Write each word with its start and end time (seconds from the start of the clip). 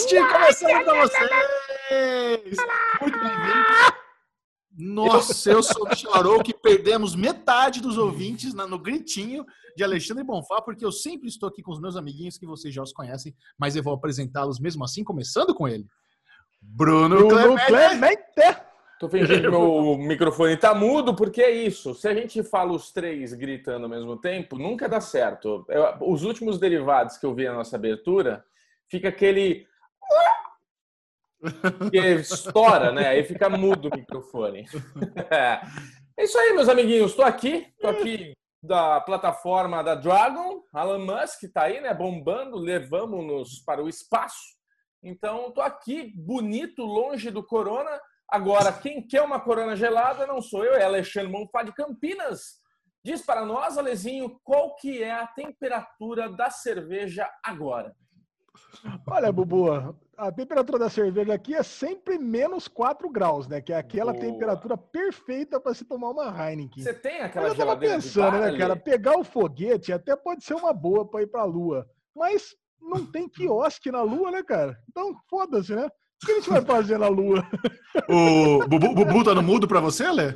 Podcast 0.00 0.64
começando 0.64 0.84
com 0.84 0.94
vocês! 1.00 2.56
Muito 3.02 3.18
bem-vindos! 3.18 3.92
Nossa, 4.78 5.50
eu 5.50 5.62
sou 5.62 5.84
o 5.84 5.88
Michel 5.88 6.42
que 6.42 6.54
perdemos 6.54 7.14
metade 7.14 7.82
dos 7.82 7.98
ouvintes 7.98 8.54
no 8.54 8.78
gritinho 8.78 9.44
de 9.76 9.84
Alexandre 9.84 10.24
Bonfá, 10.24 10.62
porque 10.62 10.84
eu 10.86 10.90
sempre 10.92 11.28
estou 11.28 11.50
aqui 11.50 11.62
com 11.62 11.72
os 11.72 11.80
meus 11.80 11.96
amiguinhos 11.96 12.38
que 12.38 12.46
vocês 12.46 12.72
já 12.72 12.82
os 12.82 12.92
conhecem, 12.92 13.34
mas 13.58 13.76
eu 13.76 13.82
vou 13.82 13.92
apresentá-los 13.92 14.58
mesmo 14.58 14.84
assim, 14.84 15.04
começando 15.04 15.54
com 15.54 15.68
ele. 15.68 15.84
Bruno, 16.62 17.28
Bruno 17.28 17.56
Clemente! 17.66 18.22
Clemente. 18.34 18.60
Tô 18.98 19.08
fingindo 19.08 19.42
que 19.42 19.50
meu 19.50 19.98
microfone 19.98 20.56
tá 20.56 20.74
mudo, 20.74 21.14
porque 21.14 21.42
é 21.42 21.50
isso. 21.50 21.94
Se 21.94 22.08
a 22.08 22.14
gente 22.14 22.42
fala 22.42 22.72
os 22.72 22.90
três 22.90 23.34
gritando 23.34 23.84
ao 23.84 23.90
mesmo 23.90 24.16
tempo, 24.16 24.56
nunca 24.56 24.88
dá 24.88 25.00
certo. 25.00 25.66
Eu, 25.68 25.96
os 26.00 26.22
últimos 26.22 26.58
derivados 26.58 27.18
que 27.18 27.26
eu 27.26 27.34
vi 27.34 27.44
na 27.44 27.54
nossa 27.54 27.76
abertura, 27.76 28.42
fica 28.88 29.08
aquele. 29.08 29.68
Que 31.90 31.98
estoura, 31.98 32.92
né? 32.92 33.08
Aí 33.08 33.24
fica 33.24 33.48
mudo 33.48 33.88
o 33.88 33.96
microfone. 33.96 34.66
É 36.16 36.24
isso 36.24 36.38
aí, 36.38 36.52
meus 36.52 36.68
amiguinhos. 36.68 37.12
Estou 37.12 37.24
aqui, 37.24 37.66
estou 37.72 37.88
aqui 37.88 38.34
da 38.62 39.00
plataforma 39.00 39.82
da 39.82 39.94
Dragon. 39.94 40.62
Elon 40.74 40.98
Musk 40.98 41.44
está 41.44 41.62
aí, 41.62 41.80
né? 41.80 41.94
Bombando, 41.94 42.58
levamos-nos 42.58 43.60
para 43.60 43.82
o 43.82 43.88
espaço. 43.88 44.54
Então, 45.02 45.48
estou 45.48 45.64
aqui, 45.64 46.12
bonito, 46.14 46.84
longe 46.84 47.30
do 47.30 47.42
corona 47.42 47.98
Agora, 48.30 48.72
quem 48.72 49.02
quer 49.02 49.22
uma 49.22 49.40
corona 49.40 49.74
gelada 49.74 50.24
não 50.24 50.40
sou 50.40 50.64
eu, 50.64 50.74
é 50.74 50.84
Alexandre 50.84 51.32
Monfá 51.32 51.64
de 51.64 51.72
Campinas. 51.72 52.60
Diz 53.04 53.22
para 53.22 53.44
nós, 53.44 53.76
Alezinho, 53.76 54.38
qual 54.44 54.76
que 54.76 55.02
é 55.02 55.10
a 55.10 55.26
temperatura 55.26 56.28
da 56.28 56.48
cerveja 56.48 57.28
agora? 57.42 57.92
Olha, 59.06 59.30
Bubu, 59.30 59.70
a 60.16 60.32
temperatura 60.32 60.78
da 60.78 60.88
cerveja 60.88 61.34
aqui 61.34 61.54
é 61.54 61.62
sempre 61.62 62.18
menos 62.18 62.68
4 62.68 63.08
graus, 63.10 63.46
né? 63.46 63.60
Que 63.60 63.72
é 63.72 63.76
aquela 63.76 64.12
boa. 64.12 64.24
temperatura 64.24 64.76
perfeita 64.76 65.60
para 65.60 65.74
se 65.74 65.84
tomar 65.84 66.10
uma 66.10 66.26
Heineken. 66.26 66.82
Você 66.82 66.94
tem 66.94 67.20
aquela 67.20 67.48
Eu 67.48 67.54
tava 67.54 67.76
pensando, 67.76 68.38
né, 68.38 68.56
cara? 68.56 68.76
Pegar 68.76 69.18
o 69.18 69.24
foguete 69.24 69.92
até 69.92 70.16
pode 70.16 70.44
ser 70.44 70.54
uma 70.54 70.72
boa 70.72 71.08
para 71.08 71.22
ir 71.22 71.26
para 71.26 71.42
a 71.42 71.44
Lua. 71.44 71.86
Mas 72.14 72.54
não 72.80 73.04
tem 73.04 73.28
quiosque 73.28 73.90
na 73.90 74.02
Lua, 74.02 74.30
né, 74.30 74.42
cara? 74.42 74.78
Então, 74.88 75.14
foda-se, 75.28 75.74
né? 75.74 75.86
O 76.22 76.26
que 76.26 76.32
a 76.32 76.34
gente 76.36 76.50
vai 76.50 76.62
fazer 76.62 76.98
na 76.98 77.08
Lua? 77.08 77.46
O 78.08 78.68
Bubu, 78.68 78.94
Bubu 78.94 79.24
tá 79.24 79.34
no 79.34 79.42
mudo 79.42 79.66
pra 79.66 79.80
você, 79.80 80.10
Lê? 80.10 80.34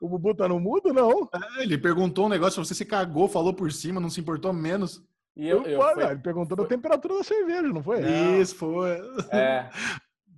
O 0.00 0.08
Bubu 0.08 0.34
tá 0.34 0.48
no 0.48 0.60
mudo, 0.60 0.92
não? 0.92 1.28
É, 1.34 1.62
ele 1.62 1.76
perguntou 1.76 2.26
um 2.26 2.30
negócio, 2.30 2.64
você 2.64 2.74
se 2.74 2.84
cagou, 2.84 3.28
falou 3.28 3.52
por 3.52 3.70
cima, 3.72 4.00
não 4.00 4.08
se 4.08 4.20
importou 4.20 4.52
menos. 4.52 5.02
E 5.36 5.48
eu, 5.48 5.62
eu, 5.62 5.70
eu 5.70 5.80
foi, 5.80 6.04
ele 6.04 6.18
perguntou 6.20 6.56
foi. 6.56 6.66
da 6.66 6.68
temperatura 6.68 7.14
da 7.18 7.24
cerveja, 7.24 7.62
não 7.62 7.82
foi? 7.82 8.00
Isso, 8.40 8.54
foi. 8.56 9.00
É. 9.30 9.68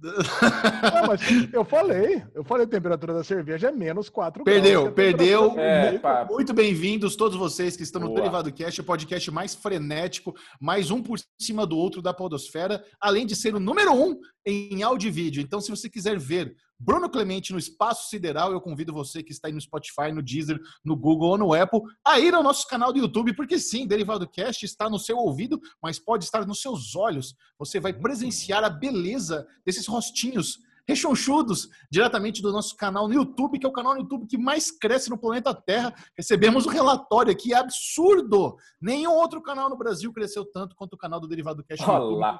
Não, 0.04 1.06
mas 1.06 1.20
eu 1.52 1.64
falei, 1.64 2.22
eu 2.34 2.44
falei, 2.44 2.66
a 2.66 2.68
temperatura 2.68 3.14
da 3.14 3.24
cerveja 3.24 3.68
é 3.68 3.72
menos 3.72 4.10
4 4.10 4.44
Perdeu, 4.44 4.82
graus. 4.82 4.94
Perdeu, 4.94 5.58
É, 5.58 5.98
muito 6.28 6.52
bem-vindos 6.52 7.16
todos 7.16 7.38
vocês 7.38 7.74
que 7.74 7.82
estão 7.82 8.02
no 8.02 8.08
Boa. 8.08 8.20
Derivado 8.20 8.52
Cast, 8.52 8.80
o 8.80 8.84
podcast 8.84 9.30
mais 9.30 9.54
frenético, 9.54 10.34
mais 10.60 10.90
um 10.90 11.02
por 11.02 11.18
cima 11.40 11.66
do 11.66 11.78
outro 11.78 12.02
da 12.02 12.12
podosfera, 12.12 12.84
além 13.00 13.24
de 13.24 13.34
ser 13.34 13.54
o 13.54 13.60
número 13.60 13.92
um 13.92 14.18
em 14.46 14.82
áudio 14.82 15.08
e 15.08 15.10
vídeo. 15.10 15.42
Então, 15.42 15.60
se 15.60 15.70
você 15.70 15.88
quiser 15.88 16.18
ver 16.18 16.56
Bruno 16.78 17.08
Clemente 17.08 17.52
no 17.52 17.58
Espaço 17.58 18.10
Sideral. 18.10 18.52
Eu 18.52 18.60
convido 18.60 18.92
você 18.92 19.22
que 19.22 19.32
está 19.32 19.48
aí 19.48 19.54
no 19.54 19.60
Spotify, 19.60 20.12
no 20.12 20.22
Deezer, 20.22 20.60
no 20.84 20.96
Google 20.96 21.30
ou 21.30 21.38
no 21.38 21.54
Apple 21.54 21.80
a 22.04 22.18
ir 22.20 22.34
ao 22.34 22.42
nosso 22.42 22.66
canal 22.66 22.92
do 22.92 22.98
YouTube, 22.98 23.34
porque 23.34 23.58
sim, 23.58 23.86
Derivado 23.86 24.28
Cast 24.28 24.64
está 24.64 24.90
no 24.90 24.98
seu 24.98 25.16
ouvido, 25.16 25.60
mas 25.83 25.98
pode 25.98 26.24
estar 26.24 26.46
nos 26.46 26.60
seus 26.60 26.94
olhos. 26.94 27.34
Você 27.58 27.80
vai 27.80 27.92
presenciar 27.92 28.64
a 28.64 28.70
beleza 28.70 29.46
desses 29.64 29.86
rostinhos 29.86 30.58
rechonchudos 30.86 31.70
diretamente 31.90 32.42
do 32.42 32.52
nosso 32.52 32.77
canal 32.77 33.08
no 33.08 33.14
YouTube, 33.14 33.58
que 33.58 33.64
é 33.64 33.68
o 33.68 33.72
canal 33.72 33.94
no 33.94 34.00
YouTube 34.00 34.27
que 34.27 34.36
mais 34.36 34.70
cresce 34.70 35.08
no 35.08 35.16
planeta 35.16 35.54
Terra. 35.54 35.94
Recebemos 36.14 36.66
um 36.66 36.70
relatório 36.70 37.33
aqui 37.33 37.54
absurdo. 37.54 38.56
Nenhum 38.78 39.12
outro 39.12 39.40
canal 39.40 39.70
no 39.70 39.78
Brasil 39.78 40.12
cresceu 40.12 40.44
tanto 40.44 40.77
quanto 40.77 40.92
o 40.92 40.98
canal 40.98 41.18
do 41.18 41.28
Derivado 41.28 41.64
Cast. 41.64 41.83
Olá. 41.88 42.38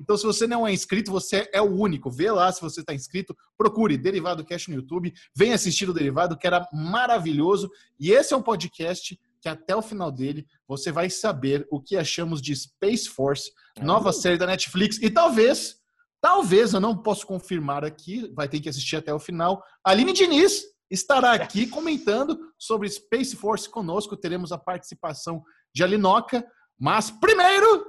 Então, 0.00 0.16
se 0.16 0.24
você 0.24 0.46
não 0.46 0.66
é 0.66 0.72
inscrito, 0.72 1.10
você 1.10 1.48
é 1.52 1.60
o 1.60 1.70
único. 1.70 2.10
Vê 2.10 2.30
lá 2.30 2.50
se 2.50 2.60
você 2.60 2.80
está 2.80 2.94
inscrito, 2.94 3.36
procure 3.56 3.98
Derivado 3.98 4.44
Cash 4.44 4.68
no 4.68 4.74
YouTube, 4.74 5.12
venha 5.36 5.54
assistir 5.54 5.88
o 5.88 5.92
Derivado, 5.92 6.38
que 6.38 6.46
era 6.46 6.66
maravilhoso. 6.72 7.70
E 7.98 8.10
esse 8.10 8.32
é 8.32 8.36
um 8.36 8.42
podcast 8.42 9.20
que 9.40 9.48
até 9.48 9.76
o 9.76 9.82
final 9.82 10.10
dele 10.10 10.46
você 10.66 10.90
vai 10.90 11.10
saber 11.10 11.66
o 11.70 11.80
que 11.80 11.96
achamos 11.96 12.40
de 12.40 12.54
Space 12.56 13.08
Force, 13.08 13.52
nova 13.80 14.12
série 14.12 14.38
da 14.38 14.46
Netflix. 14.46 14.98
E 15.02 15.10
talvez, 15.10 15.76
talvez, 16.20 16.72
eu 16.72 16.80
não 16.80 16.96
posso 16.96 17.26
confirmar 17.26 17.84
aqui, 17.84 18.30
vai 18.34 18.48
ter 18.48 18.60
que 18.60 18.68
assistir 18.68 18.96
até 18.96 19.12
o 19.12 19.18
final. 19.18 19.62
Aline 19.84 20.12
Diniz 20.12 20.62
estará 20.90 21.32
aqui 21.32 21.66
comentando 21.68 22.38
sobre 22.58 22.88
Space 22.88 23.36
Force 23.36 23.68
conosco. 23.68 24.16
Teremos 24.16 24.50
a 24.50 24.58
participação 24.58 25.42
de 25.74 25.84
Alinoca. 25.84 26.44
Mas 26.78 27.10
primeiro. 27.10 27.84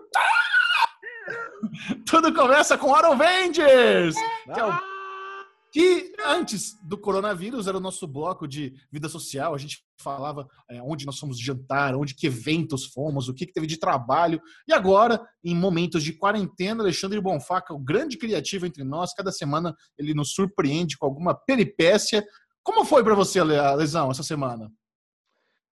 Tudo 2.06 2.34
começa 2.34 2.78
com 2.78 2.94
Aaron 2.94 3.14
Avengers! 3.14 4.16
Que, 4.46 4.60
é 4.60 4.66
o... 4.66 4.80
que, 5.72 6.14
antes 6.26 6.78
do 6.84 6.98
coronavírus 6.98 7.68
era 7.68 7.78
o 7.78 7.82
nosso 7.82 8.08
bloco 8.08 8.48
de 8.48 8.74
vida 8.92 9.08
social. 9.10 9.54
A 9.54 9.58
gente 9.58 9.84
falava 10.00 10.48
é, 10.70 10.82
onde 10.82 11.06
nós 11.06 11.20
fomos 11.20 11.40
jantar, 11.40 11.96
onde 11.96 12.16
que 12.16 12.28
eventos 12.28 12.86
fomos, 12.86 13.30
o 13.30 13.34
que, 13.34 13.46
que 13.46 13.54
teve 13.54 13.68
de 13.68 13.78
trabalho. 13.78 14.42
E 14.68 14.74
agora, 14.74 15.22
em 15.44 15.56
momentos 15.56 16.04
de 16.04 16.14
quarentena, 16.14 16.84
Alexandre 16.84 17.22
Bonfaca, 17.22 17.74
o 17.74 17.80
grande 17.80 18.18
criativo 18.18 18.66
entre 18.66 18.84
nós, 18.84 19.14
cada 19.14 19.32
semana 19.32 19.76
ele 19.98 20.14
nos 20.14 20.34
surpreende 20.34 20.98
com 20.98 21.06
alguma 21.06 21.34
peripécia. 21.34 22.26
Como 22.64 22.86
foi 22.86 23.04
para 23.04 23.16
você, 23.16 23.44
Lesão, 23.44 24.12
essa 24.12 24.24
semana? 24.24 24.72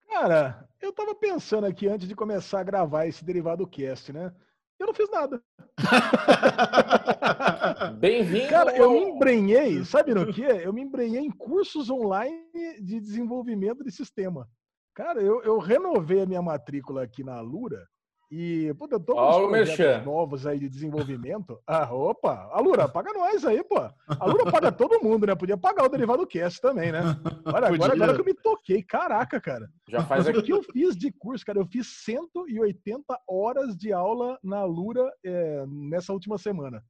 Cara, 0.09 0.67
eu 0.81 0.91
tava 0.91 1.13
pensando 1.13 1.66
aqui 1.66 1.88
antes 1.88 2.07
de 2.07 2.16
começar 2.16 2.59
a 2.59 2.63
gravar 2.63 3.05
esse 3.05 3.23
derivado 3.23 3.67
cast, 3.67 4.11
né? 4.11 4.33
Eu 4.79 4.88
não 4.88 4.94
fiz 4.94 5.09
nada. 5.12 5.44
Bem-vindo. 8.00 8.47
Cara, 8.47 8.75
eu 8.78 8.91
me 8.91 9.00
embrenhei, 9.00 9.84
sabe 9.84 10.13
no 10.13 10.31
que? 10.31 10.41
Eu 10.41 10.72
me 10.72 10.81
embrenhei 10.81 11.19
em 11.19 11.29
cursos 11.29 11.90
online 11.90 12.41
de 12.81 13.00
desenvolvimento 13.00 13.84
de 13.84 13.91
sistema. 13.91 14.47
Cara, 14.95 15.22
eu, 15.22 15.44
eu 15.44 15.59
renovei 15.59 16.22
a 16.22 16.25
minha 16.25 16.41
matrícula 16.41 17.03
aqui 17.03 17.23
na 17.23 17.35
Alura 17.35 17.85
e, 18.31 18.72
puta, 18.75 18.95
eu 18.95 19.00
tô 19.00 19.16
com 19.16 19.47
projetos 19.47 20.06
novos 20.06 20.45
aí 20.45 20.59
de 20.59 20.69
desenvolvimento. 20.69 21.59
Ah, 21.79 21.94
opa, 21.94 22.50
Alura, 22.51 22.88
paga 22.90 23.13
nós 23.13 23.45
aí, 23.45 23.63
pô. 23.63 23.75
Alura 24.19 24.51
paga 24.51 24.72
todo 24.72 25.01
mundo, 25.01 25.28
né? 25.28 25.35
Podia 25.35 25.57
pagar 25.57 25.85
o 25.85 25.90
derivado 25.90 26.25
cast 26.25 26.59
também, 26.59 26.91
né? 26.91 27.01
Olha, 27.45 27.67
agora, 27.67 27.94
agora 27.94 28.13
que 28.16 28.22
eu 28.22 28.25
me 28.25 28.34
toquei, 28.34 28.84
caraca, 28.84 29.40
cara. 29.40 29.69
Já 29.88 30.03
faz 30.03 30.28
aqui. 30.28 30.40
O 30.40 30.44
que 30.44 30.51
eu 30.51 30.63
fiz 30.63 30.95
de 30.95 31.12
curso, 31.12 31.45
cara? 31.45 31.59
Eu 31.59 31.66
fiz 31.66 31.88
180 32.03 33.03
horas 33.28 33.78
de 33.78 33.94
aula 33.94 34.38
na 34.44 34.57
Alura 34.57 35.09
é, 35.23 35.66
nessa 35.67 36.11
última 36.11 36.38
semana. 36.38 36.84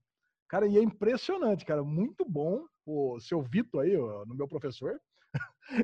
Cara, 0.47 0.65
e 0.65 0.77
é 0.77 0.81
impressionante, 0.81 1.65
cara. 1.65 1.83
Muito 1.83 2.25
bom. 2.27 2.63
O 2.85 3.19
seu 3.19 3.41
Vitor 3.41 3.81
aí, 3.81 3.95
no 3.95 4.33
meu 4.35 4.47
professor, 4.47 4.99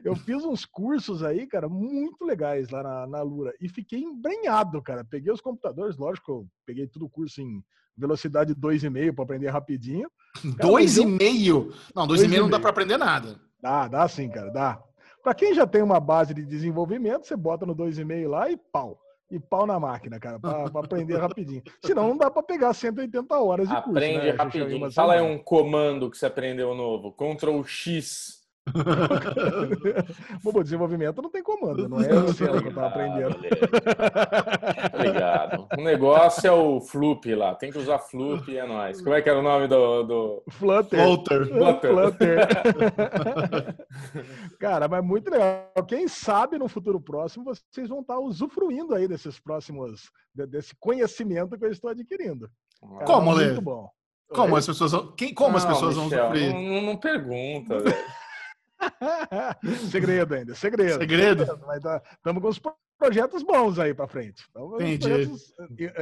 eu 0.04 0.16
fiz 0.16 0.44
uns 0.44 0.66
cursos 0.66 1.24
aí, 1.24 1.46
cara, 1.46 1.70
muito 1.70 2.24
legais 2.26 2.70
lá 2.70 2.82
na, 2.82 3.08
na 3.08 3.22
Lura 3.22 3.54
e 3.60 3.70
fiquei 3.70 4.00
embrenhado, 4.00 4.82
cara. 4.82 5.04
Peguei 5.04 5.32
os 5.32 5.42
computadores, 5.42 5.98
lógico, 5.98 6.32
eu 6.32 6.48
peguei 6.66 6.88
tudo 6.88 7.06
o 7.06 7.10
curso 7.10 7.42
em 7.42 7.64
velocidade 7.98 8.56
2,5 8.56 9.14
para 9.14 9.24
aprender 9.24 9.50
rapidinho. 9.50 10.10
2,5? 10.44 11.74
Não, 11.96 12.08
2,5 12.08 12.40
não 12.40 12.50
dá 12.50 12.60
para 12.60 12.70
aprender 12.70 12.98
nada. 12.98 13.40
Dá, 13.62 13.88
dá 13.88 14.08
sim, 14.08 14.30
cara, 14.30 14.52
dá. 14.52 14.82
Para 15.24 15.34
quem 15.34 15.54
já 15.54 15.66
tem 15.66 15.82
uma 15.82 16.00
base 16.00 16.34
de 16.34 16.46
desenvolvimento, 16.46 17.26
você 17.26 17.36
bota 17.36 17.66
no 17.66 17.76
2,5 17.76 18.28
lá 18.28 18.50
e 18.50 18.58
pau. 18.58 19.00
E 19.32 19.40
pau 19.40 19.66
na 19.66 19.80
máquina, 19.80 20.20
cara, 20.20 20.40
para 20.40 20.66
aprender 20.68 21.18
rapidinho. 21.18 21.64
Senão 21.84 22.10
não 22.10 22.18
dá 22.18 22.30
para 22.30 22.44
pegar 22.44 22.74
180 22.74 23.36
horas 23.40 23.68
de 23.68 23.74
curso. 23.74 23.90
Aprende 23.90 24.26
né? 24.26 24.32
rapidinho. 24.32 24.92
Fala 24.92 25.14
aí 25.16 25.22
um 25.22 25.40
comando 25.40 26.12
que 26.12 26.18
você 26.18 26.28
aprendeu 26.28 26.76
novo. 26.76 27.12
Ctrl 27.12 27.64
X 27.64 28.45
Bom, 30.42 30.64
desenvolvimento 30.64 31.22
não 31.22 31.30
tem 31.30 31.44
comando, 31.44 31.88
não 31.88 32.02
é 32.02 32.10
você 32.10 32.48
que 32.48 32.74
tá 32.74 32.88
aprendendo. 32.88 33.38
Obrigado. 34.94 35.68
O 35.78 35.82
negócio 35.84 36.48
é 36.48 36.52
o 36.52 36.82
Floop 36.82 37.36
lá, 37.36 37.54
tem 37.54 37.72
que 37.72 37.78
usar 37.78 38.00
Floop 38.00 38.52
e 38.52 38.58
é 38.58 38.66
nóis. 38.66 39.00
Como 39.02 39.14
é 39.16 39.22
que 39.22 39.30
era 39.30 39.40
o 39.40 39.44
nome 39.44 39.68
do. 39.68 40.04
do... 40.04 40.44
Flutter. 40.50 41.00
Flutter. 41.00 41.48
Flutter. 41.48 41.92
Flutter. 41.92 42.48
Cara, 44.60 44.88
mas 44.88 45.04
muito 45.04 45.30
legal. 45.30 45.70
Quem 45.88 46.08
sabe 46.08 46.58
no 46.58 46.68
futuro 46.68 47.00
próximo 47.00 47.46
vocês 47.46 47.88
vão 47.88 48.00
estar 48.00 48.18
usufruindo 48.18 48.96
aí 48.96 49.08
desses 49.08 49.40
próximos, 49.40 50.10
desse 50.34 50.76
conhecimento 50.80 51.56
que 51.58 51.66
eu 51.66 51.72
estou 51.72 51.92
adquirindo. 51.92 52.50
Cara, 52.82 53.06
como, 53.06 53.32
Lê? 53.32 53.46
Muito 53.46 53.62
bom. 53.62 53.90
Como 54.30 54.56
as 54.56 54.66
pessoas 54.66 54.92
vão, 54.92 55.12
quem, 55.16 55.34
como 55.36 55.52
não, 55.52 55.58
as 55.58 55.66
pessoas 55.66 55.96
Michel, 55.96 56.10
vão 56.10 56.32
usufruir? 56.32 56.54
Não, 56.54 56.82
não 56.82 56.98
pergunta, 56.98 57.78
velho. 57.80 58.25
segredo 59.92 60.34
ainda, 60.34 60.56
segredo. 60.56 61.00
Segredo. 61.00 61.44
Estamos 61.44 61.82
tá, 61.82 62.02
com 62.24 62.48
uns 62.48 62.62
projetos 62.98 63.44
bons 63.44 63.80
aí 63.80 63.94
para 63.94 64.08
frente. 64.08 64.46
Então, 64.50 64.70
projetos 64.70 65.54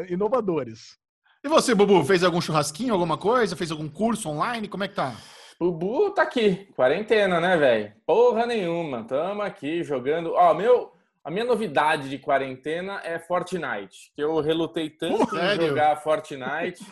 inovadores. 0.09 0.97
E 1.43 1.49
você, 1.49 1.75
Bubu, 1.75 2.03
fez 2.05 2.23
algum 2.23 2.39
churrasquinho, 2.39 2.93
alguma 2.93 3.17
coisa? 3.17 3.55
Fez 3.55 3.69
algum 3.69 3.89
curso 3.89 4.29
online? 4.29 4.67
Como 4.67 4.83
é 4.83 4.87
que 4.87 4.95
tá? 4.95 5.13
Bubu 5.59 6.11
tá 6.11 6.23
aqui, 6.23 6.67
quarentena, 6.75 7.39
né, 7.39 7.57
velho? 7.57 7.93
Porra 8.05 8.45
nenhuma, 8.45 9.03
tamo 9.03 9.41
aqui 9.41 9.83
jogando. 9.83 10.33
Ó, 10.33 10.53
meu, 10.53 10.93
a 11.23 11.31
minha 11.31 11.45
novidade 11.45 12.09
de 12.09 12.17
quarentena 12.17 13.01
é 13.03 13.19
Fortnite, 13.19 14.11
que 14.15 14.21
eu 14.23 14.39
relutei 14.41 14.89
tanto 14.89 15.35
em 15.37 15.55
jogar 15.55 15.95
Fortnite, 15.97 16.83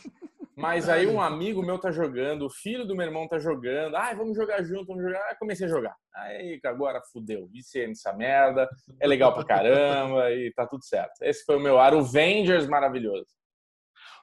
mas 0.62 0.88
aí 0.88 1.08
um 1.08 1.20
amigo 1.20 1.64
meu 1.64 1.80
tá 1.80 1.92
jogando, 1.92 2.46
o 2.46 2.50
filho 2.50 2.86
do 2.86 2.96
meu 2.96 3.08
irmão 3.08 3.28
tá 3.28 3.40
jogando, 3.40 3.96
ai, 3.96 4.16
vamos 4.16 4.38
jogar 4.38 4.64
junto, 4.64 4.86
vamos 4.86 5.02
jogar. 5.02 5.28
Aí 5.28 5.36
comecei 5.36 5.66
a 5.66 5.70
jogar. 5.70 5.96
Aí 6.16 6.60
agora 6.64 7.02
fudeu, 7.12 7.48
viciei 7.48 7.88
nessa 7.88 8.14
merda, 8.14 8.70
é 9.00 9.08
legal 9.08 9.34
pra 9.34 9.44
caramba 9.44 10.32
e 10.32 10.54
tá 10.54 10.68
tudo 10.68 10.86
certo. 10.86 11.24
Esse 11.24 11.44
foi 11.44 11.58
o 11.58 11.60
meu 11.60 11.80
Aruvengers 11.80 12.68
maravilhoso. 12.68 13.26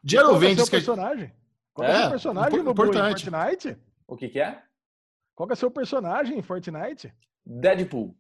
De 0.03 0.17
Aruvengers... 0.17 0.69
Qual 0.69 0.79
é 0.79 0.81
o 0.81 0.85
personagem? 0.85 1.33
Qual 1.75 1.89
é, 1.89 2.03
é 2.03 2.07
o 2.07 2.11
personagem 2.11 2.63
no. 2.63 2.75
Fortnite? 2.75 3.77
O 4.07 4.17
que 4.17 4.29
que 4.29 4.41
é? 4.41 4.63
Qual 5.35 5.49
é 5.51 5.53
o 5.53 5.57
seu 5.57 5.71
personagem 5.71 6.39
em 6.39 6.43
Fortnite? 6.43 7.13
Deadpool. 7.45 8.17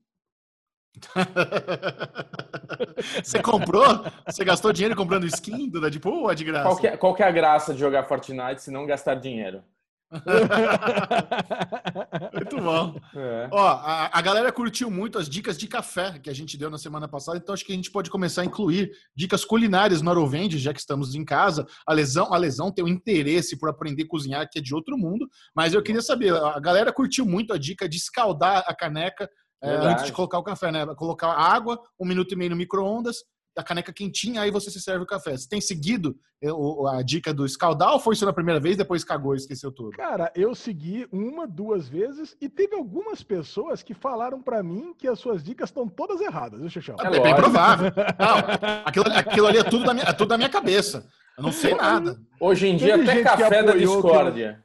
Você 3.22 3.40
comprou? 3.40 4.04
Você 4.26 4.44
gastou 4.44 4.72
dinheiro 4.72 4.96
comprando 4.96 5.26
skin 5.26 5.68
do 5.68 5.80
Deadpool 5.80 6.22
ou 6.22 6.30
é 6.30 6.34
de 6.34 6.44
graça? 6.44 6.68
Qual 6.68 6.76
que 6.76 6.86
é, 6.86 6.96
qual 6.96 7.14
que 7.14 7.22
é 7.22 7.26
a 7.26 7.30
graça 7.30 7.72
de 7.72 7.80
jogar 7.80 8.04
Fortnite 8.04 8.62
se 8.62 8.70
não 8.70 8.86
gastar 8.86 9.14
dinheiro? 9.14 9.62
muito 12.32 12.56
bom. 12.56 12.98
É. 13.14 13.48
Ó, 13.50 13.68
a, 13.68 14.18
a, 14.18 14.22
galera 14.22 14.50
curtiu 14.50 14.90
muito 14.90 15.18
as 15.18 15.28
dicas 15.28 15.58
de 15.58 15.66
café 15.66 16.18
que 16.18 16.30
a 16.30 16.34
gente 16.34 16.56
deu 16.56 16.70
na 16.70 16.78
semana 16.78 17.06
passada, 17.06 17.36
então 17.36 17.52
acho 17.52 17.64
que 17.64 17.72
a 17.72 17.74
gente 17.74 17.90
pode 17.90 18.08
começar 18.08 18.40
a 18.40 18.46
incluir 18.46 18.90
dicas 19.14 19.44
culinárias 19.44 20.00
no 20.00 20.10
Arovende, 20.10 20.58
já 20.58 20.72
que 20.72 20.80
estamos 20.80 21.14
em 21.14 21.26
casa. 21.26 21.66
A 21.86 21.92
Lesão, 21.92 22.32
a 22.32 22.38
Lesão 22.38 22.72
tem 22.72 22.82
um 22.82 22.88
interesse 22.88 23.58
por 23.58 23.68
aprender 23.68 24.04
a 24.04 24.08
cozinhar, 24.08 24.48
que 24.50 24.58
é 24.58 24.62
de 24.62 24.74
outro 24.74 24.96
mundo, 24.96 25.28
mas 25.54 25.74
eu 25.74 25.82
queria 25.82 26.00
saber, 26.00 26.34
a 26.34 26.58
galera 26.58 26.90
curtiu 26.90 27.26
muito 27.26 27.52
a 27.52 27.58
dica 27.58 27.86
de 27.86 27.98
escaldar 27.98 28.64
a 28.66 28.74
caneca 28.74 29.28
é, 29.62 29.70
antes 29.70 30.06
de 30.06 30.12
colocar 30.12 30.38
o 30.38 30.42
café, 30.42 30.70
né? 30.70 30.86
Colocar 30.94 31.32
água, 31.32 31.80
um 31.98 32.06
minuto 32.06 32.32
e 32.32 32.36
meio 32.36 32.50
no 32.50 32.56
micro-ondas, 32.56 33.24
a 33.58 33.62
caneca 33.62 33.92
quentinha, 33.92 34.42
aí 34.42 34.50
você 34.50 34.70
se 34.70 34.80
serve 34.80 35.02
o 35.02 35.06
café. 35.06 35.36
Você 35.36 35.48
tem 35.48 35.60
seguido 35.60 36.16
eh, 36.40 36.48
a 36.96 37.02
dica 37.02 37.34
do 37.34 37.44
escaldar 37.44 37.92
ou 37.92 37.98
foi 37.98 38.14
isso 38.14 38.24
na 38.24 38.32
primeira 38.32 38.60
vez, 38.60 38.76
depois 38.76 39.02
cagou 39.02 39.34
e 39.34 39.38
esqueceu 39.38 39.72
tudo? 39.72 39.90
Cara, 39.90 40.30
eu 40.34 40.54
segui 40.54 41.08
uma, 41.10 41.46
duas 41.46 41.88
vezes 41.88 42.36
e 42.40 42.48
teve 42.48 42.76
algumas 42.76 43.22
pessoas 43.22 43.82
que 43.82 43.94
falaram 43.94 44.40
para 44.40 44.62
mim 44.62 44.94
que 44.96 45.08
as 45.08 45.18
suas 45.18 45.42
dicas 45.42 45.70
estão 45.70 45.88
todas 45.88 46.20
erradas, 46.20 46.60
viu, 46.60 46.70
Xixão? 46.70 46.96
É, 47.00 47.16
é 47.16 47.20
bem 47.20 47.34
provável. 47.34 47.90
Não, 48.18 48.84
aquilo, 48.84 49.06
aquilo 49.12 49.46
ali 49.48 49.58
é 49.58 49.64
tudo, 49.64 49.84
da 49.84 49.92
minha, 49.92 50.06
é 50.06 50.12
tudo 50.12 50.28
da 50.28 50.36
minha 50.36 50.50
cabeça. 50.50 51.04
Eu 51.36 51.44
não 51.44 51.52
sei 51.52 51.72
nada. 51.72 52.20
Hoje 52.40 52.66
em 52.66 52.76
dia, 52.76 52.96
até 52.96 53.22
café 53.22 53.62
da 53.62 53.72
discórdia. 53.72 54.64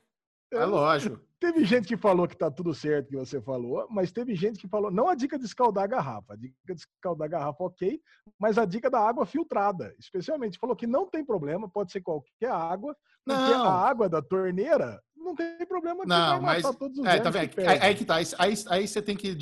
Que... 0.51 0.57
É 0.57 0.65
lógico. 0.65 1.19
Teve 1.43 1.65
gente 1.65 1.89
que 1.89 1.97
falou 1.97 2.25
que 2.25 2.37
tá 2.37 2.49
tudo 2.49 2.73
certo 2.73 3.09
que 3.09 3.17
você 3.17 3.41
falou, 3.41 3.85
mas 3.89 4.13
teve 4.13 4.33
gente 4.33 4.61
que 4.61 4.67
falou, 4.69 4.89
não 4.89 5.09
a 5.09 5.13
dica 5.13 5.37
de 5.37 5.43
escaldar 5.43 5.83
a 5.83 5.87
garrafa, 5.87 6.35
a 6.35 6.35
dica 6.37 6.73
de 6.73 6.79
escaldar 6.79 7.25
a 7.25 7.31
garrafa, 7.31 7.65
ok, 7.65 7.99
mas 8.39 8.57
a 8.57 8.63
dica 8.63 8.89
da 8.89 9.01
água 9.01 9.25
filtrada, 9.25 9.93
especialmente, 9.99 10.57
falou 10.57 10.73
que 10.73 10.87
não 10.87 11.05
tem 11.05 11.21
problema, 11.21 11.67
pode 11.67 11.91
ser 11.91 11.99
qualquer 11.99 12.49
água, 12.49 12.95
porque 13.25 13.51
não. 13.51 13.65
a 13.65 13.73
água 13.73 14.07
da 14.07 14.21
torneira 14.21 15.01
não 15.17 15.35
tem 15.35 15.65
problema 15.67 16.05
não, 16.05 16.41
mas 16.41 16.63
é, 17.05 17.19
tá 17.19 17.29
vendo? 17.29 17.49
Que 17.49 17.61
aí, 17.61 17.79
aí, 17.81 17.95
que 17.95 18.05
tá, 18.05 18.15
aí, 18.15 18.53
aí 18.69 18.87
você 18.87 19.01
tem 19.01 19.17
que 19.17 19.35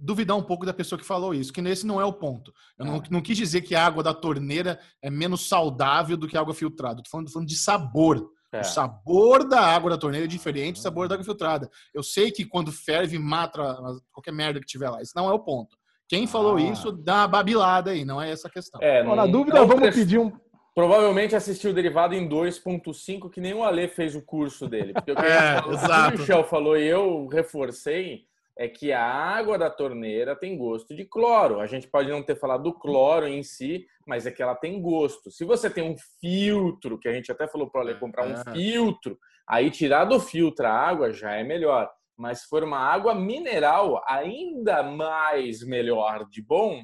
duvidar 0.00 0.36
um 0.36 0.42
pouco 0.44 0.64
da 0.64 0.72
pessoa 0.72 0.96
que 0.96 1.04
falou 1.04 1.34
isso, 1.34 1.52
que 1.52 1.60
nesse 1.60 1.84
não 1.84 2.00
é 2.00 2.04
o 2.04 2.12
ponto. 2.12 2.54
Eu 2.78 2.86
é. 2.86 2.88
não, 2.88 3.02
não 3.10 3.20
quis 3.20 3.36
dizer 3.36 3.62
que 3.62 3.74
a 3.74 3.84
água 3.84 4.04
da 4.04 4.14
torneira 4.14 4.78
é 5.02 5.10
menos 5.10 5.48
saudável 5.48 6.16
do 6.16 6.28
que 6.28 6.36
a 6.36 6.40
água 6.40 6.54
filtrada, 6.54 7.02
tô 7.02 7.10
falando, 7.10 7.26
tô 7.26 7.32
falando 7.32 7.48
de 7.48 7.56
sabor. 7.56 8.30
É. 8.52 8.60
O 8.60 8.64
sabor 8.64 9.46
da 9.46 9.60
água 9.60 9.90
da 9.90 9.98
torneira 9.98 10.26
é 10.26 10.28
diferente 10.28 10.76
do 10.76 10.82
sabor 10.82 11.06
da 11.06 11.14
água 11.14 11.24
filtrada. 11.24 11.68
Eu 11.92 12.02
sei 12.02 12.30
que 12.30 12.44
quando 12.44 12.72
ferve, 12.72 13.18
mata 13.18 13.76
qualquer 14.10 14.32
merda 14.32 14.60
que 14.60 14.66
tiver 14.66 14.88
lá. 14.88 15.02
Isso 15.02 15.12
não 15.14 15.28
é 15.28 15.32
o 15.32 15.38
ponto. 15.38 15.76
Quem 16.08 16.26
falou 16.26 16.56
ah. 16.56 16.60
isso, 16.60 16.90
dá 16.90 17.16
uma 17.16 17.28
babilada 17.28 17.90
aí, 17.90 18.04
não 18.04 18.20
é 18.20 18.30
essa 18.30 18.48
a 18.48 18.50
questão. 18.50 18.80
É, 18.82 19.02
não, 19.02 19.14
Na 19.14 19.26
dúvida, 19.26 19.64
vamos 19.64 19.94
pedir 19.94 20.18
um. 20.18 20.32
Provavelmente 20.74 21.34
assistiu 21.34 21.72
o 21.72 21.74
derivado 21.74 22.14
em 22.14 22.28
2.5, 22.28 23.28
que 23.30 23.40
nem 23.40 23.52
o 23.52 23.64
Ale 23.64 23.88
fez 23.88 24.14
o 24.14 24.22
curso 24.22 24.68
dele. 24.68 24.92
Porque 24.94 25.12
o 25.12 25.16
que, 25.16 25.20
é, 25.26 25.58
o, 25.58 25.62
que 25.62 26.16
o 26.16 26.18
Michel 26.18 26.44
falou 26.44 26.76
e 26.76 26.86
eu 26.86 27.26
reforcei 27.26 28.22
é 28.58 28.68
que 28.68 28.92
a 28.92 29.04
água 29.04 29.56
da 29.56 29.70
torneira 29.70 30.34
tem 30.34 30.58
gosto 30.58 30.94
de 30.94 31.04
cloro. 31.04 31.60
A 31.60 31.66
gente 31.66 31.86
pode 31.86 32.10
não 32.10 32.24
ter 32.24 32.34
falado 32.34 32.64
do 32.64 32.74
cloro 32.74 33.28
em 33.28 33.40
si, 33.40 33.86
mas 34.04 34.26
é 34.26 34.32
que 34.32 34.42
ela 34.42 34.56
tem 34.56 34.82
gosto. 34.82 35.30
Se 35.30 35.44
você 35.44 35.70
tem 35.70 35.84
um 35.84 35.94
filtro, 36.20 36.98
que 36.98 37.08
a 37.08 37.12
gente 37.12 37.30
até 37.30 37.46
falou 37.46 37.70
para 37.70 37.94
o 37.94 38.00
comprar 38.00 38.26
um 38.26 38.34
ah. 38.34 38.52
filtro, 38.52 39.16
aí 39.48 39.70
tirar 39.70 40.06
do 40.06 40.18
filtro 40.18 40.66
a 40.66 40.72
água 40.72 41.12
já 41.12 41.36
é 41.36 41.44
melhor. 41.44 41.88
Mas 42.16 42.40
se 42.40 42.48
for 42.48 42.64
uma 42.64 42.80
água 42.80 43.14
mineral, 43.14 44.02
ainda 44.08 44.82
mais 44.82 45.62
melhor 45.62 46.26
de 46.28 46.42
bom, 46.42 46.82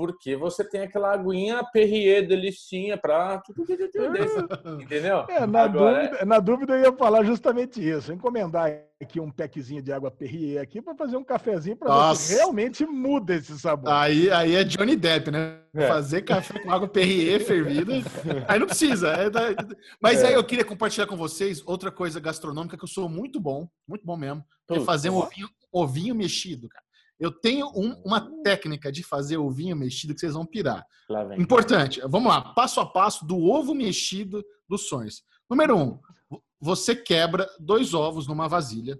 porque 0.00 0.34
você 0.34 0.64
tem 0.64 0.80
aquela 0.80 1.12
aguinha 1.12 1.62
Perrier 1.62 2.26
delicinha 2.26 2.96
para 2.96 3.42
entendeu? 4.80 5.26
É, 5.28 5.46
na, 5.46 5.64
Agora, 5.64 6.00
dúvida, 6.00 6.16
é... 6.16 6.24
na 6.24 6.40
dúvida 6.40 6.72
eu 6.72 6.84
ia 6.84 6.92
falar 6.96 7.22
justamente 7.22 7.86
isso, 7.86 8.10
encomendar 8.10 8.82
aqui 8.98 9.20
um 9.20 9.30
packzinho 9.30 9.82
de 9.82 9.92
água 9.92 10.10
Perrier 10.10 10.62
aqui 10.62 10.80
para 10.80 10.94
fazer 10.94 11.18
um 11.18 11.22
cafezinho 11.22 11.76
para 11.76 12.08
ver 12.08 12.16
se 12.16 12.34
realmente 12.34 12.86
muda 12.86 13.34
esse 13.34 13.58
sabor. 13.58 13.92
Aí, 13.92 14.30
aí 14.30 14.54
é 14.54 14.64
Johnny 14.64 14.96
Depp, 14.96 15.30
né? 15.30 15.58
É. 15.74 15.86
Fazer 15.86 16.22
café 16.22 16.58
com 16.60 16.72
água 16.72 16.88
Perrier 16.88 17.44
fervida, 17.44 17.92
aí 18.48 18.58
não 18.58 18.66
precisa. 18.66 19.08
É 19.08 19.28
da... 19.28 19.54
Mas 20.00 20.22
é. 20.22 20.28
aí 20.28 20.32
eu 20.32 20.42
queria 20.42 20.64
compartilhar 20.64 21.06
com 21.06 21.16
vocês 21.16 21.62
outra 21.66 21.90
coisa 21.90 22.18
gastronômica 22.18 22.78
que 22.78 22.84
eu 22.84 22.88
sou 22.88 23.06
muito 23.06 23.38
bom, 23.38 23.68
muito 23.86 24.06
bom 24.06 24.16
mesmo, 24.16 24.42
que 24.66 24.78
é 24.78 24.80
fazer 24.80 25.10
um 25.10 25.18
ovinho, 25.18 25.48
ovinho 25.70 26.14
mexido, 26.14 26.70
cara. 26.70 26.84
Eu 27.20 27.30
tenho 27.30 27.66
um, 27.76 28.00
uma 28.02 28.32
técnica 28.42 28.90
de 28.90 29.02
fazer 29.02 29.36
ovinho 29.36 29.76
mexido 29.76 30.14
que 30.14 30.20
vocês 30.20 30.32
vão 30.32 30.46
pirar. 30.46 30.84
Importante. 31.38 32.00
Vamos 32.08 32.32
lá. 32.32 32.54
Passo 32.54 32.80
a 32.80 32.86
passo 32.86 33.26
do 33.26 33.38
ovo 33.38 33.74
mexido 33.74 34.42
dos 34.66 34.88
sonhos. 34.88 35.22
Número 35.48 35.76
um, 35.76 36.00
você 36.58 36.96
quebra 36.96 37.46
dois 37.60 37.92
ovos 37.92 38.26
numa 38.26 38.48
vasilha 38.48 38.98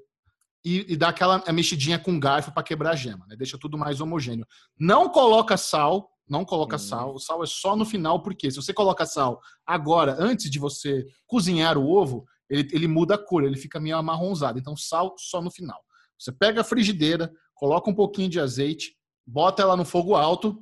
e, 0.63 0.93
e 0.93 0.97
dá 0.97 1.09
aquela 1.09 1.43
mexidinha 1.51 1.99
com 1.99 2.21
garfo 2.21 2.53
para 2.53 2.63
quebrar 2.63 2.91
a 2.91 2.97
gema. 2.97 3.27
Né? 3.27 3.37
Deixa 3.37 3.59
tudo 3.59 3.79
mais 3.79 4.03
homogêneo. 4.03 4.47
Não 4.79 5.09
coloca 5.09 5.57
sal. 5.57 6.11
Não 6.29 6.45
coloca 6.45 6.77
hum. 6.77 6.79
sal. 6.79 7.15
O 7.15 7.19
sal 7.19 7.43
é 7.43 7.47
só 7.47 7.75
no 7.75 7.87
final, 7.87 8.23
porque 8.23 8.51
se 8.51 8.57
você 8.57 8.75
coloca 8.75 9.07
sal 9.07 9.41
agora, 9.67 10.15
antes 10.19 10.51
de 10.51 10.59
você 10.59 11.07
cozinhar 11.27 11.79
o 11.79 11.89
ovo, 11.89 12.27
ele, 12.51 12.69
ele 12.73 12.87
muda 12.87 13.15
a 13.15 13.19
cor, 13.19 13.45
ele 13.45 13.57
fica 13.57 13.81
meio 13.81 13.97
amarronzado. 13.97 14.59
Então, 14.59 14.77
sal 14.77 15.15
só 15.17 15.41
no 15.41 15.51
final. 15.51 15.81
Você 16.19 16.31
pega 16.31 16.61
a 16.61 16.65
frigideira, 16.65 17.33
coloca 17.61 17.91
um 17.91 17.95
pouquinho 17.95 18.31
de 18.31 18.41
azeite, 18.41 18.97
bota 19.27 19.61
ela 19.61 19.77
no 19.77 19.85
fogo 19.85 20.15
alto, 20.15 20.59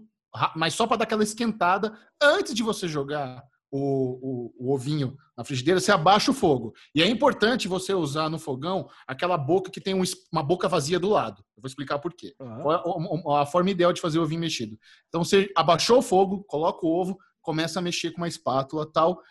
mas 0.57 0.75
só 0.75 0.85
para 0.85 0.97
dar 0.97 1.05
aquela 1.05 1.23
esquentada 1.23 1.97
antes 2.21 2.53
de 2.53 2.61
você 2.61 2.89
jogar 2.89 3.41
o, 3.71 3.79
o, 3.79 4.55
o, 4.59 4.75
ovinho 4.75 5.17
na 5.37 5.45
frigideira, 5.45 5.79
você 5.79 5.93
abaixa 5.93 6.33
o 6.33 6.35
fogo. 6.35 6.75
E 6.93 7.01
é 7.01 7.07
importante 7.07 7.69
você 7.69 7.95
usar 7.95 8.29
no 8.29 8.39
fogão 8.39 8.89
aquela 9.07 9.39
boca 9.39 9.71
que 9.71 9.81
tem 9.81 9.95
um, 9.95 10.03
uma 10.33 10.43
boca 10.43 10.69
vazia 10.69 10.99
do 10.99 11.09
lado. 11.09 11.41
Eu 11.57 11.63
vou 11.63 11.69
explicar 11.69 12.01
por 12.01 12.13
quê. 12.13 12.35
Uhum. 12.41 12.63
Qual 12.63 12.75
é 12.75 13.39
a, 13.39 13.43
a, 13.43 13.47
forma 13.47 13.71
ideal 13.71 13.93
de 13.93 14.01
fazer 14.01 14.19
o 14.19 14.23
ovinho 14.23 14.41
mexido. 14.41 14.77
Então 15.09 15.23
você 15.23 15.53
abaixou 15.55 15.99
o 15.99 16.03
fogo, 16.03 16.43
coloca 16.49 16.85
o 16.85 16.91
ovo, 16.91 17.17
começa 17.41 17.79
a 17.79 17.83
mexer 17.83 18.11
com 18.11 18.23
uma 18.23 18.29
espátula 18.29 18.91
tal. 18.91 19.23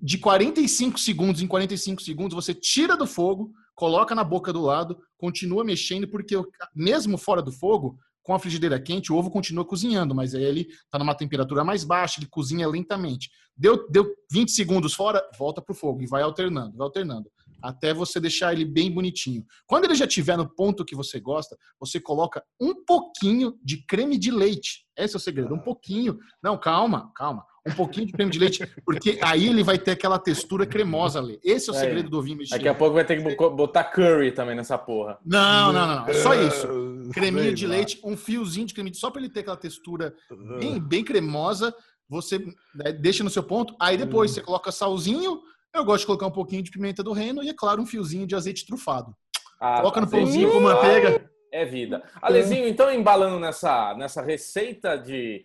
De 0.00 0.18
45 0.18 1.00
segundos 1.00 1.42
em 1.42 1.48
45 1.48 2.00
segundos, 2.00 2.36
você 2.36 2.54
tira 2.54 2.96
do 2.96 3.08
fogo, 3.08 3.52
coloca 3.78 4.12
na 4.12 4.24
boca 4.24 4.52
do 4.52 4.60
lado, 4.60 4.98
continua 5.16 5.62
mexendo, 5.62 6.08
porque 6.08 6.34
mesmo 6.74 7.16
fora 7.16 7.40
do 7.40 7.52
fogo, 7.52 7.96
com 8.24 8.34
a 8.34 8.38
frigideira 8.38 8.78
quente, 8.80 9.12
o 9.12 9.16
ovo 9.16 9.30
continua 9.30 9.64
cozinhando, 9.64 10.16
mas 10.16 10.34
aí 10.34 10.42
ele 10.42 10.62
está 10.62 10.98
numa 10.98 11.14
temperatura 11.14 11.62
mais 11.62 11.84
baixa, 11.84 12.18
ele 12.18 12.26
cozinha 12.28 12.66
lentamente. 12.66 13.30
Deu, 13.56 13.88
deu 13.88 14.12
20 14.32 14.50
segundos 14.50 14.94
fora, 14.94 15.22
volta 15.38 15.62
para 15.62 15.72
o 15.72 15.76
fogo 15.76 16.02
e 16.02 16.08
vai 16.08 16.22
alternando, 16.22 16.76
vai 16.76 16.86
alternando, 16.86 17.30
até 17.62 17.92
você 17.92 18.20
deixar 18.20 18.52
ele 18.52 18.64
bem 18.64 18.90
bonitinho. 18.90 19.44
Quando 19.66 19.84
ele 19.84 19.94
já 19.94 20.06
estiver 20.06 20.36
no 20.36 20.48
ponto 20.48 20.84
que 20.84 20.96
você 20.96 21.20
gosta, 21.20 21.56
você 21.78 22.00
coloca 22.00 22.42
um 22.60 22.84
pouquinho 22.84 23.58
de 23.62 23.84
creme 23.86 24.18
de 24.18 24.30
leite. 24.30 24.86
Esse 24.96 25.14
é 25.14 25.18
o 25.18 25.20
segredo, 25.20 25.54
um 25.54 25.60
pouquinho. 25.60 26.18
Não, 26.42 26.58
calma, 26.58 27.10
calma 27.14 27.44
um 27.68 27.74
pouquinho 27.74 28.06
de 28.06 28.12
creme 28.12 28.30
de 28.30 28.38
leite, 28.38 28.66
porque 28.84 29.18
aí 29.22 29.46
ele 29.46 29.62
vai 29.62 29.78
ter 29.78 29.92
aquela 29.92 30.18
textura 30.18 30.66
cremosa 30.66 31.18
ali. 31.18 31.38
Esse 31.44 31.70
é 31.70 31.72
o 31.72 31.76
é. 31.76 31.78
segredo 31.78 32.08
do 32.08 32.22
vinho 32.22 32.38
mexido. 32.38 32.56
Daqui 32.56 32.68
a 32.68 32.74
pouco 32.74 32.94
vai 32.94 33.04
ter 33.04 33.22
que 33.22 33.36
botar 33.50 33.84
curry 33.84 34.32
também 34.32 34.56
nessa 34.56 34.78
porra. 34.78 35.18
Não, 35.24 35.72
não, 35.72 35.86
não. 35.86 36.14
Só 36.14 36.34
isso. 36.34 36.66
Creminho 37.12 37.54
de 37.54 37.66
leite, 37.66 38.00
um 38.04 38.16
fiozinho 38.16 38.66
de 38.66 38.74
creme 38.74 38.90
de 38.90 38.96
só 38.96 39.10
para 39.10 39.20
ele 39.20 39.30
ter 39.30 39.40
aquela 39.40 39.56
textura 39.56 40.14
bem, 40.58 40.80
bem 40.80 41.04
cremosa. 41.04 41.74
Você 42.08 42.38
né, 42.74 42.92
deixa 42.92 43.22
no 43.22 43.30
seu 43.30 43.42
ponto. 43.42 43.74
Aí 43.78 43.96
depois 43.96 44.30
você 44.30 44.40
coloca 44.40 44.72
salzinho. 44.72 45.40
Eu 45.78 45.84
gosto 45.84 46.00
de 46.00 46.06
colocar 46.06 46.26
um 46.26 46.32
pouquinho 46.32 46.62
de 46.62 46.70
pimenta 46.70 47.02
do 47.02 47.12
reino 47.12 47.42
e, 47.42 47.48
é 47.48 47.54
claro, 47.54 47.80
um 47.80 47.86
fiozinho 47.86 48.26
de 48.26 48.34
azeite 48.34 48.66
trufado. 48.66 49.14
Ah, 49.60 49.78
coloca 49.78 50.00
no 50.00 50.10
pãozinho 50.10 50.52
com 50.52 50.60
manteiga. 50.60 51.30
É 51.52 51.64
vida. 51.64 52.02
Alezinho, 52.20 52.68
então 52.68 52.92
embalando 52.92 53.40
nessa, 53.40 53.94
nessa 53.94 54.20
receita 54.20 54.96
de 54.96 55.44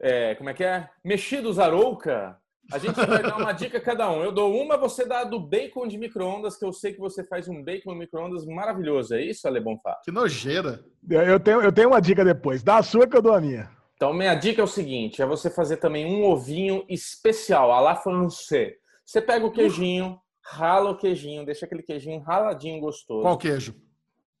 é, 0.00 0.34
como 0.36 0.48
é 0.48 0.54
que 0.54 0.64
é? 0.64 0.88
Mexidos 1.04 1.58
Arouca. 1.58 2.36
A 2.72 2.78
gente 2.78 2.94
vai 2.94 3.20
dar 3.22 3.36
uma 3.36 3.52
dica 3.52 3.80
cada 3.80 4.10
um. 4.10 4.22
Eu 4.22 4.30
dou 4.30 4.54
uma, 4.54 4.76
você 4.76 5.04
dá 5.04 5.20
a 5.20 5.24
do 5.24 5.40
bacon 5.40 5.88
de 5.88 5.98
micro-ondas, 5.98 6.56
que 6.56 6.64
eu 6.64 6.72
sei 6.72 6.92
que 6.92 7.00
você 7.00 7.24
faz 7.24 7.48
um 7.48 7.62
bacon 7.62 7.94
micro-ondas 7.94 8.46
maravilhoso. 8.46 9.14
É 9.14 9.22
isso, 9.22 9.48
Ale 9.48 9.60
Bonfá? 9.60 9.98
Que 10.04 10.12
nojeira. 10.12 10.84
Eu 11.08 11.40
tenho, 11.40 11.60
eu 11.60 11.72
tenho 11.72 11.88
uma 11.88 12.00
dica 12.00 12.24
depois. 12.24 12.62
Dá 12.62 12.76
a 12.76 12.82
sua 12.82 13.08
que 13.08 13.16
eu 13.16 13.22
dou 13.22 13.34
a 13.34 13.40
minha. 13.40 13.68
Então, 13.96 14.14
minha 14.14 14.34
dica 14.34 14.60
é 14.60 14.64
o 14.64 14.68
seguinte: 14.68 15.20
é 15.20 15.26
você 15.26 15.50
fazer 15.50 15.78
também 15.78 16.06
um 16.06 16.24
ovinho 16.24 16.84
especial, 16.88 17.72
à 17.72 17.80
la 17.80 17.96
française. 17.96 18.79
Você 19.10 19.20
pega 19.20 19.44
o 19.44 19.50
queijinho, 19.50 20.20
rala 20.40 20.90
o 20.90 20.96
queijinho, 20.96 21.44
deixa 21.44 21.66
aquele 21.66 21.82
queijinho 21.82 22.20
raladinho 22.20 22.78
gostoso. 22.78 23.22
Qual 23.22 23.36
queijo? 23.36 23.74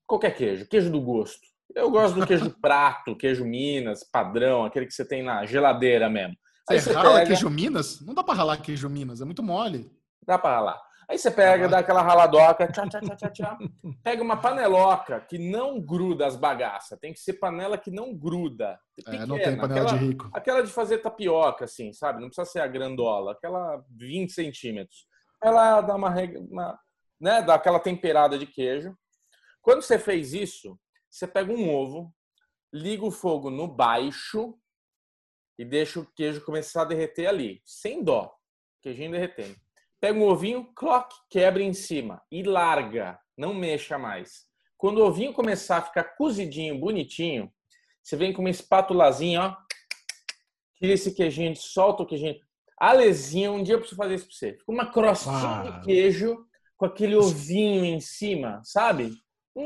Qualquer 0.06 0.32
queijo, 0.32 0.68
queijo 0.68 0.92
do 0.92 1.00
gosto. 1.00 1.40
Eu 1.74 1.90
gosto 1.90 2.20
do 2.20 2.24
queijo 2.24 2.54
prato, 2.62 3.16
queijo 3.16 3.44
Minas, 3.44 4.04
padrão, 4.04 4.64
aquele 4.64 4.86
que 4.86 4.94
você 4.94 5.04
tem 5.04 5.24
na 5.24 5.44
geladeira 5.44 6.08
mesmo. 6.08 6.36
Aí 6.68 6.78
você, 6.78 6.90
você 6.90 6.96
rala 6.96 7.14
pega... 7.14 7.26
queijo 7.26 7.50
Minas? 7.50 8.00
Não 8.00 8.14
dá 8.14 8.22
pra 8.22 8.32
ralar 8.32 8.58
queijo 8.58 8.88
Minas, 8.88 9.20
é 9.20 9.24
muito 9.24 9.42
mole. 9.42 9.90
Dá 10.24 10.38
pra 10.38 10.54
ralar. 10.54 10.80
Aí 11.10 11.18
você 11.18 11.28
pega, 11.28 11.68
dá 11.68 11.80
aquela 11.80 12.02
raladoca, 12.02 12.70
tchá, 12.70 12.88
tchá, 12.88 13.00
tchá, 13.00 13.30
tchá, 13.30 13.58
pega 14.00 14.22
uma 14.22 14.36
paneloca 14.36 15.20
que 15.20 15.38
não 15.38 15.80
gruda 15.80 16.24
as 16.24 16.36
bagaças. 16.36 16.96
Tem 17.00 17.12
que 17.12 17.18
ser 17.18 17.32
panela 17.32 17.76
que 17.76 17.90
não 17.90 18.14
gruda. 18.16 18.78
Pequena, 18.94 19.24
é, 19.24 19.26
não 19.26 19.36
tem 19.36 19.56
panela 19.56 19.80
aquela, 19.80 19.98
de 19.98 20.06
rico. 20.06 20.30
Aquela 20.32 20.62
de 20.62 20.70
fazer 20.70 20.98
tapioca, 20.98 21.64
assim, 21.64 21.92
sabe? 21.92 22.20
Não 22.20 22.28
precisa 22.28 22.44
ser 22.44 22.60
a 22.60 22.68
grandola. 22.68 23.32
Aquela 23.32 23.84
20 23.90 24.30
centímetros. 24.30 25.04
Ela 25.42 25.80
dá 25.80 25.96
uma, 25.96 26.14
uma 26.48 26.78
né, 27.20 27.42
dá 27.42 27.56
aquela 27.56 27.80
temperada 27.80 28.38
de 28.38 28.46
queijo. 28.46 28.96
Quando 29.60 29.82
você 29.82 29.98
fez 29.98 30.32
isso, 30.32 30.78
você 31.10 31.26
pega 31.26 31.52
um 31.52 31.74
ovo, 31.74 32.14
liga 32.72 33.04
o 33.04 33.10
fogo 33.10 33.50
no 33.50 33.66
baixo 33.66 34.56
e 35.58 35.64
deixa 35.64 35.98
o 35.98 36.06
queijo 36.14 36.44
começar 36.44 36.82
a 36.82 36.84
derreter 36.84 37.26
ali, 37.26 37.60
sem 37.64 38.00
dó. 38.00 38.32
Queijinho 38.80 39.10
derretendo. 39.10 39.56
Pega 40.00 40.18
um 40.18 40.26
ovinho, 40.26 40.64
clock, 40.74 41.14
quebra 41.28 41.62
em 41.62 41.74
cima 41.74 42.22
e 42.30 42.42
larga, 42.42 43.20
não 43.36 43.52
mexa 43.52 43.98
mais. 43.98 44.46
Quando 44.78 44.98
o 44.98 45.06
ovinho 45.06 45.34
começar 45.34 45.76
a 45.76 45.82
ficar 45.82 46.04
cozidinho, 46.16 46.78
bonitinho, 46.78 47.52
você 48.02 48.16
vem 48.16 48.32
com 48.32 48.40
uma 48.40 48.48
espátulazinha, 48.48 49.42
ó, 49.42 49.56
tira 50.78 50.94
esse 50.94 51.12
queijinho, 51.14 51.54
solta 51.54 52.02
o 52.02 52.06
queijinho. 52.06 52.34
Alezinha, 52.78 53.52
um 53.52 53.62
dia 53.62 53.74
eu 53.74 53.78
preciso 53.78 54.00
fazer 54.00 54.14
isso 54.14 54.26
pra 54.26 54.34
você. 54.34 54.52
Fica 54.54 54.72
uma 54.72 54.90
crostinha 54.90 55.34
ah. 55.34 55.62
de 55.64 55.84
queijo 55.84 56.46
com 56.78 56.86
aquele 56.86 57.14
ovinho 57.14 57.84
em 57.84 58.00
cima, 58.00 58.62
sabe? 58.64 59.12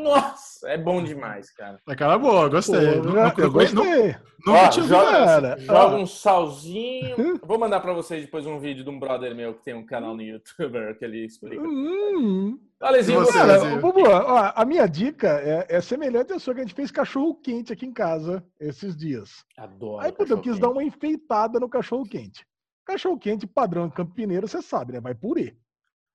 Nossa, 0.03 0.69
é 0.69 0.77
bom 0.77 1.03
demais, 1.03 1.51
cara. 1.51 1.79
É 1.89 1.95
cara 1.95 2.19
boa, 2.19 2.49
gostei. 2.49 3.01
Pô, 3.01 3.09
não, 3.09 3.33
eu 3.37 3.51
gostei. 3.51 4.17
Não, 4.47 4.55
Ó, 4.55 4.71
joga, 4.71 5.11
cara. 5.11 5.57
joga 5.59 5.97
um 5.97 6.07
salzinho. 6.07 7.41
Vou 7.47 7.59
mandar 7.59 7.81
para 7.81 7.93
vocês 7.93 8.25
depois 8.25 8.47
um 8.47 8.59
vídeo 8.59 8.85
de 8.85 8.91
um 8.91 8.99
brother 8.99 9.35
meu 9.35 9.55
que 9.55 9.63
tem 9.63 9.75
um 9.75 9.87
canal 9.87 10.15
no 10.15 10.23
YouTube 10.23 10.95
que 10.99 11.05
ele 11.05 11.25
explica. 11.25 11.63
Hum. 11.63 12.59
Alezinho, 12.81 13.21
você, 13.21 13.33
cara, 13.33 13.77
Bubu, 13.77 14.03
ó, 14.07 14.53
a 14.55 14.65
minha 14.67 14.87
dica 14.87 15.29
é, 15.41 15.67
é, 15.71 15.81
semelhante 15.81 16.35
à 16.35 16.39
sua 16.39 16.55
que 16.55 16.61
a 16.61 16.65
gente 16.65 16.75
fez 16.75 16.91
cachorro 16.91 17.35
quente 17.37 17.73
aqui 17.73 17.87
em 17.87 17.93
casa 17.93 18.45
esses 18.61 18.95
dias. 18.95 19.45
Adoro. 19.57 20.05
Aí, 20.05 20.13
puta, 20.13 20.35
eu 20.35 20.41
quis 20.41 20.59
dar 20.59 20.69
uma 20.69 20.85
enfeitada 20.85 21.59
no 21.59 21.69
cachorro 21.69 22.05
quente. 22.05 22.47
Cachorro 22.85 23.19
quente 23.19 23.47
padrão 23.47 23.89
campineiro, 23.89 24.47
você 24.47 24.61
sabe, 24.61 24.93
né? 24.93 25.01
Vai 25.01 25.15
purê. 25.15 25.57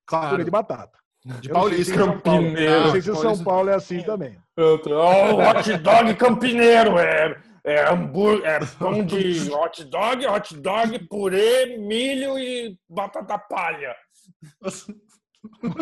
Claro. 0.06 0.30
Purê 0.30 0.44
de 0.44 0.52
batata. 0.52 1.00
De 1.26 1.50
Paulista. 1.50 1.96
Campineiro. 1.96 2.80
Não 2.82 2.92
sei 2.92 3.02
se 3.02 3.16
São 3.16 3.44
Paulo 3.44 3.70
é 3.70 3.76
assim 3.76 4.02
também. 4.04 4.38
Oh, 4.58 4.76
hot 4.76 5.78
dog 5.78 6.16
campineiro, 6.16 6.98
é, 6.98 7.42
é 7.64 7.90
hambúrguer, 7.90 8.46
é 8.46 8.60
pão 8.78 9.04
de 9.06 9.52
hot 9.52 9.84
dog, 9.86 10.26
hot 10.26 10.56
dog, 10.58 11.00
purê, 11.08 11.78
milho 11.78 12.38
e 12.40 12.78
batata 12.90 13.38
palha. 13.38 13.96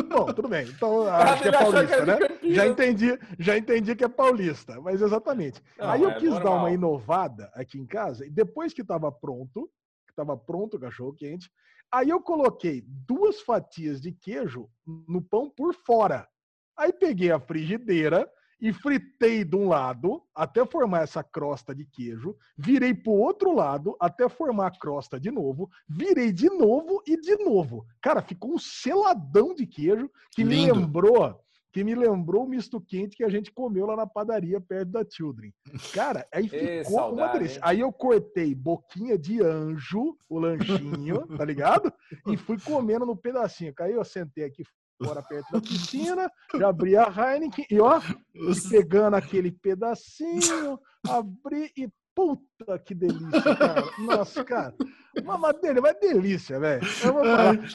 Bom, 0.10 0.25
tudo 0.27 0.48
bem. 0.48 0.67
Então, 0.67 1.03
acho 1.10 1.41
que 1.41 1.48
é 1.50 1.51
paulista, 1.51 2.06
né? 2.06 2.17
Já 2.44 2.67
entendi, 2.67 3.20
já 3.39 3.58
entendi 3.58 3.96
que 3.96 4.03
é 4.03 4.08
paulista, 4.08 4.79
mas 4.82 5.01
exatamente. 5.01 5.62
Não, 5.77 5.89
Aí 5.89 6.01
eu 6.01 6.12
é 6.12 6.13
quis 6.15 6.29
normal. 6.29 6.44
dar 6.44 6.60
uma 6.60 6.72
inovada 6.72 7.50
aqui 7.53 7.79
em 7.79 7.86
casa, 7.86 8.25
e 8.25 8.29
depois 8.29 8.74
que 8.74 8.82
estava 8.82 9.12
pronto, 9.12 9.70
estava 10.21 10.38
pronto 10.38 10.77
o 10.77 10.79
cachorro 10.79 11.13
quente, 11.13 11.50
Aí 11.91 12.09
eu 12.09 12.21
coloquei 12.21 12.83
duas 12.86 13.39
fatias 13.41 14.01
de 14.01 14.12
queijo 14.12 14.69
no 15.07 15.21
pão 15.21 15.50
por 15.50 15.74
fora. 15.74 16.27
Aí 16.77 16.91
peguei 16.91 17.31
a 17.31 17.39
frigideira 17.39 18.29
e 18.59 18.74
fritei 18.74 19.45
de 19.45 19.55
um 19.55 19.69
lado 19.69 20.21
até 20.36 20.65
formar 20.65 21.03
essa 21.03 21.24
crosta 21.24 21.74
de 21.74 21.86
queijo, 21.86 22.36
virei 22.57 22.93
para 22.93 23.12
o 23.12 23.19
outro 23.19 23.53
lado 23.53 23.95
até 24.00 24.27
formar 24.27 24.67
a 24.67 24.77
crosta 24.77 25.19
de 25.19 25.31
novo, 25.31 25.69
virei 25.88 26.31
de 26.31 26.50
novo 26.50 27.01
e 27.07 27.19
de 27.21 27.38
novo. 27.38 27.86
Cara, 28.01 28.21
ficou 28.21 28.53
um 28.53 28.59
seladão 28.59 29.53
de 29.53 29.65
queijo 29.65 30.09
que 30.31 30.43
Lindo. 30.43 30.75
me 30.75 30.81
lembrou 30.81 31.39
que 31.77 31.84
me 31.84 31.93
lembrou 31.93 32.43
o 32.43 32.50
misto 32.50 32.81
quente 32.81 33.15
que 33.15 33.24
a 33.24 33.29
gente 33.29 33.51
comeu 33.51 33.86
lá 33.86 33.96
na 33.96 34.07
padaria 34.07 34.60
perto 34.60 34.89
da 34.89 35.05
Children. 35.07 35.53
Cara, 35.93 36.27
aí 36.34 36.50
ficou 36.50 36.86
saudade, 36.86 37.29
uma 37.29 37.34
delícia. 37.34 37.62
Aí 37.63 37.81
eu 37.81 37.93
cortei 37.93 38.55
boquinha 38.55 39.15
de 39.15 39.43
anjo, 39.43 40.17
o 40.27 40.39
lanchinho, 40.39 41.27
tá 41.38 41.46
ligado? 41.46 41.93
E 42.25 42.36
fui 42.36 42.60
comendo 42.60 43.05
no 43.05 43.15
pedacinho. 43.15 43.75
Aí 43.79 43.93
eu 43.93 44.03
sentei 44.03 44.46
aqui 44.46 44.63
fora 45.03 45.22
perto 45.22 45.51
da 45.51 45.62
piscina, 45.62 46.31
já 46.55 46.69
abri 46.69 46.98
a 46.98 47.03
Heineken 47.03 47.67
e 47.69 47.79
ó, 47.79 48.01
pegando 48.72 49.13
aquele 49.15 49.51
pedacinho, 49.51 50.79
abri 51.07 51.72
e 51.77 51.88
Puta 52.17 52.79
que 52.83 52.95
delícia, 52.95 53.55
cara. 53.55 53.83
Nossa, 54.01 54.43
cara. 54.43 54.74
Uma 55.21 55.38
madeira, 55.38 55.79
uma 55.79 55.93
delícia, 55.93 56.59
velho. 56.59 56.81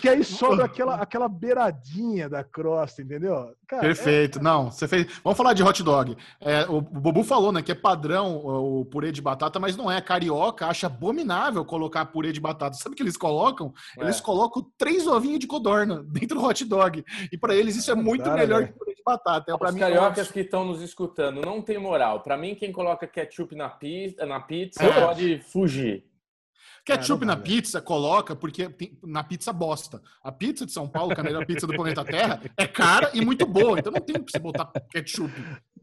Que 0.01 0.09
aí 0.09 0.25
sobra 0.25 0.65
aquela, 0.65 0.97
aquela 0.97 1.29
beiradinha 1.29 2.29
da 2.29 2.43
crosta, 2.43 3.03
entendeu? 3.03 3.55
Cara, 3.69 3.83
Perfeito. 3.83 4.41
É... 4.41 4.43
Não, 4.43 4.71
você 4.71 4.89
fez. 4.89 5.07
Vamos 5.23 5.37
falar 5.37 5.53
de 5.53 5.63
hot 5.63 5.81
dog. 5.85 6.17
É, 6.41 6.65
o 6.69 6.81
Bobu 6.81 7.23
falou, 7.23 7.53
né, 7.53 7.63
que 7.63 7.71
é 7.71 7.75
padrão 7.75 8.37
o 8.45 8.85
purê 8.85 9.13
de 9.13 9.23
batata, 9.23 9.61
mas 9.61 9.77
não 9.77 9.91
é. 9.91 10.01
Carioca 10.01 10.67
acha 10.67 10.89
abominável 10.89 11.65
colocar 11.65 12.05
purê 12.07 12.33
de 12.33 12.41
batata. 12.41 12.77
Sabe 12.77 12.95
o 12.95 12.97
que 12.97 13.03
eles 13.03 13.17
colocam? 13.17 13.73
É. 13.97 14.03
Eles 14.03 14.21
colocam 14.21 14.67
três 14.77 15.07
ovinhos 15.07 15.39
de 15.39 15.47
codorna 15.47 16.03
dentro 16.11 16.39
do 16.39 16.45
hot 16.45 16.65
dog. 16.65 17.05
E 17.31 17.39
para 17.39 17.55
eles 17.55 17.77
isso 17.77 17.93
é 17.93 17.95
muito 17.95 18.29
melhor 18.33 18.67
que 18.67 18.73
purê 18.73 18.92
de 19.03 19.05
batata. 19.05 19.51
É, 19.51 19.55
Os 19.55 19.75
mim, 19.75 19.81
cariocas 19.81 20.31
que 20.31 20.41
estão 20.41 20.65
nos 20.65 20.81
escutando 20.81 21.43
não 21.43 21.61
tem 21.61 21.79
moral. 21.79 22.21
Para 22.21 22.37
mim, 22.37 22.55
quem 22.55 22.73
coloca 22.73 23.07
ketchup 23.07 23.55
na 23.55 23.69
pizza 23.69 24.25
na 24.25 24.41
pizza 24.41 24.83
é. 24.83 25.07
pode 25.07 25.41
fugir. 25.41 26.05
Ketchup 26.85 27.25
na 27.25 27.37
pizza 27.37 27.81
coloca 27.81 28.35
porque 28.35 28.69
tem, 28.69 28.99
na 29.03 29.23
pizza 29.23 29.53
bosta. 29.53 30.03
A 30.23 30.33
pizza 30.33 30.67
de 30.67 30.73
São 30.73 30.89
Paulo, 30.89 31.15
que 31.15 31.21
é 31.21 31.23
a 31.23 31.25
melhor 31.25 31.47
pizza 31.47 31.67
do 31.67 31.75
planeta 31.75 32.05
Terra, 32.05 32.41
é 32.57 32.67
cara 32.67 33.11
e 33.15 33.25
muito 33.25 33.47
boa. 33.47 33.79
Então 33.79 33.93
não 33.93 34.01
tem 34.01 34.23
que 34.23 34.31
você 34.31 34.39
botar 34.39 34.67
ketchup. 34.91 35.33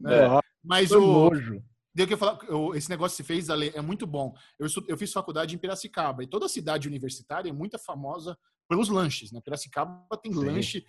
Né? 0.00 0.24
É, 0.24 0.40
Mas 0.62 0.90
o. 0.92 1.00
Nojo. 1.00 1.62
Deu 1.92 2.06
que 2.06 2.14
eu 2.14 2.18
falar, 2.18 2.38
eu, 2.48 2.72
esse 2.76 2.88
negócio 2.88 3.16
que 3.16 3.22
você 3.24 3.26
fez, 3.26 3.50
Ale, 3.50 3.72
é 3.74 3.80
muito 3.80 4.06
bom. 4.06 4.32
Eu, 4.58 4.68
eu 4.86 4.96
fiz 4.96 5.12
faculdade 5.12 5.56
em 5.56 5.58
Piracicaba 5.58 6.22
e 6.22 6.26
toda 6.26 6.48
cidade 6.48 6.86
universitária 6.86 7.50
é 7.50 7.52
muito 7.52 7.76
famosa 7.80 8.38
pelos 8.68 8.88
lanches. 8.88 9.32
Né? 9.32 9.40
Piracicaba 9.42 10.16
tem 10.22 10.32
Sim. 10.32 10.44
lanche 10.44 10.86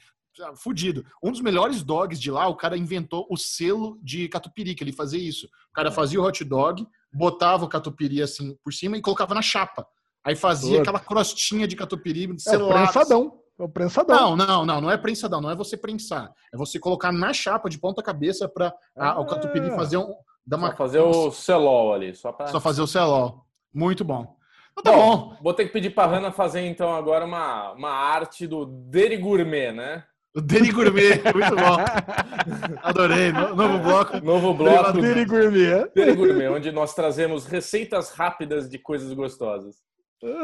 fudido. 0.55 1.05
Um 1.23 1.31
dos 1.31 1.41
melhores 1.41 1.83
dogs 1.83 2.19
de 2.19 2.31
lá, 2.31 2.47
o 2.47 2.55
cara 2.55 2.77
inventou 2.77 3.27
o 3.29 3.37
selo 3.37 3.99
de 4.01 4.27
catupiry, 4.29 4.75
que 4.75 4.83
ele 4.83 4.91
fazia 4.91 5.19
isso. 5.19 5.47
O 5.69 5.73
cara 5.73 5.89
é. 5.89 5.91
fazia 5.91 6.19
o 6.19 6.23
hot 6.25 6.43
dog, 6.43 6.85
botava 7.13 7.65
o 7.65 7.69
catupiry 7.69 8.21
assim 8.21 8.55
por 8.63 8.73
cima 8.73 8.97
e 8.97 9.01
colocava 9.01 9.33
na 9.33 9.41
chapa. 9.41 9.85
Aí 10.23 10.35
fazia 10.35 10.81
aquela 10.81 10.99
crostinha 10.99 11.67
de 11.67 11.75
catupiry 11.75 12.29
é 12.47 12.57
o 12.57 12.67
prensadão. 12.67 13.41
É 13.59 13.63
o 13.63 13.69
prensadão. 13.69 14.35
Não, 14.35 14.45
não, 14.45 14.65
não, 14.65 14.81
não 14.81 14.91
é 14.91 14.97
prensadão, 14.97 15.41
não 15.41 15.49
é 15.49 15.55
você 15.55 15.75
prensar. 15.75 16.31
É 16.53 16.57
você 16.57 16.79
colocar 16.79 17.11
na 17.11 17.33
chapa 17.33 17.69
de 17.69 17.79
ponta 17.79 18.03
cabeça 18.03 18.47
para 18.47 18.73
ah, 18.95 19.19
o 19.19 19.25
catupiry 19.25 19.67
é. 19.67 19.75
fazer 19.75 19.97
um 19.97 20.13
dar 20.45 20.57
uma, 20.57 20.71
só 20.71 20.75
fazer 20.75 20.99
o 20.99 21.31
celol 21.31 21.93
ali, 21.93 22.15
só 22.15 22.31
para 22.31 22.47
Só 22.47 22.59
fazer 22.59 22.81
o 22.81 22.87
celol. 22.87 23.45
Muito 23.73 24.03
bom. 24.03 24.35
Então, 24.77 24.93
tá 24.93 24.99
bom, 24.99 25.17
bom. 25.17 25.37
Vou 25.41 25.53
ter 25.53 25.65
que 25.65 25.73
pedir 25.73 25.91
para 25.91 26.09
Hanna 26.09 26.31
fazer 26.31 26.61
então 26.61 26.93
agora 26.93 27.25
uma, 27.25 27.71
uma 27.73 27.91
arte 27.91 28.47
do 28.47 28.65
Deri 28.65 29.17
Gourmet, 29.17 29.71
né? 29.71 30.03
O 30.33 30.39
Deri 30.39 30.71
Gourmet, 30.71 31.21
muito 31.33 31.55
bom. 31.55 32.79
Adorei. 32.81 33.33
Novo 33.33 33.79
bloco. 33.79 34.21
Novo 34.21 34.53
bloco. 34.53 35.01
Deri 35.01 35.25
Gourmet. 35.25 35.91
Gourmet, 36.15 36.47
onde 36.47 36.71
nós 36.71 36.93
trazemos 36.93 37.45
receitas 37.45 38.11
rápidas 38.11 38.69
de 38.69 38.79
coisas 38.79 39.11
gostosas. 39.13 39.75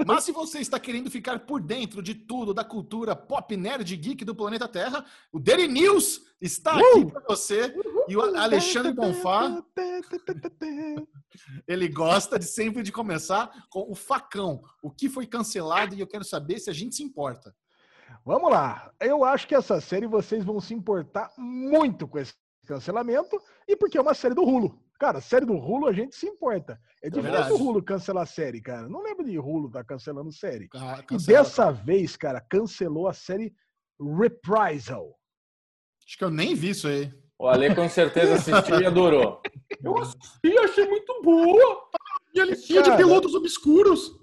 Mas 0.08 0.24
se 0.24 0.32
você 0.32 0.60
está 0.60 0.80
querendo 0.80 1.10
ficar 1.10 1.40
por 1.46 1.62
dentro 1.62 2.02
de 2.02 2.16
tudo 2.16 2.52
da 2.54 2.64
cultura 2.64 3.16
pop 3.16 3.56
nerd 3.56 3.96
geek 3.96 4.26
do 4.26 4.36
planeta 4.36 4.68
Terra, 4.68 5.06
o 5.32 5.40
Daily 5.40 5.68
News 5.68 6.22
está 6.42 6.72
aqui 6.72 7.00
uh! 7.00 7.12
para 7.12 7.24
você. 7.30 7.74
E 8.08 8.18
o 8.18 8.22
Alexandre 8.22 8.92
Bonfá, 8.92 9.64
ele 11.68 11.88
gosta 11.88 12.40
de 12.40 12.46
sempre 12.46 12.82
de 12.82 12.92
começar 12.92 13.52
com 13.70 13.86
o 13.90 13.94
facão. 13.94 14.64
O 14.82 14.90
que 14.90 15.08
foi 15.08 15.28
cancelado 15.28 15.94
e 15.94 16.00
eu 16.00 16.08
quero 16.08 16.24
saber 16.24 16.60
se 16.60 16.70
a 16.72 16.74
gente 16.74 16.96
se 16.96 17.04
importa. 17.04 17.56
Vamos 18.28 18.52
lá. 18.52 18.92
Eu 19.00 19.24
acho 19.24 19.48
que 19.48 19.56
essa 19.56 19.80
série 19.80 20.06
vocês 20.06 20.44
vão 20.44 20.60
se 20.60 20.74
importar 20.74 21.32
muito 21.38 22.06
com 22.06 22.20
esse 22.20 22.34
cancelamento 22.66 23.42
e 23.66 23.74
porque 23.74 23.98
é 23.98 24.02
uma 24.02 24.14
série 24.14 24.36
do 24.36 24.44
Hulu. 24.44 24.78
Cara, 25.00 25.22
série 25.22 25.46
do 25.46 25.54
Hulu 25.54 25.88
a 25.88 25.94
gente 25.94 26.14
se 26.14 26.28
importa. 26.28 26.78
É, 27.02 27.08
é 27.08 27.10
difícil 27.10 27.56
o 27.56 27.70
Hulu 27.70 27.82
cancelar 27.82 28.24
a 28.24 28.26
série, 28.26 28.60
cara. 28.60 28.90
Não 28.90 29.02
lembro 29.02 29.24
de 29.24 29.40
Hulu 29.40 29.72
tá 29.72 29.82
cancelando 29.82 30.30
série. 30.34 30.68
Ah, 30.76 31.02
e 31.10 31.18
dessa 31.26 31.72
vez, 31.72 32.18
cara, 32.18 32.42
cancelou 32.42 33.08
a 33.08 33.14
série 33.14 33.56
Reprisal. 33.98 35.18
Acho 36.06 36.18
que 36.18 36.24
eu 36.26 36.30
nem 36.30 36.54
vi 36.54 36.72
isso 36.72 36.90
aí. 36.90 37.10
O 37.40 37.48
Ale 37.48 37.74
com 37.74 37.88
certeza 37.88 38.34
assistiu 38.34 38.76
e 38.82 38.86
adorou. 38.86 39.42
Eu 39.82 39.98
assisti, 40.00 40.58
achei 40.66 40.86
muito 40.86 41.22
boa. 41.22 41.82
E 42.34 42.42
ele 42.42 42.58
tinha 42.58 42.82
de 42.82 42.94
pilotos 42.98 43.34
obscuros. 43.36 44.20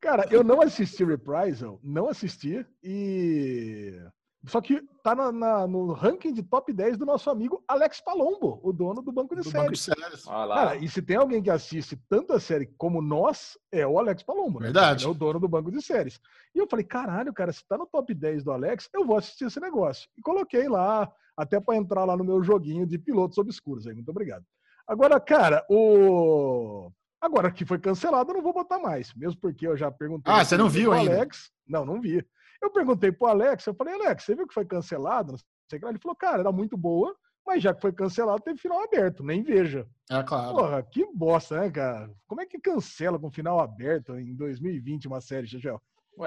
Cara, 0.00 0.26
eu 0.30 0.42
não 0.42 0.62
assisti 0.62 1.04
Reprisal, 1.04 1.78
não 1.82 2.08
assisti. 2.08 2.66
E 2.82 4.00
só 4.46 4.60
que 4.60 4.80
tá 5.02 5.14
na, 5.14 5.30
na, 5.30 5.66
no 5.66 5.92
ranking 5.92 6.32
de 6.32 6.42
top 6.42 6.72
10 6.72 6.96
do 6.96 7.04
nosso 7.04 7.28
amigo 7.28 7.62
Alex 7.68 8.00
Palombo, 8.00 8.58
o 8.62 8.72
dono 8.72 9.02
do 9.02 9.12
Banco 9.12 9.36
de 9.36 9.42
do 9.42 9.50
Séries. 9.50 9.60
Banco 9.60 9.72
de 9.72 9.78
séries. 9.78 10.24
Cara, 10.24 10.76
e 10.76 10.88
se 10.88 11.02
tem 11.02 11.16
alguém 11.16 11.42
que 11.42 11.50
assiste 11.50 11.94
tanta 12.08 12.40
série 12.40 12.66
como 12.78 13.02
nós, 13.02 13.58
é 13.70 13.86
o 13.86 13.98
Alex 13.98 14.22
Palombo. 14.22 14.58
Né? 14.58 14.66
Verdade. 14.66 15.04
É 15.04 15.08
o 15.08 15.12
dono 15.12 15.38
do 15.38 15.48
Banco 15.48 15.70
de 15.70 15.82
Séries. 15.82 16.18
E 16.54 16.58
eu 16.58 16.66
falei, 16.66 16.86
caralho, 16.86 17.34
cara, 17.34 17.52
se 17.52 17.66
tá 17.68 17.76
no 17.76 17.86
top 17.86 18.14
10 18.14 18.42
do 18.42 18.52
Alex, 18.52 18.88
eu 18.94 19.04
vou 19.04 19.18
assistir 19.18 19.44
esse 19.44 19.60
negócio. 19.60 20.08
E 20.16 20.22
coloquei 20.22 20.68
lá, 20.68 21.12
até 21.36 21.60
para 21.60 21.76
entrar 21.76 22.06
lá 22.06 22.16
no 22.16 22.24
meu 22.24 22.42
joguinho 22.42 22.86
de 22.86 22.98
pilotos 22.98 23.36
obscuros 23.36 23.86
aí. 23.86 23.94
Muito 23.94 24.10
obrigado. 24.10 24.44
Agora, 24.88 25.20
cara, 25.20 25.64
o. 25.68 26.90
Agora 27.20 27.50
que 27.50 27.66
foi 27.66 27.78
cancelado, 27.78 28.30
eu 28.30 28.36
não 28.36 28.42
vou 28.42 28.52
botar 28.52 28.78
mais. 28.78 29.12
Mesmo 29.14 29.38
porque 29.40 29.66
eu 29.66 29.76
já 29.76 29.90
perguntei. 29.90 30.32
Ah, 30.32 30.44
você 30.44 30.56
não 30.56 30.68
viu 30.68 30.92
ainda? 30.92 31.16
Alex. 31.16 31.50
Não, 31.68 31.84
não 31.84 32.00
vi. 32.00 32.24
Eu 32.62 32.70
perguntei 32.70 33.12
pro 33.12 33.28
Alex, 33.28 33.66
eu 33.66 33.74
falei, 33.74 33.94
Alex, 33.94 34.24
você 34.24 34.34
viu 34.34 34.46
que 34.46 34.54
foi 34.54 34.64
cancelado? 34.64 35.32
Não 35.32 35.38
sei 35.68 35.78
o 35.78 35.82
que. 35.82 35.86
Ele 35.86 35.98
falou, 35.98 36.16
cara, 36.16 36.40
era 36.40 36.52
muito 36.52 36.76
boa, 36.76 37.14
mas 37.46 37.62
já 37.62 37.74
que 37.74 37.80
foi 37.80 37.92
cancelado, 37.92 38.42
teve 38.42 38.58
final 38.58 38.82
aberto, 38.82 39.22
nem 39.22 39.42
veja. 39.42 39.86
É 40.10 40.22
claro. 40.22 40.54
Porra, 40.54 40.82
que 40.82 41.06
bosta, 41.14 41.60
né, 41.60 41.70
cara? 41.70 42.10
Como 42.26 42.40
é 42.40 42.46
que 42.46 42.58
cancela 42.58 43.18
com 43.18 43.30
final 43.30 43.60
aberto 43.60 44.18
em 44.18 44.34
2020 44.34 45.08
uma 45.08 45.20
série, 45.20 45.46
Chechel? 45.46 45.80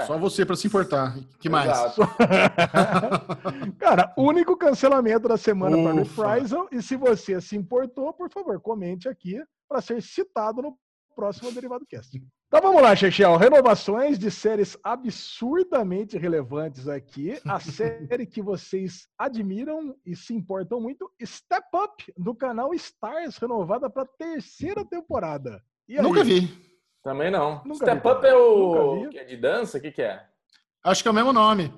Só 0.08 0.18
você 0.18 0.46
para 0.46 0.56
se 0.56 0.66
importar. 0.66 1.16
Que 1.40 1.50
mais? 1.50 1.70
cara, 3.78 4.12
único 4.18 4.58
cancelamento 4.58 5.28
da 5.28 5.38
semana 5.38 5.78
para 5.78 5.94
Reprisal. 5.94 6.68
E 6.72 6.82
se 6.82 6.96
você 6.96 7.40
se 7.40 7.56
importou, 7.56 8.12
por 8.12 8.32
favor, 8.32 8.60
comente 8.60 9.08
aqui 9.08 9.40
para 9.70 9.82
ser 9.82 10.02
citado 10.02 10.64
no 10.64 10.76
próximo 11.14 11.52
Derivado 11.52 11.86
Cast. 11.86 12.16
Então 12.18 12.62
vamos 12.62 12.82
lá, 12.82 12.96
Chechel. 12.96 13.36
Renovações 13.38 14.20
de 14.20 14.30
séries 14.30 14.78
absurdamente 14.84 16.18
relevantes 16.18 16.88
aqui. 16.88 17.40
A 17.46 17.60
série 17.62 18.26
que 18.26 18.42
vocês 18.42 19.08
admiram 19.18 19.96
e 20.06 20.16
se 20.16 20.34
importam 20.34 20.80
muito, 20.80 21.12
Step 21.24 21.66
Up, 21.74 22.14
do 22.18 22.36
canal 22.36 22.74
Stars, 22.74 23.38
renovada 23.38 23.90
para 23.90 24.06
terceira 24.06 24.86
temporada. 24.86 25.64
Nunca 25.88 26.24
vi. 26.24 26.48
Também 27.04 27.30
não. 27.30 27.62
Nunca 27.66 27.86
Step 27.86 28.02
vi, 28.02 28.10
Up 28.10 28.26
é 28.26 28.36
o 28.36 29.10
que 29.10 29.20
é 29.20 29.24
de 29.26 29.38
dança? 29.38 29.78
O 29.78 29.82
que, 29.82 29.92
que 29.92 30.02
é? 30.02 30.26
Acho 30.84 31.02
que 31.02 31.08
é 31.08 31.12
o 31.12 31.14
mesmo 31.14 31.34
nome. 31.34 31.74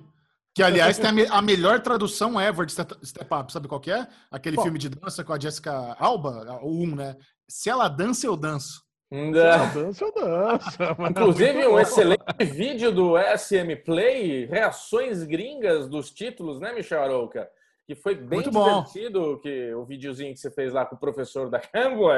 Que, 0.55 0.63
aliás, 0.63 0.97
tem 0.97 1.09
a, 1.09 1.11
me 1.11 1.25
a, 1.27 1.41
melhor 1.41 1.81
tradução 1.81 2.39
ever 2.39 2.65
de 2.65 2.71
Step 2.71 3.33
Up. 3.33 3.51
Sabe 3.51 3.67
qual 3.67 3.81
que 3.81 3.91
é? 3.91 4.07
Aquele 4.31 4.55
Bom. 4.55 4.63
filme 4.63 4.79
de 4.79 4.87
dança 4.87 5.21
com 5.21 5.33
a 5.33 5.39
Jessica 5.39 5.95
Alba, 5.99 6.59
o 6.61 6.81
1, 6.81 6.95
né? 6.95 7.15
Se 7.45 7.69
ela 7.69 7.89
dança, 7.89 8.25
eu 8.25 8.37
danço. 8.37 8.84
Dança, 9.11 10.11
dança. 10.15 10.97
Inclusive, 11.09 11.67
um 11.67 11.79
excelente 11.79 12.23
vídeo 12.43 12.91
do 12.91 13.15
SM 13.17 13.75
Play, 13.85 14.45
reações 14.45 15.23
gringas 15.23 15.87
dos 15.87 16.11
títulos, 16.11 16.59
né, 16.59 16.73
Michel 16.73 17.01
Arouca? 17.03 17.47
Que 17.87 17.95
foi 17.95 18.15
bem 18.15 18.39
Muito 18.41 18.49
divertido 18.49 19.21
bom. 19.21 19.37
que 19.37 19.73
o 19.75 19.85
videozinho 19.85 20.33
que 20.33 20.39
você 20.39 20.49
fez 20.49 20.73
lá 20.73 20.85
com 20.85 20.95
o 20.95 20.99
professor 20.99 21.49
da 21.49 21.59
Canva. 21.59 22.15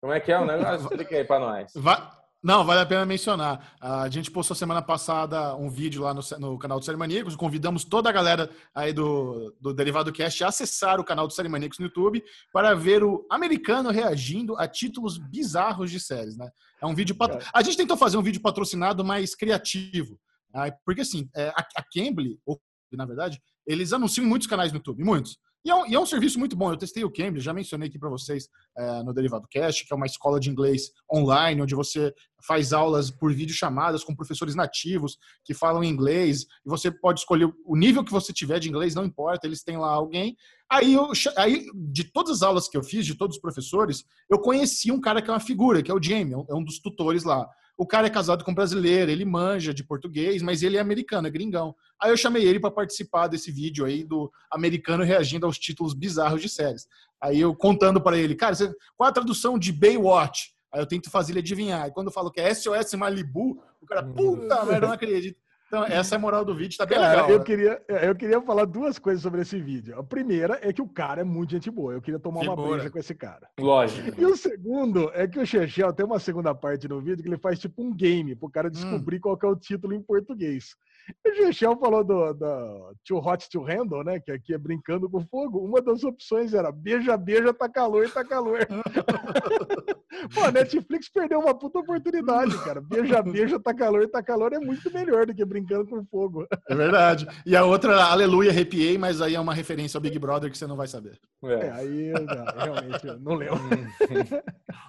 Como 0.00 0.12
é 0.12 0.20
que 0.20 0.30
é 0.30 0.38
o 0.38 0.44
negócio? 0.46 0.82
Explica 0.82 1.16
aí 1.16 1.24
para 1.24 1.40
nós. 1.40 1.72
Vai, 1.74 1.96
não, 2.42 2.64
vale 2.64 2.80
a 2.80 2.86
pena 2.86 3.04
mencionar. 3.04 3.76
A 3.78 4.08
gente 4.08 4.30
postou 4.30 4.56
semana 4.56 4.80
passada 4.80 5.54
um 5.56 5.68
vídeo 5.68 6.02
lá 6.02 6.14
no, 6.14 6.22
no 6.38 6.58
canal 6.58 6.78
do 6.78 6.84
Série 6.84 6.96
Maníacos. 6.96 7.36
Convidamos 7.36 7.84
toda 7.84 8.08
a 8.08 8.12
galera 8.12 8.50
aí 8.74 8.94
do, 8.94 9.54
do 9.60 9.74
Derivado 9.74 10.10
Cast 10.10 10.42
a 10.42 10.48
acessar 10.48 10.98
o 10.98 11.04
canal 11.04 11.26
do 11.26 11.34
Série 11.34 11.50
Maníacos 11.50 11.78
no 11.78 11.86
YouTube 11.86 12.24
para 12.50 12.74
ver 12.74 13.04
o 13.04 13.26
americano 13.30 13.90
reagindo 13.90 14.56
a 14.56 14.66
títulos 14.66 15.18
bizarros 15.18 15.90
de 15.90 16.00
séries, 16.00 16.36
né? 16.36 16.50
É 16.80 16.86
um 16.86 16.94
vídeo. 16.94 17.14
Pat... 17.14 17.44
A 17.52 17.62
gente 17.62 17.76
tentou 17.76 17.96
fazer 17.96 18.16
um 18.16 18.22
vídeo 18.22 18.40
patrocinado 18.40 19.04
mais 19.04 19.34
criativo. 19.34 20.18
Né? 20.54 20.72
Porque 20.82 21.02
assim, 21.02 21.28
é, 21.36 21.48
a, 21.48 21.66
a 21.76 21.84
Cambly, 21.92 22.38
ou 22.46 22.58
na 22.92 23.04
verdade, 23.04 23.40
eles 23.66 23.92
anunciam 23.92 24.24
em 24.24 24.28
muitos 24.28 24.48
canais 24.48 24.72
no 24.72 24.78
YouTube, 24.78 25.04
muitos. 25.04 25.38
E 25.64 25.70
é, 25.70 25.74
um, 25.74 25.86
e 25.86 25.94
é, 25.94 26.00
um, 26.00 26.06
serviço 26.06 26.38
muito 26.38 26.56
bom. 26.56 26.70
Eu 26.72 26.76
testei 26.76 27.04
o 27.04 27.10
Cambridge, 27.10 27.44
já 27.44 27.52
mencionei 27.52 27.88
aqui 27.88 27.98
para 27.98 28.08
vocês 28.08 28.48
é, 28.76 29.02
no 29.02 29.12
Derivado 29.12 29.46
Cast, 29.48 29.86
que 29.86 29.92
é 29.92 29.96
uma 29.96 30.06
escola 30.06 30.40
de 30.40 30.48
inglês 30.48 30.90
online, 31.12 31.60
onde 31.60 31.74
você 31.74 32.14
faz 32.42 32.72
aulas 32.72 33.10
por 33.10 33.32
videochamadas 33.34 34.02
com 34.02 34.16
professores 34.16 34.54
nativos 34.54 35.18
que 35.44 35.52
falam 35.52 35.84
inglês, 35.84 36.46
e 36.64 36.68
você 36.68 36.90
pode 36.90 37.20
escolher 37.20 37.52
o 37.66 37.76
nível 37.76 38.02
que 38.02 38.12
você 38.12 38.32
tiver 38.32 38.58
de 38.58 38.70
inglês, 38.70 38.94
não 38.94 39.04
importa, 39.04 39.46
eles 39.46 39.62
têm 39.62 39.76
lá 39.76 39.90
alguém. 39.90 40.34
Aí, 40.70 40.94
eu, 40.94 41.10
aí 41.36 41.66
de 41.74 42.04
todas 42.04 42.36
as 42.36 42.42
aulas 42.42 42.68
que 42.68 42.76
eu 42.76 42.82
fiz, 42.82 43.04
de 43.04 43.14
todos 43.14 43.36
os 43.36 43.42
professores, 43.42 44.04
eu 44.30 44.38
conheci 44.38 44.90
um 44.90 45.00
cara 45.00 45.20
que 45.20 45.28
é 45.28 45.32
uma 45.32 45.40
figura, 45.40 45.82
que 45.82 45.90
é 45.90 45.94
o 45.94 46.02
Jamie, 46.02 46.32
é 46.48 46.54
um 46.54 46.64
dos 46.64 46.78
tutores 46.78 47.24
lá. 47.24 47.46
O 47.80 47.86
cara 47.86 48.08
é 48.08 48.10
casado 48.10 48.44
com 48.44 48.52
brasileiro, 48.52 49.10
ele 49.10 49.24
manja 49.24 49.72
de 49.72 49.82
português, 49.82 50.42
mas 50.42 50.62
ele 50.62 50.76
é 50.76 50.80
americano, 50.80 51.26
é 51.26 51.30
gringão. 51.30 51.74
Aí 51.98 52.10
eu 52.10 52.16
chamei 52.18 52.44
ele 52.44 52.60
para 52.60 52.70
participar 52.70 53.26
desse 53.26 53.50
vídeo 53.50 53.86
aí 53.86 54.04
do 54.04 54.30
americano 54.52 55.02
reagindo 55.02 55.46
aos 55.46 55.58
títulos 55.58 55.94
bizarros 55.94 56.42
de 56.42 56.48
séries. 56.50 56.86
Aí 57.18 57.40
eu 57.40 57.56
contando 57.56 57.98
para 57.98 58.18
ele, 58.18 58.34
cara, 58.34 58.54
você, 58.54 58.70
qual 58.98 59.08
a 59.08 59.12
tradução 59.12 59.58
de 59.58 59.72
Baywatch? 59.72 60.52
Aí 60.70 60.82
eu 60.82 60.84
tento 60.84 61.08
fazer 61.08 61.32
ele 61.32 61.38
adivinhar. 61.38 61.88
E 61.88 61.90
quando 61.90 62.08
eu 62.08 62.12
falo 62.12 62.30
que 62.30 62.38
é 62.38 62.52
SOS 62.52 62.92
Malibu, 62.98 63.58
o 63.80 63.86
cara, 63.86 64.02
puta 64.02 64.62
merda, 64.66 64.86
não 64.86 64.92
acredito. 64.92 65.38
Então, 65.70 65.84
essa 65.84 66.16
é 66.16 66.18
a 66.18 66.18
moral 66.18 66.44
do 66.44 66.52
vídeo, 66.52 66.76
tá 66.76 66.84
bem 66.84 66.98
cara, 66.98 67.10
legal. 67.10 67.30
Eu, 67.30 67.38
né? 67.38 67.44
queria, 67.44 67.82
eu 67.86 68.14
queria 68.16 68.42
falar 68.42 68.64
duas 68.64 68.98
coisas 68.98 69.22
sobre 69.22 69.42
esse 69.42 69.56
vídeo. 69.60 69.96
A 69.96 70.02
primeira 70.02 70.58
é 70.62 70.72
que 70.72 70.82
o 70.82 70.88
cara 70.88 71.20
é 71.20 71.24
muito 71.24 71.52
gente 71.52 71.70
boa. 71.70 71.92
Eu 71.92 72.02
queria 72.02 72.18
tomar 72.18 72.40
uma 72.40 72.56
breja 72.56 72.90
com 72.90 72.98
esse 72.98 73.14
cara. 73.14 73.48
Lógico. 73.56 74.20
E 74.20 74.26
o 74.26 74.36
segundo 74.36 75.12
é 75.14 75.28
que 75.28 75.38
o 75.38 75.46
Chechel 75.46 75.92
tem 75.92 76.04
uma 76.04 76.18
segunda 76.18 76.52
parte 76.52 76.88
no 76.88 77.00
vídeo 77.00 77.22
que 77.22 77.28
ele 77.28 77.38
faz 77.38 77.60
tipo 77.60 77.84
um 77.84 77.94
game 77.94 78.34
pro 78.34 78.50
cara 78.50 78.68
descobrir 78.68 79.18
hum. 79.18 79.20
qual 79.20 79.38
é 79.40 79.46
o 79.46 79.54
título 79.54 79.94
em 79.94 80.02
português. 80.02 80.74
O 81.26 81.34
Chechel 81.34 81.76
falou 81.78 82.04
do, 82.04 82.32
do 82.34 82.94
Too 83.06 83.18
Hot 83.18 83.48
to 83.50 83.62
Handle, 83.62 84.04
né? 84.04 84.20
Que 84.20 84.32
aqui 84.32 84.54
é 84.54 84.58
brincando 84.58 85.08
com 85.08 85.24
fogo. 85.26 85.58
Uma 85.58 85.80
das 85.80 86.02
opções 86.04 86.54
era 86.54 86.72
beija, 86.72 87.16
beija, 87.16 87.52
tá 87.52 87.68
calor, 87.68 88.10
tá 88.10 88.24
calor. 88.24 88.60
Pô, 90.34 90.44
a 90.44 90.50
Netflix 90.50 91.08
perdeu 91.08 91.40
uma 91.40 91.56
puta 91.56 91.78
oportunidade, 91.78 92.56
cara. 92.64 92.80
Beija, 92.80 93.22
beija, 93.22 93.60
tá 93.60 93.72
calor, 93.72 94.08
tá 94.08 94.22
calor 94.22 94.52
é 94.52 94.58
muito 94.58 94.92
melhor 94.92 95.26
do 95.26 95.34
que 95.34 95.44
brincando 95.44 95.86
com 95.86 96.04
fogo. 96.04 96.46
É 96.68 96.74
verdade. 96.74 97.26
E 97.46 97.56
a 97.56 97.64
outra, 97.64 98.04
aleluia, 98.04 98.50
arrepiei, 98.50 98.98
mas 98.98 99.20
aí 99.20 99.34
é 99.34 99.40
uma 99.40 99.54
referência 99.54 99.98
ao 99.98 100.02
Big 100.02 100.18
Brother 100.18 100.50
que 100.50 100.58
você 100.58 100.66
não 100.66 100.76
vai 100.76 100.88
saber. 100.88 101.18
É, 101.44 101.52
é 101.52 101.70
aí 101.70 102.12
não, 102.12 102.64
realmente 102.64 103.06
não 103.20 103.34
lembro. 103.34 103.60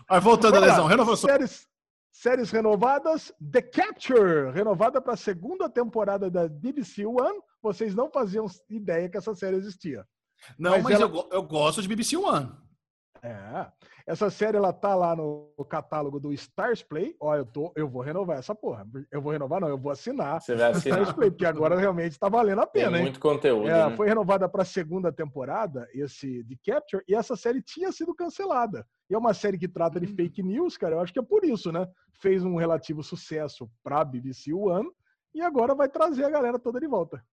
Mas 0.10 0.24
voltando 0.24 0.56
à 0.56 0.60
lesão, 0.60 0.86
renovação. 0.86 1.30
Séries, 1.30 1.68
séries 2.22 2.52
renovadas, 2.52 3.34
The 3.52 3.64
Capture, 3.64 4.52
renovada 4.52 5.02
para 5.02 5.14
a 5.14 5.18
segunda 5.18 5.68
temporada 5.68 6.30
da 6.30 6.48
BBC 6.48 7.04
One. 7.04 7.42
Vocês 7.64 7.96
não 7.96 8.12
faziam 8.12 8.46
ideia 8.70 9.10
que 9.10 9.18
essa 9.18 9.34
série 9.34 9.56
existia. 9.58 10.06
Não, 10.58 10.72
mas, 10.72 10.84
mas 10.84 10.94
ela... 10.94 11.04
eu, 11.04 11.30
eu 11.32 11.42
gosto 11.42 11.82
de 11.82 11.88
BBC 11.88 12.16
One. 12.16 12.52
É. 13.24 13.72
Essa 14.06 14.30
série 14.30 14.58
ela 14.58 14.74
tá 14.74 14.96
lá 14.96 15.16
no 15.16 15.54
catálogo 15.70 16.20
do 16.20 16.34
Stars 16.34 16.84
Play. 16.84 17.16
Ó, 17.20 17.36
eu 17.36 17.46
tô, 17.46 17.72
eu 17.76 17.88
vou 17.88 18.02
renovar 18.02 18.38
essa 18.38 18.56
porra. 18.56 18.86
Eu 19.12 19.22
vou 19.22 19.32
renovar, 19.32 19.62
não, 19.62 19.68
eu 19.68 19.78
vou 19.78 19.92
assinar. 19.92 20.42
Você 20.42 20.56
vai 20.56 20.72
assinar. 20.72 21.00
Stars 21.00 21.16
Play, 21.16 21.32
porque 21.32 21.46
agora 21.46 21.80
realmente 21.80 22.20
tá 22.20 22.30
valendo 22.30 22.62
a 22.62 22.68
pena, 22.68 22.90
Tem 22.90 22.98
hein? 22.98 23.04
muito 23.04 23.20
conteúdo. 23.20 23.70
É, 23.70 23.90
né? 23.90 23.96
Foi 23.96 24.08
renovada 24.08 24.48
para 24.50 24.64
a 24.64 24.66
segunda 24.66 25.12
temporada 25.12 25.88
esse 25.94 26.44
de 26.44 26.58
Capture 26.66 27.04
e 27.08 27.16
essa 27.16 27.36
série 27.36 27.62
tinha 27.62 27.92
sido 27.92 28.14
cancelada. 28.14 28.86
E 29.10 29.14
é 29.14 29.18
uma 29.18 29.34
série 29.34 29.58
que 29.58 29.68
trata 29.68 30.00
de 30.00 30.12
hum. 30.12 30.16
fake 30.16 30.42
news, 30.42 30.78
cara. 30.78 30.96
Eu 30.96 31.00
acho 31.02 31.14
que 31.14 31.20
é 31.20 31.24
por 31.24 31.44
isso, 31.44 31.72
né? 31.72 31.88
Fez 32.22 32.44
um 32.44 32.56
relativo 32.56 33.04
sucesso 33.04 33.70
para 33.84 34.04
BBC 34.04 34.54
One 34.54 34.90
e 35.34 35.42
agora 35.42 35.74
vai 35.74 35.88
trazer 35.88 36.26
a 36.26 36.30
galera 36.30 36.60
toda 36.60 36.80
de 36.80 36.88
volta. 36.88 37.24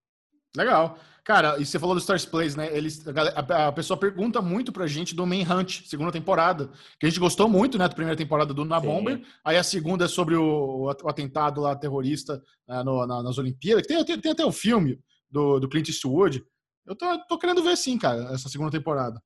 Legal. 0.57 0.99
Cara, 1.29 1.59
e 1.61 1.67
você 1.67 1.79
falou 1.79 1.95
do 1.95 1.99
Stars 1.99 2.25
Plays, 2.25 2.57
né? 2.57 2.75
Eles, 2.75 3.05
a, 3.07 3.69
a, 3.69 3.73
pessoa 3.73 3.99
pergunta 3.99 4.41
muito 4.41 4.73
pra 4.73 4.87
gente 4.87 5.15
do 5.15 5.27
Manhunt, 5.27 5.83
segunda 5.85 6.11
temporada, 6.11 6.71
que 6.99 7.05
a 7.05 7.09
gente 7.09 7.21
gostou 7.21 7.47
muito, 7.47 7.77
né, 7.77 7.87
da 7.87 7.95
primeira 7.95 8.17
temporada 8.17 8.55
do 8.55 8.65
Na 8.65 8.81
Bomber. 8.81 9.23
Aí 9.45 9.59
a 9.59 9.63
segunda 9.63 10.07
é 10.07 10.09
sobre 10.09 10.37
o, 10.37 10.87
o 10.87 11.09
atentado 11.09 11.61
lá 11.61 11.77
terrorista 11.77 12.43
uh, 12.67 12.83
no, 12.83 13.07
na, 13.07 13.23
nas 13.23 13.37
Olimpíadas. 13.37 13.87
Tem, 13.87 14.03
tem, 14.07 14.19
tem, 14.19 14.33
até 14.33 14.43
o 14.43 14.51
filme 14.51 14.99
do, 15.31 15.61
do 15.61 15.69
Clint 15.69 15.89
Eastwood. 15.89 16.43
Eu 16.87 16.97
tô, 16.97 17.19
tô 17.27 17.37
querendo 17.39 17.63
ver 17.63 17.77
sim, 17.77 17.99
cara, 17.99 18.33
essa 18.33 18.49
segunda 18.49 18.71
temporada. 18.71 19.21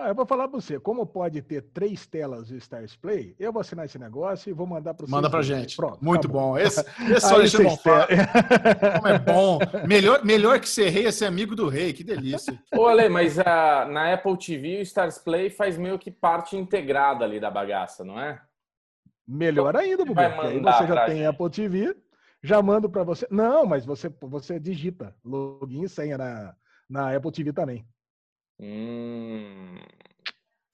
Ah, 0.00 0.08
eu 0.08 0.14
vou 0.14 0.24
falar 0.24 0.48
para 0.48 0.58
você, 0.58 0.80
como 0.80 1.04
pode 1.04 1.42
ter 1.42 1.60
três 1.60 2.06
telas 2.06 2.48
do 2.48 2.56
Stars 2.56 2.96
Play, 2.96 3.36
eu 3.38 3.52
vou 3.52 3.60
assinar 3.60 3.84
esse 3.84 3.98
negócio 3.98 4.48
e 4.48 4.52
vou 4.54 4.66
mandar 4.66 4.94
para 4.94 5.04
você. 5.04 5.12
Manda 5.12 5.28
para 5.28 5.42
gente. 5.42 5.76
Pronto. 5.76 6.02
Muito 6.02 6.26
tá 6.26 6.32
bom. 6.32 6.52
bom. 6.52 6.58
Esse, 6.58 6.80
esse 7.10 7.28
só 7.28 7.38
deixa 7.38 7.62
bom. 7.62 7.76
Como 7.76 9.08
é 9.08 9.18
bom. 9.18 9.58
Melhor, 9.86 10.24
melhor 10.24 10.58
que 10.58 10.66
ser 10.66 10.88
rei 10.88 11.06
é 11.06 11.12
ser 11.12 11.26
amigo 11.26 11.54
do 11.54 11.68
rei. 11.68 11.92
Que 11.92 12.02
delícia. 12.02 12.58
Ô, 12.74 12.86
Ale, 12.86 13.10
mas 13.10 13.36
uh, 13.36 13.42
na 13.90 14.14
Apple 14.14 14.38
TV 14.38 14.78
o 14.78 14.82
Stars 14.82 15.18
Play 15.18 15.50
faz 15.50 15.76
meio 15.76 15.98
que 15.98 16.10
parte 16.10 16.56
integrada 16.56 17.22
ali 17.22 17.38
da 17.38 17.50
bagaça, 17.50 18.02
não 18.02 18.18
é? 18.18 18.40
Melhor 19.28 19.76
ainda, 19.76 20.02
Bubu. 20.02 20.18
Aí 20.18 20.60
você 20.60 20.86
já 20.86 21.04
tem 21.04 21.16
gente. 21.18 21.26
Apple 21.26 21.50
TV, 21.50 21.94
já 22.42 22.62
mando 22.62 22.88
para 22.88 23.04
você. 23.04 23.26
Não, 23.30 23.66
mas 23.66 23.84
você, 23.84 24.10
você 24.22 24.58
digita 24.58 25.14
login 25.22 25.82
e 25.82 25.88
senha 25.90 26.16
na, 26.16 26.54
na 26.88 27.14
Apple 27.14 27.30
TV 27.30 27.52
também. 27.52 27.84
Hum, 28.60 29.78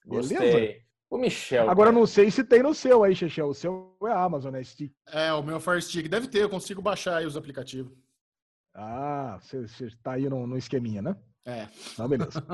gostei. 0.04 0.38
Beleza? 0.38 0.86
O 1.08 1.16
Michel. 1.16 1.70
Agora 1.70 1.92
não 1.92 2.04
sei 2.04 2.30
se 2.30 2.42
tem 2.42 2.62
no 2.62 2.74
seu 2.74 3.04
aí, 3.04 3.14
Chechel. 3.14 3.48
O 3.48 3.54
seu 3.54 3.96
é 4.04 4.10
a 4.10 4.24
Amazon, 4.24 4.52
né? 4.52 4.62
Stick. 4.62 4.92
É, 5.06 5.32
o 5.32 5.42
meu 5.42 5.60
Fire 5.60 5.80
Stick 5.80 6.08
deve 6.08 6.26
ter, 6.26 6.42
eu 6.42 6.50
consigo 6.50 6.82
baixar 6.82 7.18
aí 7.18 7.26
os 7.26 7.36
aplicativos. 7.36 7.96
Ah, 8.74 9.38
você, 9.40 9.86
está 9.86 10.12
aí 10.12 10.28
no, 10.28 10.46
no, 10.46 10.58
esqueminha, 10.58 11.00
né? 11.00 11.16
É. 11.46 11.68
Então, 11.92 12.08
beleza. 12.08 12.44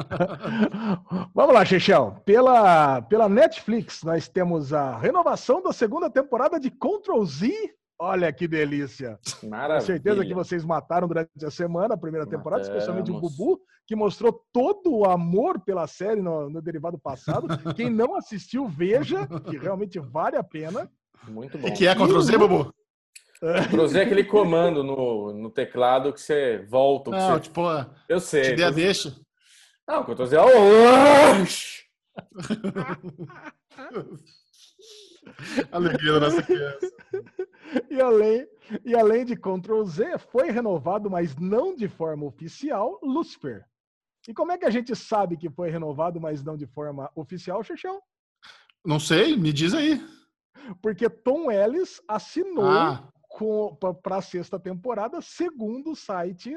Vamos 1.35 1.55
lá, 1.55 1.65
Chechel. 1.65 2.23
Pela, 2.27 3.01
pela 3.03 3.29
Netflix, 3.29 4.03
nós 4.03 4.29
temos 4.29 4.73
a 4.73 4.99
renovação 4.99 5.63
da 5.63 5.73
segunda 5.73 6.11
temporada 6.11 6.61
de 6.61 6.71
Control 6.71 7.25
Z 7.25 7.75
Olha 8.05 8.33
que 8.33 8.49
delícia. 8.49 9.17
Maravilha. 9.45 9.79
Com 9.79 9.87
certeza 9.87 10.27
que 10.27 10.35
vocês 10.35 10.65
mataram 10.65 11.07
durante 11.07 11.31
a 11.47 11.53
semana, 11.53 11.95
a 11.95 11.97
primeira 11.97 12.27
temporada, 12.27 12.63
Matamos. 12.63 12.83
especialmente 12.83 13.13
o 13.13 13.21
Bubu, 13.21 13.61
que 13.87 13.95
mostrou 13.95 14.45
todo 14.53 14.93
o 14.93 15.05
amor 15.09 15.61
pela 15.61 15.87
série 15.87 16.21
no, 16.21 16.51
no 16.51 16.61
derivado 16.61 16.99
passado. 16.99 17.47
Quem 17.77 17.89
não 17.89 18.17
assistiu, 18.17 18.67
veja, 18.67 19.29
que 19.49 19.57
realmente 19.57 20.01
vale 20.01 20.37
a 20.37 20.43
pena. 20.43 20.91
Muito 21.29 21.57
bom. 21.57 21.69
E 21.69 21.71
que 21.71 21.87
é 21.87 21.95
Ctrl 21.95 22.19
Z, 22.19 22.37
Bubu? 22.39 22.75
Ctrl 23.69 23.87
Z 23.87 24.01
é 24.01 24.03
aquele 24.03 24.25
comando 24.25 24.83
no, 24.83 25.33
no 25.33 25.49
teclado 25.49 26.13
que 26.13 26.21
você 26.21 26.67
volta. 26.69 27.13
Não, 27.13 27.35
você... 27.35 27.41
tipo, 27.41 27.61
eu 28.09 28.19
sei. 28.19 28.43
Te 28.43 28.55
dê 28.57 28.65
a 28.65 28.71
deixa. 28.73 29.15
Não, 29.87 30.03
Ctrl 30.03 30.25
Z 30.25 30.37
é. 30.39 30.41
Oh! 30.41 30.49
Alegria 35.71 36.15
da 36.15 36.21
nossa 36.21 36.43
criança. 36.43 36.91
E 37.91 38.01
além, 38.01 38.47
e 38.85 38.95
além 38.95 39.25
de 39.25 39.37
Ctrl 39.37 39.85
Z, 39.85 40.19
foi 40.19 40.51
renovado, 40.51 41.11
mas 41.11 41.37
não 41.37 41.75
de 41.75 41.89
forma 41.89 42.27
oficial, 42.27 42.99
Lucifer. 43.03 43.65
E 44.29 44.35
como 44.35 44.53
é 44.53 44.59
que 44.59 44.65
a 44.65 44.71
gente 44.71 44.95
sabe 44.95 45.37
que 45.37 45.51
foi 45.51 45.71
renovado, 45.71 46.21
mas 46.21 46.43
não 46.43 46.57
de 46.57 46.67
forma 46.67 47.11
oficial, 47.15 47.63
Xixão? 47.63 48.01
Não 48.85 49.01
sei, 49.01 49.37
me 49.37 49.53
diz 49.53 49.75
aí. 49.75 50.01
Porque 50.81 51.09
Tom 51.09 51.51
Ellis 51.51 52.01
assinou 52.07 52.65
ah. 52.65 53.09
para 54.03 54.17
a 54.17 54.23
sexta 54.23 54.59
temporada, 54.59 55.21
segundo 55.21 55.93
o 55.93 55.97
site 55.97 56.57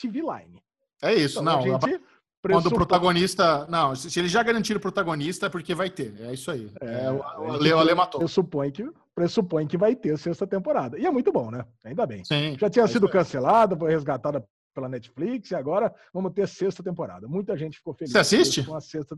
TV 0.00 0.20
Line. 0.20 0.62
É 1.02 1.14
isso, 1.14 1.40
então, 1.40 1.60
não. 1.62 1.76
A 1.76 1.78
gente 1.88 2.02
quando 2.48 2.66
o 2.66 2.74
protagonista. 2.74 3.66
Não, 3.68 3.94
se 3.94 4.18
ele 4.18 4.28
já 4.28 4.42
garantir 4.42 4.76
o 4.76 4.80
protagonista, 4.80 5.46
é 5.46 5.48
porque 5.48 5.74
vai 5.74 5.90
ter. 5.90 6.14
É 6.20 6.32
isso 6.32 6.50
aí. 6.50 6.70
É, 6.80 7.04
é, 7.04 7.12
o 7.12 7.52
Ale, 7.52 7.72
o 7.72 7.78
Ale 7.78 7.94
matou. 7.94 8.20
Pressupõe 8.20 8.70
que, 8.70 8.88
pressupõe 9.14 9.66
que 9.66 9.76
vai 9.76 9.94
ter 9.94 10.16
sexta 10.18 10.46
temporada. 10.46 10.98
E 10.98 11.06
é 11.06 11.10
muito 11.10 11.32
bom, 11.32 11.50
né? 11.50 11.64
Ainda 11.84 12.06
bem. 12.06 12.24
Sim, 12.24 12.56
já 12.58 12.68
tinha 12.70 12.84
é 12.84 12.88
sido 12.88 13.08
cancelada, 13.08 13.76
foi 13.76 13.90
resgatada 13.90 14.44
pela 14.74 14.88
Netflix 14.88 15.50
e 15.50 15.54
agora 15.54 15.92
vamos 16.12 16.32
ter 16.32 16.46
sexta 16.46 16.82
temporada. 16.82 17.26
Muita 17.26 17.56
gente 17.56 17.78
ficou 17.78 17.94
feliz. 17.94 18.12
Você 18.12 18.18
assiste? 18.18 18.62
Com 18.62 18.76
a 18.76 18.80
sexta... 18.80 19.16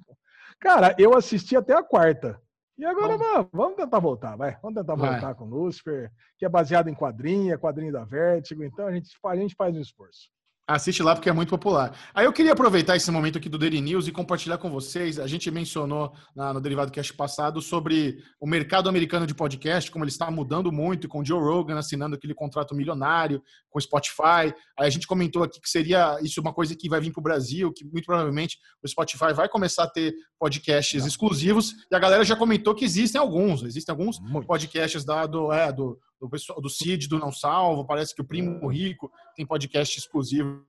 Cara, 0.61 0.95
eu 0.99 1.17
assisti 1.17 1.57
até 1.57 1.75
a 1.75 1.83
quarta. 1.83 2.41
E 2.79 2.85
agora 2.85 3.17
vamos, 3.17 3.49
vamos 3.53 3.77
tentar 3.77 3.99
voltar, 3.99 4.37
vai. 4.37 4.57
Vamos 4.63 4.81
tentar 4.81 4.95
vai. 4.95 5.11
voltar 5.11 5.35
com 5.35 5.47
Lucifer, 5.47 6.13
que 6.39 6.45
é 6.45 6.49
baseado 6.49 6.89
em 6.89 6.95
quadrinha, 6.95 7.59
quadrinho 7.59 7.93
da 7.93 8.05
Vertigo. 8.05 8.63
Então 8.63 8.87
a 8.87 8.93
gente, 8.93 9.11
a 9.25 9.37
gente 9.37 9.57
faz 9.57 9.77
um 9.77 9.81
esforço. 9.81 10.31
Assiste 10.69 11.03
lá 11.03 11.15
porque 11.15 11.31
é 11.31 11.33
muito 11.33 11.49
popular. 11.49 11.97
Aí 12.13 12.27
eu 12.27 12.33
queria 12.33 12.53
aproveitar 12.53 12.95
esse 12.95 13.11
momento 13.11 13.39
aqui 13.39 13.49
do 13.49 13.57
Daily 13.57 13.81
News 13.81 14.07
e 14.07 14.13
compartilhar 14.13 14.59
com 14.59 14.71
vocês. 14.71 15.19
A 15.19 15.27
gente 15.27 15.51
mencionou 15.51 16.13
na, 16.37 16.53
no 16.53 16.61
Derivado 16.61 16.93
Cast 16.93 17.15
passado 17.15 17.63
sobre 17.63 18.23
o 18.39 18.47
mercado 18.47 18.87
americano 18.87 19.27
de 19.27 19.35
podcast, 19.35 19.91
como 19.91 20.05
ele 20.05 20.11
está 20.11 20.31
mudando 20.31 20.71
muito, 20.71 21.09
com 21.09 21.21
o 21.21 21.25
Joe 21.25 21.41
Rogan 21.41 21.79
assinando 21.79 22.17
aquele 22.17 22.35
contrato 22.35 22.75
milionário 22.75 23.43
com 23.71 23.79
o 23.79 23.81
Spotify. 23.81 24.53
Aí 24.79 24.87
a 24.87 24.91
gente 24.91 25.07
comentou 25.07 25.43
aqui 25.43 25.59
que 25.59 25.71
seria 25.71 26.19
isso 26.21 26.39
uma 26.39 26.53
coisa 26.53 26.77
que 26.77 26.87
vai 26.87 27.01
vir 27.01 27.13
para 27.13 27.21
o 27.21 27.23
Brasil, 27.23 27.73
que 27.73 27.87
muito 27.87 28.05
provavelmente 28.05 28.59
o 28.85 28.89
Spotify 28.89 29.33
vai 29.33 29.49
começar 29.49 29.85
a 29.85 29.91
ter 29.91 30.13
podcasts 30.39 31.01
Não. 31.01 31.09
exclusivos. 31.09 31.77
E 31.91 31.97
a 31.97 31.99
galera 31.99 32.23
já 32.25 32.37
comentou 32.37 32.75
que 32.75 32.85
existem 32.85 33.19
alguns. 33.19 33.63
Existem 33.63 33.91
alguns 33.91 34.21
muito. 34.21 34.47
podcasts 34.47 35.03
da, 35.03 35.25
do, 35.25 35.51
é, 35.51 35.73
do 35.73 35.99
do, 36.21 36.29
pessoal, 36.29 36.61
do 36.61 36.69
Cid, 36.69 37.09
do 37.09 37.19
Não 37.19 37.31
Salvo, 37.31 37.87
parece 37.87 38.15
que 38.15 38.21
o 38.21 38.25
Primo. 38.25 38.69
Rico 38.69 39.11
tem 39.39 39.47
podcast 39.47 39.97
exclusivo 39.97 40.67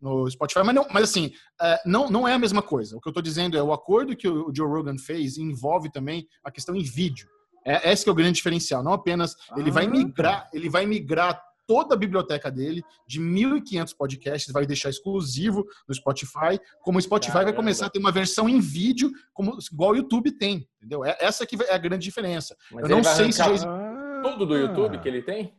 no 0.00 0.30
Spotify, 0.30 0.60
mas, 0.64 0.74
não, 0.74 0.86
mas 0.90 1.10
assim, 1.10 1.32
é, 1.60 1.80
não, 1.84 2.08
não 2.08 2.26
é 2.26 2.34
a 2.34 2.38
mesma 2.38 2.62
coisa. 2.62 2.96
O 2.96 3.00
que 3.00 3.08
eu 3.08 3.10
estou 3.10 3.22
dizendo 3.22 3.56
é 3.56 3.62
o 3.62 3.72
acordo 3.72 4.16
que 4.16 4.28
o 4.28 4.52
Joe 4.54 4.68
Rogan 4.68 4.96
fez 4.96 5.38
envolve 5.38 5.90
também 5.90 6.26
a 6.42 6.50
questão 6.50 6.74
em 6.74 6.82
vídeo. 6.82 7.28
É, 7.64 7.92
esse 7.92 8.08
é 8.08 8.12
o 8.12 8.14
grande 8.14 8.36
diferencial. 8.36 8.82
Não 8.82 8.92
apenas 8.92 9.36
ele 9.56 9.70
vai 9.70 9.86
ah. 9.86 9.90
migrar, 9.90 10.50
ele 10.52 10.68
vai 10.68 10.86
migrar 10.86 11.40
toda 11.66 11.94
a 11.94 11.98
biblioteca 11.98 12.50
dele 12.50 12.82
de 13.06 13.20
1.500 13.20 13.96
podcasts, 13.96 14.52
vai 14.52 14.66
deixar 14.66 14.90
exclusivo 14.90 15.64
no 15.88 15.94
Spotify, 15.94 16.60
como 16.82 16.98
o 16.98 17.02
Spotify 17.02 17.32
Caramba. 17.32 17.52
vai 17.52 17.56
começar 17.56 17.86
a 17.86 17.90
ter 17.90 18.00
uma 18.00 18.10
versão 18.10 18.48
em 18.48 18.60
vídeo, 18.60 19.10
como 19.32 19.56
igual 19.72 19.92
o 19.92 19.96
YouTube 19.96 20.32
tem, 20.32 20.68
entendeu? 20.78 21.04
É, 21.04 21.16
essa 21.20 21.46
que 21.46 21.56
é 21.62 21.74
a 21.74 21.78
grande 21.78 22.02
diferença. 22.02 22.56
Mas 22.70 22.90
eu 22.90 22.96
não 22.96 23.04
sei 23.04 23.12
arrancar... 23.12 23.30
se 23.30 23.62
já 23.62 23.92
tudo 24.22 24.46
do 24.46 24.56
YouTube 24.56 24.98
que 24.98 25.08
ele 25.08 25.22
tem? 25.22 25.54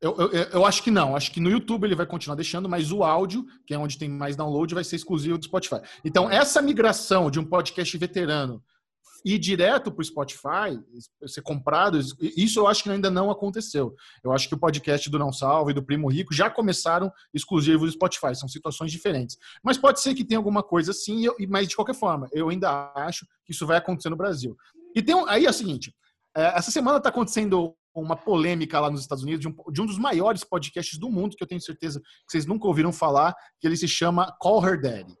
Eu, 0.00 0.16
eu, 0.16 0.28
eu, 0.30 0.64
acho 0.64 0.82
que 0.82 0.90
não. 0.90 1.16
Acho 1.16 1.32
que 1.32 1.40
no 1.40 1.50
YouTube 1.50 1.84
ele 1.84 1.94
vai 1.94 2.06
continuar 2.06 2.36
deixando, 2.36 2.68
mas 2.68 2.92
o 2.92 3.02
áudio, 3.02 3.44
que 3.66 3.74
é 3.74 3.78
onde 3.78 3.98
tem 3.98 4.08
mais 4.08 4.36
download, 4.36 4.74
vai 4.74 4.84
ser 4.84 4.96
exclusivo 4.96 5.36
do 5.36 5.44
Spotify. 5.44 5.80
Então, 6.04 6.30
essa 6.30 6.62
migração 6.62 7.30
de 7.30 7.40
um 7.40 7.44
podcast 7.44 7.96
veterano 7.98 8.62
ir 9.24 9.38
direto 9.38 9.90
para 9.90 10.00
o 10.00 10.04
Spotify, 10.04 10.78
ser 11.26 11.42
comprado, 11.42 11.98
isso 12.20 12.60
eu 12.60 12.66
acho 12.66 12.82
que 12.82 12.90
ainda 12.90 13.10
não 13.10 13.30
aconteceu. 13.30 13.94
Eu 14.22 14.32
acho 14.32 14.48
que 14.48 14.54
o 14.54 14.58
podcast 14.58 15.08
do 15.10 15.18
Não 15.18 15.32
Salvo 15.32 15.70
e 15.70 15.74
do 15.74 15.82
Primo 15.82 16.08
Rico 16.08 16.32
já 16.32 16.48
começaram 16.48 17.12
exclusivos 17.34 17.90
do 17.90 17.94
Spotify, 17.94 18.34
são 18.34 18.48
situações 18.48 18.92
diferentes. 18.92 19.36
Mas 19.62 19.76
pode 19.76 20.00
ser 20.00 20.14
que 20.14 20.24
tenha 20.24 20.38
alguma 20.38 20.62
coisa 20.62 20.92
assim, 20.92 21.24
mas 21.48 21.68
de 21.68 21.76
qualquer 21.76 21.94
forma, 21.94 22.28
eu 22.32 22.48
ainda 22.48 22.92
acho 22.94 23.26
que 23.44 23.52
isso 23.52 23.66
vai 23.66 23.78
acontecer 23.78 24.10
no 24.10 24.16
Brasil. 24.16 24.56
E 24.94 25.02
tem 25.02 25.14
aí 25.28 25.46
é 25.46 25.50
o 25.50 25.52
seguinte: 25.52 25.94
é, 26.36 26.56
essa 26.56 26.70
semana 26.70 26.98
está 26.98 27.08
acontecendo 27.08 27.74
uma 28.02 28.16
polêmica 28.16 28.80
lá 28.80 28.90
nos 28.90 29.00
Estados 29.00 29.24
Unidos 29.24 29.40
de 29.40 29.48
um, 29.48 29.72
de 29.72 29.82
um, 29.82 29.86
dos 29.86 29.98
maiores 29.98 30.44
podcasts 30.44 30.98
do 30.98 31.10
mundo, 31.10 31.36
que 31.36 31.42
eu 31.42 31.48
tenho 31.48 31.60
certeza 31.60 32.00
que 32.00 32.06
vocês 32.32 32.46
nunca 32.46 32.66
ouviram 32.66 32.92
falar, 32.92 33.34
que 33.60 33.66
ele 33.66 33.76
se 33.76 33.88
chama 33.88 34.34
Call 34.40 34.66
Her 34.66 34.80
Daddy. 34.80 35.16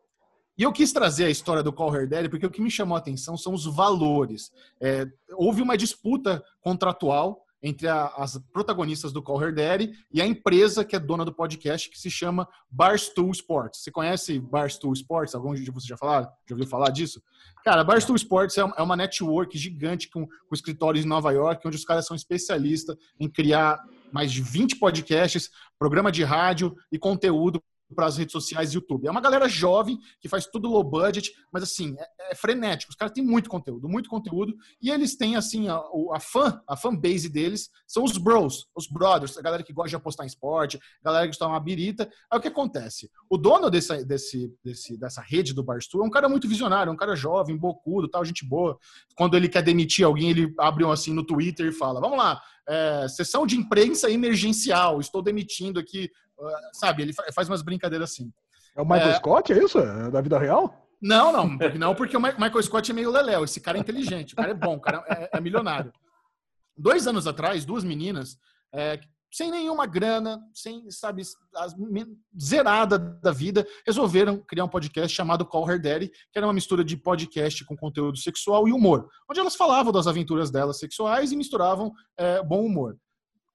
E 0.56 0.62
eu 0.64 0.72
quis 0.72 0.92
trazer 0.92 1.26
a 1.26 1.30
história 1.30 1.62
do 1.62 1.72
Call 1.72 1.94
Her 1.94 2.08
Daddy 2.08 2.28
porque 2.28 2.46
o 2.46 2.50
que 2.50 2.60
me 2.60 2.70
chamou 2.70 2.96
a 2.96 2.98
atenção 2.98 3.36
são 3.36 3.54
os 3.54 3.64
valores. 3.64 4.50
É, 4.80 5.06
houve 5.34 5.62
uma 5.62 5.76
disputa 5.76 6.42
contratual 6.60 7.44
entre 7.62 7.88
a, 7.88 8.06
as 8.16 8.38
protagonistas 8.52 9.12
do 9.12 9.22
Call 9.22 9.42
Her 9.42 9.54
Daddy 9.54 9.92
e 10.12 10.20
a 10.20 10.26
empresa 10.26 10.84
que 10.84 10.94
é 10.94 10.98
dona 10.98 11.24
do 11.24 11.32
podcast, 11.32 11.90
que 11.90 11.98
se 11.98 12.10
chama 12.10 12.48
Barstool 12.70 13.30
Sports. 13.30 13.82
Você 13.82 13.90
conhece 13.90 14.38
Barstool 14.38 14.92
Sports? 14.92 15.34
Algum 15.34 15.54
de 15.54 15.70
vocês 15.70 15.88
já 15.88 15.96
falaram? 15.96 16.28
Já 16.46 16.54
ouviu 16.54 16.66
falar 16.66 16.90
disso? 16.90 17.22
Cara, 17.64 17.82
Barstool 17.84 18.16
Sports 18.16 18.56
é, 18.58 18.60
é 18.60 18.82
uma 18.82 18.96
network 18.96 19.56
gigante 19.58 20.08
com, 20.08 20.26
com 20.26 20.54
escritórios 20.54 21.04
em 21.04 21.08
Nova 21.08 21.30
York, 21.32 21.66
onde 21.66 21.76
os 21.76 21.84
caras 21.84 22.06
são 22.06 22.16
especialistas 22.16 22.96
em 23.18 23.28
criar 23.28 23.82
mais 24.12 24.32
de 24.32 24.40
20 24.40 24.76
podcasts, 24.76 25.50
programa 25.78 26.10
de 26.10 26.24
rádio 26.24 26.74
e 26.90 26.98
conteúdo 26.98 27.62
para 27.94 28.06
as 28.06 28.16
redes 28.16 28.32
sociais 28.32 28.72
e 28.72 28.74
YouTube. 28.76 29.06
É 29.06 29.10
uma 29.10 29.20
galera 29.20 29.48
jovem 29.48 29.98
que 30.20 30.28
faz 30.28 30.46
tudo 30.46 30.68
low 30.68 30.84
budget, 30.84 31.32
mas 31.52 31.62
assim, 31.62 31.96
é, 31.98 32.32
é 32.32 32.34
frenético. 32.34 32.90
Os 32.90 32.96
caras 32.96 33.12
têm 33.12 33.24
muito 33.24 33.48
conteúdo, 33.48 33.88
muito 33.88 34.08
conteúdo, 34.08 34.54
e 34.80 34.90
eles 34.90 35.16
têm 35.16 35.36
assim, 35.36 35.68
a, 35.68 35.80
a 36.12 36.20
fã, 36.20 36.60
a 36.68 36.76
fan 36.76 36.94
base 36.94 37.28
deles 37.28 37.70
são 37.86 38.04
os 38.04 38.16
bros, 38.18 38.66
os 38.74 38.86
brothers, 38.86 39.36
a 39.38 39.42
galera 39.42 39.62
que 39.62 39.72
gosta 39.72 39.90
de 39.90 39.96
apostar 39.96 40.24
em 40.24 40.28
esporte, 40.28 40.78
a 41.02 41.04
galera 41.04 41.28
que 41.28 41.36
de 41.36 41.44
uma 41.44 41.60
birita. 41.60 42.08
Aí 42.30 42.38
o 42.38 42.42
que 42.42 42.48
acontece? 42.48 43.10
O 43.28 43.36
dono 43.36 43.70
desse, 43.70 44.04
desse, 44.04 44.52
desse, 44.62 44.98
dessa 44.98 45.22
rede 45.22 45.54
do 45.54 45.62
Barstool 45.62 46.02
é 46.02 46.06
um 46.06 46.10
cara 46.10 46.28
muito 46.28 46.48
visionário, 46.48 46.90
é 46.90 46.92
um 46.92 46.96
cara 46.96 47.16
jovem, 47.16 47.56
bocudo, 47.56 48.08
tal, 48.08 48.24
gente 48.24 48.44
boa. 48.44 48.78
Quando 49.16 49.36
ele 49.36 49.48
quer 49.48 49.62
demitir 49.62 50.04
alguém, 50.04 50.30
ele 50.30 50.54
abre 50.58 50.84
um 50.84 50.90
assim 50.90 51.12
no 51.12 51.24
Twitter 51.24 51.66
e 51.66 51.72
fala: 51.72 52.00
vamos 52.00 52.18
lá, 52.18 52.40
é, 52.68 53.08
sessão 53.08 53.46
de 53.46 53.56
imprensa 53.56 54.10
emergencial, 54.10 55.00
estou 55.00 55.22
demitindo 55.22 55.80
aqui 55.80 56.10
sabe, 56.72 57.02
ele 57.02 57.12
faz 57.34 57.48
umas 57.48 57.62
brincadeiras 57.62 58.10
assim. 58.10 58.32
É 58.76 58.82
o 58.82 58.84
Michael 58.84 59.10
é... 59.10 59.14
Scott, 59.14 59.52
é 59.52 59.62
isso? 59.62 59.78
É 59.78 60.10
da 60.10 60.20
vida 60.20 60.38
real? 60.38 60.86
Não, 61.00 61.32
não, 61.32 61.56
não, 61.78 61.94
porque 61.94 62.16
o 62.16 62.20
Michael 62.20 62.62
Scott 62.62 62.90
é 62.90 62.94
meio 62.94 63.10
leléu. 63.10 63.44
Esse 63.44 63.60
cara 63.60 63.78
é 63.78 63.80
inteligente, 63.80 64.34
o 64.34 64.36
cara 64.36 64.50
é 64.50 64.54
bom, 64.54 64.76
o 64.76 64.80
cara 64.80 65.04
é, 65.08 65.30
é 65.36 65.40
milionário. 65.40 65.92
Dois 66.76 67.06
anos 67.06 67.26
atrás, 67.26 67.64
duas 67.64 67.82
meninas 67.82 68.36
é, 68.72 69.00
sem 69.32 69.50
nenhuma 69.50 69.86
grana, 69.86 70.40
sem, 70.54 70.90
sabe, 70.90 71.22
as, 71.22 71.74
zerada 72.40 72.98
da 72.98 73.30
vida, 73.30 73.66
resolveram 73.86 74.38
criar 74.38 74.64
um 74.64 74.68
podcast 74.68 75.14
chamado 75.14 75.44
Call 75.44 75.70
Her 75.70 75.80
Daddy, 75.80 76.08
que 76.08 76.38
era 76.38 76.46
uma 76.46 76.52
mistura 76.52 76.84
de 76.84 76.96
podcast 76.96 77.64
com 77.64 77.76
conteúdo 77.76 78.16
sexual 78.16 78.66
e 78.66 78.72
humor, 78.72 79.08
onde 79.30 79.40
elas 79.40 79.54
falavam 79.54 79.92
das 79.92 80.06
aventuras 80.06 80.50
delas 80.50 80.78
sexuais 80.78 81.30
e 81.30 81.36
misturavam 81.36 81.92
é, 82.16 82.42
bom 82.42 82.64
humor. 82.64 82.96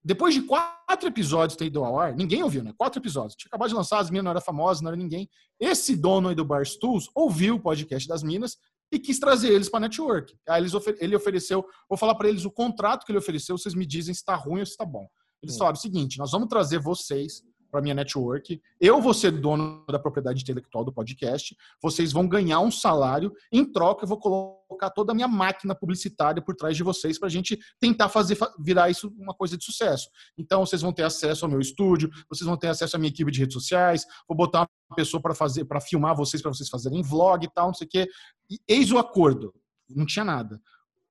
Depois 0.04 0.34
de 0.34 0.42
quatro 0.42 1.08
episódios 1.08 1.56
ter 1.56 1.66
ido 1.66 1.84
ao 1.84 1.98
ar, 1.98 2.14
ninguém 2.14 2.44
ouviu, 2.44 2.64
né? 2.64 2.74
Quatro 2.78 3.02
episódios. 3.02 3.36
Tinha 3.36 3.48
acabado 3.48 3.70
de 3.70 3.76
lançar, 3.76 4.00
as 4.00 4.10
minas 4.10 4.26
não 4.26 4.32
era 4.32 4.42
famosa, 4.42 4.82
não 4.82 4.90
era 4.90 4.98
ninguém. 4.98 5.30
Esse 5.60 5.96
dono 5.96 6.30
aí 6.30 6.36
do 6.36 6.44
Barstools 6.44 7.10
ouviu 7.16 7.56
o 7.56 7.60
podcast 7.60 8.08
das 8.08 8.22
minas 8.22 8.58
e 8.92 9.00
quis 9.00 9.18
trazer 9.18 9.52
eles 9.54 9.70
para 9.70 9.78
a 9.78 9.82
network. 9.88 10.36
Aí 10.48 10.62
eles 10.62 10.74
ofer 10.74 10.98
ele 11.00 11.16
ofereceu, 11.16 11.66
vou 11.90 11.98
falar 11.98 12.16
para 12.16 12.28
eles 12.28 12.44
o 12.44 12.52
contrato 12.52 13.06
que 13.06 13.12
ele 13.12 13.20
ofereceu, 13.20 13.58
vocês 13.58 13.74
me 13.74 13.86
dizem 13.86 14.14
se 14.14 14.20
está 14.20 14.36
ruim 14.36 14.60
ou 14.60 14.66
se 14.66 14.74
está 14.74 14.86
bom. 14.86 15.08
Eles 15.42 15.56
hum. 15.56 15.60
falaram 15.60 15.78
o 15.78 15.82
seguinte: 15.82 16.18
nós 16.18 16.32
vamos 16.32 16.50
trazer 16.50 16.80
vocês 16.80 17.42
para 17.74 17.82
minha 17.82 17.96
network. 17.96 18.62
Eu 18.80 19.02
vou 19.02 19.16
ser 19.16 19.32
dono 19.32 19.84
da 19.88 19.98
propriedade 19.98 20.44
intelectual 20.44 20.86
do 20.86 20.94
podcast. 20.94 21.58
Vocês 21.82 22.12
vão 22.12 22.28
ganhar 22.28 22.60
um 22.60 22.70
salário. 22.70 23.34
Em 23.52 23.66
troca, 23.66 24.04
eu 24.04 24.08
vou 24.08 24.20
colocar 24.20 24.92
toda 24.92 25.12
a 25.12 25.16
minha 25.16 25.28
máquina 25.28 25.74
publicitária 25.74 26.40
por 26.40 26.56
trás 26.56 26.78
de 26.78 26.84
vocês 26.84 27.18
para 27.18 27.28
a 27.28 27.32
gente 27.32 27.58
tentar 27.80 28.10
fazer 28.10 28.38
virar 28.60 28.92
isso 28.92 29.12
uma 29.18 29.34
coisa 29.34 29.58
de 29.58 29.66
sucesso. 29.66 30.08
Então, 30.38 30.64
vocês 30.64 30.84
vão 30.84 30.94
ter 30.94 31.02
acesso 31.02 31.46
ao 31.46 31.50
meu 31.50 31.60
estúdio, 31.60 32.12
vocês 32.30 32.46
vão 32.48 32.56
ter 32.56 32.68
acesso 32.68 32.96
à 32.96 33.00
minha 33.00 33.10
equipe 33.10 33.32
de 33.32 33.40
redes 33.40 33.56
sociais. 33.56 34.06
Vou 34.28 34.38
botar 34.38 34.68
uma 34.88 34.96
pessoa 34.96 35.20
para 35.20 35.34
fazer, 35.34 35.66
para 35.66 35.82
filmar 35.82 36.16
vocês, 36.16 36.44
para 36.44 36.54
vocês 36.54 36.70
fazerem 36.70 37.02
vlog 37.02 37.44
e 37.44 37.50
tal, 37.52 37.68
não 37.68 37.74
sei 37.74 37.88
o 37.88 37.90
quê. 37.90 38.08
E 38.52 38.60
eis 38.68 38.92
o 38.92 39.00
acordo. 39.00 39.52
Não 39.90 40.06
tinha 40.06 40.24
nada. 40.24 40.62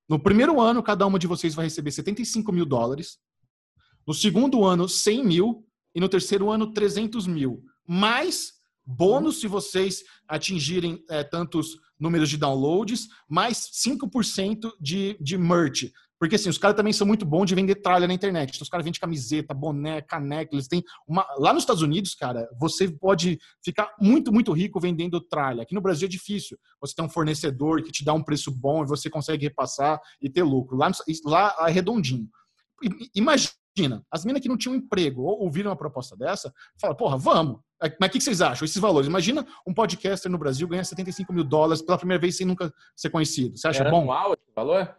No 0.09 0.17
primeiro 0.17 0.61
ano, 0.61 0.81
cada 0.81 1.05
uma 1.05 1.19
de 1.19 1.27
vocês 1.27 1.57
vai 1.57 1.65
receber 1.65 1.91
75 1.91 2.53
mil 2.53 2.65
dólares. 2.65 3.19
No 4.07 4.15
segundo 4.15 4.65
ano, 4.65 4.89
100 4.89 5.25
mil 5.25 5.67
e 5.95 6.01
no 6.01 6.09
terceiro 6.09 6.51
ano 6.51 6.73
300 6.73 7.27
mil. 7.27 7.63
Mais 7.87 8.53
bônus 8.85 9.41
se 9.41 9.47
vocês 9.47 10.03
atingirem 10.27 11.05
é, 11.09 11.23
tantos 11.23 11.77
números 11.99 12.29
de 12.29 12.37
downloads, 12.37 13.09
mais 13.29 13.59
5% 13.59 14.73
de, 14.81 15.17
de 15.21 15.39
merch. 15.39 15.93
Porque 16.19 16.37
assim, 16.37 16.49
os 16.49 16.57
caras 16.57 16.77
também 16.77 16.93
são 16.93 17.05
muito 17.05 17.27
bons 17.27 17.47
de 17.47 17.55
vender 17.55 17.75
tralha 17.77 18.07
na 18.07 18.15
internet. 18.15 18.51
Então, 18.51 18.63
os 18.63 18.69
caras 18.69 18.85
vendem 18.85 19.01
camiseta, 19.01 19.53
boné, 19.53 20.01
caneca, 20.01 20.55
eles 20.55 20.69
têm 20.69 20.81
uma. 21.05 21.27
Lá 21.37 21.53
nos 21.53 21.65
Estados 21.65 21.83
Unidos, 21.83 22.15
cara, 22.15 22.49
você 22.61 22.89
pode 22.89 23.41
ficar 23.61 23.93
muito, 24.01 24.33
muito 24.33 24.53
rico 24.53 24.79
vendendo 24.79 25.21
tralha. 25.21 25.63
Aqui 25.63 25.75
no 25.75 25.81
Brasil 25.81 26.07
é 26.07 26.09
difícil. 26.09 26.57
Você 26.81 26.95
tem 26.95 27.05
um 27.05 27.09
fornecedor 27.09 27.83
que 27.83 27.91
te 27.91 28.05
dá 28.05 28.15
um 28.15 28.23
preço 28.23 28.53
bom 28.53 28.85
e 28.85 28.87
você 28.87 29.11
consegue 29.11 29.47
repassar 29.47 30.01
e 30.21 30.31
ter 30.31 30.45
lucro. 30.45 30.77
Lá, 30.77 30.93
lá 31.25 31.69
é 31.69 31.73
redondinho. 31.73 32.29
Imagina 33.17 33.51
Imagina, 33.77 34.05
as 34.11 34.25
minas 34.25 34.43
que 34.43 34.49
não 34.49 34.57
tinham 34.57 34.75
emprego 34.75 35.23
ou 35.23 35.41
ouviram 35.41 35.71
uma 35.71 35.77
proposta 35.77 36.17
dessa, 36.17 36.53
fala, 36.79 36.95
porra, 36.95 37.17
vamos. 37.17 37.61
Mas 37.99 38.11
o 38.11 38.13
que 38.13 38.21
vocês 38.21 38.41
acham? 38.41 38.65
Esses 38.65 38.81
valores. 38.81 39.09
Imagina 39.09 39.47
um 39.67 39.73
podcaster 39.73 40.31
no 40.31 40.39
Brasil 40.39 40.69
ganhar 40.69 40.85
75 40.85 41.33
mil 41.33 41.43
dólares 41.43 41.83
pela 41.83 41.99
primeira 41.99 42.21
vez 42.21 42.37
sem 42.37 42.47
nunca 42.47 42.73
ser 42.95 43.11
conhecido. 43.11 43.57
Você 43.57 43.69
acha 43.69 43.81
Era 43.81 43.91
bom? 43.91 44.03
Anual 44.03 44.35
esse 44.35 44.53
valor? 44.55 44.97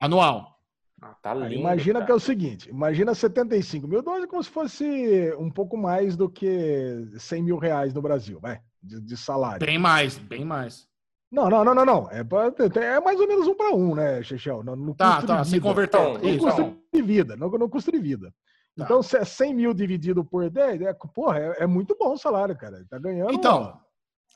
Anual. 0.00 0.58
Ah, 1.00 1.14
tá 1.22 1.32
lindo, 1.32 1.54
imagina 1.54 2.00
cara. 2.00 2.06
que 2.06 2.12
é 2.12 2.14
o 2.14 2.20
seguinte: 2.20 2.68
imagina 2.68 3.14
75 3.14 3.86
mil 3.86 4.02
dólares 4.02 4.26
como 4.26 4.42
se 4.42 4.50
fosse 4.50 5.32
um 5.38 5.48
pouco 5.48 5.76
mais 5.76 6.16
do 6.16 6.28
que 6.28 7.08
100 7.16 7.42
mil 7.42 7.56
reais 7.56 7.94
no 7.94 8.02
Brasil, 8.02 8.40
vai, 8.40 8.60
de, 8.82 9.00
de 9.00 9.16
salário. 9.16 9.64
Bem 9.64 9.78
mais, 9.78 10.18
bem 10.18 10.44
mais. 10.44 10.87
Não, 11.30 11.50
não, 11.50 11.64
não, 11.64 11.74
não, 11.74 11.84
não. 11.84 12.10
É, 12.10 12.20
é 12.20 13.00
mais 13.00 13.20
ou 13.20 13.28
menos 13.28 13.46
um 13.46 13.54
para 13.54 13.74
um, 13.74 13.94
né, 13.94 14.22
Chechel? 14.22 14.62
No, 14.62 14.74
no 14.74 14.94
tá, 14.94 15.22
tá, 15.22 15.44
sem 15.44 15.60
converter. 15.60 16.18
No 16.18 16.28
isso, 16.28 16.38
custo 16.38 16.76
de 16.92 17.02
vida, 17.02 17.36
no, 17.36 17.50
no 17.50 17.68
custo 17.68 17.92
de 17.92 17.98
vida. 17.98 18.32
Tá. 18.76 18.84
Então, 18.84 19.02
se 19.02 19.16
é 19.16 19.24
100 19.24 19.54
mil 19.54 19.74
dividido 19.74 20.24
por 20.24 20.48
10, 20.48 20.80
é, 20.82 20.94
porra, 21.14 21.38
é, 21.38 21.64
é 21.64 21.66
muito 21.66 21.96
bom 21.98 22.14
o 22.14 22.18
salário, 22.18 22.56
cara. 22.56 22.84
Tá 22.88 22.98
ganhando. 22.98 23.32
Então, 23.32 23.78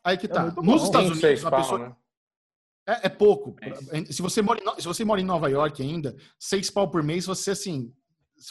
aí 0.05 0.19
que 0.19 0.27
é 0.27 0.29
tá. 0.29 0.51
Nos 0.51 0.85
Estados 0.85 1.11
Unidos, 1.11 1.43
uma 1.43 1.51
pessoa. 1.51 1.79
Né? 1.79 1.97
É, 2.87 3.07
é, 3.07 3.09
pouco. 3.09 3.57
Se 4.11 4.21
você, 4.21 4.43
mora 4.43 4.61
em, 4.61 4.81
se 4.81 4.87
você 4.87 5.05
mora 5.05 5.21
em 5.21 5.25
Nova 5.25 5.49
York 5.49 5.81
ainda, 5.81 6.15
seis 6.39 6.69
pau 6.69 6.91
por 6.91 7.03
mês, 7.03 7.25
você, 7.25 7.53
assim, 7.53 7.93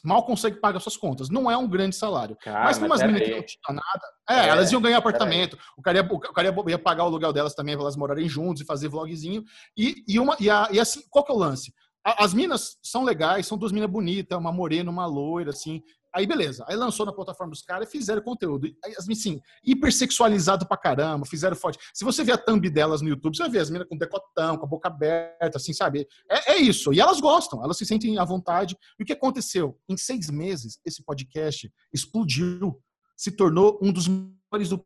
mal 0.04 0.24
consegue 0.24 0.58
pagar 0.58 0.80
suas 0.80 0.98
contas. 0.98 1.30
Não 1.30 1.50
é 1.50 1.58
um 1.58 1.68
grande 1.68 1.96
salário. 1.96 2.38
Cara, 2.42 2.66
mas 2.66 2.78
para 2.78 2.88
umas 2.88 3.02
meninas 3.02 3.24
que 3.24 3.36
não 3.36 3.44
tinham 3.44 3.76
nada, 3.76 4.08
é, 4.30 4.48
é, 4.48 4.50
elas 4.50 4.72
iam 4.72 4.82
ganhar 4.82 4.98
apartamento. 4.98 5.58
O 5.78 5.82
cara, 5.82 6.00
ia, 6.00 6.04
o 6.04 6.20
cara 6.20 6.48
ia, 6.50 6.72
ia, 6.72 6.80
pagar 6.80 7.04
o 7.04 7.08
aluguel 7.08 7.34
delas 7.34 7.54
também 7.54 7.76
para 7.76 7.84
elas 7.84 7.96
morarem 7.96 8.28
juntos 8.28 8.62
e 8.62 8.66
fazer 8.66 8.88
vlogzinho. 8.88 9.44
E, 9.78 10.04
e, 10.08 10.20
uma, 10.20 10.36
e, 10.40 10.50
a, 10.50 10.68
e 10.72 10.80
assim, 10.80 11.02
qual 11.10 11.26
que 11.26 11.32
é 11.32 11.36
o 11.36 11.38
lance? 11.38 11.74
As 12.04 12.34
minas 12.34 12.78
são 12.82 13.04
legais, 13.04 13.46
são 13.46 13.58
duas 13.58 13.72
minas 13.72 13.90
bonitas, 13.90 14.38
uma 14.38 14.52
morena, 14.52 14.90
uma 14.90 15.06
loira, 15.06 15.52
assim. 15.52 15.84
Aí, 16.14 16.28
beleza. 16.28 16.66
Aí 16.68 16.76
lançou 16.76 17.06
na 17.06 17.14
plataforma 17.14 17.52
dos 17.52 17.62
caras 17.62 17.88
e 17.88 17.92
fizeram 17.92 18.22
conteúdo. 18.22 18.68
Aí, 18.84 18.94
assim, 18.98 19.42
hipersexualizado 19.64 20.68
pra 20.68 20.76
caramba, 20.76 21.26
fizeram 21.26 21.56
forte. 21.56 21.80
Se 21.94 22.04
você 22.04 22.24
ver 22.24 22.34
a 22.34 22.38
thumb 22.38 22.70
delas 22.70 23.02
no 23.02 23.08
YouTube, 23.08 23.36
você 23.36 23.44
vai 23.44 23.52
ver 23.52 23.60
as 23.60 23.70
meninas 23.70 23.88
com 23.88 23.98
decotão, 23.98 24.58
com 24.58 24.66
a 24.66 24.70
boca 24.70 24.90
aberta, 24.90 25.58
assim, 25.58 25.74
sabe? 25.74 26.08
É, 26.30 26.54
é, 26.54 26.58
isso. 26.58 26.94
E 26.94 27.00
elas 27.00 27.22
gostam, 27.22 27.64
elas 27.64 27.78
se 27.78 27.86
sentem 27.86 28.18
à 28.20 28.26
vontade. 28.26 28.78
E 29.00 29.04
o 29.04 29.06
que 29.06 29.14
aconteceu? 29.14 29.80
Em 29.88 29.96
seis 29.96 30.30
meses, 30.30 30.80
esse 30.86 31.04
podcast 31.04 31.72
explodiu. 31.94 32.82
Se 33.16 33.32
tornou 33.32 33.80
um 33.82 33.92
dos 33.92 34.08
maiores 34.08 34.70
do. 34.70 34.86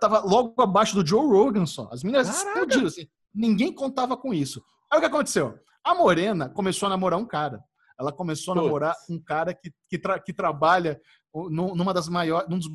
Tava 0.00 0.20
logo 0.20 0.60
abaixo 0.62 0.94
do 0.94 1.06
Joe 1.06 1.26
Rogan 1.26 1.66
só. 1.66 1.88
As 1.92 2.02
meninas 2.02 2.28
Caraca. 2.28 2.48
explodiram, 2.48 2.86
assim. 2.86 3.08
Ninguém 3.34 3.72
contava 3.72 4.16
com 4.16 4.32
isso. 4.32 4.62
Aí 4.90 4.98
o 4.98 5.00
que 5.00 5.06
aconteceu? 5.06 5.58
A 5.84 5.94
Morena 5.94 6.48
começou 6.48 6.86
a 6.86 6.90
namorar 6.90 7.18
um 7.18 7.26
cara. 7.26 7.62
Ela 8.00 8.10
começou 8.10 8.52
a 8.52 8.62
namorar 8.62 8.96
um 9.10 9.20
cara 9.20 9.52
que, 9.52 9.70
que, 9.88 9.98
tra, 9.98 10.18
que 10.18 10.32
trabalha 10.32 10.98
numa 11.34 11.92
das 11.92 12.08
maiores, 12.08 12.48
num 12.48 12.58
dos 12.58 12.70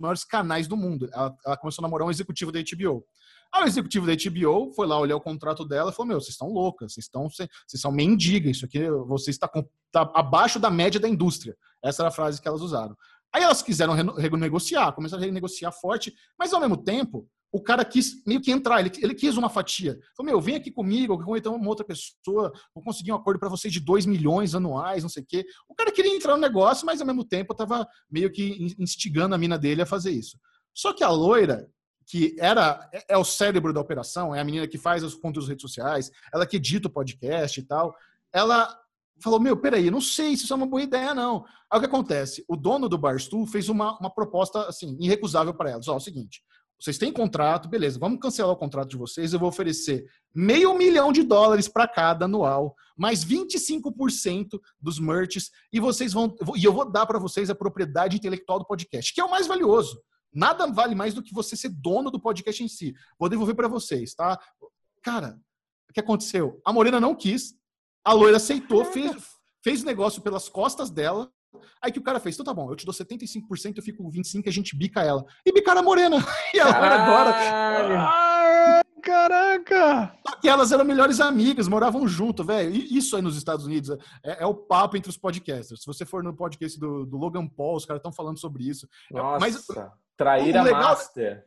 maiores 0.00 0.24
canais 0.24 0.66
do 0.66 0.78
mundo. 0.78 1.10
Ela, 1.12 1.36
ela, 1.44 1.56
começou 1.58 1.82
a 1.82 1.86
namorar 1.86 2.08
um 2.08 2.10
executivo 2.10 2.50
da 2.50 2.58
HBO. 2.58 3.04
Aí 3.52 3.64
o 3.64 3.66
executivo 3.66 4.06
da 4.06 4.14
HBO 4.14 4.72
foi 4.72 4.86
lá 4.86 4.98
olhar 4.98 5.14
o 5.14 5.20
contrato 5.20 5.62
dela 5.66 5.90
e 5.90 5.94
falou: 5.94 6.08
Meu, 6.08 6.20
vocês 6.20 6.30
estão 6.30 6.48
loucas, 6.48 6.94
vocês 6.94 7.04
estão 7.04 7.28
vocês 7.28 7.50
são 7.76 7.92
mendigas, 7.92 8.56
isso 8.56 8.64
aqui 8.64 8.88
você 9.06 9.30
está, 9.30 9.46
está 9.46 10.10
abaixo 10.14 10.58
da 10.58 10.70
média 10.70 10.98
da 10.98 11.08
indústria. 11.08 11.54
Essa 11.82 12.02
era 12.02 12.08
a 12.08 12.12
frase 12.12 12.40
que 12.40 12.48
elas 12.48 12.62
usaram. 12.62 12.96
Aí 13.30 13.42
elas 13.42 13.62
quiseram 13.62 13.94
renegociar, 13.94 14.92
começaram 14.94 15.22
a 15.22 15.26
renegociar 15.26 15.72
forte, 15.72 16.14
mas 16.38 16.52
ao 16.52 16.60
mesmo 16.60 16.78
tempo 16.78 17.28
o 17.52 17.60
cara 17.60 17.84
quis 17.84 18.24
meio 18.26 18.40
que 18.40 18.50
entrar, 18.50 18.80
ele, 18.80 18.90
ele 19.02 19.14
quis 19.14 19.36
uma 19.36 19.50
fatia. 19.50 19.98
Falou, 20.16 20.32
meu, 20.32 20.40
vem 20.40 20.56
aqui 20.56 20.70
comigo, 20.70 21.22
ou 21.26 21.36
então 21.36 21.54
uma 21.54 21.68
outra 21.68 21.84
pessoa, 21.84 22.50
vou 22.74 22.82
conseguir 22.82 23.12
um 23.12 23.16
acordo 23.16 23.38
para 23.38 23.50
vocês 23.50 23.70
de 23.70 23.78
2 23.78 24.06
milhões 24.06 24.54
anuais, 24.54 25.02
não 25.02 25.10
sei 25.10 25.22
o 25.22 25.26
quê. 25.26 25.44
O 25.68 25.74
cara 25.74 25.92
queria 25.92 26.16
entrar 26.16 26.34
no 26.34 26.40
negócio, 26.40 26.86
mas 26.86 27.02
ao 27.02 27.06
mesmo 27.06 27.24
tempo 27.24 27.52
estava 27.52 27.86
meio 28.10 28.32
que 28.32 28.74
instigando 28.78 29.34
a 29.34 29.38
mina 29.38 29.58
dele 29.58 29.82
a 29.82 29.86
fazer 29.86 30.12
isso. 30.12 30.38
Só 30.74 30.94
que 30.94 31.04
a 31.04 31.10
loira, 31.10 31.68
que 32.06 32.34
era 32.38 32.88
é, 32.90 33.04
é 33.10 33.18
o 33.18 33.24
cérebro 33.24 33.72
da 33.74 33.80
operação, 33.80 34.34
é 34.34 34.40
a 34.40 34.44
menina 34.44 34.66
que 34.66 34.78
faz 34.78 35.04
os 35.04 35.14
conteúdos 35.14 35.48
redes 35.48 35.62
sociais, 35.62 36.10
ela 36.32 36.46
que 36.46 36.56
edita 36.56 36.88
o 36.88 36.92
podcast 36.92 37.60
e 37.60 37.62
tal, 37.62 37.94
ela 38.32 38.74
falou, 39.22 39.38
meu, 39.38 39.58
peraí, 39.58 39.90
não 39.90 40.00
sei 40.00 40.36
se 40.36 40.44
isso 40.44 40.52
é 40.54 40.56
uma 40.56 40.66
boa 40.66 40.82
ideia, 40.82 41.14
não. 41.14 41.44
Aí 41.70 41.78
o 41.78 41.80
que 41.80 41.86
acontece? 41.86 42.42
O 42.48 42.56
dono 42.56 42.88
do 42.88 42.96
Barstool 42.96 43.46
fez 43.46 43.68
uma, 43.68 43.98
uma 43.98 44.10
proposta, 44.10 44.66
assim, 44.66 44.96
irrecusável 44.98 45.54
para 45.54 45.70
elas. 45.70 45.86
Ó, 45.86 45.94
é 45.94 45.96
o 45.96 46.00
seguinte, 46.00 46.42
vocês 46.78 46.98
têm 46.98 47.12
contrato, 47.12 47.68
beleza, 47.68 47.98
vamos 47.98 48.18
cancelar 48.20 48.52
o 48.52 48.56
contrato 48.56 48.90
de 48.90 48.96
vocês. 48.96 49.32
Eu 49.32 49.38
vou 49.38 49.48
oferecer 49.48 50.04
meio 50.34 50.76
milhão 50.76 51.12
de 51.12 51.22
dólares 51.22 51.68
para 51.68 51.86
cada 51.86 52.24
anual, 52.24 52.74
mais 52.96 53.24
25% 53.24 54.60
dos 54.80 54.98
merches, 54.98 55.50
e 55.72 55.78
vocês 55.78 56.12
vão. 56.12 56.34
E 56.56 56.64
eu 56.64 56.72
vou 56.72 56.90
dar 56.90 57.06
para 57.06 57.18
vocês 57.18 57.48
a 57.48 57.54
propriedade 57.54 58.16
intelectual 58.16 58.58
do 58.58 58.66
podcast, 58.66 59.14
que 59.14 59.20
é 59.20 59.24
o 59.24 59.30
mais 59.30 59.46
valioso. 59.46 60.02
Nada 60.34 60.66
vale 60.66 60.94
mais 60.94 61.14
do 61.14 61.22
que 61.22 61.34
você 61.34 61.56
ser 61.56 61.68
dono 61.68 62.10
do 62.10 62.20
podcast 62.20 62.64
em 62.64 62.68
si. 62.68 62.94
Vou 63.18 63.28
devolver 63.28 63.54
para 63.54 63.68
vocês, 63.68 64.14
tá? 64.14 64.40
Cara, 65.02 65.38
o 65.88 65.92
que 65.92 66.00
aconteceu? 66.00 66.60
A 66.64 66.72
Morena 66.72 66.98
não 66.98 67.14
quis, 67.14 67.54
a 68.04 68.12
loira 68.12 68.38
aceitou, 68.38 68.84
fez, 68.84 69.14
fez 69.62 69.84
negócio 69.84 70.22
pelas 70.22 70.48
costas 70.48 70.90
dela, 70.90 71.30
Aí 71.80 71.90
que 71.92 71.98
o 71.98 72.02
cara 72.02 72.20
fez, 72.20 72.34
então 72.34 72.44
tá 72.44 72.54
bom, 72.54 72.70
eu 72.70 72.76
te 72.76 72.84
dou 72.84 72.94
75%, 72.94 73.76
eu 73.76 73.82
fico 73.82 74.02
com 74.02 74.10
25% 74.10 74.42
e 74.46 74.48
a 74.48 74.52
gente 74.52 74.76
bica 74.76 75.02
ela. 75.02 75.24
E 75.44 75.52
bicaram 75.52 75.80
a 75.80 75.84
morena. 75.84 76.16
E 76.54 76.60
agora, 76.60 76.94
agora. 77.02 78.82
caraca! 79.02 80.14
Só 80.26 80.36
que 80.36 80.48
elas 80.48 80.70
eram 80.70 80.84
melhores 80.84 81.18
amigas, 81.20 81.66
moravam 81.66 82.06
junto, 82.06 82.44
velho. 82.44 82.70
Isso 82.70 83.16
aí 83.16 83.22
nos 83.22 83.36
Estados 83.36 83.64
Unidos 83.64 83.90
é, 84.22 84.42
é, 84.42 84.46
o 84.46 84.54
papo 84.54 84.96
entre 84.96 85.08
os 85.08 85.16
podcasters. 85.16 85.80
Se 85.80 85.86
você 85.86 86.04
for 86.04 86.22
no 86.22 86.34
podcast 86.36 86.78
do, 86.78 87.06
do 87.06 87.16
Logan 87.16 87.46
Paul, 87.46 87.76
os 87.76 87.86
caras 87.86 88.00
estão 88.00 88.12
falando 88.12 88.38
sobre 88.38 88.68
isso. 88.68 88.86
Nossa, 89.10 89.40
Mas, 89.40 89.66
trair 90.16 90.56
a 90.56 90.62
legal, 90.62 90.82
master. 90.82 91.44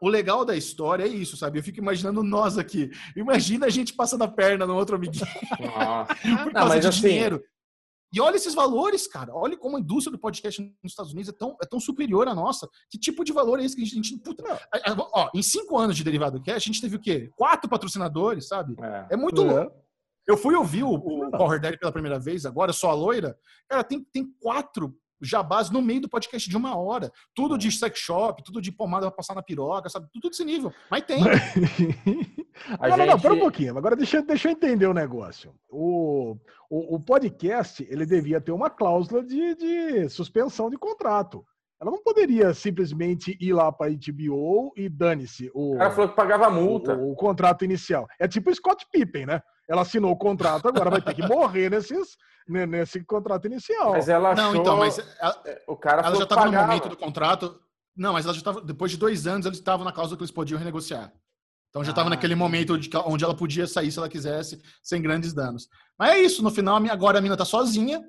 O 0.00 0.08
legal 0.08 0.44
da 0.44 0.54
história 0.54 1.04
é 1.04 1.08
isso, 1.08 1.36
sabe? 1.36 1.58
Eu 1.58 1.62
fico 1.62 1.78
imaginando 1.78 2.22
nós 2.22 2.58
aqui. 2.58 2.90
Imagina 3.16 3.66
a 3.66 3.70
gente 3.70 3.94
passando 3.94 4.24
a 4.24 4.28
perna 4.28 4.66
no 4.66 4.76
outro 4.76 4.96
amiguinho. 4.96 5.26
Nossa. 5.60 6.14
Por 6.44 6.52
causa 6.52 6.52
Não, 6.52 6.68
mas 6.68 6.80
de 6.82 6.86
assim, 6.88 7.00
dinheiro. 7.00 7.42
E 8.14 8.20
olha 8.20 8.36
esses 8.36 8.54
valores, 8.54 9.08
cara. 9.08 9.34
Olha 9.34 9.56
como 9.56 9.76
a 9.76 9.80
indústria 9.80 10.12
do 10.12 10.20
podcast 10.20 10.62
nos 10.62 10.92
Estados 10.92 11.12
Unidos 11.12 11.30
é 11.30 11.36
tão, 11.36 11.56
é 11.60 11.66
tão 11.66 11.80
superior 11.80 12.28
à 12.28 12.34
nossa. 12.34 12.68
Que 12.88 12.96
tipo 12.96 13.24
de 13.24 13.32
valor 13.32 13.58
é 13.58 13.64
esse 13.64 13.74
que 13.74 13.82
a 13.82 13.86
gente. 13.86 14.16
Puta, 14.18 14.44
ó, 15.12 15.30
em 15.34 15.42
cinco 15.42 15.76
anos 15.76 15.96
de 15.96 16.04
derivado 16.04 16.40
cash, 16.40 16.56
a 16.56 16.58
gente 16.60 16.80
teve 16.80 16.94
o 16.94 17.00
quê? 17.00 17.28
Quatro 17.34 17.68
patrocinadores, 17.68 18.46
sabe? 18.46 18.76
É, 18.80 19.14
é 19.14 19.16
muito 19.16 19.42
é. 19.42 19.52
louco. 19.52 19.84
Eu 20.28 20.36
fui 20.36 20.54
ouvir 20.54 20.84
o, 20.84 20.94
o 20.94 21.30
Power 21.32 21.60
Daddy 21.60 21.76
pela 21.76 21.92
primeira 21.92 22.18
vez, 22.18 22.46
agora 22.46 22.72
só 22.72 22.90
a 22.90 22.94
loira. 22.94 23.36
Cara, 23.68 23.82
tem, 23.82 24.02
tem 24.04 24.32
quatro 24.40 24.96
jabás 25.20 25.70
no 25.70 25.82
meio 25.82 26.02
do 26.02 26.08
podcast 26.08 26.48
de 26.48 26.56
uma 26.56 26.76
hora. 26.76 27.10
Tudo 27.34 27.58
de 27.58 27.70
sex 27.70 27.98
shop, 27.98 28.42
tudo 28.42 28.60
de 28.60 28.72
pomada 28.72 29.06
pra 29.06 29.16
passar 29.16 29.34
na 29.34 29.42
piroca, 29.42 29.88
sabe? 29.88 30.08
Tudo 30.12 30.30
desse 30.30 30.44
nível. 30.44 30.72
Mas 30.90 31.04
tem. 31.04 31.20
não, 31.24 32.88
gente... 32.88 32.98
não, 32.98 33.06
não, 33.06 33.20
pera 33.20 33.34
um 33.34 33.40
pouquinho. 33.40 33.76
Agora 33.76 33.96
deixa, 33.96 34.22
deixa 34.22 34.48
eu 34.48 34.52
entender 34.52 34.86
o 34.86 34.94
negócio. 34.94 35.54
O, 35.70 36.36
o, 36.70 36.96
o 36.96 37.00
podcast, 37.00 37.86
ele 37.90 38.06
devia 38.06 38.40
ter 38.40 38.52
uma 38.52 38.70
cláusula 38.70 39.22
de, 39.22 39.54
de 39.54 40.08
suspensão 40.08 40.70
de 40.70 40.76
contrato. 40.76 41.44
Ela 41.80 41.90
não 41.90 42.02
poderia 42.02 42.54
simplesmente 42.54 43.36
ir 43.40 43.52
lá 43.52 43.70
para 43.70 43.90
a 43.90 43.94
HBO 43.94 44.72
e 44.76 44.88
dane-se. 44.88 45.50
O 45.52 45.76
cara 45.76 45.90
falou 45.90 46.08
que 46.08 46.16
pagava 46.16 46.48
multa. 46.48 46.96
O, 46.96 47.12
o, 47.12 47.14
contrato 47.14 47.64
inicial. 47.64 48.06
É 48.18 48.26
tipo 48.28 48.50
o 48.50 48.54
Scott 48.54 48.86
Pippen, 48.90 49.26
né? 49.26 49.42
Ela 49.68 49.82
assinou 49.82 50.10
o 50.12 50.16
contrato, 50.16 50.68
agora 50.68 50.90
vai 50.90 51.02
ter 51.02 51.14
que 51.14 51.26
morrer 51.26 51.70
nesses, 51.70 52.16
nesse 52.46 53.04
contrato 53.04 53.46
inicial. 53.46 53.92
Mas 53.92 54.08
ela 54.08 54.30
achou... 54.30 54.44
Não, 54.44 54.60
então, 54.60 54.76
mas 54.76 54.98
ela, 55.18 55.42
o 55.66 55.76
cara 55.76 56.02
ela 56.02 56.16
já 56.16 56.24
estava 56.24 56.46
no 56.46 56.52
momento 56.52 56.88
do 56.88 56.96
contrato. 56.96 57.58
Não, 57.96 58.12
mas 58.12 58.24
ela 58.24 58.34
já 58.34 58.40
estava. 58.40 58.60
Depois 58.60 58.90
de 58.90 58.98
dois 58.98 59.26
anos, 59.26 59.46
eles 59.46 59.58
estavam 59.58 59.84
na 59.84 59.92
cláusula 59.92 60.16
que 60.16 60.22
eles 60.22 60.34
podiam 60.34 60.58
renegociar. 60.58 61.12
Então 61.70 61.82
já 61.82 61.90
estava 61.90 62.08
ah, 62.08 62.10
naquele 62.10 62.36
momento 62.36 62.78
de, 62.78 62.88
onde 63.04 63.24
ela 63.24 63.34
podia 63.34 63.66
sair 63.66 63.90
se 63.90 63.98
ela 63.98 64.08
quisesse, 64.08 64.62
sem 64.80 65.02
grandes 65.02 65.32
danos. 65.32 65.68
Mas 65.98 66.10
é 66.10 66.20
isso, 66.20 66.42
no 66.42 66.50
final, 66.50 66.76
agora 66.88 67.18
a 67.18 67.20
mina 67.20 67.36
tá 67.36 67.44
sozinha, 67.44 68.00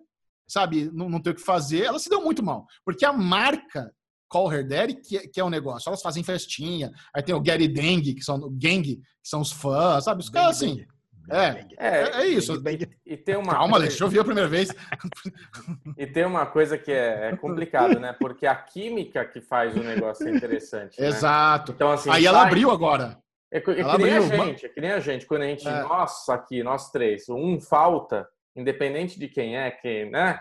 sabe? 0.47 0.91
Não, 0.93 1.09
não 1.09 1.19
tem 1.19 1.33
o 1.33 1.35
que 1.35 1.41
fazer. 1.41 1.83
Ela 1.83 1.97
se 1.97 2.09
deu 2.09 2.21
muito 2.21 2.43
mal. 2.43 2.67
Porque 2.83 3.03
a 3.03 3.11
marca 3.11 3.91
Call 4.29 4.51
Her 4.53 4.67
Daddy, 4.67 4.95
que 5.01 5.17
é, 5.17 5.27
que 5.27 5.39
é 5.39 5.43
o 5.43 5.49
negócio. 5.49 5.89
Elas 5.89 6.01
fazem 6.01 6.23
festinha. 6.23 6.91
Aí 7.15 7.23
tem 7.23 7.33
o 7.33 7.41
Gary 7.41 7.67
Dengue, 7.67 8.13
que 8.13 8.23
são 8.23 8.39
Gang, 8.51 8.83
que 8.83 9.01
são 9.23 9.41
os 9.41 9.51
fãs, 9.51 10.03
sabe? 10.03 10.21
Os 10.21 10.29
caras 10.29 10.57
assim. 10.57 10.85
É, 11.29 11.65
é, 11.77 12.21
é, 12.21 12.27
isso. 12.27 12.61
E, 12.67 13.13
e, 13.13 13.17
tem 13.17 13.35
uma 13.35 13.53
Calma, 13.53 13.77
coisa... 13.77 13.87
deixa 13.87 14.03
eu 14.03 14.07
ouvir 14.07 14.19
a 14.19 14.23
primeira 14.23 14.49
vez. 14.49 14.69
e 15.97 16.05
tem 16.05 16.25
uma 16.25 16.45
coisa 16.45 16.77
que 16.77 16.91
é, 16.91 17.29
é 17.31 17.35
complicado, 17.35 17.99
né? 17.99 18.15
Porque 18.19 18.45
a 18.45 18.55
química 18.55 19.25
que 19.25 19.41
faz 19.41 19.75
o 19.75 19.83
negócio 19.83 20.27
é 20.27 20.31
interessante. 20.31 20.99
Né? 20.99 21.07
Exato. 21.07 21.71
Então, 21.71 21.91
assim, 21.91 22.09
Aí 22.09 22.25
ela 22.25 22.43
abriu 22.43 22.69
agora. 22.69 23.17
É, 23.51 23.57
é 23.57 23.61
que 23.61 23.73
nem 23.73 23.83
abriu. 23.83 24.17
a 24.17 24.45
gente, 24.45 24.65
é 24.65 24.69
que 24.69 24.81
nem 24.81 24.91
a 24.91 24.99
gente. 24.99 25.25
Quando 25.25 25.43
a 25.43 25.47
gente, 25.47 25.67
é. 25.67 25.81
nossa, 25.81 26.33
aqui, 26.33 26.61
nós 26.61 26.91
três, 26.91 27.27
um 27.29 27.59
falta, 27.59 28.27
independente 28.55 29.17
de 29.17 29.27
quem 29.27 29.57
é, 29.57 29.71
quem, 29.71 30.09
né? 30.09 30.39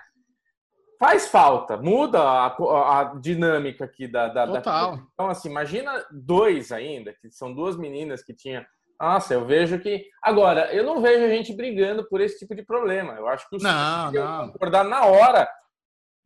Faz 0.98 1.28
falta, 1.28 1.76
muda 1.76 2.20
a, 2.20 2.46
a 2.46 3.14
dinâmica 3.20 3.84
aqui 3.84 4.06
da, 4.06 4.28
da, 4.28 4.46
Total. 4.46 4.96
Da... 4.96 5.02
Então, 5.12 5.28
assim, 5.28 5.50
imagina 5.50 6.04
dois 6.10 6.72
ainda, 6.72 7.12
que 7.12 7.30
são 7.30 7.52
duas 7.52 7.76
meninas 7.76 8.22
que 8.22 8.32
tinham 8.32 8.64
nossa, 9.00 9.34
eu 9.34 9.44
vejo 9.44 9.78
que. 9.78 10.06
Agora, 10.22 10.72
eu 10.72 10.84
não 10.84 11.00
vejo 11.00 11.24
a 11.24 11.28
gente 11.28 11.54
brigando 11.54 12.06
por 12.08 12.20
esse 12.20 12.38
tipo 12.38 12.54
de 12.54 12.62
problema. 12.62 13.14
Eu 13.14 13.28
acho 13.28 13.48
que 13.48 13.56
os 13.56 13.62
não, 13.62 14.12
não. 14.12 14.44
acordar 14.44 14.84
na 14.84 15.04
hora. 15.04 15.48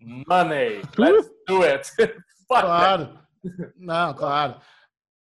Money, 0.01 0.83
let's 0.97 1.31
do 1.47 1.63
it. 1.65 1.91
claro. 2.49 3.19
Não, 3.77 4.15
claro. 4.15 4.61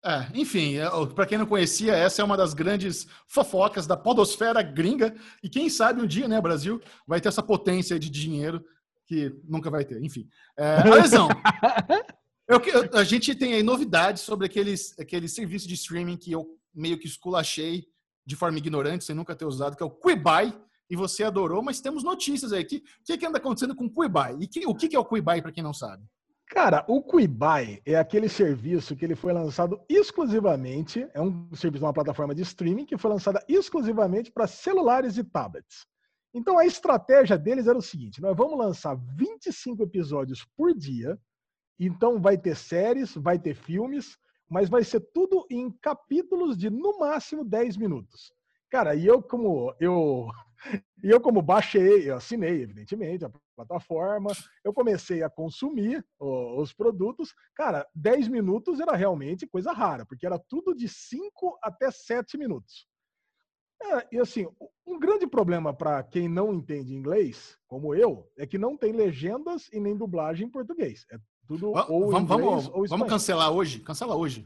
É, 0.04 0.26
enfim, 0.34 0.76
é, 0.76 0.86
para 1.14 1.24
quem 1.24 1.38
não 1.38 1.46
conhecia, 1.46 1.94
essa 1.94 2.20
é 2.20 2.24
uma 2.24 2.36
das 2.36 2.52
grandes 2.52 3.06
fofocas 3.26 3.86
da 3.86 3.96
podosfera 3.96 4.62
gringa. 4.62 5.14
E 5.42 5.48
quem 5.48 5.70
sabe 5.70 6.02
um 6.02 6.06
dia, 6.06 6.28
né, 6.28 6.38
Brasil, 6.40 6.80
vai 7.06 7.20
ter 7.20 7.28
essa 7.28 7.42
potência 7.42 7.98
de 7.98 8.10
dinheiro 8.10 8.62
que 9.06 9.34
nunca 9.44 9.70
vai 9.70 9.84
ter. 9.84 10.02
Enfim. 10.02 10.28
É, 10.58 10.76
Alesão, 10.86 11.28
eu, 12.46 12.60
a 12.92 13.02
gente 13.02 13.34
tem 13.34 13.54
aí 13.54 13.62
novidades 13.62 14.22
sobre 14.22 14.44
aqueles, 14.44 14.98
aqueles 14.98 15.32
serviços 15.32 15.66
de 15.66 15.74
streaming 15.74 16.18
que 16.18 16.32
eu 16.32 16.46
meio 16.74 16.98
que 16.98 17.06
esculachei 17.06 17.86
de 18.26 18.36
forma 18.36 18.58
ignorante, 18.58 19.04
sem 19.04 19.14
nunca 19.14 19.36
ter 19.36 19.44
usado, 19.44 19.76
que 19.76 19.82
é 19.82 19.86
o 19.86 19.90
Quibai, 19.90 20.58
e 20.88 20.96
você 20.96 21.24
adorou, 21.24 21.62
mas 21.62 21.80
temos 21.80 22.02
notícias 22.02 22.52
aí. 22.52 22.62
O 22.62 22.66
que, 22.66 22.82
que, 23.04 23.18
que 23.18 23.26
anda 23.26 23.38
acontecendo 23.38 23.74
com 23.74 23.86
o 23.86 23.90
Quibai? 23.90 24.36
E 24.40 24.46
que, 24.46 24.66
o 24.66 24.74
que, 24.74 24.88
que 24.88 24.96
é 24.96 24.98
o 24.98 25.04
Quibai, 25.04 25.40
para 25.40 25.52
quem 25.52 25.62
não 25.62 25.72
sabe? 25.72 26.04
Cara, 26.46 26.84
o 26.88 27.02
Quibai 27.02 27.80
é 27.86 27.96
aquele 27.96 28.28
serviço 28.28 28.94
que 28.94 29.04
ele 29.04 29.14
foi 29.14 29.32
lançado 29.32 29.80
exclusivamente, 29.88 31.08
é 31.14 31.20
um 31.20 31.48
serviço 31.54 31.84
uma 31.84 31.92
plataforma 31.92 32.34
de 32.34 32.42
streaming 32.42 32.84
que 32.84 32.98
foi 32.98 33.10
lançada 33.10 33.42
exclusivamente 33.48 34.30
para 34.30 34.46
celulares 34.46 35.16
e 35.16 35.24
tablets. 35.24 35.86
Então 36.34 36.58
a 36.58 36.66
estratégia 36.66 37.38
deles 37.38 37.66
era 37.66 37.78
o 37.78 37.82
seguinte: 37.82 38.20
nós 38.20 38.36
vamos 38.36 38.58
lançar 38.58 38.94
25 39.16 39.82
episódios 39.82 40.44
por 40.56 40.74
dia. 40.74 41.18
Então 41.78 42.20
vai 42.20 42.36
ter 42.38 42.56
séries, 42.56 43.14
vai 43.14 43.38
ter 43.38 43.54
filmes, 43.54 44.16
mas 44.48 44.68
vai 44.68 44.84
ser 44.84 45.00
tudo 45.12 45.46
em 45.50 45.70
capítulos 45.70 46.56
de 46.56 46.70
no 46.70 46.98
máximo 46.98 47.44
10 47.44 47.76
minutos. 47.76 48.32
Cara, 48.70 48.94
e 48.94 49.06
eu 49.06 49.22
como 49.22 49.74
eu 49.80 50.26
e 51.02 51.10
eu 51.10 51.20
como 51.20 51.42
baixei, 51.42 52.10
eu 52.10 52.16
assinei 52.16 52.62
evidentemente 52.62 53.24
a 53.24 53.30
plataforma, 53.54 54.30
eu 54.64 54.72
comecei 54.72 55.22
a 55.22 55.30
consumir 55.30 56.04
os 56.18 56.72
produtos. 56.72 57.34
Cara, 57.54 57.86
10 57.94 58.28
minutos 58.28 58.80
era 58.80 58.96
realmente 58.96 59.46
coisa 59.46 59.72
rara, 59.72 60.04
porque 60.04 60.26
era 60.26 60.38
tudo 60.38 60.74
de 60.74 60.88
5 60.88 61.58
até 61.62 61.90
7 61.90 62.36
minutos. 62.36 62.86
É, 63.82 64.08
e 64.12 64.18
assim, 64.18 64.48
um 64.86 64.98
grande 64.98 65.26
problema 65.26 65.74
para 65.74 66.02
quem 66.02 66.28
não 66.28 66.54
entende 66.54 66.94
inglês, 66.94 67.58
como 67.66 67.94
eu, 67.94 68.30
é 68.36 68.46
que 68.46 68.56
não 68.56 68.76
tem 68.76 68.92
legendas 68.92 69.68
e 69.72 69.78
nem 69.78 69.96
dublagem 69.96 70.46
em 70.46 70.50
português. 70.50 71.04
É 71.10 71.18
tudo 71.46 71.68
ou 71.68 72.10
vamos, 72.10 72.28
vamos, 72.28 72.68
ou 72.68 72.86
vamos 72.86 73.08
cancelar 73.08 73.50
hoje? 73.50 73.80
Cancela 73.80 74.14
hoje. 74.14 74.44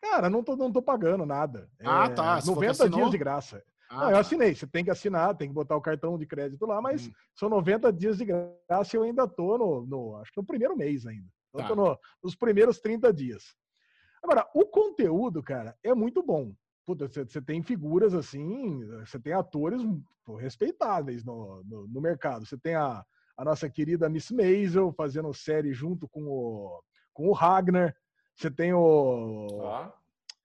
Cara, 0.00 0.28
não 0.28 0.42
tô, 0.42 0.54
não 0.56 0.70
tô 0.70 0.82
pagando 0.82 1.24
nada. 1.24 1.68
Ah, 1.80 2.04
é, 2.04 2.08
tá. 2.10 2.40
Se 2.40 2.46
90 2.46 2.90
dias 2.90 3.10
de 3.10 3.18
graça. 3.18 3.64
Ah, 3.88 3.96
não, 3.96 4.04
eu 4.08 4.14
tá. 4.14 4.20
assinei. 4.20 4.54
Você 4.54 4.66
tem 4.66 4.84
que 4.84 4.90
assinar, 4.90 5.36
tem 5.36 5.48
que 5.48 5.54
botar 5.54 5.76
o 5.76 5.80
cartão 5.80 6.18
de 6.18 6.26
crédito 6.26 6.66
lá, 6.66 6.80
mas 6.80 7.06
hum. 7.06 7.12
são 7.34 7.48
90 7.48 7.92
dias 7.92 8.18
de 8.18 8.24
graça 8.24 8.94
e 8.94 8.96
eu 8.96 9.02
ainda 9.02 9.26
tô 9.26 9.56
no, 9.56 9.86
no 9.86 10.16
acho 10.16 10.32
que 10.32 10.40
no 10.40 10.46
primeiro 10.46 10.76
mês 10.76 11.06
ainda. 11.06 11.26
Eu 11.52 11.60
tá. 11.60 11.68
tô 11.68 11.74
no, 11.74 11.98
nos 12.22 12.34
primeiros 12.34 12.80
30 12.80 13.12
dias. 13.12 13.54
Agora, 14.22 14.48
o 14.54 14.64
conteúdo, 14.64 15.42
cara, 15.42 15.76
é 15.82 15.94
muito 15.94 16.22
bom. 16.22 16.54
Puta, 16.84 17.08
você, 17.08 17.24
você 17.24 17.40
tem 17.40 17.62
figuras 17.62 18.14
assim, 18.14 18.84
você 19.00 19.18
tem 19.18 19.32
atores 19.32 19.80
pô, 20.24 20.36
respeitáveis 20.36 21.24
no, 21.24 21.62
no, 21.64 21.86
no 21.86 22.00
mercado. 22.00 22.44
Você 22.44 22.58
tem 22.58 22.74
a, 22.74 23.04
a 23.36 23.44
nossa 23.44 23.68
querida 23.68 24.08
Miss 24.08 24.30
Maisel 24.30 24.92
fazendo 24.92 25.32
série 25.34 25.72
junto 25.72 26.08
com 26.08 26.22
o, 26.24 26.82
com 27.12 27.28
o 27.28 27.32
Ragnar. 27.32 27.94
Você 28.34 28.50
tem 28.50 28.72
o. 28.72 29.48
Ah. 29.64 29.92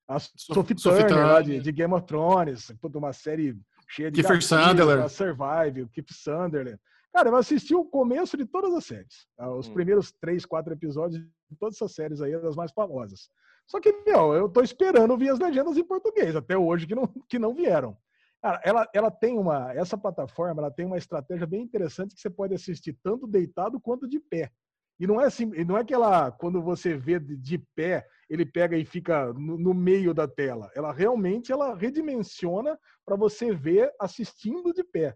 A 0.08 0.18
Sophie, 0.20 0.74
Turner, 0.74 1.08
Turner. 1.08 1.44
de, 1.44 1.60
de, 1.60 1.72
Game 1.72 1.94
of 1.94 2.08
Thrones, 2.08 2.74
uma 2.96 3.14
série 3.14 3.56
cheia 3.88 4.10
de. 4.10 4.16
Kiefer 4.16 4.42
Sutherland. 4.42 5.08
Survive, 5.12 5.84
o 5.84 5.90
Keith 5.90 6.12
Sunderland. 6.12 6.80
Cara, 7.14 7.30
eu 7.30 7.36
assisti 7.36 7.76
o 7.76 7.86
começo 7.86 8.36
de 8.36 8.46
todas 8.46 8.74
as 8.74 8.86
séries. 8.86 9.28
Ah, 9.38 9.52
os 9.52 9.68
hum. 9.68 9.74
primeiros 9.74 10.12
três, 10.12 10.46
quatro 10.46 10.74
episódios 10.74 11.22
de 11.22 11.56
todas 11.60 11.76
essas 11.76 11.94
séries 11.94 12.22
aí, 12.22 12.40
das 12.40 12.56
mais 12.56 12.72
famosas. 12.72 13.30
Só 13.68 13.80
que, 13.80 13.92
meu, 14.04 14.34
eu 14.34 14.50
tô 14.50 14.62
esperando 14.62 15.16
vir 15.16 15.30
as 15.30 15.40
legendas 15.40 15.78
em 15.78 15.84
português, 15.84 16.36
até 16.36 16.58
hoje 16.58 16.88
que 16.88 16.96
não, 16.96 17.08
que 17.28 17.38
não 17.38 17.54
vieram. 17.54 17.96
Cara, 18.42 18.62
ela, 18.64 18.90
ela 18.94 19.12
tem 19.12 19.38
uma. 19.38 19.74
Essa 19.74 19.98
plataforma 19.98 20.62
ela 20.62 20.72
tem 20.72 20.86
uma 20.86 20.98
estratégia 20.98 21.46
bem 21.46 21.62
interessante 21.62 22.16
que 22.16 22.22
você 22.22 22.30
pode 22.30 22.54
assistir 22.54 22.98
tanto 23.04 23.28
deitado 23.28 23.80
quanto 23.80 24.08
de 24.08 24.20
pé. 24.20 24.52
E 25.00 25.08
não 25.08 25.20
é 25.20 25.26
assim, 25.26 25.46
não 25.66 25.78
é 25.78 25.84
que 25.84 25.94
ela, 25.94 26.30
quando 26.30 26.62
você 26.62 26.98
vê 26.98 27.20
de, 27.20 27.36
de 27.38 27.58
pé, 27.74 28.06
ele 28.30 28.46
pega 28.46 28.78
e 28.78 28.84
fica 28.84 29.32
no, 29.34 29.58
no, 29.58 29.74
meio 29.74 30.14
da 30.14 30.28
tela. 30.28 30.70
Ela 30.76 30.92
realmente 30.92 31.54
ela 31.54 31.74
redimensiona 31.74 32.78
para 33.06 33.16
você 33.16 33.54
ver 33.54 33.94
assistindo 33.98 34.74
de 34.74 34.84
pé. 34.84 35.16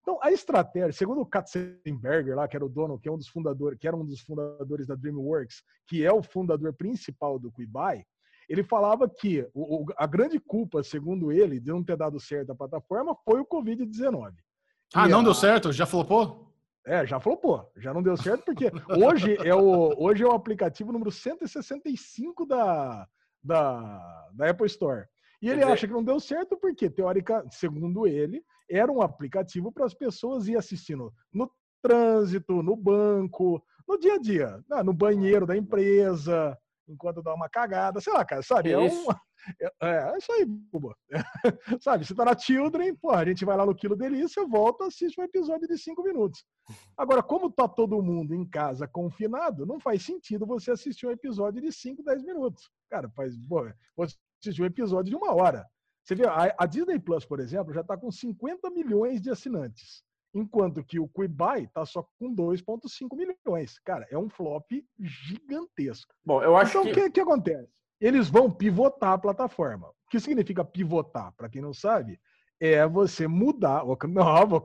Então, 0.00 0.18
a 0.22 0.30
estratégia, 0.30 0.92
segundo 0.92 1.20
o 1.20 1.26
Katzenberger 1.26 2.36
lá, 2.36 2.46
que 2.46 2.54
era 2.54 2.64
o 2.64 2.68
dono, 2.68 2.98
que 2.98 3.08
é 3.08 3.12
um 3.12 3.16
dos 3.16 3.28
fundadores, 3.28 3.78
que 3.78 3.88
era 3.88 3.96
um 3.96 4.04
dos 4.04 4.20
fundadores 4.20 4.86
da 4.86 4.94
DreamWorks, 4.94 5.62
que 5.86 6.04
é 6.04 6.12
o 6.12 6.22
fundador 6.22 6.72
principal 6.74 7.38
do 7.38 7.50
Quibai, 7.50 8.04
ele 8.48 8.62
falava 8.62 9.08
que 9.08 9.46
o, 9.54 9.86
a 9.96 10.06
grande 10.06 10.38
culpa, 10.38 10.82
segundo 10.82 11.32
ele, 11.32 11.60
de 11.60 11.70
não 11.70 11.82
ter 11.82 11.96
dado 11.96 12.20
certo 12.20 12.52
a 12.52 12.54
plataforma 12.54 13.16
foi 13.24 13.40
o 13.40 13.46
Covid-19. 13.46 14.32
Ah, 14.94 15.08
não 15.08 15.20
a... 15.20 15.22
deu 15.24 15.34
certo? 15.34 15.72
Já 15.72 15.86
flopou? 15.86 16.52
É, 16.86 17.06
já 17.06 17.18
flopou. 17.18 17.70
Já 17.76 17.94
não 17.94 18.02
deu 18.02 18.16
certo 18.16 18.44
porque 18.44 18.70
hoje 18.90 19.36
é 19.42 19.54
o, 19.54 19.94
hoje 19.96 20.22
é 20.22 20.26
o 20.26 20.32
aplicativo 20.32 20.92
número 20.92 21.10
165 21.10 22.44
da, 22.46 23.08
da, 23.42 24.28
da 24.34 24.50
Apple 24.50 24.66
Store. 24.66 25.06
E 25.40 25.48
ele 25.50 25.62
acha 25.62 25.86
que 25.86 25.92
não 25.92 26.02
deu 26.02 26.18
certo 26.20 26.56
porque, 26.56 26.88
teórica, 26.88 27.44
segundo 27.50 28.06
ele, 28.06 28.42
era 28.68 28.90
um 28.90 29.02
aplicativo 29.02 29.70
para 29.70 29.84
as 29.84 29.92
pessoas 29.92 30.48
ir 30.48 30.56
assistindo 30.56 31.12
no 31.32 31.50
trânsito, 31.82 32.62
no 32.62 32.74
banco, 32.74 33.62
no 33.86 33.98
dia 33.98 34.14
a 34.14 34.18
dia, 34.18 34.64
no 34.82 34.94
banheiro 34.94 35.46
da 35.46 35.54
empresa, 35.54 36.56
enquanto 36.88 37.22
dá 37.22 37.34
uma 37.34 37.48
cagada, 37.48 38.00
sei 38.00 38.12
lá, 38.12 38.24
cara, 38.24 38.42
sabe? 38.42 38.72
É, 38.72 38.78
um, 38.78 39.10
é, 39.60 39.70
é, 39.82 40.18
isso 40.18 40.32
aí, 40.32 40.44
bobo. 40.44 40.94
sabe, 41.82 42.04
você 42.04 42.14
tá 42.14 42.24
na 42.24 42.36
Children, 42.36 42.94
pô, 42.96 43.10
a 43.10 43.24
gente 43.24 43.44
vai 43.44 43.56
lá 43.56 43.66
no 43.66 43.74
Quilo 43.74 43.96
Delícia, 43.96 44.46
volta, 44.46 44.86
assiste 44.86 45.20
um 45.20 45.24
episódio 45.24 45.66
de 45.68 45.78
cinco 45.78 46.02
minutos. 46.02 46.44
Agora, 46.96 47.22
como 47.22 47.50
tá 47.50 47.68
todo 47.68 48.02
mundo 48.02 48.34
em 48.34 48.48
casa 48.48 48.88
confinado, 48.88 49.66
não 49.66 49.78
faz 49.78 50.02
sentido 50.02 50.46
você 50.46 50.70
assistir 50.70 51.06
um 51.06 51.10
episódio 51.10 51.60
de 51.60 51.72
5, 51.72 52.02
10 52.02 52.24
minutos. 52.24 52.70
Cara, 52.90 53.10
faz, 53.10 53.36
pô, 53.46 53.64
você 53.96 54.16
assistir 54.42 54.62
um 54.62 54.66
episódio 54.66 55.10
de 55.10 55.16
uma 55.16 55.34
hora. 55.34 55.66
Você 56.04 56.14
vê, 56.14 56.26
a, 56.26 56.54
a 56.58 56.66
Disney 56.66 56.98
Plus, 56.98 57.24
por 57.24 57.40
exemplo, 57.40 57.72
já 57.72 57.80
está 57.80 57.96
com 57.96 58.10
50 58.10 58.70
milhões 58.70 59.20
de 59.20 59.30
assinantes. 59.30 60.02
Enquanto 60.34 60.84
que 60.84 60.98
o 60.98 61.08
Quibai 61.08 61.64
está 61.64 61.86
só 61.86 62.06
com 62.18 62.34
2,5 62.34 63.16
milhões. 63.16 63.78
Cara, 63.78 64.06
é 64.10 64.18
um 64.18 64.28
flop 64.28 64.70
gigantesco. 64.98 66.12
Bom, 66.24 66.42
eu 66.42 66.56
acho 66.56 66.78
então, 66.78 66.84
que... 66.84 66.90
o 66.90 66.94
que, 67.04 67.10
que 67.10 67.20
acontece? 67.20 67.72
Eles 68.00 68.28
vão 68.28 68.50
pivotar 68.50 69.12
a 69.12 69.18
plataforma. 69.18 69.88
O 69.88 70.10
que 70.10 70.18
significa 70.18 70.64
pivotar? 70.64 71.32
Para 71.36 71.48
quem 71.48 71.62
não 71.62 71.72
sabe, 71.72 72.18
é 72.60 72.86
você 72.86 73.26
mudar, 73.26 73.84
não, 74.08 74.46
vou 74.46 74.62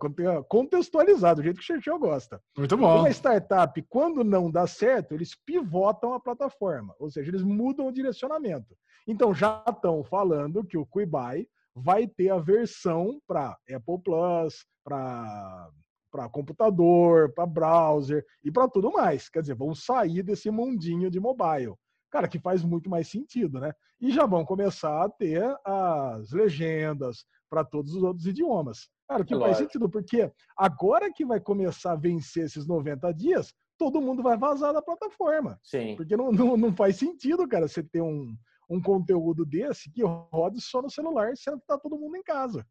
contextualizar 0.47 1.35
do 1.35 1.43
jeito 1.43 1.57
que 1.57 1.63
o 1.63 1.65
Churchill 1.65 1.99
gosta. 1.99 2.41
Muito 2.57 2.77
bom. 2.77 2.99
Uma 2.99 3.09
startup, 3.09 3.81
quando 3.89 4.23
não 4.23 4.49
dá 4.49 4.65
certo, 4.67 5.13
eles 5.13 5.35
pivotam 5.35 6.13
a 6.13 6.19
plataforma, 6.19 6.95
ou 6.99 7.09
seja, 7.09 7.29
eles 7.29 7.43
mudam 7.43 7.87
o 7.87 7.91
direcionamento. 7.91 8.75
Então 9.07 9.33
já 9.33 9.63
estão 9.67 10.03
falando 10.03 10.63
que 10.63 10.77
o 10.77 10.85
Quibai 10.85 11.47
vai 11.75 12.07
ter 12.07 12.29
a 12.29 12.39
versão 12.39 13.19
para 13.27 13.57
Apple 13.69 14.01
Plus, 14.03 14.65
para 14.83 15.69
para 16.11 16.27
computador, 16.27 17.31
para 17.33 17.45
browser 17.45 18.25
e 18.43 18.51
para 18.51 18.67
tudo 18.67 18.91
mais. 18.91 19.29
Quer 19.29 19.41
dizer, 19.41 19.55
vão 19.55 19.75
sair 19.75 20.23
desse 20.23 20.49
mundinho 20.49 21.09
de 21.09 21.19
mobile. 21.19 21.75
Cara, 22.09 22.27
que 22.27 22.39
faz 22.39 22.63
muito 22.63 22.89
mais 22.89 23.07
sentido, 23.07 23.59
né? 23.59 23.71
E 24.01 24.11
já 24.11 24.25
vão 24.25 24.43
começar 24.43 25.05
a 25.05 25.09
ter 25.09 25.43
as 25.63 26.31
legendas 26.31 27.25
para 27.49 27.63
todos 27.63 27.93
os 27.93 28.01
outros 28.01 28.25
idiomas. 28.25 28.89
Cara, 29.07 29.23
que 29.23 29.37
faz 29.37 29.57
sentido, 29.57 29.89
porque 29.89 30.31
agora 30.57 31.11
que 31.11 31.25
vai 31.25 31.39
começar 31.39 31.93
a 31.93 31.95
vencer 31.95 32.45
esses 32.45 32.67
90 32.67 33.11
dias, 33.13 33.53
todo 33.77 34.01
mundo 34.01 34.21
vai 34.21 34.37
vazar 34.37 34.73
da 34.73 34.81
plataforma. 34.81 35.59
Sim. 35.63 35.95
Porque 35.95 36.15
não, 36.15 36.31
não, 36.31 36.57
não 36.57 36.75
faz 36.75 36.97
sentido, 36.97 37.47
cara, 37.47 37.67
você 37.67 37.83
ter 37.83 38.01
um, 38.01 38.35
um 38.69 38.81
conteúdo 38.81 39.45
desse 39.45 39.89
que 39.91 40.03
rode 40.03 40.61
só 40.61 40.81
no 40.81 40.89
celular, 40.89 41.35
sendo 41.35 41.59
que 41.59 41.67
tá 41.67 41.77
todo 41.77 41.97
mundo 41.97 42.15
em 42.15 42.23
casa. 42.23 42.65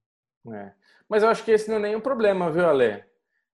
É. 0.52 0.72
Mas 1.08 1.22
eu 1.22 1.28
acho 1.28 1.44
que 1.44 1.50
esse 1.50 1.68
não 1.68 1.76
é 1.76 1.80
nenhum 1.80 2.00
problema, 2.00 2.50
viu, 2.50 2.68
Ale? 2.68 3.04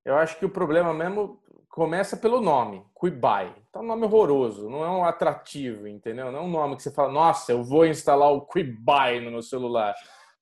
Eu 0.05 0.17
acho 0.17 0.39
que 0.39 0.45
o 0.45 0.51
problema 0.51 0.93
mesmo 0.93 1.43
começa 1.69 2.17
pelo 2.17 2.41
nome, 2.41 2.85
Quibai. 3.01 3.55
Tá 3.73 3.81
um 3.81 3.87
nome 3.87 4.05
horroroso, 4.05 4.69
não 4.69 4.85
é 4.85 4.91
um 4.91 5.05
atrativo, 5.05 5.89
entendeu? 5.89 6.31
Não 6.31 6.41
é 6.41 6.43
um 6.43 6.51
nome 6.51 6.77
que 6.77 6.83
você 6.83 6.91
fala, 6.91 7.11
nossa, 7.11 7.53
eu 7.53 7.65
vou 7.65 7.87
instalar 7.87 8.31
o 8.31 8.47
Quibai 8.47 9.21
no 9.21 9.31
meu 9.31 9.43
celular. 9.43 9.95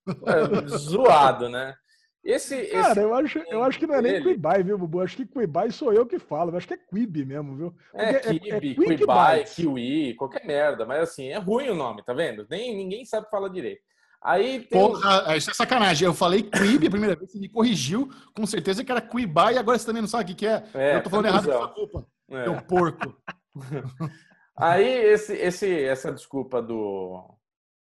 É, 0.07 0.66
zoado, 0.76 1.48
né? 1.48 1.76
Esse, 2.24 2.66
Cara, 2.66 2.92
esse... 2.92 3.00
eu, 3.00 3.14
acho, 3.14 3.38
eu 3.50 3.64
acho 3.64 3.78
que 3.78 3.86
não 3.86 3.96
é 3.96 4.02
nem 4.02 4.22
Quibai, 4.22 4.62
viu, 4.62 4.78
Bubu? 4.78 5.00
Acho 5.00 5.16
que 5.16 5.26
Quibai 5.26 5.72
sou 5.72 5.92
eu 5.92 6.06
que 6.06 6.20
falo. 6.20 6.52
Eu 6.52 6.56
acho 6.56 6.68
que 6.68 6.74
é 6.74 6.76
Quib 6.76 7.16
mesmo, 7.26 7.56
viu? 7.56 7.74
É, 7.94 8.14
Quib, 8.14 8.46
é, 8.46 8.56
é 8.56 8.96
Quibai, 8.96 9.44
Kiwi, 9.44 10.14
qualquer 10.14 10.46
merda. 10.46 10.86
Mas 10.86 11.02
assim, 11.02 11.28
é 11.28 11.38
ruim 11.38 11.68
o 11.68 11.74
nome, 11.74 12.04
tá 12.04 12.14
vendo? 12.14 12.46
Nem, 12.48 12.76
ninguém 12.76 13.04
sabe 13.04 13.28
falar 13.28 13.48
direito. 13.48 13.82
Aí 14.22 14.60
tem... 14.60 14.80
Porra, 14.80 15.36
isso 15.36 15.50
é 15.50 15.54
sacanagem. 15.54 16.06
Eu 16.06 16.14
falei 16.14 16.44
Quib 16.44 16.86
a 16.86 16.90
primeira 16.90 17.16
vez, 17.16 17.32
você 17.32 17.40
me 17.40 17.48
corrigiu, 17.48 18.08
com 18.32 18.46
certeza 18.46 18.84
que 18.84 18.92
era 18.92 19.00
Quibai, 19.00 19.54
e 19.54 19.58
agora 19.58 19.76
você 19.76 19.86
também 19.86 20.02
não 20.02 20.08
sabe 20.08 20.32
o 20.32 20.36
que, 20.36 20.46
é. 20.46 20.62
é 20.74 20.96
eu 20.96 21.02
tô 21.02 21.10
falando 21.10 21.26
errado, 21.26 21.44
sua 21.44 21.68
culpa. 21.68 22.06
É. 22.30 22.44
Teu 22.44 22.62
porco. 22.62 23.16
Aí, 24.56 24.86
esse, 24.86 25.34
esse, 25.34 25.84
essa 25.84 26.12
desculpa 26.12 26.62
do, 26.62 27.34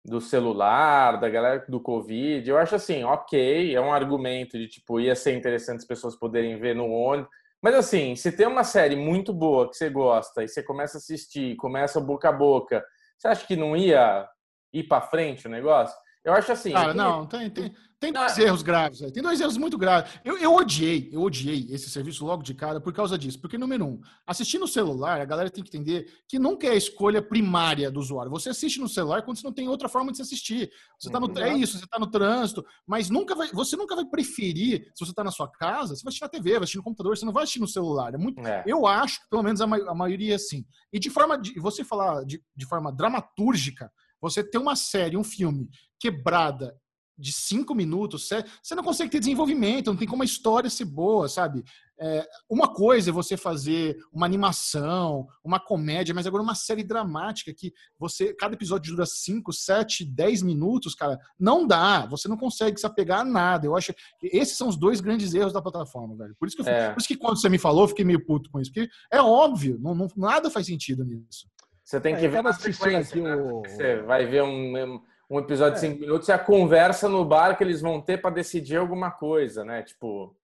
do 0.05 0.21
celular, 0.21 1.19
da 1.19 1.27
galera 1.27 1.65
do 1.67 1.79
Covid, 1.79 2.47
eu 2.47 2.57
acho 2.57 2.75
assim, 2.75 3.03
ok, 3.03 3.75
é 3.75 3.81
um 3.81 3.91
argumento 3.91 4.57
de 4.57 4.67
tipo, 4.67 4.99
ia 4.99 5.15
ser 5.15 5.35
interessante 5.35 5.79
as 5.79 5.85
pessoas 5.85 6.15
poderem 6.15 6.59
ver 6.59 6.75
no 6.75 6.89
ônibus. 6.91 7.29
Mas 7.61 7.73
assim, 7.73 8.15
se 8.15 8.31
tem 8.31 8.45
uma 8.45 8.63
série 8.63 8.95
muito 8.95 9.33
boa 9.33 9.67
que 9.67 9.75
você 9.75 9.89
gosta 9.89 10.43
e 10.43 10.47
você 10.47 10.61
começa 10.61 10.97
a 10.97 10.99
assistir, 10.99 11.55
começa 11.55 11.99
boca 11.99 12.29
a 12.29 12.31
boca, 12.31 12.85
você 13.17 13.27
acha 13.27 13.47
que 13.47 13.55
não 13.55 13.75
ia 13.75 14.27
ir 14.71 14.83
para 14.83 15.01
frente 15.01 15.47
o 15.47 15.49
negócio? 15.49 15.97
Eu 16.23 16.33
acho 16.33 16.51
assim. 16.51 16.71
Cara, 16.71 16.93
não, 16.93 17.25
tem, 17.25 17.49
tem, 17.49 17.73
tem 18.05 18.13
dois 18.13 18.37
erros 18.37 18.61
graves. 18.61 18.99
Tem 19.11 19.23
dois 19.23 19.41
erros 19.41 19.57
muito 19.57 19.77
graves. 19.77 20.11
Eu, 20.23 20.37
eu 20.37 20.53
odiei, 20.53 21.09
eu 21.11 21.21
odiei 21.21 21.67
esse 21.69 21.89
serviço 21.89 22.25
logo 22.25 22.43
de 22.43 22.53
cara 22.53 22.79
por 22.79 22.93
causa 22.93 23.17
disso. 23.17 23.39
Porque, 23.39 23.57
número 23.57 23.85
um, 23.85 24.01
assistir 24.25 24.59
no 24.59 24.67
celular, 24.67 25.21
a 25.21 25.25
galera 25.25 25.49
tem 25.49 25.63
que 25.63 25.69
entender 25.69 26.07
que 26.27 26.37
nunca 26.37 26.67
é 26.67 26.71
a 26.71 26.75
escolha 26.75 27.21
primária 27.21 27.89
do 27.89 27.99
usuário. 27.99 28.31
Você 28.31 28.49
assiste 28.49 28.79
no 28.79 28.87
celular 28.87 29.23
quando 29.23 29.37
você 29.37 29.45
não 29.45 29.53
tem 29.53 29.67
outra 29.67 29.89
forma 29.89 30.11
de 30.11 30.17
se 30.17 30.21
assistir. 30.21 30.69
Você 30.99 31.09
tá 31.09 31.19
no, 31.19 31.27
uhum. 31.27 31.37
É 31.39 31.53
isso, 31.53 31.77
você 31.77 31.85
está 31.85 31.99
no 31.99 32.07
trânsito, 32.07 32.63
mas 32.85 33.09
nunca 33.09 33.35
vai, 33.35 33.47
você 33.51 33.75
nunca 33.75 33.95
vai 33.95 34.05
preferir, 34.05 34.91
se 34.95 35.05
você 35.05 35.11
está 35.11 35.23
na 35.23 35.31
sua 35.31 35.49
casa, 35.51 35.95
você 35.95 36.03
vai 36.03 36.09
assistir 36.09 36.23
na 36.23 36.29
TV, 36.29 36.51
vai 36.51 36.59
assistir 36.59 36.77
no 36.77 36.83
computador, 36.83 37.17
você 37.17 37.25
não 37.25 37.33
vai 37.33 37.43
assistir 37.43 37.59
no 37.59 37.67
celular. 37.67 38.13
É 38.13 38.17
muito, 38.17 38.39
é. 38.45 38.63
Eu 38.67 38.85
acho, 38.85 39.19
pelo 39.29 39.43
menos 39.43 39.61
a, 39.61 39.65
a 39.65 39.95
maioria 39.95 40.33
é 40.33 40.35
assim. 40.35 40.65
E 40.93 40.99
de 40.99 41.09
forma 41.09 41.37
de 41.37 41.59
você 41.59 41.83
falar 41.83 42.23
de, 42.23 42.41
de 42.55 42.65
forma 42.65 42.91
dramatúrgica, 42.91 43.91
você 44.21 44.43
ter 44.43 44.57
uma 44.57 44.75
série, 44.75 45.17
um 45.17 45.23
filme 45.23 45.69
quebrada 45.99 46.75
de 47.17 47.31
cinco 47.31 47.73
minutos, 47.73 48.27
você 48.61 48.75
não 48.75 48.83
consegue 48.83 49.09
ter 49.09 49.19
desenvolvimento, 49.19 49.87
não 49.87 49.97
tem 49.97 50.07
como 50.07 50.23
a 50.23 50.25
história 50.25 50.69
ser 50.69 50.85
boa, 50.85 51.29
sabe? 51.29 51.63
É, 51.97 52.27
uma 52.49 52.73
coisa 52.73 53.09
é 53.09 53.13
você 53.13 53.37
fazer 53.37 53.97
uma 54.11 54.25
animação, 54.25 55.25
uma 55.41 55.59
comédia, 55.59 56.13
mas 56.13 56.27
agora 56.27 56.43
uma 56.43 56.55
série 56.55 56.83
dramática 56.83 57.53
que 57.53 57.73
você 57.97 58.33
cada 58.33 58.53
episódio 58.53 58.93
dura 58.93 59.05
5, 59.05 59.53
7, 59.53 60.03
10 60.03 60.41
minutos, 60.41 60.93
cara, 60.93 61.17
não 61.39 61.65
dá. 61.65 62.05
Você 62.07 62.27
não 62.27 62.35
consegue 62.35 62.77
se 62.77 62.85
apegar 62.85 63.21
a 63.21 63.25
nada. 63.25 63.65
Eu 63.65 63.77
acho 63.77 63.93
que 64.19 64.27
esses 64.27 64.57
são 64.57 64.67
os 64.67 64.75
dois 64.75 64.99
grandes 64.99 65.33
erros 65.33 65.53
da 65.53 65.61
plataforma, 65.61 66.15
velho. 66.17 66.35
Por 66.37 66.47
isso 66.47 66.57
que, 66.57 66.63
eu, 66.63 66.67
é. 66.67 66.91
por 66.91 66.99
isso 66.99 67.07
que 67.07 67.15
quando 67.15 67.39
você 67.39 67.47
me 67.47 67.57
falou, 67.57 67.83
eu 67.83 67.89
fiquei 67.89 68.03
meio 68.03 68.25
puto 68.25 68.49
com 68.51 68.59
isso, 68.59 68.71
porque 68.73 68.89
é 69.09 69.21
óbvio, 69.21 69.77
não, 69.79 69.95
não 69.95 70.07
nada 70.17 70.51
faz 70.51 70.65
sentido 70.65 71.05
nisso. 71.05 71.47
Você 71.81 72.01
tem 72.01 72.15
que 72.15 72.25
é, 72.25 72.27
ver 72.27 72.41
na 72.41 72.51
sequência, 72.51 73.21
né? 73.21 73.35
o... 73.35 73.61
Você 73.61 74.01
vai 74.01 74.25
ver 74.25 74.43
um, 74.43 74.99
um 75.29 75.39
episódio 75.39 75.79
de 75.79 75.85
é. 75.85 75.89
cinco 75.89 76.01
minutos 76.01 76.27
e 76.27 76.31
a 76.31 76.39
conversa 76.39 77.09
no 77.09 77.25
bar 77.25 77.57
que 77.57 77.63
eles 77.63 77.81
vão 77.81 78.01
ter 78.01 78.21
para 78.21 78.35
decidir 78.35 78.77
alguma 78.77 79.11
coisa, 79.11 79.63
né? 79.63 79.83
Tipo, 79.83 80.35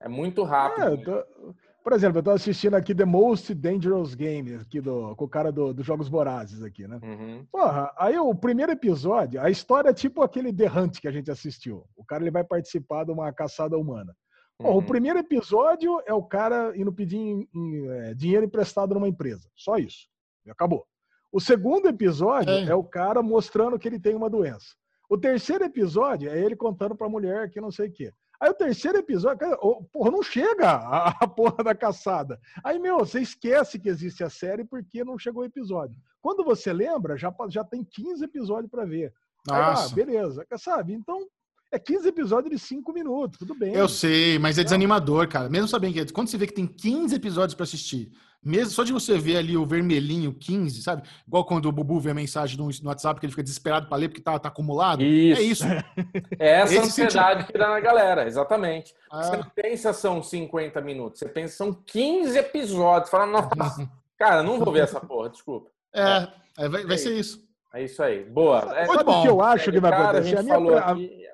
é 0.00 0.08
muito 0.08 0.42
rápido. 0.44 0.94
É, 0.94 0.96
tô... 0.96 1.54
Por 1.82 1.94
exemplo, 1.94 2.18
eu 2.18 2.22
tô 2.22 2.30
assistindo 2.32 2.74
aqui 2.74 2.94
The 2.94 3.06
Most 3.06 3.54
Dangerous 3.54 4.14
Game, 4.14 4.56
aqui 4.56 4.78
do, 4.78 5.16
com 5.16 5.24
o 5.24 5.28
cara 5.28 5.50
dos 5.50 5.74
do 5.74 5.82
Jogos 5.82 6.08
Vorazes 6.08 6.62
aqui, 6.62 6.86
né? 6.86 7.00
Uhum. 7.02 7.46
Porra, 7.50 7.90
aí 7.96 8.18
o 8.18 8.34
primeiro 8.34 8.70
episódio, 8.70 9.40
a 9.40 9.48
história 9.48 9.88
é 9.88 9.94
tipo 9.94 10.22
aquele 10.22 10.52
The 10.52 10.66
Hunt 10.70 11.00
que 11.00 11.08
a 11.08 11.10
gente 11.10 11.30
assistiu. 11.30 11.86
O 11.96 12.04
cara 12.04 12.22
ele 12.22 12.30
vai 12.30 12.44
participar 12.44 13.04
de 13.04 13.10
uma 13.10 13.32
caçada 13.32 13.78
humana. 13.78 14.14
Porra, 14.58 14.72
uhum. 14.72 14.78
O 14.78 14.82
primeiro 14.82 15.18
episódio 15.18 16.02
é 16.06 16.12
o 16.12 16.22
cara 16.22 16.76
indo 16.76 16.92
pedir 16.92 17.16
em, 17.16 17.48
em, 17.54 17.88
é, 17.88 18.14
dinheiro 18.14 18.44
emprestado 18.44 18.92
numa 18.92 19.08
empresa. 19.08 19.48
Só 19.56 19.78
isso. 19.78 20.08
E 20.44 20.50
acabou. 20.50 20.84
O 21.30 21.40
segundo 21.40 21.88
episódio 21.88 22.52
é. 22.52 22.64
é. 22.64 22.74
o 22.74 22.84
cara 22.84 23.22
mostrando 23.22 23.78
que 23.78 23.86
ele 23.86 24.00
tem 24.00 24.14
uma 24.14 24.30
doença. 24.30 24.74
O 25.08 25.16
terceiro 25.16 25.64
episódio 25.64 26.30
é 26.30 26.38
ele 26.38 26.54
contando 26.54 26.94
pra 26.94 27.08
mulher 27.08 27.50
que 27.50 27.60
não 27.60 27.70
sei 27.70 27.88
o 27.88 27.92
quê. 27.92 28.12
Aí 28.40 28.50
o 28.50 28.54
terceiro 28.54 28.98
episódio, 28.98 29.38
cara, 29.38 29.56
porra, 29.56 30.10
não 30.12 30.22
chega 30.22 30.70
a, 30.70 31.08
a, 31.08 31.26
porra 31.26 31.64
da 31.64 31.74
caçada. 31.74 32.38
Aí, 32.62 32.78
meu, 32.78 32.98
você 32.98 33.20
esquece 33.20 33.80
que 33.80 33.88
existe 33.88 34.22
a 34.22 34.30
série 34.30 34.64
porque 34.64 35.02
não 35.02 35.18
chegou 35.18 35.42
o 35.42 35.46
episódio. 35.46 36.00
Quando 36.20 36.44
você 36.44 36.72
lembra, 36.72 37.16
já, 37.16 37.34
já 37.48 37.64
tem 37.64 37.82
15 37.82 38.24
episódios 38.24 38.70
para 38.70 38.84
ver. 38.84 39.12
Aí, 39.50 39.60
ah, 39.60 39.88
beleza. 39.92 40.46
Sabe? 40.56 40.92
Então, 40.92 41.26
é 41.70 41.78
15 41.78 42.08
episódios 42.08 42.50
de 42.50 42.58
5 42.58 42.92
minutos, 42.92 43.38
tudo 43.38 43.54
bem. 43.54 43.74
Eu 43.74 43.88
sei, 43.88 44.38
mas 44.38 44.58
é 44.58 44.64
desanimador, 44.64 45.28
cara. 45.28 45.48
Mesmo 45.48 45.68
sabendo 45.68 45.94
que 45.94 46.12
quando 46.12 46.28
você 46.28 46.38
vê 46.38 46.46
que 46.46 46.54
tem 46.54 46.66
15 46.66 47.14
episódios 47.14 47.54
para 47.54 47.64
assistir, 47.64 48.10
mesmo 48.42 48.70
só 48.70 48.84
de 48.84 48.92
você 48.92 49.18
ver 49.18 49.36
ali 49.36 49.56
o 49.56 49.66
vermelhinho 49.66 50.32
15, 50.32 50.82
sabe? 50.82 51.02
Igual 51.26 51.44
quando 51.44 51.66
o 51.66 51.72
Bubu 51.72 52.00
vê 52.00 52.10
a 52.10 52.14
mensagem 52.14 52.56
no, 52.56 52.66
no 52.66 52.88
WhatsApp 52.88 53.18
que 53.18 53.26
ele 53.26 53.32
fica 53.32 53.42
desesperado 53.42 53.88
para 53.88 53.98
ler 53.98 54.08
porque 54.08 54.22
tá, 54.22 54.38
tá, 54.38 54.48
acumulado. 54.48 55.02
Isso. 55.02 55.40
É 55.40 55.44
isso. 55.44 55.64
É 56.38 56.60
essa 56.60 56.74
Esse 56.74 56.86
ansiedade 56.86 57.40
sentido. 57.40 57.52
que 57.52 57.58
dá 57.58 57.68
na 57.68 57.80
galera, 57.80 58.26
exatamente. 58.26 58.94
Ah. 59.10 59.22
Você 59.22 59.36
não 59.36 59.50
pensa 59.54 59.92
são 59.92 60.22
50 60.22 60.80
minutos, 60.80 61.18
você 61.18 61.28
pensa 61.28 61.56
são 61.56 61.72
15 61.72 62.38
episódios. 62.38 63.10
Fala, 63.10 63.26
nossa, 63.26 63.50
cara, 64.16 64.42
não 64.42 64.58
vou 64.58 64.72
ver 64.72 64.84
essa 64.84 65.00
porra, 65.00 65.30
desculpa. 65.30 65.70
É, 65.92 66.28
é 66.56 66.68
vai, 66.68 66.84
vai 66.84 66.94
é 66.94 66.98
ser 66.98 67.18
isso. 67.18 67.47
É 67.74 67.84
isso 67.84 68.02
aí. 68.02 68.24
Boa. 68.24 68.76
É, 68.76 68.86
Sabe 68.86 69.10
o 69.10 69.22
que 69.22 69.28
eu 69.28 69.40
acho 69.42 69.70
que 69.70 69.80
vai 69.80 69.92
acontecer? 69.92 70.36
A, 70.36 70.40
a, 70.40 70.44
minha, 70.44 70.58
pre... 70.60 70.78
aqui, 70.78 71.26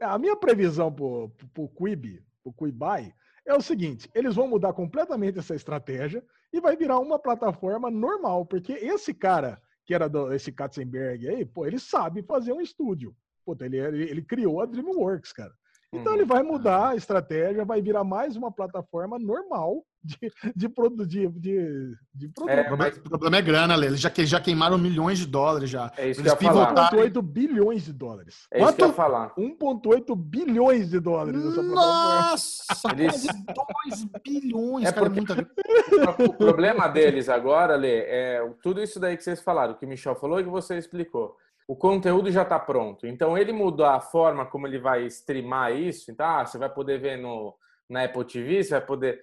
é 0.00 0.04
a 0.04 0.18
minha 0.18 0.36
previsão 0.36 0.92
pro, 0.92 1.30
pro 1.52 1.68
Quib, 1.68 2.22
pro 2.42 2.52
Quibai, 2.52 3.12
é 3.46 3.54
o 3.54 3.62
seguinte: 3.62 4.10
eles 4.14 4.34
vão 4.34 4.46
mudar 4.46 4.72
completamente 4.72 5.38
essa 5.38 5.54
estratégia 5.54 6.22
e 6.52 6.60
vai 6.60 6.76
virar 6.76 6.98
uma 6.98 7.18
plataforma 7.18 7.90
normal, 7.90 8.44
porque 8.46 8.72
esse 8.72 9.12
cara, 9.14 9.60
que 9.84 9.94
era 9.94 10.08
do, 10.08 10.32
esse 10.32 10.52
Katzenberg 10.52 11.28
aí, 11.28 11.44
pô, 11.44 11.66
ele 11.66 11.78
sabe 11.78 12.22
fazer 12.22 12.52
um 12.52 12.60
estúdio. 12.60 13.14
Pô, 13.44 13.56
ele, 13.60 13.78
ele, 13.78 14.02
ele 14.10 14.22
criou 14.22 14.60
a 14.60 14.66
DreamWorks, 14.66 15.32
cara. 15.32 15.52
Então 15.92 16.14
ele 16.14 16.24
vai 16.24 16.42
mudar 16.42 16.88
a 16.88 16.96
estratégia, 16.96 17.64
vai 17.64 17.80
virar 17.80 18.02
mais 18.02 18.36
uma 18.36 18.50
plataforma 18.50 19.18
normal 19.18 19.84
de, 20.04 20.32
de, 20.54 20.68
produ, 20.68 21.06
de, 21.06 21.26
de, 21.28 21.96
de 22.14 22.28
produto. 22.28 22.50
É, 22.50 22.76
mas... 22.76 22.96
O 22.98 23.02
problema 23.02 23.36
é 23.38 23.42
grana, 23.42 23.74
Lê. 23.74 23.86
Eles 23.86 24.00
já, 24.00 24.12
já 24.18 24.40
queimaram 24.40 24.76
milhões 24.76 25.18
de 25.18 25.26
dólares 25.26 25.70
já. 25.70 25.90
É 25.96 26.10
isso 26.10 26.20
Eles 26.20 26.34
que 26.34 26.44
eu 26.44 26.48
ia 26.48 26.54
falar. 26.54 26.90
1,8 26.92 27.22
bilhões 27.22 27.84
de 27.84 27.92
dólares. 27.92 28.46
É 28.50 28.58
isso 28.58 28.66
Quanto? 28.66 28.76
que 28.76 28.82
eu 28.82 28.88
ia 28.88 28.92
falar. 28.92 29.34
1,8 29.34 30.16
bilhões 30.16 30.90
de 30.90 31.00
dólares. 31.00 31.56
Nossa! 31.56 32.92
Eles... 32.92 33.26
2 33.26 34.04
bilhões, 34.22 34.88
é 34.88 34.92
cara, 34.92 35.10
porque... 35.10 35.34
muita... 35.34 36.24
O 36.24 36.32
problema 36.36 36.86
deles 36.88 37.28
agora, 37.28 37.76
Lê, 37.76 38.00
é 38.00 38.54
tudo 38.62 38.82
isso 38.82 39.00
daí 39.00 39.16
que 39.16 39.24
vocês 39.24 39.40
falaram, 39.40 39.74
que 39.74 39.86
o 39.86 39.88
Michel 39.88 40.14
falou 40.14 40.38
e 40.38 40.44
que 40.44 40.50
você 40.50 40.76
explicou. 40.76 41.36
o 41.66 41.74
conteúdo 41.74 42.30
já 42.30 42.42
está 42.42 42.58
pronto. 42.58 43.06
Então, 43.06 43.38
ele 43.38 43.52
mudar 43.52 43.94
a 43.94 44.00
forma 44.00 44.44
como 44.44 44.66
ele 44.66 44.78
vai 44.78 45.06
streamar 45.06 45.74
isso. 45.74 46.10
Então, 46.10 46.26
ah, 46.26 46.44
você 46.44 46.58
vai 46.58 46.68
poder 46.68 46.98
ver 47.00 47.16
no, 47.16 47.54
na 47.88 48.04
Apple 48.04 48.24
TV, 48.24 48.62
você 48.62 48.70
vai 48.70 48.80
poder. 48.80 49.20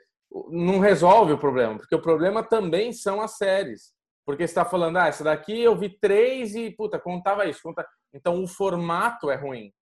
Não 0.50 0.80
resolve 0.80 1.34
o 1.34 1.38
problema, 1.38 1.78
porque 1.78 1.96
o 1.96 2.02
problema 2.02 2.44
também 2.44 2.94
são 2.94 3.22
as 3.22 3.38
séries. 3.38 3.94
Porque 4.26 4.44
está 4.44 4.64
falando, 4.64 4.98
ah, 4.98 5.08
essa 5.08 5.24
daqui 5.24 5.60
eu 5.60 5.76
vi 5.76 5.90
três 5.90 6.56
e, 6.56 6.70
puta, 6.72 7.00
contava 7.00 7.46
isso. 7.46 7.62
Conta... 7.64 7.86
Então, 8.14 8.42
o 8.42 8.48
formato 8.48 9.30
é 9.30 9.36
ruim. 9.36 9.74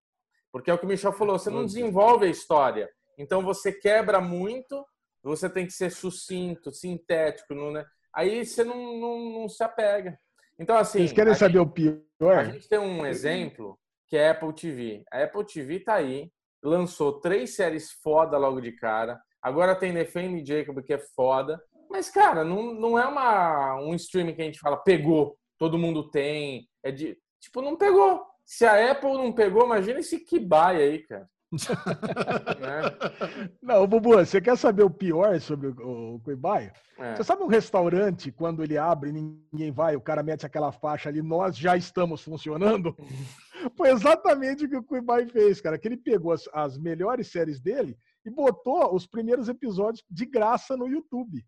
Porque 0.51 0.71
é 0.71 0.73
o 0.73 0.77
que 0.77 0.85
o 0.85 0.87
Michel 0.87 1.13
falou, 1.13 1.37
você 1.37 1.49
não 1.49 1.65
desenvolve 1.65 2.25
a 2.25 2.29
história. 2.29 2.89
Então, 3.17 3.43
você 3.43 3.71
quebra 3.71 4.19
muito, 4.21 4.83
você 5.21 5.49
tem 5.49 5.65
que 5.65 5.73
ser 5.73 5.91
sucinto, 5.91 6.71
sintético. 6.71 7.53
Não, 7.53 7.71
né? 7.71 7.85
Aí 8.15 8.45
você 8.45 8.63
não, 8.63 8.97
não, 8.97 9.41
não 9.41 9.49
se 9.49 9.63
apega. 9.63 10.17
Então, 10.57 10.77
assim. 10.77 10.99
Vocês 10.99 11.13
querem 11.13 11.35
saber 11.35 11.59
gente, 11.59 11.67
o 11.67 11.71
pior? 11.71 12.39
A 12.39 12.43
gente 12.45 12.67
tem 12.67 12.79
um 12.79 13.05
exemplo 13.05 13.77
que 14.07 14.17
é 14.17 14.29
a 14.29 14.31
Apple 14.31 14.53
TV. 14.53 15.03
A 15.11 15.23
Apple 15.23 15.45
TV 15.45 15.79
tá 15.81 15.95
aí, 15.95 16.31
lançou 16.63 17.19
três 17.19 17.55
séries 17.55 17.91
foda 17.91 18.37
logo 18.37 18.59
de 18.59 18.71
cara. 18.71 19.21
Agora 19.41 19.75
tem 19.75 19.93
Defend 19.93 20.45
Jacob, 20.45 20.81
que 20.83 20.93
é 20.93 20.99
foda. 20.99 21.61
Mas, 21.89 22.09
cara, 22.09 22.43
não, 22.43 22.73
não 22.73 22.99
é 22.99 23.05
uma, 23.05 23.81
um 23.81 23.95
streaming 23.95 24.35
que 24.35 24.41
a 24.41 24.45
gente 24.45 24.59
fala, 24.59 24.77
pegou, 24.77 25.37
todo 25.57 25.77
mundo 25.77 26.09
tem. 26.09 26.67
É 26.83 26.91
de. 26.91 27.17
Tipo, 27.39 27.61
não 27.61 27.75
pegou. 27.75 28.23
Se 28.45 28.65
a 28.65 28.91
Apple 28.91 29.13
não 29.13 29.31
pegou, 29.31 29.65
imagina 29.65 29.99
esse 29.99 30.19
Kibai 30.19 30.77
aí, 30.77 30.99
cara. 30.99 31.27
né? 32.59 33.49
Não, 33.61 33.87
Bubu, 33.87 34.11
você 34.11 34.39
quer 34.39 34.55
saber 34.55 34.83
o 34.83 34.89
pior 34.89 35.39
sobre 35.39 35.67
o, 35.67 36.15
o 36.15 36.19
Cuibai? 36.19 36.71
É. 36.97 37.15
Você 37.15 37.23
sabe 37.23 37.41
um 37.41 37.47
restaurante, 37.47 38.31
quando 38.31 38.63
ele 38.63 38.77
abre 38.77 39.11
ninguém 39.11 39.71
vai, 39.71 39.95
o 39.95 40.01
cara 40.01 40.21
mete 40.21 40.45
aquela 40.45 40.71
faixa 40.71 41.09
ali, 41.09 41.21
nós 41.21 41.57
já 41.57 41.75
estamos 41.75 42.21
funcionando? 42.21 42.95
Foi 43.75 43.89
exatamente 43.89 44.65
o 44.65 44.69
que 44.69 44.77
o 44.77 44.83
Cuibai 44.83 45.27
fez, 45.27 45.59
cara. 45.59 45.77
Que 45.77 45.87
ele 45.87 45.97
pegou 45.97 46.31
as, 46.31 46.47
as 46.53 46.77
melhores 46.77 47.31
séries 47.31 47.59
dele 47.59 47.97
e 48.25 48.29
botou 48.29 48.93
os 48.93 49.05
primeiros 49.05 49.49
episódios 49.49 50.03
de 50.09 50.25
graça 50.25 50.75
no 50.75 50.87
YouTube. 50.87 51.45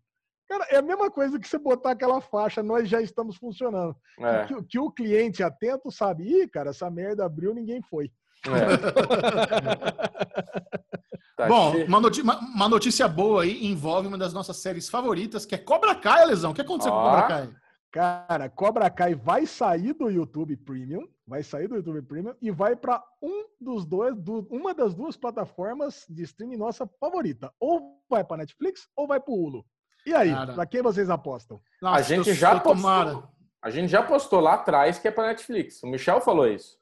Cara, 0.48 0.66
é 0.70 0.76
a 0.76 0.82
mesma 0.82 1.10
coisa 1.10 1.38
que 1.38 1.48
você 1.48 1.58
botar 1.58 1.92
aquela 1.92 2.20
faixa, 2.20 2.62
nós 2.62 2.88
já 2.88 3.00
estamos 3.00 3.36
funcionando. 3.36 3.96
É. 4.20 4.44
Que, 4.44 4.62
que, 4.64 4.78
o 4.78 4.90
cliente 4.90 5.42
atento 5.42 5.90
sabe, 5.90 6.24
ih, 6.24 6.48
cara, 6.48 6.70
essa 6.70 6.90
merda 6.90 7.24
abriu, 7.24 7.54
ninguém 7.54 7.80
foi. 7.82 8.10
É. 8.46 8.76
tá 11.36 11.48
Bom, 11.48 11.76
uma 11.84 12.00
notícia, 12.00 12.24
uma 12.24 12.68
notícia, 12.68 13.08
boa 13.08 13.44
aí 13.44 13.66
envolve 13.66 14.08
uma 14.08 14.18
das 14.18 14.34
nossas 14.34 14.58
séries 14.58 14.90
favoritas, 14.90 15.46
que 15.46 15.54
é 15.54 15.58
Cobra 15.58 15.94
Kai, 15.94 16.26
Lesão. 16.26 16.50
O 16.50 16.54
que 16.54 16.60
aconteceu 16.60 16.92
oh. 16.92 16.96
com 16.96 17.02
Cobra 17.02 17.28
Kai? 17.28 17.48
Cara, 17.92 18.48
Cobra 18.48 18.88
Kai 18.88 19.14
vai 19.14 19.44
sair 19.44 19.92
do 19.92 20.08
YouTube 20.08 20.56
Premium, 20.56 21.06
vai 21.26 21.42
sair 21.42 21.68
do 21.68 21.76
YouTube 21.76 22.00
Premium 22.00 22.34
e 22.40 22.50
vai 22.50 22.74
para 22.74 23.04
um 23.20 23.44
dos 23.60 23.84
dois, 23.84 24.16
do, 24.16 24.48
uma 24.50 24.72
das 24.72 24.94
duas 24.94 25.14
plataformas 25.14 26.06
de 26.08 26.22
streaming 26.22 26.56
nossa 26.56 26.86
favorita. 26.98 27.52
Ou 27.60 28.02
vai 28.08 28.24
para 28.24 28.38
Netflix 28.38 28.88
ou 28.96 29.06
vai 29.06 29.20
para 29.20 29.30
o 29.30 29.44
Hulu. 29.44 29.66
E 30.06 30.14
aí, 30.14 30.32
para 30.32 30.64
quem 30.64 30.80
vocês 30.80 31.10
apostam? 31.10 31.60
Nossa, 31.82 31.98
a 31.98 32.02
gente 32.02 32.32
já 32.32 32.58
postou. 32.58 33.28
A 33.60 33.70
gente 33.70 33.90
já 33.90 34.02
postou 34.02 34.40
lá 34.40 34.54
atrás 34.54 34.98
que 34.98 35.06
é 35.06 35.10
para 35.10 35.28
Netflix. 35.28 35.82
O 35.82 35.86
Michel 35.86 36.20
falou 36.22 36.48
isso. 36.48 36.78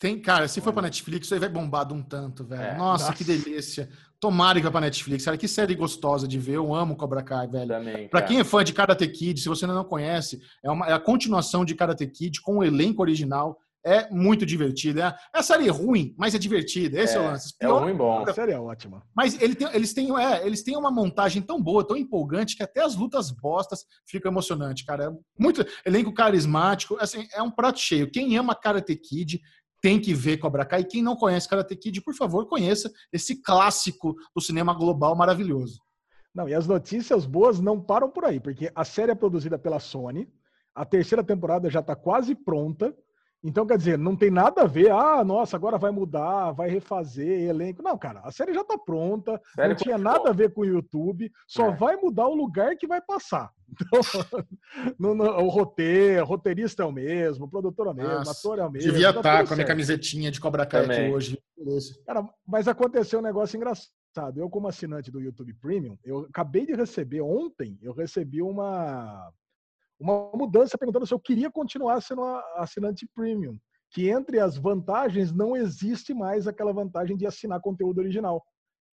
Tem, 0.00 0.18
cara, 0.18 0.48
se 0.48 0.60
for 0.60 0.72
pra 0.72 0.82
Netflix, 0.82 1.26
isso 1.26 1.34
aí 1.34 1.40
vai 1.40 1.48
bombar 1.48 1.86
de 1.86 1.94
um 1.94 2.02
tanto, 2.02 2.44
velho. 2.44 2.62
É, 2.62 2.76
nossa, 2.76 3.06
nossa, 3.06 3.16
que 3.16 3.24
delícia. 3.24 3.88
Tomara 4.18 4.58
que 4.58 4.64
vá 4.64 4.70
pra 4.70 4.80
Netflix. 4.80 5.24
Cara, 5.24 5.36
que 5.36 5.46
série 5.46 5.74
gostosa 5.74 6.26
de 6.26 6.38
ver. 6.38 6.54
Eu 6.54 6.74
amo 6.74 6.96
Cobra 6.96 7.22
Kai, 7.22 7.46
velho. 7.46 7.68
Também, 7.68 8.08
pra 8.08 8.22
quem 8.22 8.40
é 8.40 8.44
fã 8.44 8.64
de 8.64 8.72
Karate 8.72 9.06
Kid, 9.08 9.40
se 9.40 9.48
você 9.48 9.64
ainda 9.66 9.74
não 9.74 9.84
conhece, 9.84 10.40
é, 10.62 10.70
uma, 10.70 10.86
é 10.86 10.92
a 10.92 10.98
continuação 10.98 11.64
de 11.64 11.74
Karate 11.74 12.06
Kid 12.06 12.40
com 12.40 12.58
o 12.58 12.64
elenco 12.64 13.02
original. 13.02 13.58
É 13.86 14.08
muito 14.10 14.46
divertida. 14.46 15.14
É, 15.34 15.36
é 15.36 15.40
a 15.40 15.42
série 15.42 15.68
ruim, 15.68 16.14
mas 16.16 16.34
é 16.34 16.38
divertida. 16.38 16.98
Esse 16.98 17.16
é, 17.16 17.18
é 17.18 17.20
o 17.20 17.24
lance. 17.24 17.54
Pior, 17.58 17.80
é 17.80 17.84
ruim 17.84 17.94
bom. 17.94 18.24
A 18.26 18.32
série 18.32 18.52
é 18.52 18.58
ótima. 18.58 19.02
Mas 19.14 19.40
ele 19.42 19.54
tem, 19.54 19.68
eles, 19.74 19.92
têm, 19.92 20.18
é, 20.18 20.46
eles 20.46 20.62
têm 20.62 20.74
uma 20.74 20.90
montagem 20.90 21.42
tão 21.42 21.62
boa, 21.62 21.86
tão 21.86 21.94
empolgante, 21.94 22.56
que 22.56 22.62
até 22.62 22.82
as 22.82 22.96
lutas 22.96 23.30
bostas 23.30 23.84
ficam 24.06 24.32
emocionantes, 24.32 24.86
cara. 24.86 25.04
É 25.04 25.10
muito 25.38 25.62
elenco 25.84 26.14
carismático. 26.14 26.96
Assim, 26.98 27.26
é 27.34 27.42
um 27.42 27.50
prato 27.50 27.78
cheio. 27.78 28.10
Quem 28.10 28.34
ama 28.38 28.54
Karate 28.54 28.96
Kid 28.96 29.38
tem 29.84 30.00
que 30.00 30.14
ver 30.14 30.38
Cobra 30.38 30.64
Kai. 30.64 30.80
E 30.80 30.84
quem 30.86 31.02
não 31.02 31.14
conhece 31.14 31.46
Karate 31.46 31.76
Kid, 31.76 32.00
por 32.00 32.14
favor, 32.14 32.46
conheça 32.46 32.90
esse 33.12 33.42
clássico 33.42 34.14
do 34.34 34.40
cinema 34.40 34.72
global 34.72 35.14
maravilhoso. 35.14 35.78
Não, 36.34 36.48
e 36.48 36.54
as 36.54 36.66
notícias 36.66 37.26
boas 37.26 37.60
não 37.60 37.78
param 37.78 38.08
por 38.08 38.24
aí, 38.24 38.40
porque 38.40 38.72
a 38.74 38.82
série 38.82 39.12
é 39.12 39.14
produzida 39.14 39.58
pela 39.58 39.78
Sony, 39.78 40.26
a 40.74 40.86
terceira 40.86 41.22
temporada 41.22 41.68
já 41.68 41.80
está 41.80 41.94
quase 41.94 42.34
pronta, 42.34 42.96
então, 43.46 43.66
quer 43.66 43.76
dizer, 43.76 43.98
não 43.98 44.16
tem 44.16 44.30
nada 44.30 44.62
a 44.62 44.66
ver, 44.66 44.90
ah, 44.90 45.22
nossa, 45.22 45.54
agora 45.54 45.76
vai 45.76 45.90
mudar, 45.90 46.52
vai 46.52 46.70
refazer 46.70 47.42
elenco. 47.42 47.82
Não, 47.82 47.98
cara, 47.98 48.20
a 48.24 48.32
série 48.32 48.54
já 48.54 48.62
está 48.62 48.78
pronta, 48.78 49.38
série 49.54 49.68
não 49.68 49.76
tinha 49.76 49.98
nada 49.98 50.30
a 50.30 50.32
ver 50.32 50.54
com 50.54 50.62
o 50.62 50.64
YouTube, 50.64 51.30
só 51.46 51.66
é. 51.66 51.76
vai 51.76 51.94
mudar 51.96 52.26
o 52.26 52.34
lugar 52.34 52.74
que 52.74 52.86
vai 52.86 53.02
passar. 53.02 53.50
Então, 53.74 54.00
no, 54.98 55.14
no, 55.14 55.24
o 55.24 55.48
roteiro, 55.48 56.22
o 56.22 56.26
roteirista 56.26 56.82
é 56.82 56.86
o 56.86 56.92
mesmo, 56.92 57.46
o 57.46 57.48
produtor 57.48 57.88
é 57.88 57.90
o 57.90 57.94
mesmo, 57.94 58.26
o 58.26 58.30
ator 58.30 58.58
é 58.58 58.64
o 58.64 58.70
mesmo. 58.70 58.92
Devia 58.92 59.10
estar 59.10 59.22
tá, 59.22 59.38
tá 59.38 59.46
com 59.46 59.52
a 59.52 59.56
minha 59.56 59.66
camisetinha 59.66 60.30
de 60.30 60.40
Cobra 60.40 60.66
Kai 60.66 60.84
aqui 60.84 61.12
hoje. 61.12 61.38
Cara, 62.06 62.28
mas 62.46 62.68
aconteceu 62.68 63.18
um 63.18 63.22
negócio 63.22 63.56
engraçado. 63.56 63.92
Eu, 64.36 64.48
como 64.48 64.68
assinante 64.68 65.10
do 65.10 65.20
YouTube 65.20 65.52
Premium, 65.54 65.98
eu 66.04 66.20
acabei 66.20 66.64
de 66.66 66.74
receber, 66.74 67.20
ontem, 67.20 67.78
eu 67.82 67.92
recebi 67.92 68.40
uma 68.40 69.30
uma 69.98 70.30
mudança 70.34 70.76
perguntando 70.76 71.06
se 71.06 71.14
eu 71.14 71.20
queria 71.20 71.50
continuar 71.50 72.00
sendo 72.00 72.22
assinante 72.56 73.08
premium. 73.14 73.58
Que 73.90 74.08
entre 74.08 74.40
as 74.40 74.56
vantagens 74.56 75.32
não 75.32 75.56
existe 75.56 76.12
mais 76.12 76.48
aquela 76.48 76.72
vantagem 76.72 77.16
de 77.16 77.26
assinar 77.26 77.60
conteúdo 77.60 77.98
original, 77.98 78.44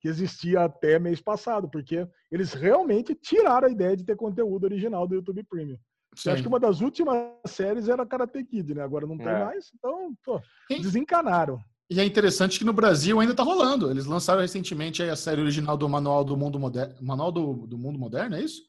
que 0.01 0.07
existia 0.07 0.63
até 0.63 0.97
mês 0.97 1.21
passado, 1.21 1.69
porque 1.69 2.07
eles 2.31 2.53
realmente 2.53 3.13
tiraram 3.13 3.67
a 3.67 3.71
ideia 3.71 3.95
de 3.95 4.03
ter 4.03 4.15
conteúdo 4.15 4.63
original 4.63 5.07
do 5.07 5.15
YouTube 5.15 5.43
Premium. 5.43 5.77
Eu 6.25 6.33
acho 6.33 6.41
que 6.41 6.47
uma 6.47 6.59
das 6.59 6.81
últimas 6.81 7.23
séries 7.45 7.87
era 7.87 8.05
Karate 8.05 8.43
Kid, 8.43 8.73
né? 8.73 8.83
Agora 8.83 9.05
não 9.05 9.17
tem 9.17 9.27
é. 9.27 9.45
mais, 9.45 9.71
então 9.73 10.13
pô, 10.25 10.41
desencanaram. 10.69 11.59
E 11.89 11.99
é 11.99 12.05
interessante 12.05 12.57
que 12.57 12.65
no 12.65 12.73
Brasil 12.73 13.19
ainda 13.19 13.33
está 13.33 13.43
rolando. 13.43 13.91
Eles 13.91 14.05
lançaram 14.05 14.41
recentemente 14.41 15.03
a 15.03 15.15
série 15.15 15.41
original 15.41 15.77
do 15.77 15.87
Manual 15.87 16.23
do 16.23 16.35
Mundo 16.35 16.59
Moderno. 16.59 16.95
Manual 17.01 17.31
do, 17.31 17.67
do 17.67 17.77
Mundo 17.77 17.99
Moderno, 17.99 18.35
é 18.35 18.41
isso? 18.41 18.61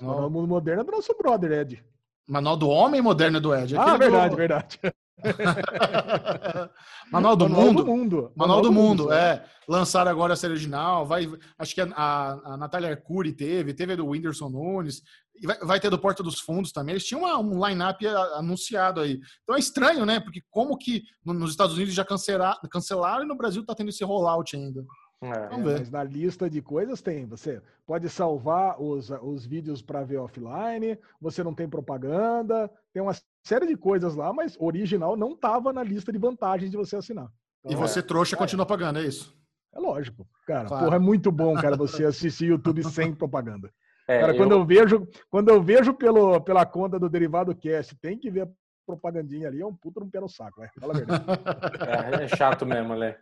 Manual 0.00 0.22
do 0.22 0.30
Mundo 0.30 0.48
Moderno 0.48 0.82
é 0.82 0.84
do 0.84 0.92
nosso 0.92 1.14
brother, 1.16 1.52
Ed. 1.52 1.84
Manual 2.26 2.56
do 2.56 2.68
Homem 2.68 3.00
Moderno 3.00 3.38
é 3.38 3.40
do 3.40 3.54
Ed. 3.54 3.76
Ah, 3.76 3.96
verdade, 3.96 4.30
do... 4.30 4.36
verdade. 4.36 4.78
Manual 7.10 7.36
do 7.36 7.48
Manual 7.48 7.66
Mundo. 7.66 7.84
Do 7.84 7.90
mundo. 7.90 8.16
Manual, 8.16 8.32
Manual 8.36 8.62
do, 8.62 8.68
do 8.68 8.72
Mundo, 8.72 9.02
mundo, 9.04 9.12
é. 9.12 9.44
Lançaram 9.68 10.10
agora 10.10 10.32
a 10.32 10.36
série 10.36 10.52
original. 10.52 11.06
Vai, 11.06 11.28
acho 11.58 11.74
que 11.74 11.80
a, 11.80 11.88
a, 11.94 12.54
a 12.54 12.56
Natália 12.56 12.90
Arcuri 12.90 13.32
teve, 13.32 13.74
teve 13.74 13.92
a 13.92 13.96
do 13.96 14.06
Whindersson 14.06 14.48
Nunes. 14.48 15.02
Vai, 15.44 15.58
vai, 15.58 15.80
ter 15.80 15.90
do 15.90 15.98
Porta 15.98 16.22
dos 16.22 16.40
Fundos 16.40 16.72
também. 16.72 16.94
Eles 16.94 17.04
tinham 17.04 17.22
uma, 17.22 17.38
um 17.38 17.66
line-up 17.66 18.06
anunciado 18.06 19.00
aí. 19.00 19.20
Então 19.42 19.56
é 19.56 19.58
estranho, 19.58 20.06
né? 20.06 20.20
Porque 20.20 20.42
como 20.50 20.76
que 20.76 21.02
nos 21.24 21.50
Estados 21.50 21.76
Unidos 21.76 21.94
já 21.94 22.04
cancelaram, 22.04 22.58
cancelaram 22.70 23.24
e 23.24 23.28
no 23.28 23.36
Brasil 23.36 23.64
tá 23.64 23.74
tendo 23.74 23.90
esse 23.90 24.04
rollout 24.04 24.56
ainda. 24.56 24.84
É, 25.20 25.48
Vamos 25.48 25.64
ver. 25.64 25.78
Mas 25.80 25.90
na 25.90 26.04
lista 26.04 26.48
de 26.48 26.62
coisas 26.62 27.00
tem. 27.02 27.26
Você 27.26 27.60
pode 27.86 28.08
salvar 28.08 28.80
os, 28.80 29.10
os 29.22 29.44
vídeos 29.44 29.82
para 29.82 30.04
ver 30.04 30.18
offline, 30.18 30.98
você 31.20 31.42
não 31.42 31.54
tem 31.54 31.68
propaganda, 31.68 32.70
tem 32.92 33.02
uma 33.02 33.14
série 33.42 33.66
de 33.66 33.76
coisas 33.76 34.14
lá, 34.14 34.32
mas 34.32 34.56
original 34.58 35.16
não 35.16 35.32
estava 35.32 35.72
na 35.72 35.82
lista 35.82 36.12
de 36.12 36.18
vantagens 36.18 36.70
de 36.70 36.76
você 36.76 36.96
assinar. 36.96 37.28
Então, 37.64 37.72
e 37.72 37.80
você, 37.80 38.00
é, 38.00 38.02
trouxa, 38.02 38.36
é. 38.36 38.38
continua 38.38 38.66
pagando, 38.66 38.98
é 38.98 39.02
isso? 39.02 39.36
É 39.74 39.80
lógico. 39.80 40.26
Cara, 40.46 40.68
claro. 40.68 40.84
porra, 40.84 40.96
é 40.96 40.98
muito 40.98 41.30
bom, 41.30 41.54
cara, 41.54 41.76
você 41.76 42.04
assistir 42.04 42.46
YouTube 42.46 42.82
sem 42.84 43.14
propaganda. 43.14 43.72
É, 44.06 44.20
cara, 44.20 44.34
quando 44.34 44.52
eu... 44.52 44.58
eu... 44.58 44.66
vejo, 44.66 45.08
quando 45.30 45.50
eu 45.50 45.62
vejo 45.62 45.92
pelo, 45.92 46.40
pela 46.40 46.64
conta 46.64 46.98
do 46.98 47.08
Derivado 47.08 47.54
Cast, 47.54 47.94
tem 47.96 48.18
que 48.18 48.30
ver 48.30 48.42
a 48.42 48.48
propagandinha 48.86 49.48
ali, 49.48 49.60
é 49.60 49.66
um 49.66 49.74
puto 49.74 50.00
no 50.00 50.10
pé 50.10 50.20
no 50.20 50.28
saco, 50.28 50.60
né? 50.60 50.70
Fala 50.80 50.94
a 50.94 50.96
verdade. 50.96 51.24
É, 52.20 52.24
é 52.24 52.28
chato 52.28 52.64
mesmo, 52.64 52.94
né? 52.96 53.16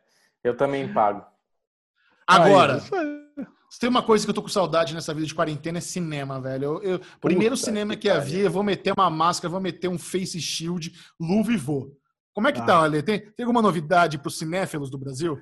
Eu 0.44 0.56
também 0.56 0.92
pago. 0.92 1.24
Agora, 2.26 2.80
se 3.68 3.78
tem 3.80 3.88
uma 3.88 4.02
coisa 4.02 4.24
que 4.24 4.30
eu 4.30 4.34
tô 4.34 4.42
com 4.42 4.48
saudade 4.48 4.94
nessa 4.94 5.12
vida 5.12 5.26
de 5.26 5.34
quarentena 5.34 5.78
é 5.78 5.80
cinema, 5.80 6.40
velho. 6.40 6.64
Eu, 6.64 6.82
eu 6.82 7.00
primeiro 7.20 7.56
cinema 7.56 7.94
que, 7.94 8.02
que 8.02 8.10
havia, 8.10 8.48
vou 8.48 8.62
meter 8.62 8.92
uma 8.92 9.10
máscara, 9.10 9.50
vou 9.50 9.60
meter 9.60 9.88
um 9.88 9.98
face 9.98 10.40
shield, 10.40 10.92
luva 11.20 11.52
e 11.52 11.56
vou. 11.56 11.96
Como 12.32 12.48
é 12.48 12.52
que 12.52 12.60
ah. 12.60 12.64
tá, 12.64 12.82
Ale? 12.82 13.02
Tem, 13.02 13.20
tem 13.20 13.44
alguma 13.44 13.62
novidade 13.62 14.18
para 14.18 14.28
os 14.28 14.38
cinéfilos 14.38 14.90
do 14.90 14.98
Brasil? 14.98 15.40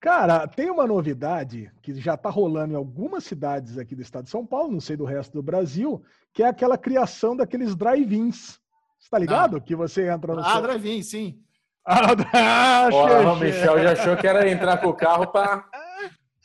Cara, 0.00 0.46
tem 0.46 0.70
uma 0.70 0.86
novidade 0.86 1.70
que 1.82 1.94
já 2.00 2.14
está 2.14 2.30
rolando 2.30 2.74
em 2.74 2.76
algumas 2.76 3.24
cidades 3.24 3.78
aqui 3.78 3.94
do 3.94 4.02
estado 4.02 4.24
de 4.24 4.30
São 4.30 4.46
Paulo, 4.46 4.70
não 4.70 4.80
sei 4.80 4.96
do 4.96 5.04
resto 5.04 5.32
do 5.32 5.42
Brasil, 5.42 6.02
que 6.32 6.42
é 6.42 6.46
aquela 6.46 6.78
criação 6.78 7.36
daqueles 7.36 7.74
drive-ins. 7.74 8.58
Você 8.98 9.10
tá 9.10 9.18
ligado? 9.18 9.56
Ah. 9.56 9.60
Que 9.60 9.74
você 9.74 10.08
entra 10.08 10.34
no. 10.34 10.40
Ah, 10.40 10.52
seu... 10.52 10.62
drive-in, 10.62 11.02
sim. 11.02 11.40
Ah, 11.88 12.88
ah, 12.88 13.32
o 13.32 13.36
Michel 13.36 13.80
já 13.80 13.92
achou 13.92 14.16
que 14.16 14.26
era 14.26 14.50
entrar 14.50 14.78
com 14.78 14.88
o 14.88 14.94
carro 14.94 15.28
para 15.28 15.64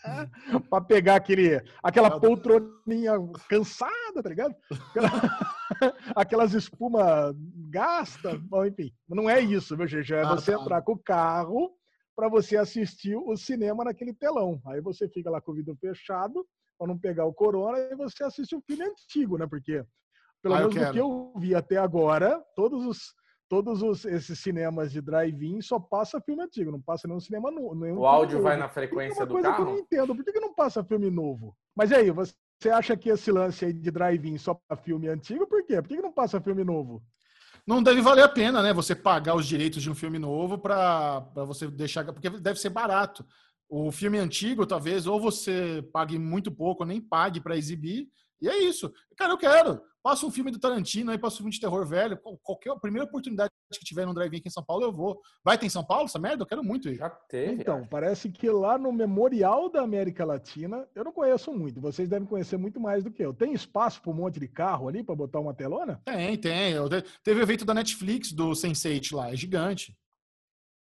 para 0.69 0.83
pegar 0.83 1.15
aquele, 1.15 1.61
aquela 1.81 2.19
poltroninha 2.19 3.13
cansada, 3.49 4.21
tá 4.21 4.29
ligado? 4.29 4.55
Aquelas 6.15 6.53
espuma 6.53 7.33
gasta, 7.69 8.37
bom, 8.37 8.65
enfim. 8.65 8.93
Não 9.07 9.29
é 9.29 9.39
isso, 9.39 9.75
meu 9.75 9.87
gente. 9.87 10.13
É 10.13 10.21
ah, 10.21 10.35
você 10.35 10.53
tá. 10.53 10.61
entrar 10.61 10.81
com 10.81 10.93
o 10.93 10.99
carro 10.99 11.71
para 12.15 12.27
você 12.27 12.57
assistir 12.57 13.15
o 13.15 13.35
cinema 13.35 13.83
naquele 13.83 14.13
telão. 14.13 14.61
Aí 14.67 14.81
você 14.81 15.07
fica 15.07 15.29
lá 15.29 15.41
com 15.41 15.51
o 15.51 15.55
vidro 15.55 15.75
fechado 15.79 16.45
para 16.77 16.87
não 16.87 16.97
pegar 16.97 17.25
o 17.25 17.33
corona 17.33 17.79
e 17.79 17.95
você 17.95 18.23
assiste 18.23 18.55
um 18.55 18.61
filme 18.61 18.83
antigo, 18.83 19.37
né? 19.37 19.47
Porque 19.47 19.83
pelo 20.41 20.55
ah, 20.55 20.57
menos 20.59 20.75
do 20.75 20.91
que 20.91 20.97
eu 20.97 21.33
vi 21.37 21.55
até 21.55 21.77
agora, 21.77 22.43
todos 22.55 22.85
os 22.85 23.13
todos 23.51 23.81
os, 23.81 24.05
esses 24.05 24.39
cinemas 24.39 24.93
de 24.93 25.01
drive-in 25.01 25.59
só 25.59 25.77
passa 25.77 26.21
filme 26.21 26.41
antigo, 26.41 26.71
não 26.71 26.79
passa 26.79 27.05
nenhum 27.05 27.19
cinema 27.19 27.51
novo. 27.51 27.75
O 27.99 28.07
áudio 28.07 28.37
novo. 28.37 28.47
vai 28.47 28.55
na 28.55 28.69
frequência 28.69 29.25
do 29.25 29.41
carro? 29.41 29.55
Que 29.55 29.61
eu 29.61 29.65
não 29.65 29.77
entendo. 29.77 30.15
Por 30.15 30.23
que, 30.23 30.31
que 30.31 30.39
não 30.39 30.53
passa 30.53 30.81
filme 30.85 31.09
novo? 31.09 31.53
Mas 31.75 31.91
aí, 31.91 32.09
você 32.09 32.69
acha 32.69 32.95
que 32.95 33.09
esse 33.09 33.29
lance 33.29 33.65
aí 33.65 33.73
de 33.73 33.91
drive-in 33.91 34.37
só 34.37 34.53
para 34.53 34.77
filme 34.77 35.09
antigo? 35.09 35.45
Por 35.45 35.65
quê? 35.65 35.81
Por 35.81 35.89
que, 35.89 35.97
que 35.97 36.01
não 36.01 36.13
passa 36.13 36.39
filme 36.39 36.63
novo? 36.63 37.03
Não 37.67 37.83
deve 37.83 37.99
valer 37.99 38.23
a 38.23 38.29
pena, 38.29 38.63
né? 38.63 38.71
Você 38.71 38.95
pagar 38.95 39.35
os 39.35 39.45
direitos 39.45 39.83
de 39.83 39.91
um 39.91 39.95
filme 39.95 40.17
novo 40.17 40.57
para 40.57 41.19
você 41.45 41.67
deixar. 41.67 42.05
Porque 42.05 42.29
deve 42.29 42.57
ser 42.57 42.69
barato. 42.69 43.25
O 43.73 43.89
filme 43.89 44.17
antigo, 44.17 44.65
talvez, 44.65 45.07
ou 45.07 45.17
você 45.17 45.81
pague 45.93 46.19
muito 46.19 46.51
pouco, 46.51 46.83
ou 46.83 46.87
nem 46.87 46.99
pague 46.99 47.39
para 47.39 47.55
exibir, 47.55 48.09
e 48.41 48.49
é 48.49 48.57
isso. 48.63 48.91
Cara, 49.15 49.31
eu 49.31 49.37
quero. 49.37 49.81
Passa 50.03 50.25
um 50.25 50.31
filme 50.31 50.51
do 50.51 50.59
Tarantino 50.59 51.09
aí, 51.09 51.17
passa 51.17 51.35
um 51.35 51.37
filme 51.37 51.51
de 51.51 51.59
terror 51.61 51.85
velho. 51.85 52.19
Qualquer 52.43 52.77
primeira 52.81 53.07
oportunidade 53.07 53.49
que 53.71 53.85
tiver 53.85 54.05
no 54.05 54.13
drive-in 54.13 54.39
aqui 54.39 54.49
em 54.49 54.51
São 54.51 54.63
Paulo, 54.63 54.83
eu 54.83 54.91
vou. 54.91 55.21
Vai 55.41 55.57
ter 55.57 55.67
em 55.67 55.69
São 55.69 55.85
Paulo 55.85 56.03
essa 56.03 56.19
merda? 56.19 56.43
Eu 56.43 56.47
quero 56.47 56.61
muito 56.61 56.89
ir. 56.89 56.95
Já 56.95 57.09
teve. 57.09 57.61
Então, 57.61 57.77
acho. 57.77 57.87
parece 57.87 58.29
que 58.29 58.49
lá 58.49 58.77
no 58.77 58.91
Memorial 58.91 59.69
da 59.69 59.81
América 59.83 60.25
Latina, 60.25 60.85
eu 60.93 61.05
não 61.05 61.13
conheço 61.13 61.53
muito. 61.53 61.79
Vocês 61.79 62.09
devem 62.09 62.27
conhecer 62.27 62.57
muito 62.57 62.77
mais 62.77 63.05
do 63.05 63.11
que 63.11 63.23
eu. 63.23 63.33
Tem 63.33 63.53
espaço 63.53 64.01
para 64.01 64.11
um 64.11 64.15
monte 64.15 64.37
de 64.37 64.49
carro 64.49 64.89
ali 64.89 65.01
para 65.01 65.15
botar 65.15 65.39
uma 65.39 65.53
telona? 65.53 66.01
Tem, 66.03 66.35
tem. 66.37 66.73
Teve 67.23 67.39
o 67.39 67.43
evento 67.43 67.63
da 67.63 67.73
Netflix 67.73 68.33
do 68.33 68.49
Sense8 68.49 69.15
lá, 69.15 69.31
é 69.31 69.35
gigante. 69.37 69.95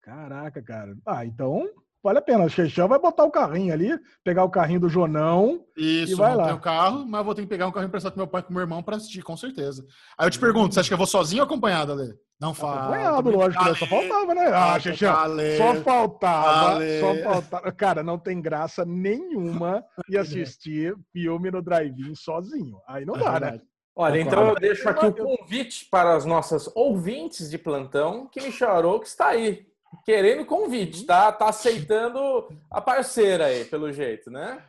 Caraca, 0.00 0.60
cara. 0.60 0.96
Ah, 1.06 1.24
então 1.24 1.70
vale 2.04 2.18
a 2.18 2.22
pena. 2.22 2.44
O 2.44 2.50
Chechão 2.50 2.86
vai 2.86 2.98
botar 2.98 3.24
o 3.24 3.30
carrinho 3.30 3.72
ali, 3.72 3.98
pegar 4.22 4.44
o 4.44 4.50
carrinho 4.50 4.80
do 4.80 4.88
Jonão 4.90 5.64
Isso, 5.74 6.12
e 6.12 6.14
vai 6.14 6.36
lá. 6.36 6.48
Isso, 6.48 6.56
o 6.56 6.60
carro, 6.60 7.06
mas 7.06 7.24
vou 7.24 7.34
ter 7.34 7.42
que 7.42 7.48
pegar 7.48 7.66
um 7.66 7.72
carrinho 7.72 7.88
emprestado 7.88 8.12
pro 8.12 8.20
meu 8.20 8.28
pai 8.28 8.42
e 8.42 8.44
pro 8.44 8.52
meu 8.52 8.60
irmão 8.60 8.82
para 8.82 8.96
assistir, 8.96 9.22
com 9.22 9.36
certeza. 9.36 9.84
Aí 10.18 10.26
eu 10.26 10.30
te 10.30 10.38
pergunto, 10.38 10.74
você 10.74 10.80
acha 10.80 10.88
que 10.88 10.92
eu 10.92 10.98
vou 10.98 11.06
sozinho 11.06 11.42
ou 11.42 11.46
acompanhado, 11.46 11.92
Ale? 11.92 12.14
Não 12.38 12.52
fala. 12.52 12.82
Acompanhado, 12.82 13.30
lógico, 13.30 13.64
né? 13.64 13.74
Só 13.74 13.86
faltava, 13.86 14.34
né? 14.34 14.46
Ah, 14.48 14.78
Chechão, 14.78 15.14
só 15.56 15.74
faltava, 15.82 16.80
só 17.00 17.14
faltava. 17.22 17.72
Cara, 17.72 18.02
não 18.02 18.18
tem 18.18 18.42
graça 18.42 18.84
nenhuma 18.84 19.82
e 20.10 20.18
assistir 20.18 20.94
filme 21.10 21.50
no 21.50 21.62
drive-in 21.62 22.14
sozinho. 22.14 22.76
Aí 22.86 23.06
não 23.06 23.16
é 23.16 23.18
dá, 23.18 23.40
né? 23.40 23.60
Olha, 23.96 24.20
então 24.20 24.48
eu 24.48 24.56
deixo 24.56 24.88
aqui 24.88 25.06
o 25.06 25.14
convite 25.14 25.86
para 25.88 26.14
as 26.14 26.24
nossas 26.24 26.68
ouvintes 26.74 27.48
de 27.48 27.56
plantão 27.56 28.26
que 28.26 28.40
me 28.40 28.50
chorou 28.50 28.98
que 28.98 29.06
está 29.06 29.28
aí 29.28 29.64
querendo 30.04 30.44
convite, 30.44 31.04
tá? 31.04 31.30
Tá 31.32 31.48
aceitando 31.48 32.48
a 32.70 32.80
parceira 32.80 33.46
aí, 33.46 33.64
pelo 33.64 33.92
jeito, 33.92 34.30
né? 34.30 34.62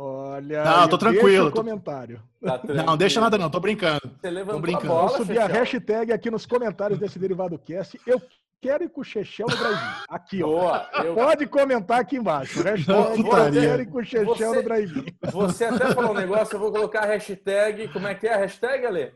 Olha, 0.00 0.62
não, 0.62 0.88
tô 0.88 0.96
tranquilo. 0.96 1.50
comentário. 1.50 2.22
Tá 2.40 2.60
não, 2.86 2.96
deixa 2.96 3.20
nada 3.20 3.36
não, 3.36 3.50
tô 3.50 3.58
brincando. 3.58 4.00
Você 4.20 4.30
levantou 4.30 4.60
tô 4.60 4.62
brincando. 4.62 4.92
A 4.92 4.94
bola, 4.94 5.08
Vou 5.08 5.16
subir 5.16 5.40
a 5.40 5.46
hashtag 5.46 6.12
aqui 6.12 6.30
nos 6.30 6.46
comentários 6.46 7.00
desse 7.00 7.18
Derivado 7.18 7.58
Cast. 7.58 8.00
Eu 8.06 8.22
quero 8.60 8.84
ir 8.84 8.90
com 8.90 9.00
o 9.00 9.04
Chechel 9.04 9.48
no 9.48 9.56
drive 9.56 9.78
Aqui, 10.08 10.38
Boa, 10.40 10.88
ó. 10.94 11.02
Eu... 11.02 11.14
Pode 11.14 11.46
comentar 11.48 12.00
aqui 12.00 12.16
embaixo. 12.16 12.62
Hashtag 12.62 13.18
eu 13.18 13.52
quero 13.52 13.82
ir 13.82 13.86
com 13.86 13.98
o 13.98 14.04
Chechel 14.04 14.54
no 14.54 14.62
drive 14.62 15.16
Você 15.32 15.64
até 15.64 15.92
falou 15.92 16.12
um 16.12 16.14
negócio, 16.14 16.54
eu 16.54 16.60
vou 16.60 16.70
colocar 16.70 17.00
a 17.00 17.06
hashtag. 17.06 17.88
Como 17.88 18.06
é 18.06 18.14
que 18.14 18.28
é 18.28 18.34
a 18.34 18.38
hashtag, 18.38 18.86
Ale? 18.86 19.12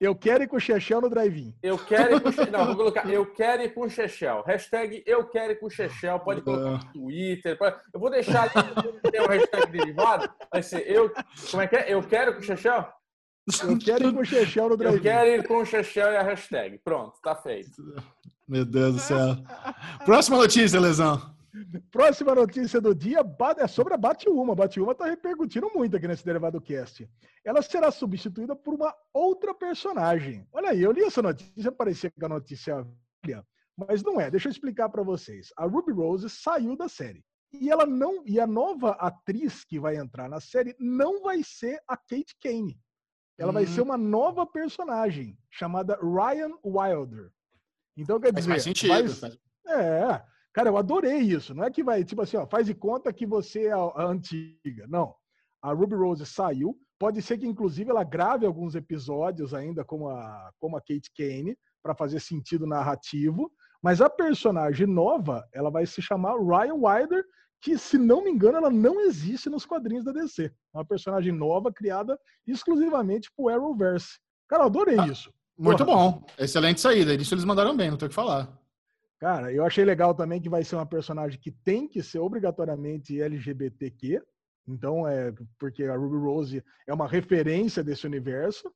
Eu 0.00 0.14
quero 0.14 0.44
ir 0.44 0.46
com 0.46 0.56
o 0.56 0.60
Chechel 0.60 1.00
no 1.00 1.10
drive-in. 1.10 1.52
Eu 1.60 1.76
quero 1.76 2.16
ir 2.16 2.20
com 2.20 2.28
o 2.28 2.32
Não, 2.50 2.66
vou 2.66 2.76
colocar. 2.76 3.08
Eu 3.10 3.26
quero 3.26 3.62
ir 3.62 3.74
com 3.74 3.80
o 3.80 3.90
Chechel. 3.90 4.44
Hashtag 4.46 5.02
eu 5.04 5.26
quero 5.28 5.52
ir 5.52 5.56
com 5.56 5.66
o 5.66 5.70
Chechel. 5.70 6.20
Pode 6.20 6.42
colocar 6.42 6.70
no 6.70 6.92
Twitter. 6.92 7.58
Pode... 7.58 7.76
Eu 7.92 7.98
vou 7.98 8.08
deixar 8.08 8.42
ali. 8.42 8.92
Tem 9.10 9.20
um 9.20 9.26
hashtag 9.26 9.72
derivado. 9.72 10.30
Vai 10.52 10.62
ser 10.62 10.88
eu. 10.88 11.12
Como 11.50 11.62
é 11.62 11.66
que 11.66 11.76
é? 11.76 11.92
Eu 11.92 12.02
quero 12.02 12.34
com 12.34 12.40
o 12.40 12.44
Chechel? 12.44 12.86
Eu 13.64 13.78
quero 13.78 14.08
ir 14.08 14.14
com 14.14 14.20
o 14.20 14.24
Chechel 14.24 14.68
no 14.68 14.76
drive-in. 14.76 14.96
Eu 14.98 15.02
quero 15.02 15.28
ir 15.30 15.46
com 15.48 15.56
o 15.56 15.66
Chechel 15.66 16.12
e 16.12 16.16
a 16.16 16.22
hashtag. 16.22 16.78
Pronto, 16.78 17.18
tá 17.20 17.34
feito. 17.34 17.82
Meu 18.46 18.64
Deus 18.64 18.94
do 18.94 19.00
céu. 19.00 19.36
Próxima 20.04 20.36
notícia, 20.36 20.78
Lesão. 20.78 21.37
Próxima 21.90 22.34
notícia 22.34 22.80
do 22.80 22.94
dia 22.94 23.20
é 23.58 23.66
sobre 23.66 23.94
a 23.94 23.96
Batiuma. 23.96 24.52
A 24.52 24.56
Batiuma 24.56 24.92
está 24.92 25.06
repercutindo 25.06 25.70
muito 25.74 25.96
aqui 25.96 26.06
nesse 26.06 26.24
Derivado 26.24 26.60
Cast. 26.60 27.08
Ela 27.44 27.62
será 27.62 27.90
substituída 27.90 28.54
por 28.54 28.74
uma 28.74 28.94
outra 29.12 29.54
personagem. 29.54 30.46
Olha 30.52 30.70
aí, 30.70 30.82
eu 30.82 30.92
li 30.92 31.02
essa 31.02 31.22
notícia, 31.22 31.72
parecia 31.72 32.10
que 32.10 32.24
a 32.24 32.28
notícia 32.28 32.86
é 33.28 33.42
mas 33.76 34.02
não 34.02 34.20
é. 34.20 34.28
Deixa 34.28 34.48
eu 34.48 34.50
explicar 34.50 34.88
para 34.88 35.04
vocês. 35.04 35.52
A 35.56 35.64
Ruby 35.64 35.92
Rose 35.92 36.28
saiu 36.28 36.76
da 36.76 36.88
série. 36.88 37.24
E 37.52 37.70
ela 37.70 37.86
não, 37.86 38.24
e 38.26 38.40
a 38.40 38.46
nova 38.46 38.90
atriz 38.92 39.64
que 39.64 39.78
vai 39.78 39.96
entrar 39.96 40.28
na 40.28 40.40
série 40.40 40.74
não 40.78 41.22
vai 41.22 41.42
ser 41.44 41.80
a 41.86 41.96
Kate 41.96 42.36
Kane. 42.42 42.78
Ela 43.38 43.52
vai 43.52 43.66
ser 43.66 43.80
uhum. 43.80 43.86
uma 43.86 43.96
nova 43.96 44.44
personagem 44.44 45.38
chamada 45.48 45.96
Ryan 46.02 46.50
Wilder. 46.64 47.30
Então 47.96 48.20
quer 48.20 48.32
dizer, 48.32 48.50
faz 48.50 48.64
sentido. 48.64 48.88
Vai, 48.88 49.38
é, 49.68 50.22
Cara, 50.52 50.68
eu 50.68 50.76
adorei 50.76 51.18
isso. 51.18 51.54
Não 51.54 51.64
é 51.64 51.70
que 51.70 51.84
vai, 51.84 52.04
tipo 52.04 52.22
assim, 52.22 52.36
ó, 52.36 52.46
faz 52.46 52.66
de 52.66 52.74
conta 52.74 53.12
que 53.12 53.26
você 53.26 53.66
é 53.66 53.72
a 53.72 54.04
antiga. 54.04 54.86
Não. 54.88 55.14
A 55.62 55.72
Ruby 55.72 55.94
Rose 55.94 56.24
saiu. 56.26 56.76
Pode 56.98 57.22
ser 57.22 57.38
que, 57.38 57.46
inclusive, 57.46 57.90
ela 57.90 58.02
grave 58.02 58.44
alguns 58.44 58.74
episódios 58.74 59.54
ainda 59.54 59.84
como 59.84 60.08
a, 60.08 60.50
como 60.58 60.76
a 60.76 60.80
Kate 60.80 61.10
Kane, 61.16 61.56
para 61.82 61.94
fazer 61.94 62.20
sentido 62.20 62.66
narrativo. 62.66 63.52
Mas 63.82 64.00
a 64.00 64.10
personagem 64.10 64.86
nova, 64.86 65.46
ela 65.52 65.70
vai 65.70 65.86
se 65.86 66.02
chamar 66.02 66.36
Ryan 66.36 66.74
Wilder, 66.74 67.24
que, 67.60 67.78
se 67.78 67.96
não 67.98 68.24
me 68.24 68.30
engano, 68.30 68.58
ela 68.58 68.70
não 68.70 69.00
existe 69.00 69.48
nos 69.48 69.64
quadrinhos 69.64 70.04
da 70.04 70.12
DC. 70.12 70.46
É 70.46 70.78
uma 70.78 70.84
personagem 70.84 71.32
nova 71.32 71.72
criada 71.72 72.18
exclusivamente 72.46 73.30
pro 73.36 73.48
Arrowverse. 73.48 74.18
Cara, 74.48 74.62
eu 74.62 74.66
adorei 74.66 74.98
ah, 74.98 75.06
isso. 75.06 75.32
Muito 75.56 75.84
Porra. 75.84 75.96
bom. 75.96 76.26
Excelente 76.38 76.80
saída. 76.80 77.14
Isso 77.14 77.34
eles 77.34 77.44
mandaram 77.44 77.76
bem, 77.76 77.90
não 77.90 77.96
tem 77.96 78.06
o 78.06 78.08
que 78.08 78.14
falar. 78.14 78.48
Cara, 79.18 79.52
eu 79.52 79.64
achei 79.64 79.84
legal 79.84 80.14
também 80.14 80.40
que 80.40 80.48
vai 80.48 80.62
ser 80.62 80.76
uma 80.76 80.86
personagem 80.86 81.40
que 81.40 81.50
tem 81.50 81.88
que 81.88 82.02
ser 82.02 82.20
obrigatoriamente 82.20 83.20
LGBTQ. 83.20 84.22
Então, 84.66 85.08
é 85.08 85.32
porque 85.58 85.84
a 85.84 85.96
Ruby 85.96 86.16
Rose 86.16 86.64
é 86.86 86.94
uma 86.94 87.08
referência 87.08 87.82
desse 87.82 88.06
universo. 88.06 88.72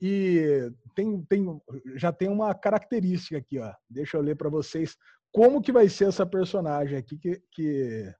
E 0.00 0.70
tem, 0.94 1.22
tem, 1.22 1.60
já 1.94 2.12
tem 2.12 2.28
uma 2.28 2.54
característica 2.54 3.38
aqui, 3.38 3.58
ó. 3.58 3.72
Deixa 3.88 4.16
eu 4.16 4.20
ler 4.20 4.36
para 4.36 4.50
vocês 4.50 4.96
como 5.32 5.62
que 5.62 5.72
vai 5.72 5.88
ser 5.88 6.08
essa 6.08 6.26
personagem 6.26 6.98
aqui 6.98 7.16
que, 7.16 7.42
que, 7.52 8.14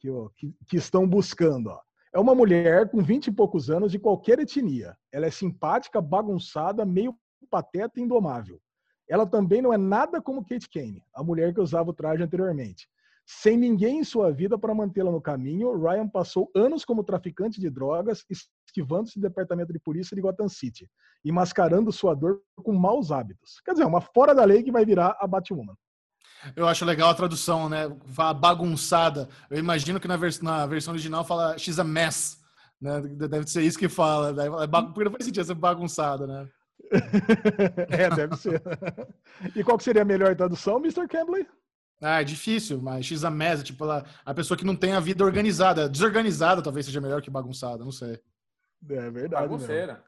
que, 0.00 0.10
ó, 0.10 0.28
que, 0.36 0.54
que 0.68 0.76
estão 0.76 1.08
buscando. 1.08 1.68
Ó. 1.68 1.80
É 2.12 2.18
uma 2.18 2.34
mulher 2.34 2.90
com 2.90 3.02
20 3.02 3.28
e 3.28 3.32
poucos 3.32 3.70
anos 3.70 3.92
de 3.92 3.98
qualquer 3.98 4.38
etnia. 4.40 4.96
Ela 5.12 5.26
é 5.26 5.30
simpática, 5.30 6.00
bagunçada, 6.00 6.84
meio 6.84 7.14
pateta 7.48 8.00
e 8.00 8.02
indomável. 8.02 8.60
Ela 9.08 9.26
também 9.26 9.62
não 9.62 9.72
é 9.72 9.76
nada 9.76 10.20
como 10.20 10.44
Kate 10.44 10.68
Kane, 10.68 11.02
a 11.14 11.22
mulher 11.22 11.54
que 11.54 11.60
usava 11.60 11.90
o 11.90 11.94
traje 11.94 12.22
anteriormente. 12.22 12.88
Sem 13.24 13.56
ninguém 13.56 13.98
em 13.98 14.04
sua 14.04 14.30
vida 14.30 14.56
para 14.56 14.72
mantê-la 14.72 15.10
no 15.10 15.20
caminho, 15.20 15.76
Ryan 15.76 16.08
passou 16.08 16.48
anos 16.54 16.84
como 16.84 17.02
traficante 17.02 17.60
de 17.60 17.68
drogas, 17.68 18.24
esquivando-se 18.68 19.18
do 19.18 19.22
departamento 19.22 19.72
de 19.72 19.80
polícia 19.80 20.14
de 20.14 20.22
Gotham 20.22 20.48
City 20.48 20.88
e 21.24 21.32
mascarando 21.32 21.90
sua 21.90 22.14
dor 22.14 22.40
com 22.62 22.72
maus 22.72 23.10
hábitos. 23.10 23.60
Quer 23.64 23.72
dizer, 23.72 23.84
uma 23.84 24.00
fora 24.00 24.32
da 24.32 24.44
lei 24.44 24.62
que 24.62 24.70
vai 24.70 24.84
virar 24.84 25.16
a 25.18 25.26
Batwoman. 25.26 25.74
Eu 26.54 26.68
acho 26.68 26.84
legal 26.84 27.10
a 27.10 27.14
tradução, 27.14 27.68
né? 27.68 27.88
Bagunçada. 28.40 29.28
Eu 29.50 29.58
imagino 29.58 29.98
que 29.98 30.06
na, 30.06 30.16
vers 30.16 30.40
na 30.40 30.64
versão 30.66 30.92
original 30.92 31.24
fala 31.24 31.58
she's 31.58 31.80
a 31.80 31.84
mess. 31.84 32.40
Né? 32.80 33.00
Deve 33.00 33.48
ser 33.48 33.62
isso 33.62 33.78
que 33.78 33.88
fala. 33.88 34.32
Porque 34.68 35.04
não 35.04 35.10
faz 35.10 35.24
sentido 35.24 35.44
ser 35.44 35.54
bagunçada, 35.54 36.26
né? 36.26 36.48
é, 37.90 38.10
deve 38.10 38.36
ser. 38.36 38.62
e 39.54 39.64
qual 39.64 39.78
que 39.78 39.84
seria 39.84 40.02
a 40.02 40.04
melhor 40.04 40.34
tradução, 40.36 40.78
Mr. 40.78 41.08
Campbell? 41.08 41.46
Ah, 42.00 42.20
é 42.20 42.24
difícil, 42.24 42.80
mas 42.80 43.06
X 43.06 43.24
a 43.24 43.30
mesa, 43.30 43.62
tipo, 43.62 43.84
ela, 43.84 44.04
a 44.24 44.34
pessoa 44.34 44.56
que 44.56 44.64
não 44.64 44.76
tem 44.76 44.92
a 44.92 45.00
vida 45.00 45.24
organizada. 45.24 45.88
Desorganizada 45.88 46.62
talvez 46.62 46.86
seja 46.86 47.00
melhor 47.00 47.22
que 47.22 47.30
bagunçada, 47.30 47.84
não 47.84 47.92
sei. 47.92 48.20
É 48.88 49.10
verdade. 49.10 49.42
Bagunceira. 49.42 50.04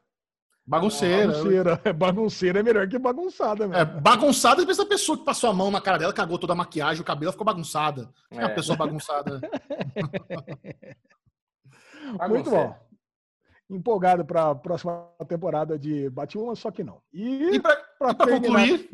Bagunceira. 0.65 1.33
Bagunceira. 1.33 1.81
É, 1.83 1.91
bagunceira 1.93 2.59
é 2.59 2.63
melhor 2.63 2.87
que 2.87 2.99
bagunçada, 2.99 3.67
mesmo. 3.67 3.81
É, 3.81 3.85
bagunçada, 3.85 4.63
vezes 4.63 4.79
a 4.79 4.85
pessoa 4.85 5.17
que 5.17 5.25
passou 5.25 5.49
a 5.49 5.53
mão 5.53 5.71
na 5.71 5.81
cara 5.81 5.97
dela, 5.97 6.13
cagou 6.13 6.37
toda 6.37 6.53
a 6.53 6.55
maquiagem, 6.55 7.01
o 7.01 7.05
cabelo 7.05 7.31
ficou 7.31 7.45
bagunçada. 7.45 8.07
É. 8.29 8.43
a 8.43 8.49
pessoa 8.49 8.77
bagunçada. 8.77 9.41
Muito 12.29 12.51
bom 12.51 12.88
empolgado 13.69 14.25
para 14.25 14.49
a 14.49 14.55
próxima 14.55 15.07
temporada 15.27 15.77
de 15.77 16.09
Batwoman, 16.09 16.55
só 16.55 16.71
que 16.71 16.83
não. 16.83 17.01
E, 17.13 17.55
e 17.55 17.59
para 17.61 18.15
concluir, 18.15 18.89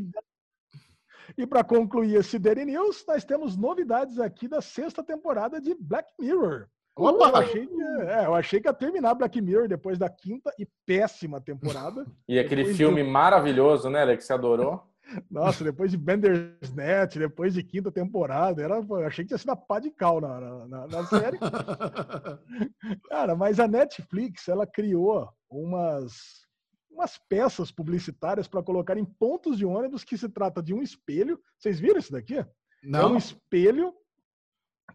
E 1.38 1.48
para 1.48 1.64
concluir 1.64 2.16
esse 2.16 2.38
Daily 2.38 2.66
News, 2.66 3.04
nós 3.08 3.24
temos 3.24 3.58
novidades 3.58 4.20
aqui 4.20 4.48
da 4.48 4.62
sexta 4.62 5.04
temporada 5.04 5.60
de 5.60 5.76
Black 5.80 6.10
Mirror. 6.20 6.68
Opa! 6.98 7.28
Eu 7.28 7.36
achei, 7.36 7.68
que, 7.68 7.82
é, 7.82 8.26
eu 8.26 8.36
achei 8.36 8.62
que 8.62 8.70
ia 8.70 8.74
terminar 8.74 9.16
Black 9.16 9.42
Mirror 9.42 9.68
depois 9.68 9.98
da 9.98 10.10
quinta 10.10 10.54
e 10.58 10.68
péssima 10.86 11.42
temporada. 11.42 12.06
e 12.28 12.40
aquele 12.40 12.74
filme 12.74 13.04
do... 13.04 13.10
maravilhoso, 13.10 13.90
né, 13.90 14.02
Alex? 14.02 14.24
Que 14.24 14.28
você 14.28 14.34
adorou. 14.34 14.82
Nossa, 15.30 15.64
depois 15.64 15.92
de 15.92 15.98
Bandersnatch, 15.98 17.18
depois 17.18 17.54
de 17.54 17.64
quinta 17.64 17.92
temporada, 17.92 18.62
era, 18.62 18.76
eu 18.76 19.06
achei 19.06 19.24
que 19.24 19.30
tinha 19.30 19.38
sido 19.38 19.52
a 19.52 19.56
pá 19.56 19.80
de 19.80 19.92
cal 19.92 20.20
na, 20.20 20.68
na, 20.68 20.88
na 20.88 21.06
série. 21.06 21.38
Cara, 23.10 23.36
mas 23.36 23.60
a 23.60 23.68
Netflix, 23.68 24.48
ela 24.48 24.66
criou 24.66 25.30
umas, 25.50 26.46
umas 26.90 27.18
peças 27.30 27.72
publicitárias 27.72 28.48
para 28.48 28.64
colocar 28.64 28.98
em 28.98 29.06
pontos 29.06 29.58
de 29.58 29.66
ônibus 29.66 30.04
que 30.04 30.18
se 30.18 30.28
trata 30.28 30.62
de 30.62 30.74
um 30.74 30.82
espelho. 30.82 31.40
Vocês 31.58 31.80
viram 31.80 32.00
isso 32.00 32.12
daqui? 32.12 32.44
Não. 32.84 33.02
É 33.02 33.06
um 33.08 33.18
espelho 33.18 33.94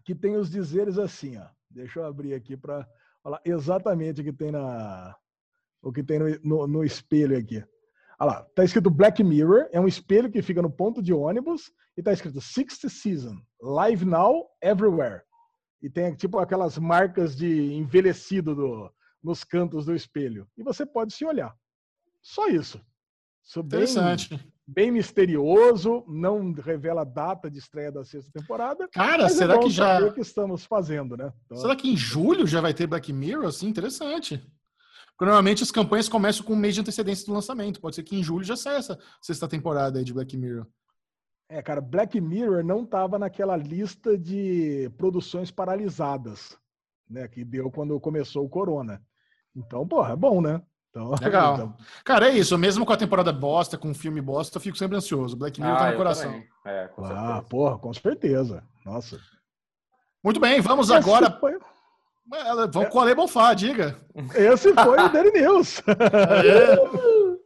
que 0.03 0.13
tem 0.13 0.35
os 0.35 0.49
dizeres 0.49 0.97
assim, 0.97 1.37
ó. 1.37 1.47
Deixa 1.69 1.99
eu 1.99 2.05
abrir 2.05 2.33
aqui 2.33 2.57
para 2.57 2.87
falar 3.23 3.41
exatamente 3.45 4.21
o 4.21 4.23
que 4.23 4.33
tem 4.33 4.51
na 4.51 5.15
o 5.81 5.91
que 5.91 6.03
tem 6.03 6.19
no, 6.19 6.39
no, 6.43 6.67
no 6.67 6.83
espelho 6.83 7.37
aqui. 7.37 7.63
Olha 8.21 8.33
lá, 8.33 8.47
tá 8.53 8.63
escrito 8.63 8.91
Black 8.91 9.23
Mirror, 9.23 9.67
é 9.71 9.81
um 9.81 9.87
espelho 9.87 10.31
que 10.31 10.43
fica 10.43 10.61
no 10.61 10.69
ponto 10.69 11.01
de 11.01 11.11
ônibus 11.11 11.71
e 11.97 12.03
tá 12.03 12.13
escrito 12.13 12.39
Sixth 12.39 12.87
Season, 12.87 13.35
Live 13.59 14.05
Now, 14.05 14.47
Everywhere. 14.61 15.23
E 15.81 15.89
tem 15.89 16.13
tipo 16.13 16.37
aquelas 16.37 16.77
marcas 16.77 17.35
de 17.35 17.73
envelhecido 17.73 18.53
do, 18.53 18.91
nos 19.23 19.43
cantos 19.43 19.87
do 19.87 19.95
espelho. 19.95 20.47
E 20.55 20.61
você 20.61 20.85
pode 20.85 21.15
se 21.15 21.25
olhar. 21.25 21.51
Só 22.21 22.47
isso. 22.47 22.79
isso 23.43 23.63
bem, 23.63 23.79
Interessante. 23.79 24.53
Bem 24.67 24.91
misterioso, 24.91 26.05
não 26.07 26.53
revela 26.53 27.01
a 27.01 27.05
data 27.05 27.49
de 27.49 27.57
estreia 27.57 27.91
da 27.91 28.05
sexta 28.05 28.31
temporada. 28.31 28.87
Cara, 28.89 29.23
é 29.23 29.29
será 29.29 29.55
é 29.55 29.59
que 29.59 29.69
já. 29.71 29.99
O 29.99 30.13
que 30.13 30.21
estamos 30.21 30.63
fazendo, 30.63 31.17
né? 31.17 31.33
Então... 31.45 31.57
Será 31.57 31.75
que 31.75 31.89
em 31.89 31.97
julho 31.97 32.45
já 32.45 32.61
vai 32.61 32.71
ter 32.71 32.85
Black 32.85 33.11
Mirror? 33.11 33.47
Assim, 33.47 33.67
interessante. 33.67 34.39
Porque 35.21 35.29
normalmente 35.29 35.61
as 35.61 35.69
campanhas 35.69 36.09
começam 36.09 36.43
com 36.43 36.53
um 36.53 36.55
mês 36.55 36.73
de 36.73 36.81
antecedência 36.81 37.27
do 37.27 37.33
lançamento. 37.33 37.79
Pode 37.79 37.95
ser 37.95 38.01
que 38.01 38.15
em 38.15 38.23
julho 38.23 38.43
já 38.43 38.55
saia 38.55 38.77
essa 38.77 38.97
sexta 39.21 39.47
temporada 39.47 39.99
aí 39.99 40.03
de 40.03 40.11
Black 40.11 40.35
Mirror. 40.35 40.65
É, 41.47 41.61
cara, 41.61 41.79
Black 41.79 42.19
Mirror 42.19 42.63
não 42.63 42.81
estava 42.81 43.19
naquela 43.19 43.55
lista 43.55 44.17
de 44.17 44.91
produções 44.97 45.51
paralisadas, 45.51 46.57
né? 47.07 47.27
Que 47.27 47.45
deu 47.45 47.69
quando 47.69 47.99
começou 47.99 48.43
o 48.43 48.49
Corona. 48.49 48.99
Então, 49.55 49.87
porra, 49.87 50.13
é 50.13 50.15
bom, 50.15 50.41
né? 50.41 50.59
Então, 50.89 51.11
Legal. 51.21 51.53
Então... 51.53 51.77
Cara, 52.03 52.29
é 52.29 52.35
isso. 52.35 52.57
Mesmo 52.57 52.83
com 52.83 52.93
a 52.93 52.97
temporada 52.97 53.31
bosta, 53.31 53.77
com 53.77 53.91
o 53.91 53.93
filme 53.93 54.21
bosta, 54.21 54.57
eu 54.57 54.61
fico 54.61 54.75
sempre 54.75 54.97
ansioso. 54.97 55.37
Black 55.37 55.61
Mirror 55.61 55.75
ah, 55.75 55.79
tá 55.79 55.91
no 55.91 55.97
coração. 55.97 56.43
É, 56.65 56.87
com 56.87 57.05
ah, 57.05 57.45
porra, 57.47 57.77
com 57.77 57.93
certeza. 57.93 58.63
Nossa. 58.83 59.19
Muito 60.23 60.39
bem, 60.39 60.59
vamos 60.61 60.89
Esse 60.89 60.97
agora. 60.97 61.29
Foi... 61.39 61.59
Vamos 62.71 62.89
com 62.89 62.97
o 62.97 63.01
Ale 63.01 63.13
Bonfá, 63.13 63.53
diga. 63.53 63.99
Esse 64.33 64.73
foi 64.73 64.99
o 64.99 65.09
Daily 65.09 65.41
News. 65.41 65.81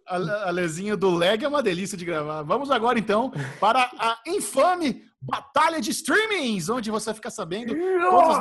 A, 0.08 0.50
a 0.50 0.52
lesinha 0.52 0.96
do 0.96 1.10
leg 1.10 1.44
é 1.44 1.48
uma 1.48 1.64
delícia 1.64 1.98
de 1.98 2.06
gravar. 2.06 2.44
Vamos 2.44 2.70
agora, 2.70 3.00
então, 3.00 3.32
para 3.60 3.90
a 3.98 4.20
infame 4.28 5.04
Batalha 5.20 5.82
de 5.82 5.90
Streamings, 5.90 6.70
onde 6.70 6.92
você 6.92 7.12
fica 7.12 7.32
sabendo 7.32 7.76
quantas... 7.76 8.38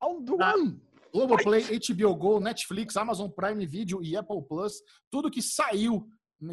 Round 0.00 0.30
one. 0.30 0.80
Globoplay, 1.12 1.64
HBO 1.88 2.14
Go, 2.14 2.38
Netflix, 2.38 2.96
Amazon 2.96 3.28
Prime 3.28 3.66
Video 3.66 4.00
e 4.00 4.16
Apple 4.16 4.42
Plus, 4.48 4.74
tudo 5.10 5.28
que 5.28 5.42
saiu 5.42 6.06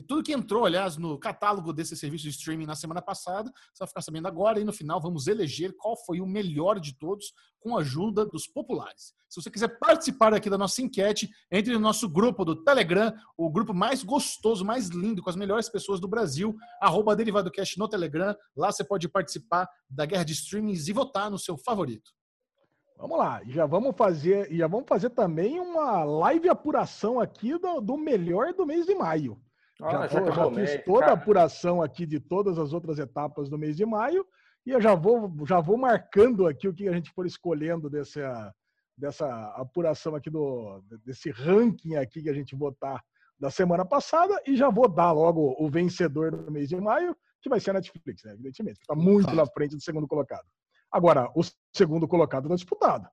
tudo 0.07 0.23
que 0.23 0.33
entrou, 0.33 0.65
aliás, 0.65 0.97
no 0.97 1.17
catálogo 1.17 1.71
desse 1.71 1.95
serviço 1.95 2.25
de 2.25 2.31
streaming 2.31 2.65
na 2.65 2.75
semana 2.75 3.01
passada, 3.01 3.49
você 3.73 3.79
vai 3.79 3.87
ficar 3.87 4.01
sabendo 4.01 4.27
agora 4.27 4.59
e 4.59 4.65
no 4.65 4.73
final 4.73 4.99
vamos 4.99 5.27
eleger 5.27 5.73
qual 5.77 5.95
foi 6.05 6.19
o 6.19 6.25
melhor 6.25 6.79
de 6.79 6.97
todos 6.97 7.33
com 7.59 7.77
a 7.77 7.79
ajuda 7.79 8.25
dos 8.25 8.47
populares. 8.47 9.13
Se 9.29 9.41
você 9.41 9.49
quiser 9.49 9.79
participar 9.79 10.33
aqui 10.33 10.49
da 10.49 10.57
nossa 10.57 10.81
enquete, 10.81 11.29
entre 11.51 11.73
no 11.73 11.79
nosso 11.79 12.07
grupo 12.07 12.43
do 12.43 12.63
Telegram, 12.63 13.13
o 13.37 13.49
grupo 13.49 13.73
mais 13.73 14.03
gostoso, 14.03 14.63
mais 14.63 14.87
lindo, 14.89 15.21
com 15.21 15.29
as 15.29 15.35
melhores 15.35 15.69
pessoas 15.69 15.99
do 15.99 16.07
Brasil, 16.07 16.55
arroba 16.81 17.15
DerivadoCast 17.15 17.77
no 17.79 17.87
Telegram. 17.87 18.35
Lá 18.55 18.71
você 18.71 18.83
pode 18.83 19.07
participar 19.07 19.69
da 19.89 20.05
guerra 20.05 20.23
de 20.23 20.33
streamings 20.33 20.87
e 20.87 20.93
votar 20.93 21.31
no 21.31 21.39
seu 21.39 21.57
favorito. 21.57 22.11
Vamos 22.97 23.17
lá, 23.19 23.41
já 23.45 23.65
vamos 23.67 23.95
fazer, 23.95 24.51
já 24.51 24.65
vamos 24.65 24.87
fazer 24.87 25.11
também 25.11 25.59
uma 25.59 26.03
live 26.03 26.49
apuração 26.49 27.19
aqui 27.19 27.57
do, 27.59 27.79
do 27.79 27.95
melhor 27.95 28.53
do 28.53 28.65
mês 28.65 28.87
de 28.87 28.95
maio. 28.95 29.39
Ah, 29.81 30.07
já, 30.07 30.07
já, 30.07 30.31
já 30.31 30.51
fiz 30.51 30.83
toda 30.85 31.05
a 31.05 31.13
apuração 31.13 31.81
aqui 31.81 32.05
de 32.05 32.19
todas 32.19 32.57
as 32.57 32.73
outras 32.73 32.97
etapas 32.97 33.49
do 33.49 33.57
mês 33.57 33.75
de 33.77 33.85
maio 33.85 34.25
e 34.65 34.71
eu 34.71 34.81
já 34.81 34.95
vou, 34.95 35.31
já 35.45 35.59
vou 35.59 35.77
marcando 35.77 36.47
aqui 36.47 36.67
o 36.67 36.73
que 36.73 36.87
a 36.87 36.93
gente 36.93 37.11
for 37.11 37.25
escolhendo 37.25 37.89
dessa, 37.89 38.53
dessa 38.97 39.25
apuração 39.55 40.15
aqui 40.15 40.29
do 40.29 40.83
desse 41.05 41.29
ranking 41.29 41.95
aqui 41.95 42.21
que 42.21 42.29
a 42.29 42.33
gente 42.33 42.55
votar 42.55 43.01
da 43.39 43.51
semana 43.51 43.85
passada 43.85 44.41
e 44.45 44.57
já 44.57 44.69
vou 44.69 44.89
dar 44.89 45.11
logo 45.11 45.55
o 45.59 45.69
vencedor 45.69 46.31
do 46.31 46.51
mês 46.51 46.69
de 46.69 46.75
maio, 46.75 47.15
que 47.41 47.49
vai 47.49 47.59
ser 47.59 47.69
a 47.69 47.73
Netflix, 47.73 48.23
né? 48.23 48.33
evidentemente, 48.33 48.79
está 48.81 48.95
muito 48.95 49.33
na 49.35 49.45
frente 49.45 49.75
do 49.75 49.81
segundo 49.81 50.07
colocado. 50.07 50.45
Agora, 50.91 51.29
o 51.35 51.41
segundo 51.75 52.07
colocado 52.07 52.45
está 52.45 52.55
disputado. 52.55 53.07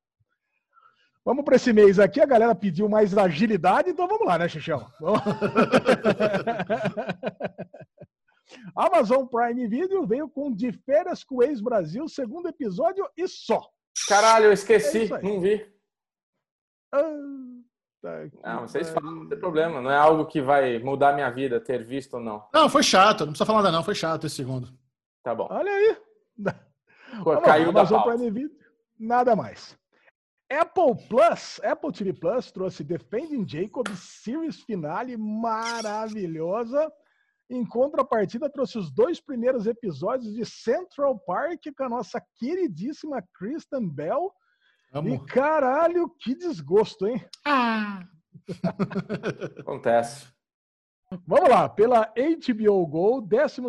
Vamos 1.24 1.44
para 1.44 1.56
esse 1.56 1.72
mês 1.72 1.98
aqui, 1.98 2.20
a 2.20 2.26
galera 2.26 2.54
pediu 2.54 2.86
mais 2.86 3.16
agilidade, 3.16 3.88
então 3.88 4.06
vamos 4.06 4.26
lá, 4.26 4.38
né, 4.38 4.46
Xixão? 4.46 4.86
Amazon 8.76 9.24
Prime 9.26 9.66
Video 9.66 10.06
veio 10.06 10.28
com 10.28 10.52
De 10.52 10.70
Férias 10.70 11.24
com 11.24 11.36
o 11.36 11.42
Ex-Brasil, 11.42 12.06
segundo 12.08 12.48
episódio 12.48 13.08
e 13.16 13.26
só. 13.26 13.66
Caralho, 14.06 14.46
eu 14.46 14.52
esqueci, 14.52 15.12
é 15.12 15.22
não 15.22 15.40
vi. 15.40 15.66
Ah, 16.92 17.02
tá 18.02 18.28
não, 18.44 18.68
vocês 18.68 18.90
falam, 18.90 19.12
não 19.12 19.28
tem 19.28 19.38
problema. 19.38 19.80
Não 19.80 19.90
é 19.90 19.96
algo 19.96 20.26
que 20.26 20.42
vai 20.42 20.78
mudar 20.78 21.14
minha 21.14 21.30
vida, 21.30 21.58
ter 21.58 21.82
visto 21.82 22.14
ou 22.14 22.20
não. 22.20 22.46
Não, 22.52 22.68
foi 22.68 22.82
chato. 22.82 23.20
Não 23.20 23.28
precisa 23.28 23.46
falar 23.46 23.62
nada, 23.62 23.72
não. 23.72 23.82
Foi 23.82 23.94
chato 23.94 24.26
esse 24.26 24.36
segundo. 24.36 24.68
Tá 25.22 25.34
bom. 25.34 25.48
Olha 25.50 25.72
aí. 25.72 25.96
Caiu 27.44 27.72
da 27.72 27.80
Amazon 27.80 28.02
Prime 28.02 28.30
Video, 28.30 28.58
nada 28.98 29.34
mais. 29.34 29.74
Apple 30.50 30.94
Plus, 31.08 31.60
Apple 31.64 31.92
TV 31.92 32.12
Plus 32.12 32.52
trouxe 32.52 32.84
Defending 32.84 33.46
Jacob, 33.48 33.88
series 33.96 34.60
finale 34.62 35.16
maravilhosa. 35.16 36.92
Em 37.50 37.64
contrapartida, 37.64 38.50
trouxe 38.50 38.78
os 38.78 38.90
dois 38.90 39.20
primeiros 39.20 39.66
episódios 39.66 40.34
de 40.34 40.44
Central 40.44 41.18
Park 41.26 41.60
com 41.76 41.84
a 41.84 41.88
nossa 41.88 42.22
queridíssima 42.36 43.22
Kristen 43.34 43.88
Bell. 43.88 44.32
Amo. 44.92 45.08
E 45.08 45.18
caralho, 45.26 46.08
que 46.20 46.34
desgosto, 46.34 47.06
hein? 47.06 47.24
Ah! 47.44 48.06
Acontece. 49.60 50.33
Vamos 51.26 51.48
lá, 51.48 51.68
pela 51.68 52.12
HBO 52.16 52.86
Go, 52.86 53.20
12 53.20 53.60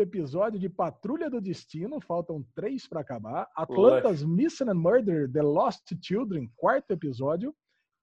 episódio 0.00 0.58
de 0.60 0.68
Patrulha 0.68 1.28
do 1.28 1.40
Destino, 1.40 2.00
faltam 2.00 2.44
três 2.54 2.86
para 2.86 3.00
acabar. 3.00 3.48
Atlanta's 3.56 4.22
Missing 4.22 4.68
and 4.68 4.74
Murder, 4.74 5.30
The 5.30 5.42
Lost 5.42 5.92
Children, 6.00 6.50
quarto 6.56 6.92
episódio. 6.92 7.54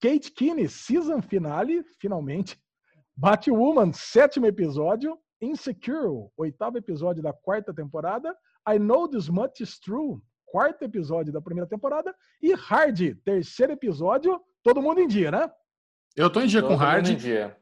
Kate 0.01 0.31
Kinney, 0.31 0.67
season 0.67 1.21
finale, 1.21 1.83
finalmente. 1.99 2.57
Batwoman, 3.15 3.91
sétimo 3.93 4.45
episódio. 4.47 5.17
Insecure, 5.41 6.29
oitavo 6.37 6.77
episódio 6.77 7.21
da 7.21 7.31
quarta 7.31 7.73
temporada. 7.73 8.35
I 8.67 8.77
Know 8.77 9.07
This 9.07 9.29
Much 9.29 9.61
Is 9.61 9.79
True, 9.79 10.19
quarto 10.45 10.83
episódio 10.83 11.31
da 11.31 11.41
primeira 11.41 11.67
temporada. 11.67 12.13
E 12.41 12.53
Hard, 12.53 13.15
terceiro 13.23 13.73
episódio. 13.73 14.39
Todo 14.63 14.81
mundo 14.81 14.99
em 14.99 15.07
dia, 15.07 15.31
né? 15.31 15.49
Eu 16.15 16.29
tô 16.29 16.41
em 16.41 16.47
dia 16.47 16.61
Todo 16.61 16.71
com 16.71 16.75
Hard. 16.75 17.09
Em 17.09 17.15
dia. 17.15 17.58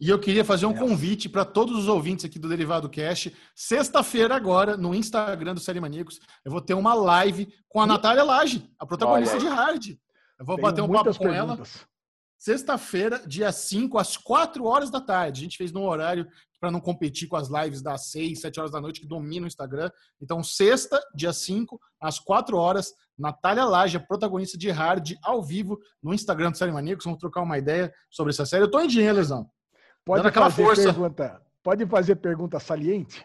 E 0.00 0.08
eu 0.08 0.18
queria 0.18 0.44
fazer 0.44 0.66
um 0.66 0.74
convite 0.74 1.28
para 1.28 1.44
todos 1.44 1.78
os 1.78 1.88
ouvintes 1.88 2.24
aqui 2.24 2.38
do 2.38 2.48
Derivado 2.48 2.90
Cash. 2.90 3.30
Sexta-feira, 3.54 4.34
agora, 4.34 4.76
no 4.76 4.94
Instagram 4.94 5.54
do 5.54 5.60
Série 5.60 5.80
Maníacos, 5.80 6.20
eu 6.44 6.50
vou 6.50 6.60
ter 6.60 6.74
uma 6.74 6.94
live 6.94 7.48
com 7.68 7.80
a 7.80 7.86
Natália 7.86 8.24
Lage, 8.24 8.68
a 8.78 8.84
protagonista 8.84 9.38
de 9.38 9.46
Hard. 9.46 9.96
Eu 10.38 10.44
vou 10.44 10.56
Tenho 10.56 10.68
bater 10.68 10.82
um 10.82 10.92
papo 10.92 11.16
com 11.16 11.32
ela. 11.32 11.58
Sexta-feira, 12.36 13.22
dia 13.26 13.50
5, 13.50 13.96
às 13.96 14.16
4 14.16 14.64
horas 14.64 14.90
da 14.90 15.00
tarde. 15.00 15.40
A 15.40 15.44
gente 15.44 15.56
fez 15.56 15.72
no 15.72 15.82
horário 15.82 16.28
para 16.60 16.70
não 16.70 16.80
competir 16.80 17.28
com 17.28 17.36
as 17.36 17.48
lives 17.48 17.80
das 17.80 18.10
6, 18.10 18.40
7 18.40 18.60
horas 18.60 18.72
da 18.72 18.80
noite 18.80 19.00
que 19.00 19.06
dominam 19.06 19.44
o 19.44 19.46
Instagram. 19.46 19.90
Então, 20.20 20.42
sexta, 20.42 21.00
dia 21.14 21.32
5, 21.32 21.80
às 22.00 22.18
4 22.18 22.56
horas, 22.56 22.92
Natália 23.16 23.64
Laje, 23.64 23.98
protagonista 23.98 24.58
de 24.58 24.70
Hard, 24.70 25.14
ao 25.22 25.42
vivo, 25.42 25.78
no 26.02 26.12
Instagram 26.12 26.50
do 26.50 26.58
Série 26.58 26.72
Maníacos. 26.72 27.04
Vamos 27.04 27.20
trocar 27.20 27.42
uma 27.42 27.56
ideia 27.56 27.92
sobre 28.10 28.32
essa 28.32 28.44
série. 28.44 28.64
Eu 28.64 28.70
tô 28.70 28.80
em 28.80 28.88
dinheiro, 28.88 29.16
Lesão. 29.16 29.48
Pode 30.04 30.30
fazer 30.30 30.62
força. 30.62 30.82
pergunta. 30.82 31.42
Pode 31.62 31.86
fazer 31.86 32.16
pergunta 32.16 32.60
saliente? 32.60 33.24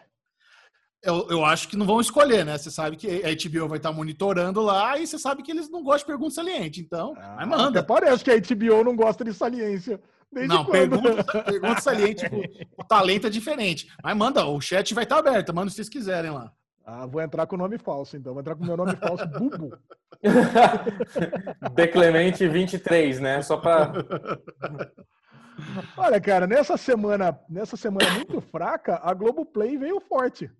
Eu, 1.02 1.26
eu 1.30 1.44
acho 1.44 1.68
que 1.68 1.76
não 1.76 1.86
vão 1.86 2.00
escolher, 2.00 2.44
né? 2.44 2.58
Você 2.58 2.70
sabe 2.70 2.96
que 2.96 3.22
a 3.24 3.34
HBO 3.34 3.68
vai 3.68 3.78
estar 3.78 3.92
monitorando 3.92 4.60
lá 4.60 4.98
e 4.98 5.06
você 5.06 5.18
sabe 5.18 5.42
que 5.42 5.50
eles 5.50 5.70
não 5.70 5.82
gostam 5.82 5.98
de 5.98 6.06
pergunta 6.06 6.34
saliente. 6.34 6.80
Então, 6.80 7.14
ah, 7.18 7.46
manda. 7.46 7.80
Até 7.80 7.82
parece 7.82 8.22
que 8.22 8.30
a 8.30 8.38
HBO 8.38 8.84
não 8.84 8.96
gosta 8.96 9.24
de 9.24 9.32
saliência 9.32 10.00
Desde 10.32 10.54
não, 10.54 10.64
pergunta, 10.64 11.24
pergunta 11.42 11.80
saliente. 11.80 12.24
o 12.76 12.84
talento 12.84 13.26
é 13.26 13.30
diferente. 13.30 13.88
Mas 14.02 14.16
manda, 14.16 14.46
o 14.46 14.60
chat 14.60 14.94
vai 14.94 15.04
estar 15.04 15.18
aberto. 15.18 15.52
Manda 15.52 15.70
se 15.70 15.76
vocês 15.76 15.88
quiserem 15.88 16.30
lá. 16.30 16.52
Ah, 16.86 17.06
vou 17.06 17.20
entrar 17.20 17.46
com 17.46 17.56
o 17.56 17.58
nome 17.58 17.78
falso, 17.78 18.16
então. 18.16 18.32
Vou 18.32 18.40
entrar 18.40 18.54
com 18.54 18.62
o 18.62 18.66
meu 18.66 18.76
nome 18.76 18.94
falso, 18.96 19.26
Bubu. 19.38 19.76
Declemente 21.74 22.46
23, 22.48 23.20
né? 23.20 23.42
Só 23.42 23.56
para. 23.56 23.92
Olha, 25.96 26.20
cara, 26.20 26.46
nessa 26.46 26.76
semana, 26.76 27.38
nessa 27.48 27.76
semana 27.76 28.10
muito 28.14 28.40
fraca, 28.40 29.00
a 29.02 29.12
Globoplay 29.14 29.76
veio 29.76 30.00
forte. 30.00 30.50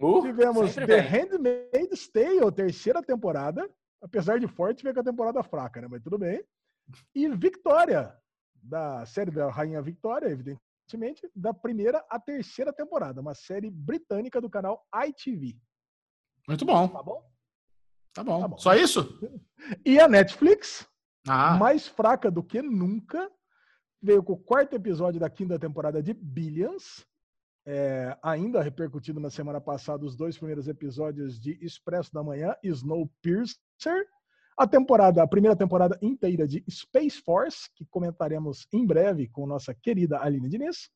Uh, 0.00 0.22
Tivemos 0.22 0.74
The 0.74 1.00
Handmaid's 1.00 2.08
Tale, 2.08 2.52
terceira 2.54 3.02
temporada. 3.02 3.68
Apesar 4.02 4.40
de 4.40 4.48
forte, 4.48 4.82
veio 4.82 4.94
com 4.94 5.00
a 5.00 5.04
temporada 5.04 5.42
fraca, 5.42 5.80
né? 5.80 5.88
Mas 5.90 6.02
tudo 6.02 6.18
bem. 6.18 6.42
E 7.14 7.28
Victoria, 7.28 8.16
da 8.54 9.04
série 9.04 9.30
da 9.30 9.50
Rainha 9.50 9.82
Victoria, 9.82 10.28
evidentemente, 10.28 11.30
da 11.34 11.52
primeira 11.52 12.04
à 12.08 12.18
terceira 12.18 12.72
temporada. 12.72 13.20
Uma 13.20 13.34
série 13.34 13.70
britânica 13.70 14.40
do 14.40 14.48
canal 14.48 14.86
ITV. 15.06 15.56
Muito 16.48 16.64
bom. 16.64 16.88
Tá 16.88 17.02
bom? 17.02 17.30
Tá 18.12 18.24
bom. 18.24 18.40
Tá 18.40 18.48
bom. 18.48 18.58
Só 18.58 18.74
isso? 18.74 19.18
E 19.84 20.00
a 20.00 20.08
Netflix, 20.08 20.88
ah. 21.28 21.56
mais 21.56 21.86
fraca 21.86 22.30
do 22.30 22.42
que 22.42 22.62
nunca, 22.62 23.30
veio 24.02 24.22
com 24.22 24.32
o 24.32 24.38
quarto 24.38 24.74
episódio 24.74 25.20
da 25.20 25.28
quinta 25.28 25.58
temporada 25.58 26.02
de 26.02 26.14
Billions. 26.14 27.06
É, 27.66 28.16
ainda 28.22 28.62
repercutido 28.62 29.20
na 29.20 29.30
semana 29.30 29.60
passada 29.60 30.04
os 30.04 30.16
dois 30.16 30.36
primeiros 30.36 30.66
episódios 30.66 31.38
de 31.38 31.58
Expresso 31.64 32.12
da 32.12 32.22
Manhã 32.22 32.54
e 32.62 32.68
Snowpiercer. 32.68 34.06
A 34.56 34.66
temporada, 34.66 35.22
a 35.22 35.26
primeira 35.26 35.56
temporada 35.56 35.98
inteira 36.02 36.46
de 36.46 36.64
Space 36.68 37.20
Force, 37.20 37.70
que 37.74 37.86
comentaremos 37.86 38.66
em 38.72 38.86
breve 38.86 39.28
com 39.28 39.46
nossa 39.46 39.74
querida 39.74 40.20
Aline 40.20 40.48
Diniz. 40.48 40.90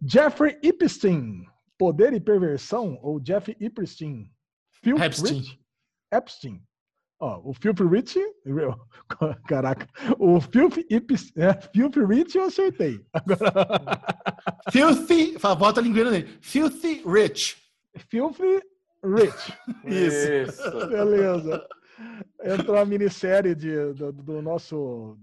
Jeffrey 0.00 0.58
Epstein, 0.62 1.44
Poder 1.76 2.12
e 2.12 2.20
Perversão, 2.20 2.98
ou 3.02 3.18
Jeff 3.18 3.54
Epstein. 3.60 4.30
Epstein. 4.84 5.42
Epstein. 6.12 6.62
Ó, 7.20 7.50
o 7.50 7.52
Filthy 7.52 7.82
Rich, 7.84 8.18
caraca, 9.48 9.88
o 10.18 10.40
Filthy, 10.40 10.86
é, 11.36 11.52
Filthy 11.72 12.04
Rich 12.04 12.38
eu 12.38 12.44
acertei. 12.44 13.04
Agora... 13.12 13.52
Filthy, 14.70 15.36
bota 15.58 15.80
a 15.80 15.82
linguina 15.82 16.12
nele. 16.12 16.28
Filthy 16.40 17.02
Rich. 17.04 17.56
Filthy 18.08 18.62
Rich. 19.02 19.58
Isso. 19.84 20.32
Isso. 20.62 20.86
Beleza. 20.88 21.66
Entrou 22.44 22.76
a 22.76 22.84
minissérie 22.84 23.54
de, 23.54 23.92
do, 23.94 24.12
do, 24.12 24.40
nosso 24.40 25.18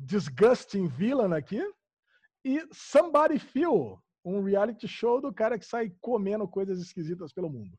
Disgusting 0.00 0.86
Villain 0.86 1.32
aqui. 1.32 1.62
E 2.44 2.62
Somebody 2.72 3.38
Feel, 3.38 3.98
um 4.22 4.42
reality 4.42 4.86
show 4.86 5.20
do 5.20 5.32
cara 5.32 5.58
que 5.58 5.64
sai 5.64 5.92
comendo 6.00 6.46
coisas 6.46 6.78
esquisitas 6.78 7.32
pelo 7.32 7.48
mundo. 7.48 7.76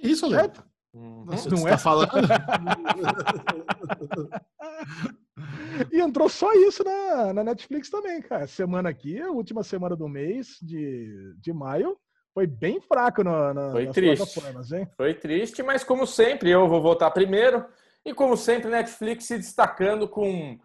Isso, 0.00 0.28
Léo. 0.28 0.52
Nossa, 0.94 1.50
não 1.50 1.68
é? 1.68 1.72
Tá 1.72 1.78
falando? 1.78 2.10
e 5.92 6.00
entrou 6.00 6.28
só 6.28 6.52
isso 6.54 6.82
na, 6.82 7.32
na 7.32 7.44
Netflix 7.44 7.90
também, 7.90 8.20
cara. 8.22 8.46
Semana 8.46 8.88
aqui, 8.88 9.20
última 9.22 9.62
semana 9.62 9.94
do 9.94 10.08
mês 10.08 10.58
de, 10.62 11.34
de 11.38 11.52
maio, 11.52 11.96
foi 12.34 12.46
bem 12.46 12.80
fraco 12.80 13.22
na, 13.22 13.52
na, 13.52 13.70
foi 13.70 13.86
nas 13.86 13.94
triste. 13.94 14.16
plataformas, 14.16 14.72
hein? 14.72 14.88
Foi 14.96 15.14
triste, 15.14 15.62
mas 15.62 15.84
como 15.84 16.06
sempre, 16.06 16.50
eu 16.50 16.68
vou 16.68 16.80
votar 16.80 17.12
primeiro. 17.12 17.64
E 18.04 18.14
como 18.14 18.36
sempre, 18.36 18.70
Netflix 18.70 19.24
se 19.24 19.36
destacando 19.36 20.08
com 20.08 20.58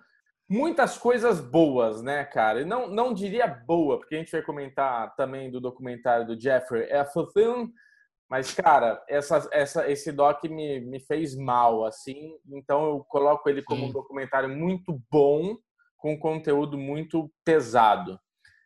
muitas 0.50 0.98
coisas 0.98 1.42
boas, 1.42 2.02
né, 2.02 2.24
cara? 2.26 2.62
E 2.62 2.66
não, 2.66 2.88
não 2.88 3.14
diria 3.14 3.48
boa, 3.48 3.98
porque 3.98 4.16
a 4.16 4.18
gente 4.20 4.32
vai 4.32 4.42
comentar 4.42 5.16
também 5.16 5.50
do 5.50 5.60
documentário 5.60 6.28
do 6.28 6.40
Jeffrey 6.40 6.88
Epstein, 6.92 7.72
mas, 8.30 8.54
cara, 8.54 9.04
essa, 9.08 9.48
essa, 9.52 9.90
esse 9.90 10.12
doc 10.12 10.44
me, 10.46 10.80
me 10.80 11.00
fez 11.00 11.36
mal, 11.36 11.86
assim. 11.86 12.36
Então 12.52 12.86
eu 12.86 13.04
coloco 13.04 13.50
ele 13.50 13.62
como 13.64 13.82
Sim. 13.82 13.90
um 13.90 13.92
documentário 13.92 14.50
muito 14.50 15.00
bom, 15.12 15.56
com 15.98 16.20
conteúdo 16.20 16.78
muito 16.78 17.32
pesado. 17.46 18.20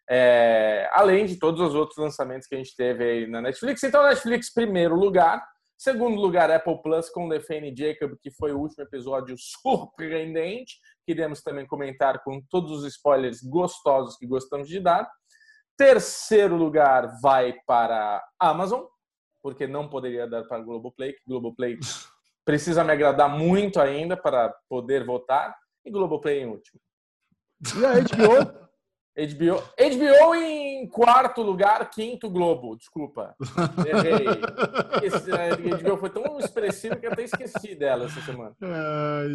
É, 0.09 0.89
além 0.93 1.25
de 1.25 1.35
todos 1.35 1.59
os 1.59 1.75
outros 1.75 1.97
lançamentos 1.97 2.47
que 2.47 2.55
a 2.55 2.57
gente 2.57 2.75
teve 2.75 3.03
aí 3.03 3.27
na 3.27 3.41
Netflix. 3.41 3.83
Então, 3.83 4.03
Netflix, 4.03 4.53
primeiro 4.53 4.95
lugar. 4.95 5.45
Segundo 5.77 6.19
lugar, 6.19 6.49
Apple 6.49 6.81
Plus 6.81 7.09
com 7.09 7.29
Defane 7.29 7.75
Jacob, 7.77 8.13
que 8.21 8.31
foi 8.31 8.51
o 8.51 8.59
último 8.59 8.83
episódio 8.83 9.35
surpreendente. 9.37 10.79
Queremos 11.05 11.43
também 11.43 11.67
comentar 11.67 12.23
com 12.23 12.41
todos 12.49 12.71
os 12.71 12.85
spoilers 12.85 13.41
gostosos 13.41 14.17
que 14.17 14.25
gostamos 14.25 14.67
de 14.67 14.79
dar. 14.79 15.07
Terceiro 15.77 16.55
lugar 16.55 17.19
vai 17.21 17.53
para 17.67 18.23
Amazon, 18.39 18.83
porque 19.47 19.65
não 19.65 19.87
poderia 19.87 20.27
dar 20.27 20.43
para 20.43 20.57
a 20.57 20.61
Globoplay, 20.61 21.13
que 21.13 21.21
Globoplay 21.25 21.79
precisa 22.43 22.83
me 22.83 22.91
agradar 22.91 23.29
muito 23.29 23.79
ainda 23.79 24.17
para 24.17 24.53
poder 24.67 25.05
votar, 25.05 25.55
e 25.85 25.89
Globoplay 25.89 26.41
em 26.41 26.47
último. 26.47 26.77
E 27.79 27.85
a 27.85 27.93
HBO? 27.93 28.67
HBO, 29.15 29.63
HBO 29.77 30.35
em 30.35 30.85
quarto 30.89 31.41
lugar, 31.41 31.89
quinto 31.89 32.29
Globo. 32.29 32.75
Desculpa. 32.75 33.37
Errei. 33.87 34.27
Esse, 35.01 35.31
a 35.31 35.55
HBO 35.55 35.95
foi 35.95 36.09
tão 36.09 36.37
expressiva 36.39 36.97
que 36.97 37.07
eu 37.07 37.13
até 37.13 37.23
esqueci 37.23 37.73
dela 37.73 38.03
essa 38.03 38.19
semana. 38.19 38.53
Ai, 38.61 39.27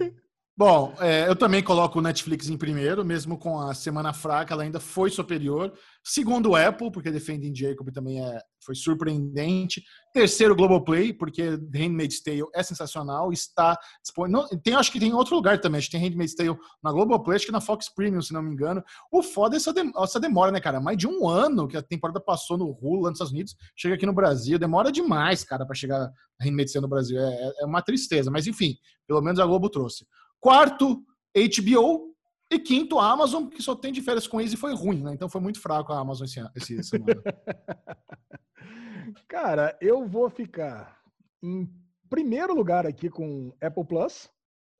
ai. 0.00 0.14
Bom, 0.58 0.92
é, 0.98 1.28
eu 1.28 1.36
também 1.36 1.62
coloco 1.62 2.00
o 2.00 2.02
Netflix 2.02 2.48
em 2.48 2.56
primeiro, 2.56 3.04
mesmo 3.04 3.38
com 3.38 3.60
a 3.60 3.72
semana 3.72 4.12
fraca, 4.12 4.52
ela 4.52 4.64
ainda 4.64 4.80
foi 4.80 5.08
superior. 5.08 5.72
Segundo 6.02 6.50
o 6.50 6.56
Apple, 6.56 6.90
porque 6.90 7.12
Defending 7.12 7.54
Jacob 7.54 7.88
também 7.92 8.20
é, 8.20 8.40
foi 8.64 8.74
surpreendente. 8.74 9.80
Terceiro, 10.12 10.56
Globoplay, 10.56 11.12
porque 11.12 11.50
Handmaid's 11.72 12.20
Tale 12.20 12.42
é 12.52 12.60
sensacional, 12.64 13.30
está 13.32 13.78
disponível. 14.02 14.48
Tem, 14.60 14.74
acho 14.74 14.90
que 14.90 14.98
tem 14.98 15.14
outro 15.14 15.36
lugar 15.36 15.60
também, 15.60 15.78
acho 15.78 15.88
que 15.88 15.96
tem 15.96 16.04
Handmaid's 16.04 16.34
Tale 16.34 16.58
na 16.82 16.90
Globoplay, 16.90 17.36
acho 17.36 17.46
que 17.46 17.52
na 17.52 17.60
Fox 17.60 17.88
Premium, 17.94 18.20
se 18.20 18.32
não 18.32 18.42
me 18.42 18.52
engano. 18.52 18.82
O 19.12 19.22
foda 19.22 19.54
é 19.54 19.58
essa, 19.58 19.72
essa 20.02 20.18
demora, 20.18 20.50
né, 20.50 20.60
cara? 20.60 20.80
Mais 20.80 20.98
de 20.98 21.06
um 21.06 21.28
ano 21.28 21.68
que 21.68 21.76
a 21.76 21.82
temporada 21.82 22.18
passou 22.18 22.58
no 22.58 22.76
Hulu 22.82 23.02
lá 23.02 23.10
nos 23.10 23.18
Estados 23.18 23.32
Unidos, 23.32 23.54
chega 23.76 23.94
aqui 23.94 24.06
no 24.06 24.12
Brasil, 24.12 24.58
demora 24.58 24.90
demais, 24.90 25.44
cara, 25.44 25.64
para 25.64 25.76
chegar 25.76 26.00
a 26.00 26.44
Handmaid's 26.44 26.72
Tale 26.72 26.82
no 26.82 26.88
Brasil. 26.88 27.16
É, 27.16 27.52
é 27.60 27.64
uma 27.64 27.80
tristeza, 27.80 28.28
mas 28.28 28.48
enfim, 28.48 28.74
pelo 29.06 29.22
menos 29.22 29.38
a 29.38 29.46
Globo 29.46 29.70
trouxe. 29.70 30.04
Quarto, 30.40 31.04
HBO. 31.34 32.08
E 32.50 32.58
quinto, 32.58 32.98
a 32.98 33.10
Amazon, 33.10 33.46
que 33.46 33.62
só 33.62 33.74
tem 33.74 33.92
de 33.92 34.00
férias 34.00 34.26
com 34.26 34.40
eles 34.40 34.54
e 34.54 34.56
foi 34.56 34.74
ruim, 34.74 35.02
né? 35.02 35.12
Então 35.12 35.28
foi 35.28 35.40
muito 35.40 35.60
fraco 35.60 35.92
a 35.92 35.98
Amazon 35.98 36.26
esse, 36.26 36.40
esse 36.56 36.82
semana. 36.82 37.22
Cara, 39.28 39.76
eu 39.82 40.06
vou 40.06 40.30
ficar 40.30 40.98
em 41.42 41.70
primeiro 42.08 42.54
lugar 42.54 42.86
aqui 42.86 43.10
com 43.10 43.52
Apple 43.60 43.84
Plus. 43.84 44.30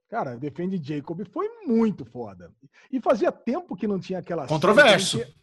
Cara, 0.08 0.38
Defende 0.38 0.82
Jacob 0.82 1.20
foi 1.30 1.46
muito 1.66 2.06
foda. 2.06 2.50
E 2.90 3.02
fazia 3.02 3.30
tempo 3.30 3.76
que 3.76 3.86
não 3.86 4.00
tinha 4.00 4.18
aquela 4.18 4.46
Controverso. 4.46 5.18
Série 5.18 5.38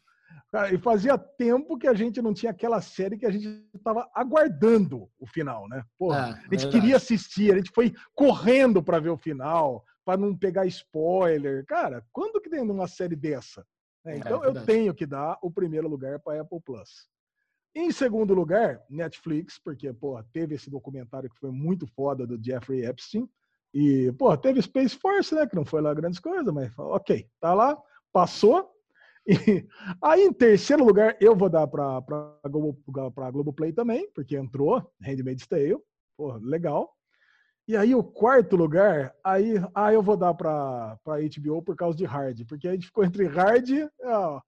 Cara, 0.55 0.74
e 0.74 0.78
fazia 0.78 1.18
tempo 1.18 1.78
que 1.78 1.86
a 1.86 1.93
gente 1.93 2.22
não 2.22 2.34
tinha 2.34 2.49
aquela 2.49 2.82
série 2.82 3.18
que 3.18 3.26
a 3.26 3.30
gente 3.30 3.45
estava 3.74 4.09
aguardando 4.13 5.09
o 5.20 5.28
final, 5.28 5.68
né? 5.68 5.84
Porra, 5.97 6.18
é, 6.18 6.22
a 6.22 6.28
gente 6.28 6.49
verdade. 6.49 6.72
queria 6.72 6.95
assistir, 6.95 7.51
a 7.51 7.57
gente 7.57 7.72
foi 7.76 7.93
correndo 8.13 8.82
para 8.82 8.99
ver 8.99 9.09
o 9.09 9.18
final 9.18 9.84
para 10.06 10.18
não 10.18 10.38
pegar 10.38 10.68
spoiler. 10.68 11.66
Cara, 11.66 12.06
quando 12.14 12.39
que 12.39 12.49
tem 12.49 12.62
uma 12.62 12.88
série 12.88 13.16
dessa? 13.16 13.66
É, 14.06 14.14
é 14.14 14.18
então 14.18 14.43
é, 14.43 14.47
eu 14.47 14.66
tenho 14.66 14.93
que 14.93 15.06
dar 15.06 15.38
o 15.41 15.51
primeiro 15.51 15.89
lugar 15.89 16.20
para 16.20 16.41
Apple 16.41 16.62
Plus. 16.62 17.10
Em 17.76 17.91
segundo 17.91 18.34
lugar, 18.34 18.82
Netflix, 18.89 19.60
porque 19.60 19.91
pô, 19.91 20.22
teve 20.32 20.56
esse 20.56 20.70
documentário 20.70 21.30
que 21.30 21.39
foi 21.39 21.51
muito 21.51 21.86
foda 21.88 22.26
do 22.26 22.41
Jeffrey 22.41 22.86
Epstein. 22.86 23.28
E, 23.74 24.14
pô, 24.14 24.38
teve 24.38 24.62
Space 24.62 24.95
Force, 24.97 25.36
né? 25.36 25.45
Que 25.45 25.56
não 25.56 25.66
foi 25.66 25.82
lá 25.82 25.93
grandes 25.93 26.20
coisas, 26.20 26.53
mas 26.53 26.72
ok, 26.78 27.28
tá 27.41 27.53
lá, 27.53 27.78
passou. 28.14 28.72
E 29.28 29.34
aí, 30.01 30.22
em 30.24 30.32
terceiro 30.32 30.86
lugar, 30.86 31.18
eu 31.20 31.36
vou 31.36 31.49
dar 31.49 31.68
para 31.68 31.97
a 32.41 32.47
Globo, 32.47 32.80
Globoplay 32.88 33.74
também, 33.74 34.10
porque 34.14 34.38
entrou 34.38 34.82
Handmaid's 35.01 35.47
Tale. 35.47 35.78
Pô, 36.16 36.38
legal. 36.38 36.95
E 37.68 37.76
aí 37.76 37.95
o 37.95 38.03
quarto 38.03 38.55
lugar, 38.55 39.13
aí 39.24 39.55
ah, 39.74 39.91
eu 39.91 40.01
vou 40.01 40.16
dar 40.16 40.34
para 40.36 40.97
HBO 41.05 41.63
por 41.63 41.76
causa 41.76 41.97
de 41.97 42.05
Hard, 42.05 42.45
porque 42.47 42.68
a 42.68 42.74
gente 42.74 42.86
ficou 42.86 43.03
entre 43.03 43.26
Hard, 43.26 43.70
ó, 44.03 44.39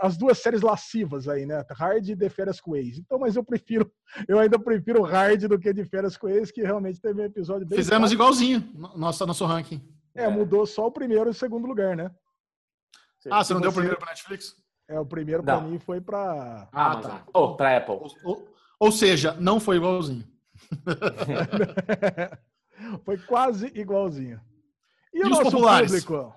as 0.00 0.16
duas 0.16 0.38
séries 0.38 0.62
lascivas 0.62 1.28
aí, 1.28 1.44
né? 1.44 1.62
Hard 1.70 2.08
e 2.08 2.16
The 2.16 2.30
Férias 2.30 2.58
com 2.58 2.74
Ex. 2.74 2.98
Então, 2.98 3.18
mas 3.18 3.36
eu 3.36 3.44
prefiro, 3.44 3.92
eu 4.28 4.38
ainda 4.38 4.58
prefiro 4.58 5.02
Hard 5.02 5.42
do 5.46 5.58
que 5.58 5.74
The 5.74 5.84
Férias 5.84 6.16
com 6.16 6.28
Ex, 6.28 6.50
que 6.50 6.62
realmente 6.62 7.00
teve 7.00 7.20
um 7.20 7.24
episódio 7.24 7.66
bem 7.66 7.76
Fizemos 7.76 8.10
fácil. 8.10 8.14
igualzinho, 8.14 8.72
nosso 8.96 9.26
nosso 9.26 9.44
ranking. 9.44 9.82
É, 10.14 10.26
mudou 10.28 10.66
só 10.66 10.86
o 10.86 10.92
primeiro 10.92 11.28
e 11.28 11.32
o 11.32 11.34
segundo 11.34 11.66
lugar, 11.66 11.96
né? 11.96 12.10
Ah, 13.30 13.44
você 13.44 13.52
não 13.52 13.60
deu 13.60 13.70
o 13.70 13.74
primeiro 13.74 13.98
para 13.98 14.08
Netflix? 14.08 14.56
É, 14.88 14.98
o 14.98 15.06
primeiro 15.06 15.42
para 15.42 15.60
mim 15.60 15.78
foi 15.78 16.00
para 16.00 16.68
ah, 16.72 16.96
tá. 16.96 17.24
Ou 17.32 17.56
para 17.56 17.76
Apple. 17.76 17.94
Ou, 17.94 18.10
ou, 18.24 18.48
ou 18.80 18.92
seja, 18.92 19.34
não 19.38 19.60
foi 19.60 19.76
igualzinho. 19.76 20.31
Foi 23.04 23.18
quase 23.18 23.66
igualzinho. 23.74 24.40
E, 25.12 25.18
e 25.18 25.24
o 25.24 25.28
nosso 25.28 25.44
populares? 25.44 26.04
público? 26.04 26.34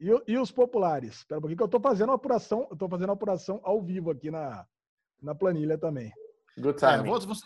E, 0.00 0.32
e, 0.32 0.38
os 0.38 0.50
populares? 0.50 1.16
Espera 1.16 1.38
um 1.38 1.42
pouquinho 1.42 1.56
que 1.56 1.62
eu 1.62 1.66
estou 1.66 1.80
fazendo 1.80 2.12
a 2.12 2.14
apuração, 2.14 2.66
eu 2.70 2.76
tô 2.76 2.88
fazendo 2.88 3.12
apuração 3.12 3.60
ao 3.64 3.82
vivo 3.82 4.10
aqui 4.10 4.30
na, 4.30 4.66
na 5.20 5.34
planilha 5.34 5.76
também. 5.76 6.12
Good 6.56 6.78
time. 6.78 6.92
É, 6.92 7.02
você, 7.02 7.44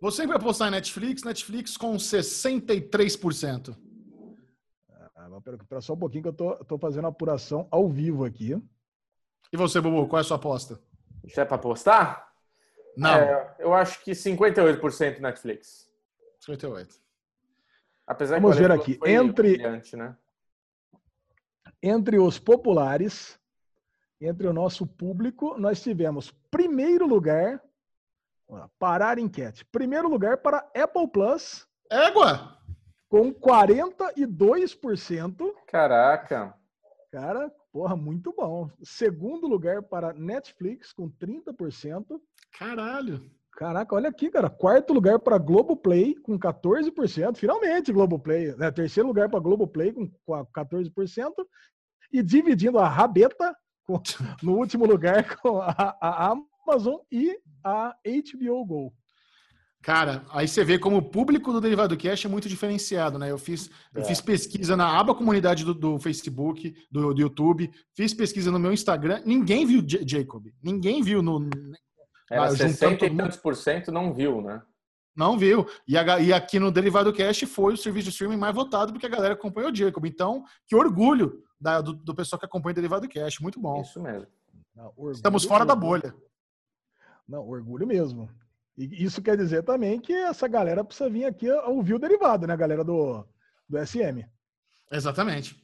você 0.00 0.26
vai 0.26 0.38
postar 0.38 0.68
em 0.68 0.72
Netflix, 0.72 1.22
Netflix 1.22 1.76
com 1.76 1.96
63%. 1.96 3.76
Ah, 5.16 5.28
Espera 5.60 5.80
só 5.80 5.94
um 5.94 5.98
pouquinho 5.98 6.22
que 6.22 6.28
eu 6.28 6.34
tô, 6.34 6.56
tô 6.64 6.78
fazendo 6.78 7.06
apuração 7.06 7.66
ao 7.70 7.88
vivo 7.88 8.24
aqui. 8.24 8.60
E 9.52 9.56
você, 9.56 9.80
Bubu, 9.80 10.06
qual 10.06 10.18
é 10.18 10.20
a 10.20 10.24
sua 10.24 10.36
aposta? 10.36 10.80
Isso 11.24 11.40
é 11.40 11.44
para 11.44 11.58
postar? 11.58 12.33
Não. 12.96 13.14
É, 13.14 13.54
eu 13.58 13.74
acho 13.74 14.02
que 14.02 14.12
58% 14.12 15.20
Netflix. 15.20 15.90
58. 16.40 17.04
Apesar 18.06 18.40
Vamos 18.40 18.58
ver 18.58 18.70
aqui. 18.70 18.98
Entre, 19.04 19.58
né? 19.96 20.16
entre 21.82 22.18
os 22.18 22.38
populares, 22.38 23.40
entre 24.20 24.46
o 24.46 24.52
nosso 24.52 24.86
público, 24.86 25.58
nós 25.58 25.82
tivemos 25.82 26.30
primeiro 26.50 27.06
lugar. 27.06 27.62
Parar 28.78 29.18
enquete. 29.18 29.64
Primeiro 29.64 30.06
lugar 30.08 30.36
para 30.36 30.58
Apple 30.76 31.08
Plus. 31.08 31.66
Égua! 31.90 32.58
Com 33.08 33.32
42%. 33.32 35.50
Caraca! 35.66 36.54
Cara, 37.10 37.50
porra, 37.72 37.96
muito 37.96 38.32
bom. 38.32 38.70
Segundo 38.82 39.46
lugar 39.46 39.82
para 39.82 40.12
Netflix, 40.12 40.92
com 40.92 41.10
30%. 41.10 42.20
Caralho! 42.58 43.34
Caraca, 43.56 43.94
olha 43.94 44.08
aqui, 44.08 44.30
cara. 44.30 44.50
Quarto 44.50 44.92
lugar 44.92 45.18
para 45.20 45.38
Globoplay 45.38 46.14
com 46.16 46.38
14%. 46.38 47.36
Finalmente, 47.36 47.92
Globoplay. 47.92 48.54
Né? 48.56 48.70
Terceiro 48.70 49.08
lugar 49.08 49.28
para 49.28 49.38
Globoplay 49.38 49.92
com 49.92 50.10
14%. 50.28 51.32
E 52.12 52.22
dividindo 52.22 52.78
a 52.78 52.88
rabeta 52.88 53.54
com, 53.84 54.00
no 54.42 54.56
último 54.56 54.84
lugar 54.86 55.36
com 55.38 55.60
a, 55.60 55.96
a, 56.00 56.32
Amazon 56.66 56.96
e 57.10 57.38
a 57.62 57.94
HBO 58.06 58.64
Go. 58.64 58.94
Cara, 59.82 60.24
aí 60.30 60.48
você 60.48 60.64
vê 60.64 60.78
como 60.78 60.96
o 60.96 61.02
público 61.02 61.52
do 61.52 61.60
Derivado 61.60 61.96
Cash 61.96 62.24
é 62.24 62.28
muito 62.28 62.48
diferenciado, 62.48 63.18
né? 63.18 63.30
Eu 63.30 63.36
fiz, 63.36 63.70
é. 63.94 64.00
eu 64.00 64.04
fiz 64.04 64.18
pesquisa 64.20 64.74
na 64.74 64.98
aba 64.98 65.14
comunidade 65.14 65.62
do, 65.62 65.74
do 65.74 65.98
Facebook, 65.98 66.74
do, 66.90 67.12
do, 67.12 67.20
YouTube, 67.20 67.70
fiz 67.94 68.14
pesquisa 68.14 68.50
no 68.50 68.58
meu 68.58 68.72
Instagram, 68.72 69.20
ninguém 69.26 69.66
viu 69.66 69.84
Jacob, 69.86 70.46
ninguém 70.62 71.02
viu 71.02 71.22
no, 71.22 71.50
era 72.30 72.44
ah, 72.44 72.56
60 72.56 73.06
e 73.06 73.16
tantos 73.16 73.36
por 73.36 73.54
cento 73.54 73.92
não 73.92 74.12
viu, 74.12 74.40
né? 74.40 74.62
Não 75.14 75.38
viu. 75.38 75.66
E, 75.86 75.96
a, 75.96 76.20
e, 76.20 76.32
aqui 76.32 76.58
no 76.58 76.72
Derivado 76.72 77.12
Cast 77.12 77.46
foi 77.46 77.74
o 77.74 77.76
serviço 77.76 78.06
de 78.06 78.10
streaming 78.10 78.36
mais 78.36 78.54
votado 78.54 78.92
porque 78.92 79.06
a 79.06 79.10
galera 79.10 79.34
acompanhou 79.34 79.70
o 79.70 79.74
Jacob. 79.74 80.04
Então, 80.04 80.44
que 80.66 80.74
orgulho 80.74 81.42
da, 81.60 81.80
do, 81.80 81.92
do, 81.92 82.14
pessoal 82.14 82.40
que 82.40 82.46
acompanha 82.46 82.72
o 82.72 82.74
Derivado 82.74 83.08
Cast. 83.08 83.40
Muito 83.40 83.60
bom. 83.60 83.80
Isso 83.80 84.02
mesmo. 84.02 84.26
Não, 84.74 84.92
Estamos 85.12 85.44
fora 85.44 85.64
da 85.64 85.76
bolha. 85.76 86.12
Não, 87.28 87.48
orgulho 87.48 87.86
mesmo. 87.86 88.28
E 88.76 89.04
isso 89.04 89.22
quer 89.22 89.36
dizer 89.36 89.62
também 89.62 90.00
que 90.00 90.12
essa 90.12 90.48
galera 90.48 90.84
precisa 90.84 91.08
vir 91.08 91.24
aqui 91.24 91.48
ouvir 91.50 91.94
o 91.94 91.98
derivado, 91.98 92.46
né, 92.46 92.54
a 92.54 92.56
galera 92.56 92.82
do, 92.82 93.24
do 93.68 93.86
SM. 93.86 94.24
Exatamente. 94.90 95.62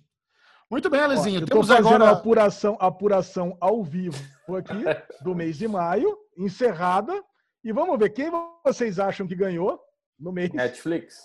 Muito 0.70 0.88
bem, 0.88 1.00
Alezinho. 1.00 1.42
Ó, 1.42 1.44
Temos 1.44 1.66
fazendo 1.66 1.88
agora 1.88 2.04
a 2.04 2.12
apuração, 2.12 2.76
apuração 2.80 3.56
ao 3.60 3.82
vivo 3.82 4.22
aqui 4.56 4.72
do 5.24 5.34
mês 5.34 5.58
de 5.58 5.66
maio, 5.66 6.16
encerrada. 6.44 7.22
E 7.62 7.72
vamos 7.72 7.98
ver 7.98 8.10
quem 8.10 8.30
vocês 8.64 8.98
acham 8.98 9.26
que 9.26 9.34
ganhou 9.34 9.80
no 10.18 10.32
mês. 10.32 10.50
Netflix. 10.52 11.20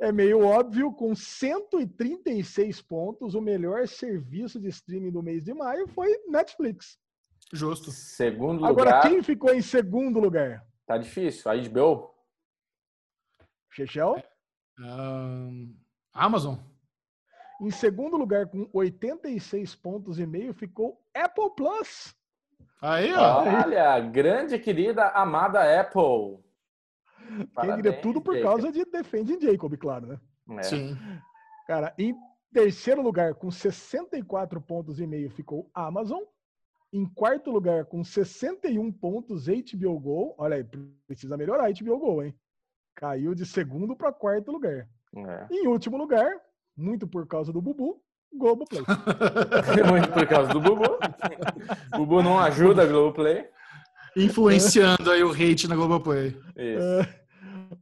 É 0.00 0.10
meio 0.10 0.44
óbvio, 0.44 0.92
com 0.92 1.14
136 1.14 2.82
pontos, 2.82 3.34
o 3.34 3.40
melhor 3.40 3.86
serviço 3.86 4.60
de 4.60 4.68
streaming 4.68 5.12
do 5.12 5.22
mês 5.22 5.44
de 5.44 5.54
maio 5.54 5.86
foi 5.86 6.08
Netflix. 6.28 6.98
Justo. 7.52 7.90
Segundo 7.90 8.64
Agora, 8.64 8.70
lugar. 8.70 8.88
Agora, 8.88 9.08
quem 9.08 9.22
ficou 9.22 9.54
em 9.54 9.62
segundo 9.62 10.18
lugar? 10.18 10.66
Tá 10.86 10.98
difícil. 10.98 11.50
A 11.50 11.56
HBO? 11.56 12.12
Chechel? 13.70 14.22
Um, 14.80 15.76
Amazon. 16.12 16.56
Em 17.60 17.70
segundo 17.70 18.16
lugar, 18.16 18.46
com 18.48 18.68
86 18.72 19.74
pontos 19.76 20.18
e 20.18 20.26
meio, 20.26 20.54
ficou 20.54 21.00
Apple 21.14 21.50
Plus. 21.56 22.14
Aí, 22.80 23.12
ó. 23.12 23.42
Olha, 23.42 23.98
grande 24.00 24.58
querida, 24.58 25.08
amada 25.08 25.80
Apple. 25.80 26.38
Quem 27.60 27.76
diria 27.76 28.00
tudo 28.00 28.20
por 28.20 28.34
Jacob. 28.34 28.50
causa 28.50 28.72
de 28.72 28.84
Defende 28.84 29.38
Jacob, 29.40 29.76
claro, 29.76 30.06
né? 30.06 30.20
É. 30.58 30.62
Sim. 30.62 30.96
Cara, 31.66 31.92
em 31.98 32.14
terceiro 32.52 33.02
lugar, 33.02 33.34
com 33.34 33.50
64 33.50 34.60
pontos 34.60 35.00
e 35.00 35.06
meio, 35.06 35.30
ficou 35.30 35.70
Amazon. 35.74 36.22
Em 36.90 37.04
quarto 37.04 37.50
lugar, 37.50 37.84
com 37.84 38.02
61 38.02 38.90
pontos, 38.92 39.46
HBO 39.46 40.00
Go. 40.00 40.34
Olha 40.38 40.56
aí, 40.56 40.64
precisa 41.06 41.36
melhorar 41.36 41.66
a 41.66 41.72
HBO 41.72 41.98
Go, 41.98 42.22
hein? 42.22 42.34
Caiu 42.94 43.34
de 43.34 43.44
segundo 43.44 43.94
para 43.94 44.12
quarto 44.12 44.50
lugar. 44.50 44.88
É. 45.14 45.46
Em 45.50 45.66
último 45.66 45.98
lugar, 45.98 46.30
muito 46.76 47.06
por 47.06 47.26
causa 47.26 47.52
do 47.52 47.60
Bubu, 47.60 48.00
Globoplay. 48.32 48.82
muito 49.90 50.08
por 50.12 50.26
causa 50.26 50.52
do 50.52 50.60
Bubu. 50.60 50.98
o 51.94 51.98
Bubu 51.98 52.22
não 52.22 52.38
ajuda 52.38 52.82
a 52.82 52.86
Globoplay. 52.86 53.46
Influenciando 54.16 55.10
aí 55.10 55.22
o 55.22 55.32
hate 55.32 55.68
na 55.68 55.76
Globoplay. 55.76 56.36
É, 56.56 57.06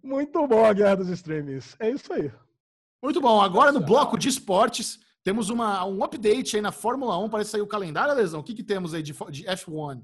muito 0.02 0.46
bom 0.46 0.64
a 0.64 0.72
Guerra 0.72 0.96
dos 0.96 1.08
Streams. 1.08 1.76
É 1.78 1.90
isso 1.90 2.12
aí. 2.12 2.30
Muito 3.02 3.20
bom. 3.20 3.40
Agora 3.40 3.72
no 3.72 3.80
bloco 3.80 4.18
de 4.18 4.28
esportes, 4.28 4.98
temos 5.22 5.50
uma, 5.50 5.84
um 5.84 6.02
update 6.02 6.56
aí 6.56 6.62
na 6.62 6.72
Fórmula 6.72 7.18
1. 7.18 7.28
Parece 7.28 7.50
sair 7.50 7.60
o 7.60 7.66
calendário, 7.66 8.14
Lesão. 8.14 8.40
O 8.40 8.44
que, 8.44 8.54
que 8.54 8.62
temos 8.62 8.94
aí 8.94 9.02
de, 9.02 9.12
de 9.30 9.44
F1? 9.44 10.02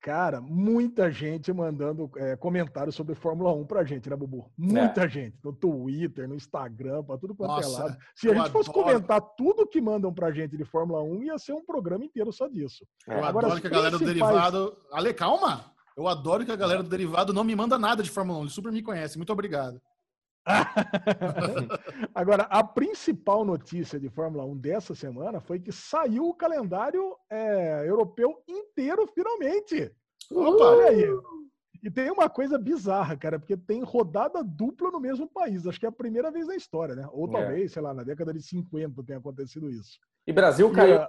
Cara, 0.00 0.40
muita 0.40 1.10
gente 1.10 1.52
mandando 1.52 2.10
é, 2.16 2.34
comentários 2.34 2.94
sobre 2.94 3.14
Fórmula 3.14 3.52
1 3.52 3.66
pra 3.66 3.84
gente, 3.84 4.08
né, 4.08 4.16
Bubu? 4.16 4.50
Muita 4.56 5.04
é. 5.04 5.08
gente. 5.08 5.36
No 5.44 5.52
Twitter, 5.52 6.26
no 6.26 6.34
Instagram, 6.34 7.04
pra 7.04 7.18
tudo 7.18 7.34
quanto 7.34 7.52
é 7.52 7.54
Nossa, 7.56 7.68
é 7.68 7.84
lado. 7.84 7.98
Se 8.14 8.30
a 8.30 8.34
gente 8.34 8.50
fosse 8.50 8.72
comentar 8.72 9.20
tudo 9.36 9.66
que 9.66 9.78
mandam 9.78 10.12
pra 10.12 10.32
gente 10.32 10.56
de 10.56 10.64
Fórmula 10.64 11.02
1, 11.02 11.24
ia 11.24 11.38
ser 11.38 11.52
um 11.52 11.64
programa 11.64 12.04
inteiro 12.04 12.32
só 12.32 12.48
disso. 12.48 12.86
Eu 13.06 13.22
Agora, 13.22 13.46
adoro 13.48 13.60
que 13.60 13.66
a 13.66 13.70
galera 13.70 13.98
principais... 13.98 14.32
do 14.32 14.40
Derivado... 14.40 14.76
Ale, 14.90 15.12
calma! 15.12 15.70
Eu 15.94 16.08
adoro 16.08 16.46
que 16.46 16.52
a 16.52 16.56
galera 16.56 16.82
do 16.82 16.88
Derivado 16.88 17.34
não 17.34 17.44
me 17.44 17.54
manda 17.54 17.78
nada 17.78 18.02
de 18.02 18.10
Fórmula 18.10 18.38
1. 18.38 18.42
Ele 18.42 18.50
super 18.50 18.72
me 18.72 18.82
conhece. 18.82 19.18
Muito 19.18 19.32
obrigado. 19.32 19.78
Agora, 22.14 22.44
a 22.44 22.64
principal 22.64 23.44
notícia 23.44 23.98
de 23.98 24.08
Fórmula 24.08 24.44
1 24.44 24.56
dessa 24.56 24.94
semana 24.94 25.40
foi 25.40 25.60
que 25.60 25.72
saiu 25.72 26.28
o 26.28 26.34
calendário 26.34 27.16
é, 27.28 27.84
europeu 27.86 28.42
inteiro 28.48 29.06
finalmente. 29.14 29.94
Opa, 30.30 30.64
olha 30.64 30.86
aí. 30.88 31.04
E 31.82 31.90
tem 31.90 32.10
uma 32.10 32.28
coisa 32.28 32.58
bizarra, 32.58 33.16
cara, 33.16 33.38
porque 33.38 33.56
tem 33.56 33.82
rodada 33.82 34.44
dupla 34.44 34.90
no 34.90 35.00
mesmo 35.00 35.26
país. 35.26 35.66
Acho 35.66 35.80
que 35.80 35.86
é 35.86 35.88
a 35.88 35.92
primeira 35.92 36.30
vez 36.30 36.46
na 36.46 36.54
história, 36.54 36.94
né? 36.94 37.08
Ou 37.10 37.26
é. 37.28 37.32
talvez, 37.32 37.70
é. 37.70 37.74
sei 37.74 37.82
lá, 37.82 37.94
na 37.94 38.02
década 38.02 38.32
de 38.32 38.42
50 38.42 39.02
tenha 39.02 39.18
acontecido 39.18 39.70
isso. 39.70 39.98
E 40.26 40.32
Brasil 40.32 40.70
caiu. 40.72 40.96
E, 40.96 41.08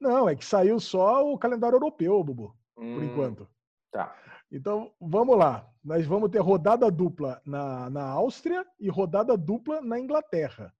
não, 0.00 0.28
é 0.28 0.34
que 0.34 0.44
saiu 0.44 0.78
só 0.80 1.24
o 1.32 1.38
calendário 1.38 1.76
europeu, 1.76 2.22
Bubu, 2.22 2.54
hum, 2.76 2.94
por 2.94 3.04
enquanto. 3.04 3.48
Tá. 3.92 4.14
Então, 4.50 4.92
vamos 5.00 5.36
lá. 5.36 5.68
Nós 5.82 6.06
vamos 6.06 6.30
ter 6.30 6.38
rodada 6.38 6.90
dupla 6.90 7.40
na, 7.44 7.90
na 7.90 8.04
Áustria 8.04 8.64
e 8.78 8.88
rodada 8.88 9.36
dupla 9.36 9.80
na 9.80 9.98
Inglaterra. 9.98 10.72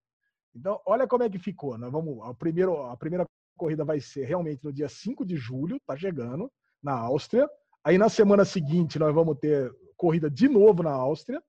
Então, 0.55 0.81
olha 0.85 1.07
como 1.07 1.23
é 1.23 1.29
que 1.29 1.37
ficou. 1.37 1.77
Nós 1.77 1.91
vamos, 1.91 2.19
a, 2.23 2.33
primeiro, 2.33 2.81
a 2.83 2.95
primeira 2.97 3.25
corrida 3.57 3.83
vai 3.83 3.99
ser 3.99 4.25
realmente 4.25 4.63
no 4.63 4.71
dia 4.71 4.87
5 4.87 5.25
de 5.25 5.35
julho, 5.35 5.79
tá 5.85 5.97
chegando, 5.97 6.51
na 6.81 6.93
Áustria. 6.93 7.49
Aí 7.83 7.97
na 7.97 8.09
semana 8.09 8.45
seguinte 8.45 8.99
nós 8.99 9.13
vamos 9.13 9.37
ter 9.39 9.73
corrida 9.95 10.29
de 10.29 10.47
novo 10.47 10.83
na 10.83 10.91
Áustria. 10.91 11.41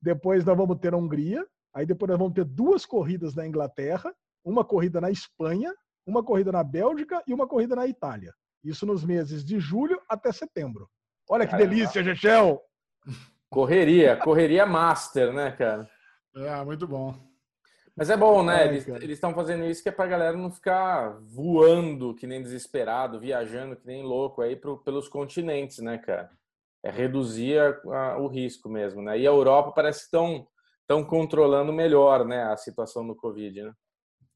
Depois 0.00 0.44
nós 0.44 0.56
vamos 0.56 0.78
ter 0.78 0.94
a 0.94 0.96
Hungria. 0.96 1.46
Aí 1.74 1.84
depois 1.84 2.08
nós 2.08 2.18
vamos 2.18 2.34
ter 2.34 2.44
duas 2.44 2.86
corridas 2.86 3.34
na 3.34 3.46
Inglaterra, 3.46 4.14
uma 4.44 4.64
corrida 4.64 5.00
na 5.00 5.10
Espanha, 5.10 5.74
uma 6.06 6.22
corrida 6.22 6.52
na 6.52 6.62
Bélgica 6.62 7.22
e 7.26 7.34
uma 7.34 7.46
corrida 7.46 7.74
na 7.74 7.86
Itália. 7.86 8.32
Isso 8.62 8.86
nos 8.86 9.04
meses 9.04 9.44
de 9.44 9.60
julho 9.60 10.00
até 10.08 10.32
setembro. 10.32 10.88
Olha 11.28 11.44
que 11.44 11.52
Caramba. 11.52 11.70
delícia, 11.70 12.02
Gechel! 12.02 12.60
Correria, 13.50 14.16
correria 14.16 14.66
master, 14.66 15.32
né, 15.32 15.52
cara? 15.52 15.88
É, 16.34 16.64
muito 16.64 16.86
bom. 16.86 17.14
Mas 17.96 18.10
é 18.10 18.16
bom, 18.16 18.42
né? 18.42 18.66
eles 18.66 18.86
estão 19.10 19.32
fazendo 19.32 19.64
isso 19.64 19.82
que 19.82 19.88
é 19.88 19.92
pra 19.92 20.06
galera 20.06 20.36
não 20.36 20.50
ficar 20.50 21.16
voando 21.22 22.14
que 22.14 22.26
nem 22.26 22.42
desesperado, 22.42 23.18
viajando 23.18 23.76
que 23.76 23.86
nem 23.86 24.02
louco 24.02 24.42
aí 24.42 24.54
pro, 24.54 24.76
pelos 24.78 25.08
continentes, 25.08 25.78
né, 25.78 25.96
cara? 25.96 26.30
É 26.82 26.90
reduzir 26.90 27.58
a, 27.58 27.80
a, 27.94 28.18
o 28.18 28.26
risco 28.26 28.68
mesmo, 28.68 29.00
né? 29.00 29.18
E 29.18 29.26
a 29.26 29.30
Europa 29.30 29.72
parece 29.72 30.00
que 30.00 30.04
estão 30.04 30.46
estão 30.86 31.04
controlando 31.04 31.72
melhor, 31.72 32.24
né, 32.24 32.44
a 32.44 32.56
situação 32.56 33.04
do 33.04 33.16
Covid, 33.16 33.64
né? 33.64 33.72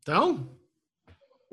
Então? 0.03 0.59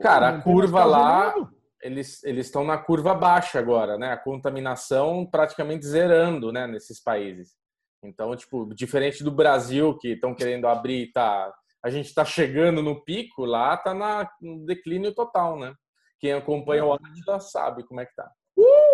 Cara, 0.01 0.29
a 0.29 0.41
curva 0.41 0.83
lá, 0.83 1.33
eles 1.81 2.23
eles 2.23 2.47
estão 2.47 2.63
na 2.63 2.77
curva 2.77 3.13
baixa 3.13 3.59
agora, 3.59 3.97
né? 3.97 4.11
A 4.11 4.17
contaminação 4.17 5.25
praticamente 5.25 5.85
zerando, 5.85 6.51
né, 6.51 6.67
nesses 6.67 7.01
países. 7.01 7.55
Então, 8.03 8.35
tipo, 8.35 8.73
diferente 8.73 9.23
do 9.23 9.31
Brasil 9.31 9.97
que 9.97 10.09
estão 10.09 10.35
querendo 10.35 10.67
abrir 10.67 11.11
tá 11.11 11.53
a 11.83 11.89
gente 11.89 12.07
está 12.07 12.25
chegando 12.25 12.81
no 12.81 13.03
pico, 13.03 13.45
lá 13.45 13.75
está 13.75 13.93
no 14.41 14.65
declínio 14.65 15.13
total, 15.13 15.57
né? 15.57 15.73
Quem 16.19 16.33
acompanha 16.33 16.83
o 16.83 16.93
Atila 16.93 17.39
sabe 17.39 17.83
como 17.83 18.01
é 18.01 18.05
que 18.05 18.15
tá. 18.15 18.29
Uh! 18.57 18.86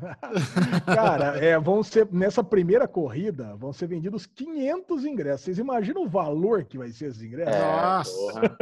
Cara, 0.86 1.36
é, 1.38 1.58
vão 1.58 1.82
ser 1.82 2.08
nessa 2.10 2.42
primeira 2.42 2.88
corrida 2.88 3.54
vão 3.56 3.72
ser 3.72 3.86
vendidos 3.86 4.26
500 4.26 5.04
ingressos. 5.04 5.44
Vocês 5.44 5.58
imaginam 5.58 6.04
o 6.04 6.08
valor 6.08 6.64
que 6.64 6.78
vai 6.78 6.90
ser 6.90 7.06
esses 7.06 7.22
ingressos? 7.22 7.54
É, 7.54 7.60
Nossa, 7.60 8.12
porra. 8.12 8.56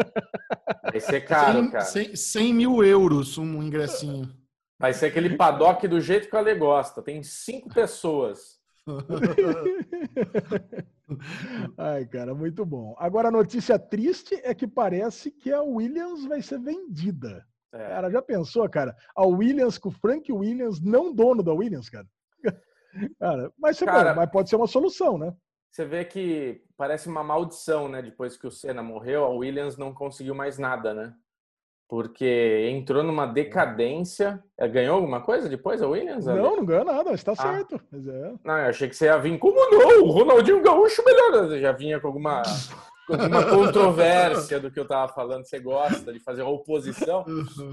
vai 0.91 1.01
ser 1.01 1.20
caro, 1.22 1.61
100, 1.61 1.70
cara. 1.70 1.85
100, 1.85 2.16
100 2.16 2.55
mil 2.55 2.85
euros 2.85 3.39
um 3.39 3.62
ingressinho. 3.62 4.29
Vai 4.79 4.93
ser 4.93 5.07
aquele 5.07 5.37
paddock 5.37 5.89
do 5.89 6.01
jeito 6.01 6.31
que 6.31 6.37
a 6.37 6.39
Ale 6.39 6.55
gosta. 6.55 7.03
Tem 7.03 7.20
cinco 7.22 7.68
pessoas. 7.68 8.59
Ai, 11.76 12.07
cara, 12.07 12.35
muito 12.35 12.64
bom. 12.64 12.95
Agora 12.99 13.29
a 13.29 13.33
notícia 13.33 13.79
triste 13.79 14.41
é 14.43 14.55
que 14.55 14.66
parece 14.66 15.31
que 15.31 15.53
a 15.53 15.61
Williams 15.62 16.24
vai 16.26 16.41
ser 16.41 16.59
vendida. 16.61 17.45
É. 17.73 17.89
Cara, 17.89 18.11
já 18.11 18.23
pensou, 18.23 18.69
cara? 18.69 18.97
A 19.14 19.27
Williams 19.27 19.79
com 19.79 19.89
o 19.89 19.93
Frank 19.93 20.33
Williams, 20.33 20.81
não 20.81 21.14
dono 21.14 21.43
da 21.43 21.53
Williams, 21.53 21.89
cara. 21.89 22.07
cara, 23.19 23.53
mas, 23.59 23.79
cara, 23.79 24.14
bom, 24.14 24.21
mas 24.21 24.31
pode 24.31 24.49
ser 24.49 24.57
uma 24.57 24.66
solução, 24.66 25.19
né? 25.19 25.35
Você 25.71 25.85
vê 25.85 26.05
que 26.05 26.64
parece 26.77 27.09
uma 27.09 27.23
maldição, 27.23 27.89
né? 27.89 28.01
Depois 28.01 28.37
que 28.37 28.47
o 28.47 28.51
Senna 28.51 28.83
morreu, 28.83 29.25
a 29.25 29.29
Williams 29.29 29.77
não 29.77 29.93
conseguiu 29.93 30.35
mais 30.35 30.59
nada, 30.59 30.95
né? 30.95 31.14
porque 31.89 32.69
entrou 32.71 33.03
numa 33.03 33.27
decadência. 33.27 34.43
É, 34.59 34.69
ganhou 34.69 34.97
alguma 34.97 35.23
coisa 35.23 35.49
depois 35.49 35.81
a 35.81 35.89
Williams? 35.89 36.27
Não, 36.27 36.57
não 36.57 36.64
ganhou 36.64 36.85
nada, 36.85 37.12
está 37.12 37.33
ah. 37.33 37.37
certo. 37.37 37.81
É. 37.93 38.35
Não, 38.45 38.59
eu 38.59 38.69
achei 38.69 38.89
que 38.89 38.95
você 38.95 39.07
ia 39.07 39.16
vir. 39.16 39.39
Como 39.39 39.59
não? 39.71 40.05
O 40.05 40.11
Ronaldinho 40.11 40.62
Gaúcho 40.62 41.03
melhor. 41.05 41.51
Eu 41.51 41.59
já 41.59 41.73
vinha 41.73 41.99
com 41.99 42.09
alguma, 42.09 42.43
alguma 43.13 43.45
controvérsia 43.49 44.61
do 44.61 44.71
que 44.71 44.79
eu 44.79 44.85
estava 44.85 45.13
falando. 45.13 45.45
Você 45.45 45.59
gosta 45.59 46.13
de 46.13 46.21
fazer 46.21 46.43
oposição, 46.43 47.25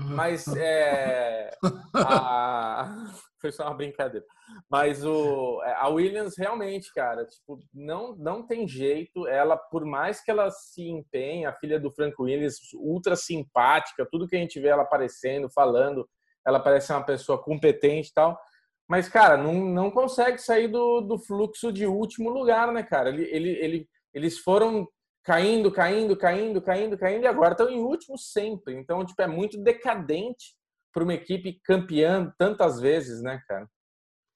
mas 0.10 0.48
é, 0.56 1.52
a... 1.94 2.96
foi 3.42 3.52
só 3.52 3.66
uma 3.66 3.76
brincadeira. 3.76 4.26
Mas 4.70 5.04
o, 5.04 5.62
é, 5.64 5.74
a 5.76 5.88
Williams 5.90 6.36
realmente, 6.38 6.92
cara, 6.94 7.26
tipo, 7.26 7.60
não, 7.74 8.16
não 8.16 8.46
tem 8.46 8.68
jeito. 8.68 9.28
Ela, 9.28 9.56
por 9.56 9.86
mais 9.86 10.24
que 10.24 10.32
ela 10.32 10.50
se 10.50 10.88
empenhe, 10.88 11.46
a 11.46 11.54
filha 11.54 11.80
do 11.80 11.92
Frank 11.92 12.16
Williams, 12.20 12.58
ultra 12.74 13.16
simpática, 13.16 14.08
tudo 14.10 14.28
que 14.28 14.36
a 14.36 14.40
gente 14.40 14.60
vê 14.60 14.70
ela 14.70 14.84
aparecendo, 14.84 15.50
falando, 15.50 16.08
ela 16.46 16.60
parece 16.60 16.92
uma 16.92 17.04
pessoa 17.04 17.42
competente 17.42 18.10
e 18.10 18.14
tal. 18.14 18.40
Mas, 18.88 19.10
cara, 19.10 19.36
não, 19.36 19.54
não 19.54 19.90
consegue 19.90 20.38
sair 20.38 20.68
do, 20.68 21.02
do 21.02 21.18
fluxo 21.18 21.72
de 21.72 21.88
último 21.88 22.30
lugar, 22.30 22.72
né, 22.72 22.84
cara? 22.84 23.10
Ele, 23.10 23.24
ele, 23.24 23.50
ele, 23.50 23.90
eles 24.14 24.40
foram 24.40 24.88
caindo, 25.26 25.71
caindo, 25.71 26.15
caindo, 26.15 26.61
caindo, 26.61 26.97
caindo, 26.97 27.23
e 27.23 27.28
agora 27.28 27.53
estão 27.53 27.67
em 27.67 27.80
último 27.80 28.17
sempre. 28.17 28.76
Então, 28.76 29.03
tipo, 29.03 29.19
é 29.21 29.28
muito 29.28 29.57
decadente 29.57 30.55
para 30.93 31.03
uma 31.03 31.15
equipe 31.15 31.59
campeã 31.63 32.32
tantas 32.38 32.80
vezes, 32.80 33.21
né, 33.21 33.41
cara? 33.47 33.67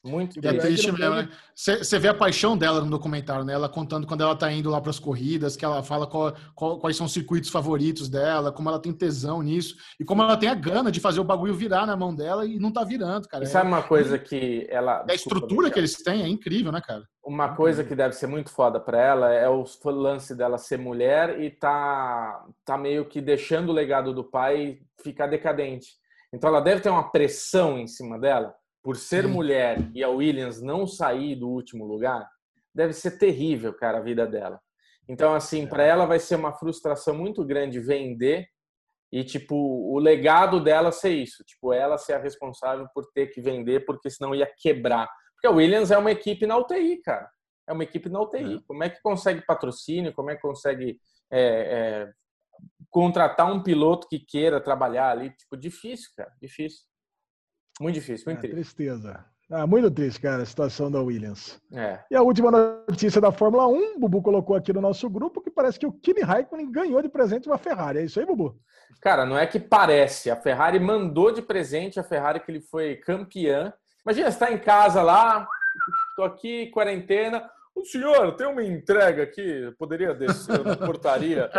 Muito 0.04 0.40
é 0.40 0.54
triste 0.54 0.92
mesmo, 0.94 1.16
né? 1.16 1.30
Você 1.54 2.00
vê 2.00 2.08
a 2.08 2.14
paixão 2.14 2.58
dela 2.58 2.80
no 2.80 2.90
documentário, 2.90 3.44
né? 3.44 3.54
Ela 3.54 3.68
contando 3.68 4.08
quando 4.08 4.22
ela 4.22 4.36
tá 4.36 4.50
indo 4.50 4.70
lá 4.70 4.80
para 4.80 4.92
as 4.92 5.00
corridas, 5.00 5.58
que 5.58 5.66
ela 5.66 5.84
fala 5.84 6.08
qual, 6.08 6.34
qual, 6.56 6.80
quais 6.80 6.96
são 6.96 7.06
os 7.06 7.12
circuitos 7.12 7.50
favoritos 7.50 8.08
dela, 8.08 8.52
como 8.52 8.70
ela 8.70 8.80
tem 8.80 8.94
tesão 8.94 9.42
nisso 9.42 9.76
e 10.00 10.06
como 10.06 10.24
ela 10.24 10.38
tem 10.38 10.48
a 10.48 10.56
gana 10.56 10.90
de 10.90 11.02
fazer 11.02 11.20
o 11.20 11.26
bagulho 11.26 11.54
virar 11.54 11.86
na 11.86 11.98
mão 11.98 12.16
dela 12.16 12.46
e 12.46 12.58
não 12.60 12.72
tá 12.72 12.86
virando, 12.86 13.28
cara. 13.28 13.44
E 13.44 13.48
sabe 13.48 13.68
uma 13.68 13.84
coisa 13.84 14.18
que 14.18 14.66
ela. 14.70 15.06
A 15.10 15.14
estrutura 15.14 15.70
que 15.70 15.78
eles 15.78 15.96
têm 16.02 16.24
é 16.24 16.28
incrível, 16.30 16.72
né, 16.72 16.80
cara? 16.80 17.04
Uma 17.22 17.54
coisa 17.54 17.84
que 17.84 17.94
deve 17.94 18.16
ser 18.16 18.28
muito 18.28 18.50
foda 18.50 18.80
para 18.80 19.00
ela 19.02 19.34
é 19.34 19.50
o 19.50 19.66
lance 19.86 20.34
dela 20.34 20.58
ser 20.58 20.78
mulher 20.78 21.42
e 21.42 21.52
tá, 21.52 22.46
tá 22.64 22.78
meio 22.78 23.06
que 23.06 23.20
deixando 23.20 23.70
o 23.70 23.74
legado 23.74 24.14
do 24.14 24.24
pai 24.24 24.80
ficar 25.04 25.28
decadente. 25.28 25.90
Então 26.34 26.50
ela 26.50 26.62
deve 26.62 26.80
ter 26.80 26.90
uma 26.90 27.12
pressão 27.12 27.78
em 27.78 27.88
cima 27.88 28.18
dela 28.18 28.56
por 28.82 28.96
ser 28.96 29.24
Sim. 29.24 29.32
mulher 29.32 29.92
e 29.94 30.04
a 30.04 30.10
Williams 30.10 30.62
não 30.62 30.88
sair 30.88 31.36
do 31.36 31.50
último 31.50 31.86
lugar, 31.86 32.28
deve 32.74 32.94
ser 32.94 33.18
terrível, 33.18 33.74
cara, 33.74 33.98
a 33.98 34.02
vida 34.02 34.26
dela. 34.26 34.60
Então, 35.08 35.34
assim, 35.34 35.64
é. 35.64 35.68
para 35.68 35.84
ela 35.84 36.06
vai 36.06 36.20
ser 36.20 36.36
uma 36.36 36.54
frustração 36.54 37.16
muito 37.16 37.44
grande 37.44 37.80
vender 37.80 38.48
e, 39.12 39.24
tipo, 39.24 39.56
o 39.56 39.98
legado 39.98 40.64
dela 40.64 40.92
ser 40.92 41.10
isso. 41.10 41.44
Tipo, 41.44 41.74
ela 41.74 41.98
ser 41.98 42.14
a 42.14 42.20
responsável 42.20 42.88
por 42.94 43.06
ter 43.12 43.28
que 43.28 43.42
vender, 43.42 43.86
porque 43.86 44.10
senão 44.10 44.36
ia 44.36 44.50
quebrar. 44.58 45.10
Porque 45.34 45.48
a 45.48 45.52
Williams 45.52 45.90
é 45.90 45.98
uma 45.98 46.12
equipe 46.12 46.46
na 46.46 46.58
UTI, 46.58 47.02
cara. 47.02 47.28
É 47.68 47.74
uma 47.74 47.84
equipe 47.84 48.08
na 48.08 48.22
UTI. 48.22 48.56
É. 48.56 48.60
Como 48.68 48.84
é 48.84 48.90
que 48.90 49.02
consegue 49.02 49.46
patrocínio? 49.46 50.14
Como 50.14 50.30
é 50.30 50.36
que 50.36 50.42
consegue 50.42 51.00
é, 51.32 51.42
é, 51.42 52.12
contratar 52.90 53.52
um 53.52 53.64
piloto 53.64 54.08
que 54.08 54.20
queira 54.20 54.62
trabalhar 54.62 55.10
ali? 55.10 55.32
Tipo, 55.32 55.58
difícil, 55.58 56.10
cara. 56.16 56.32
Difícil. 56.40 56.89
Muito 57.80 57.96
difícil, 57.96 58.26
muito 58.26 58.40
é, 58.40 58.50
triste. 58.50 58.76
Tristeza. 58.76 59.26
Ah, 59.52 59.66
muito 59.66 59.90
triste, 59.90 60.22
cara, 60.22 60.44
a 60.44 60.46
situação 60.46 60.92
da 60.92 61.02
Williams. 61.02 61.60
É. 61.74 62.00
E 62.12 62.16
a 62.16 62.22
última 62.22 62.52
notícia 62.52 63.20
da 63.20 63.32
Fórmula 63.32 63.68
1, 63.68 63.96
o 63.96 64.00
Bubu 64.00 64.22
colocou 64.22 64.56
aqui 64.56 64.72
no 64.72 64.82
nosso 64.82 65.10
grupo, 65.10 65.42
que 65.42 65.50
parece 65.50 65.80
que 65.80 65.88
o 65.88 65.92
Kimi 65.92 66.22
Raikkonen 66.22 66.72
ganhou 66.72 67.02
de 67.02 67.10
presente 67.10 67.48
uma 67.48 67.58
Ferrari. 67.58 68.00
É 68.00 68.04
isso 68.04 68.20
aí, 68.20 68.26
Bubu? 68.28 68.60
Cara, 69.02 69.26
não 69.26 69.38
é 69.38 69.48
que 69.48 69.60
parece. 69.60 70.30
A 70.30 70.36
Ferrari 70.36 70.80
mandou 70.80 71.32
de 71.32 71.42
presente 71.42 72.00
a 72.00 72.04
Ferrari 72.04 72.42
que 72.42 72.52
ele 72.52 72.62
foi 72.62 72.98
campeã. 72.98 73.74
Imagina, 74.06 74.30
você 74.30 74.36
está 74.36 74.52
em 74.52 74.60
casa 74.60 75.02
lá, 75.02 75.48
tô 76.16 76.24
aqui, 76.24 76.68
quarentena, 76.68 77.50
o 77.76 77.86
senhor 77.86 78.36
tem 78.36 78.48
uma 78.48 78.64
entrega 78.64 79.24
aqui, 79.24 79.74
poderia 79.78 80.14
descer 80.14 80.64
na 80.64 80.76
portaria? 80.76 81.50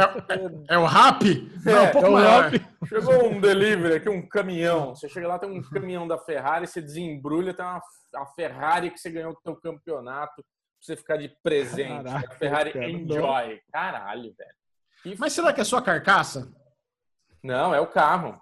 É, 0.68 0.74
é, 0.74 0.78
o 0.78 0.84
RAP? 0.84 1.22
É, 1.66 1.72
Não, 1.72 1.84
um 1.84 1.90
pouco 1.90 2.06
é 2.06 2.10
maior. 2.10 2.50
Chegou 2.86 3.28
um 3.28 3.40
delivery 3.40 3.94
aqui, 3.94 4.08
um 4.08 4.28
caminhão. 4.28 4.94
Você 4.94 5.08
chega 5.08 5.28
lá, 5.28 5.38
tem 5.38 5.50
um 5.50 5.62
caminhão 5.62 6.06
da 6.06 6.18
Ferrari, 6.18 6.66
você 6.66 6.82
desembrulha, 6.82 7.54
tem 7.54 7.64
uma, 7.64 7.80
a 8.16 8.26
Ferrari 8.26 8.90
que 8.90 8.98
você 8.98 9.10
ganhou 9.10 9.32
do 9.32 9.40
seu 9.40 9.56
campeonato, 9.56 10.34
pra 10.36 10.44
você 10.80 10.96
ficar 10.96 11.16
de 11.16 11.28
presente. 11.42 12.04
Caraca, 12.04 12.34
a 12.34 12.36
Ferrari 12.36 12.72
cara, 12.72 12.90
Enjoy. 12.90 13.48
Não. 13.48 13.60
Caralho, 13.72 14.34
velho. 14.36 15.16
Mas 15.18 15.32
será 15.32 15.52
que 15.52 15.60
é 15.60 15.64
sua 15.64 15.80
carcaça? 15.80 16.52
Não, 17.42 17.74
é 17.74 17.80
o 17.80 17.86
carro. 17.86 18.40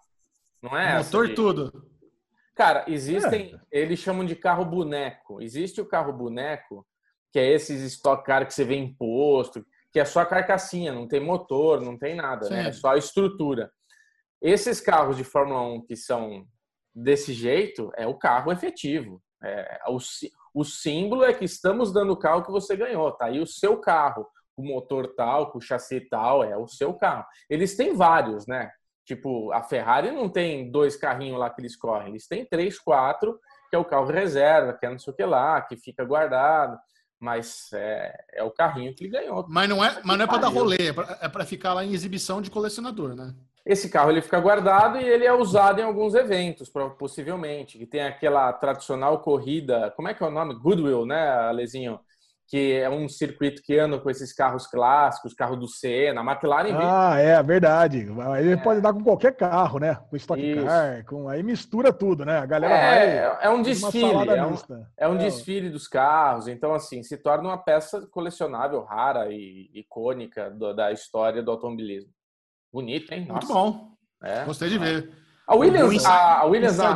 Não 0.61 0.77
é 0.77 0.99
Motor 0.99 1.35
tudo. 1.35 1.89
Cara, 2.57 2.85
existem, 2.89 3.55
é. 3.55 3.81
eles 3.81 4.01
chamam 4.01 4.27
de 4.27 4.35
carro 4.35 4.65
boneco. 4.65 5.41
Existe 5.41 5.81
o 5.81 5.87
carro 5.87 6.13
boneco 6.13 6.85
que 7.33 7.39
é 7.39 7.53
esses 7.53 7.83
Stock 7.83 8.25
Car 8.25 8.47
que 8.47 8.55
você 8.55 8.65
vê 8.65 8.77
em 8.77 8.95
posto, 8.95 9.65
que 9.93 10.01
é 10.01 10.05
só 10.05 10.21
a 10.21 10.27
carcassinha, 10.27 10.93
não 10.93 11.07
tem 11.07 11.21
motor, 11.21 11.81
não 11.81 11.99
tem 11.99 12.15
nada, 12.15 12.49
né? 12.49 12.69
É 12.69 12.73
só 12.73 12.91
a 12.91 12.99
estrutura. 12.99 13.71
Esses 14.41 14.81
carros 14.81 15.17
de 15.17 15.25
Fórmula 15.25 15.63
1 15.63 15.87
que 15.87 15.97
são 15.97 16.47
desse 16.95 17.33
jeito, 17.33 17.91
é 17.97 18.07
o 18.07 18.15
carro 18.15 18.53
efetivo. 18.53 19.23
É, 19.43 19.81
o, 19.89 19.99
o 20.55 20.65
símbolo 20.65 21.25
é 21.25 21.33
que 21.33 21.45
estamos 21.45 21.93
dando 21.93 22.13
o 22.13 22.17
carro 22.17 22.43
que 22.43 22.51
você 22.51 22.77
ganhou, 22.77 23.13
tá 23.13 23.27
aí 23.27 23.41
o 23.41 23.47
seu 23.47 23.79
carro, 23.79 24.27
o 24.57 24.63
motor 24.63 25.15
tal, 25.15 25.53
com 25.53 25.59
o 25.59 25.61
chassi 25.61 26.01
tal, 26.01 26.43
é 26.43 26.57
o 26.57 26.67
seu 26.67 26.93
carro. 26.95 27.25
Eles 27.49 27.77
têm 27.77 27.95
vários, 27.95 28.47
né? 28.47 28.71
Tipo, 29.05 29.53
a 29.53 29.63
Ferrari 29.63 30.11
não 30.11 30.29
tem 30.29 30.71
dois 30.71 30.97
carrinhos 30.97 31.39
lá 31.39 31.49
que 31.49 31.61
eles 31.61 31.77
correm, 31.77 32.09
eles 32.09 32.27
têm 32.27 32.45
três, 32.45 32.79
quatro, 32.79 33.39
que 33.71 33.77
é 33.77 33.79
o 33.79 33.85
carro 33.85 34.07
reserva, 34.07 34.75
que 34.75 34.85
é 34.85 34.91
não 34.91 34.99
sei 34.99 35.13
o 35.13 35.17
que 35.17 35.25
lá, 35.25 35.63
que 35.63 35.77
fica 35.77 36.05
guardado 36.05 36.79
mas 37.21 37.71
é, 37.73 38.25
é 38.35 38.43
o 38.43 38.51
carrinho 38.51 38.95
que 38.95 39.05
ele 39.05 39.13
ganhou. 39.13 39.45
Mas 39.49 39.69
não 39.69 39.85
é, 39.85 40.01
mas 40.05 40.17
não 40.17 40.25
é 40.25 40.29
para 40.29 40.39
dar 40.39 40.49
rolê, 40.49 40.89
é 40.89 41.29
para 41.29 41.43
é 41.43 41.47
ficar 41.47 41.75
lá 41.75 41.85
em 41.85 41.93
exibição 41.93 42.41
de 42.41 42.51
colecionador, 42.51 43.15
né? 43.15 43.35
Esse 43.67 43.91
carro 43.91 44.11
ele 44.11 44.23
fica 44.23 44.41
guardado 44.41 44.97
e 44.99 45.05
ele 45.05 45.27
é 45.27 45.33
usado 45.33 45.79
em 45.79 45.85
alguns 45.85 46.15
eventos, 46.15 46.73
possivelmente. 46.99 47.77
Que 47.77 47.85
tem 47.85 48.01
aquela 48.03 48.51
tradicional 48.53 49.21
corrida, 49.21 49.93
como 49.95 50.09
é 50.09 50.15
que 50.15 50.23
é 50.23 50.27
o 50.27 50.31
nome? 50.31 50.55
Goodwill, 50.55 51.05
né, 51.05 51.29
Alezinho? 51.31 52.01
Que 52.49 52.73
é 52.73 52.89
um 52.89 53.07
circuito 53.11 53.63
que 53.63 53.79
anda 53.79 53.99
com 53.99 54.09
esses 54.09 54.33
carros 54.33 54.67
clássicos, 54.67 55.35
carro 55.35 55.55
do 55.55 55.69
Senna, 55.69 56.23
a 56.23 56.25
McLaren. 56.25 56.75
Ah, 56.81 57.19
é 57.19 57.41
verdade. 57.43 58.09
Ele 58.39 58.53
é. 58.53 58.57
pode 58.57 58.81
dar 58.81 58.95
com 58.95 59.05
qualquer 59.05 59.37
carro, 59.37 59.79
né? 59.79 59.97
Com 60.09 60.17
Stock 60.17 60.41
Isso. 60.41 60.65
Car, 60.65 61.05
com 61.05 61.29
aí 61.29 61.43
mistura 61.43 61.93
tudo, 61.93 62.25
né? 62.25 62.39
A 62.39 62.47
galera 62.47 62.75
é, 62.75 63.29
vai. 63.29 63.39
É 63.43 63.51
um 63.51 63.61
desfile, 63.61 64.31
é 64.31 64.47
um, 64.47 64.55
é 64.97 65.09
um 65.09 65.15
é. 65.17 65.19
desfile 65.19 65.69
dos 65.69 65.87
carros. 65.87 66.49
Então, 66.49 66.73
assim, 66.73 67.03
se 67.03 67.19
torna 67.19 67.51
uma 67.51 67.59
peça 67.59 68.07
colecionável, 68.07 68.83
rara 68.83 69.31
e 69.31 69.71
icônica 69.75 70.51
do, 70.51 70.73
da 70.73 70.91
história 70.91 71.43
do 71.43 71.51
automobilismo. 71.51 72.11
Bonito, 72.73 73.13
hein? 73.13 73.27
Nossa. 73.29 73.47
Muito 73.47 73.53
bom. 73.53 73.91
É. 74.25 74.45
Gostei 74.45 74.71
de 74.71 74.79
ver. 74.79 75.13
A 75.47 75.55
Williams, 75.55 76.05
a, 76.05 76.41
a 76.41 76.45
Williams, 76.47 76.81
a, 76.81 76.95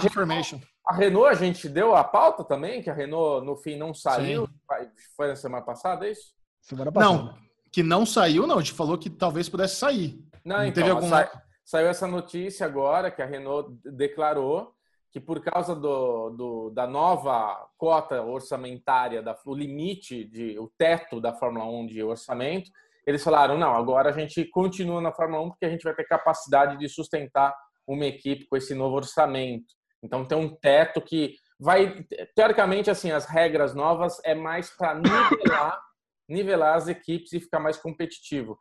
a 0.87 0.95
Renault, 0.95 1.29
a 1.29 1.35
gente 1.35 1.69
deu 1.69 1.95
a 1.95 2.03
pauta 2.03 2.45
também, 2.45 2.83
que 2.83 2.91
a 2.91 2.95
Renault 2.95 3.47
no 3.47 3.57
fim 3.57 3.77
não 3.77 3.95
saiu. 3.95 4.47
Sim. 4.47 4.89
Foi 5.17 5.29
na 5.29 5.37
semana 5.37 5.65
passada, 5.65 6.07
é 6.07 6.13
isso? 6.13 6.35
Semana 6.61 6.91
passada. 6.91 7.15
Não, 7.15 7.35
que 7.71 7.83
não 7.83 8.05
saiu, 8.05 8.47
não. 8.47 8.59
A 8.59 8.61
gente 8.61 8.73
falou 8.73 8.99
que 8.99 9.09
talvez 9.09 9.49
pudesse 9.49 9.77
sair. 9.77 10.19
Não, 10.45 10.59
não 10.59 10.65
então, 10.65 10.83
teve 10.83 10.91
algum... 10.91 11.09
Sa... 11.09 11.43
saiu 11.65 11.89
essa 11.89 12.07
notícia 12.07 12.67
agora 12.67 13.11
que 13.11 13.23
a 13.23 13.27
Renault 13.27 13.71
declarou 13.85 14.75
que 15.13 15.21
por 15.21 15.41
causa 15.43 15.77
do, 15.77 16.31
do, 16.31 16.71
da 16.71 16.87
nova 16.87 17.69
cota 17.77 18.23
orçamentária, 18.23 19.23
da, 19.23 19.39
o 19.45 19.55
limite, 19.55 20.25
de, 20.25 20.59
o 20.59 20.73
teto 20.79 21.21
da 21.21 21.35
Fórmula 21.35 21.67
1 21.67 21.87
de 21.87 22.03
orçamento, 22.03 22.71
eles 23.07 23.23
falaram: 23.23 23.59
não, 23.59 23.75
agora 23.75 24.09
a 24.09 24.13
gente 24.13 24.45
continua 24.47 25.03
na 25.03 25.13
Fórmula 25.13 25.43
1 25.43 25.51
porque 25.51 25.67
a 25.67 25.71
gente 25.71 25.85
vai 25.85 25.95
ter 25.95 26.05
capacidade 26.05 26.79
de 26.79 26.89
sustentar 26.89 27.55
uma 27.87 28.07
equipe 28.07 28.47
com 28.47 28.57
esse 28.57 28.75
novo 28.75 28.97
orçamento. 28.97 29.75
Então 30.03 30.24
tem 30.24 30.37
um 30.37 30.49
teto 30.49 31.01
que 31.01 31.37
vai, 31.59 32.05
teoricamente, 32.35 32.91
assim, 32.91 33.12
as 33.12 33.27
regras 33.27 33.74
novas 33.74 34.20
é 34.24 34.35
mais 34.35 34.70
para 34.70 34.95
nivelar, 34.95 35.81
nivelar 36.29 36.77
as 36.77 36.89
equipes 36.89 37.33
e 37.33 37.41
ficar 37.41 37.61
mais 37.61 37.77
competitivo. 37.77 38.59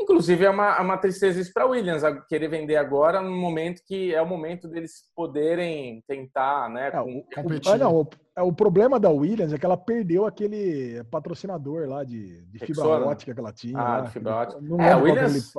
Inclusive, 0.00 0.46
é 0.46 0.50
uma, 0.50 0.78
é 0.78 0.80
uma 0.80 0.96
tristeza 0.96 1.38
isso 1.38 1.52
para 1.52 1.66
Williams, 1.66 2.02
querer 2.26 2.48
vender 2.48 2.76
agora 2.76 3.20
no 3.20 3.36
momento 3.36 3.82
que 3.86 4.14
é 4.14 4.22
o 4.22 4.26
momento 4.26 4.66
deles 4.66 5.10
poderem 5.14 6.02
tentar, 6.08 6.70
né? 6.70 6.90
É, 6.90 7.00
o, 7.00 7.22
competir. 7.34 7.70
O, 7.70 7.76
não, 7.76 7.94
o, 8.00 8.08
é, 8.34 8.42
o, 8.42 8.50
problema 8.50 8.98
da 8.98 9.10
Williams 9.10 9.52
é 9.52 9.58
que 9.58 9.66
ela 9.66 9.76
perdeu 9.76 10.24
aquele 10.24 11.04
patrocinador 11.10 11.86
lá 11.86 12.02
de, 12.02 12.40
de 12.46 12.58
fibra 12.60 12.86
ótica 12.86 13.34
que 13.34 13.40
ela 13.40 13.52
tinha. 13.52 13.78
Ah, 13.78 13.98
lá, 13.98 14.00
de 14.00 14.10
fibra 14.10 14.36
ótica. 14.36 14.60
Não 14.62 14.80
é, 14.80 14.96
Williams, 14.96 15.52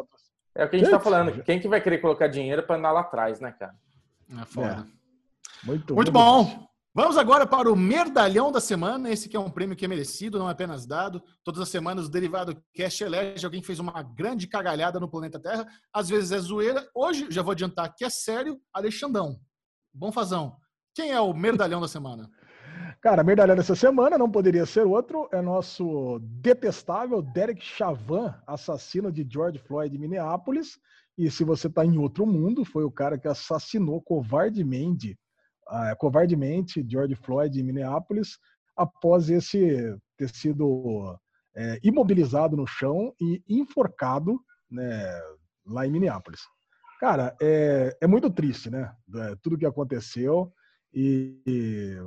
é 0.55 0.65
o 0.65 0.69
que 0.69 0.75
a 0.75 0.79
gente 0.79 0.87
está 0.87 0.99
falando. 0.99 1.43
Quem 1.43 1.59
que 1.59 1.67
vai 1.67 1.79
querer 1.79 1.99
colocar 1.99 2.27
dinheiro 2.27 2.63
para 2.63 2.77
andar 2.77 2.91
lá 2.91 3.01
atrás, 3.01 3.39
né, 3.39 3.51
cara? 3.51 3.75
É 4.41 4.45
foda. 4.45 4.87
É. 4.97 5.00
Muito, 5.63 5.93
muito 5.93 6.11
bom. 6.11 6.67
Vamos 6.93 7.17
agora 7.17 7.47
para 7.47 7.71
o 7.71 7.75
Merdalhão 7.75 8.51
da 8.51 8.59
Semana. 8.59 9.09
Esse 9.09 9.29
que 9.29 9.37
é 9.37 9.39
um 9.39 9.49
prêmio 9.49 9.77
que 9.77 9.85
é 9.85 9.87
merecido, 9.87 10.37
não 10.37 10.49
é 10.49 10.51
apenas 10.51 10.85
dado. 10.85 11.23
Todas 11.41 11.61
as 11.61 11.69
semanas 11.69 12.07
o 12.07 12.11
Derivado 12.11 12.61
Cast 12.73 13.03
elege 13.03 13.45
alguém 13.45 13.61
que 13.61 13.67
fez 13.67 13.79
uma 13.79 14.03
grande 14.03 14.45
cagalhada 14.45 14.99
no 14.99 15.09
planeta 15.09 15.39
Terra. 15.39 15.65
Às 15.93 16.09
vezes 16.09 16.33
é 16.33 16.39
zoeira. 16.39 16.85
Hoje, 16.93 17.27
já 17.29 17.41
vou 17.41 17.53
adiantar 17.53 17.95
que 17.95 18.03
é 18.03 18.09
sério, 18.09 18.59
Alexandão. 18.73 19.39
Bom 19.93 20.11
fazão. 20.11 20.57
Quem 20.93 21.11
é 21.11 21.21
o 21.21 21.33
Merdalhão 21.33 21.79
da 21.79 21.87
Semana? 21.87 22.29
Cara, 22.99 23.23
Merdalhão 23.23 23.55
dessa 23.55 23.75
semana 23.75 24.17
não 24.17 24.29
poderia 24.29 24.65
ser 24.65 24.85
outro. 24.85 25.29
É 25.31 25.41
nosso 25.41 26.19
detestável 26.21 27.21
Derek 27.21 27.63
Chavan, 27.63 28.35
assassino 28.45 29.11
de 29.11 29.25
George 29.29 29.59
Floyd 29.59 29.95
em 29.95 29.99
Minneapolis. 29.99 30.77
E 31.17 31.31
se 31.31 31.45
você 31.45 31.67
está 31.67 31.85
em 31.85 31.97
outro 31.97 32.25
mundo, 32.25 32.65
foi 32.65 32.83
o 32.83 32.91
cara 32.91 33.17
que 33.17 33.29
assassinou 33.29 34.01
covardemente 34.01 35.17
uh, 35.69 35.95
covardemente 35.97 36.85
George 36.87 37.15
Floyd 37.15 37.59
em 37.59 37.63
Minneapolis 37.63 38.37
após 38.75 39.29
esse 39.29 39.95
ter 40.17 40.29
sido 40.29 41.19
é, 41.55 41.79
imobilizado 41.83 42.55
no 42.55 42.65
chão 42.65 43.13
e 43.19 43.43
enforcado 43.49 44.39
né, 44.69 45.21
lá 45.65 45.85
em 45.85 45.91
Minneapolis. 45.91 46.41
Cara, 46.99 47.35
é, 47.41 47.97
é 47.99 48.07
muito 48.07 48.29
triste, 48.29 48.69
né? 48.69 48.93
É, 49.15 49.35
tudo 49.41 49.57
que 49.57 49.65
aconteceu 49.65 50.51
e, 50.93 51.41
e 51.47 51.97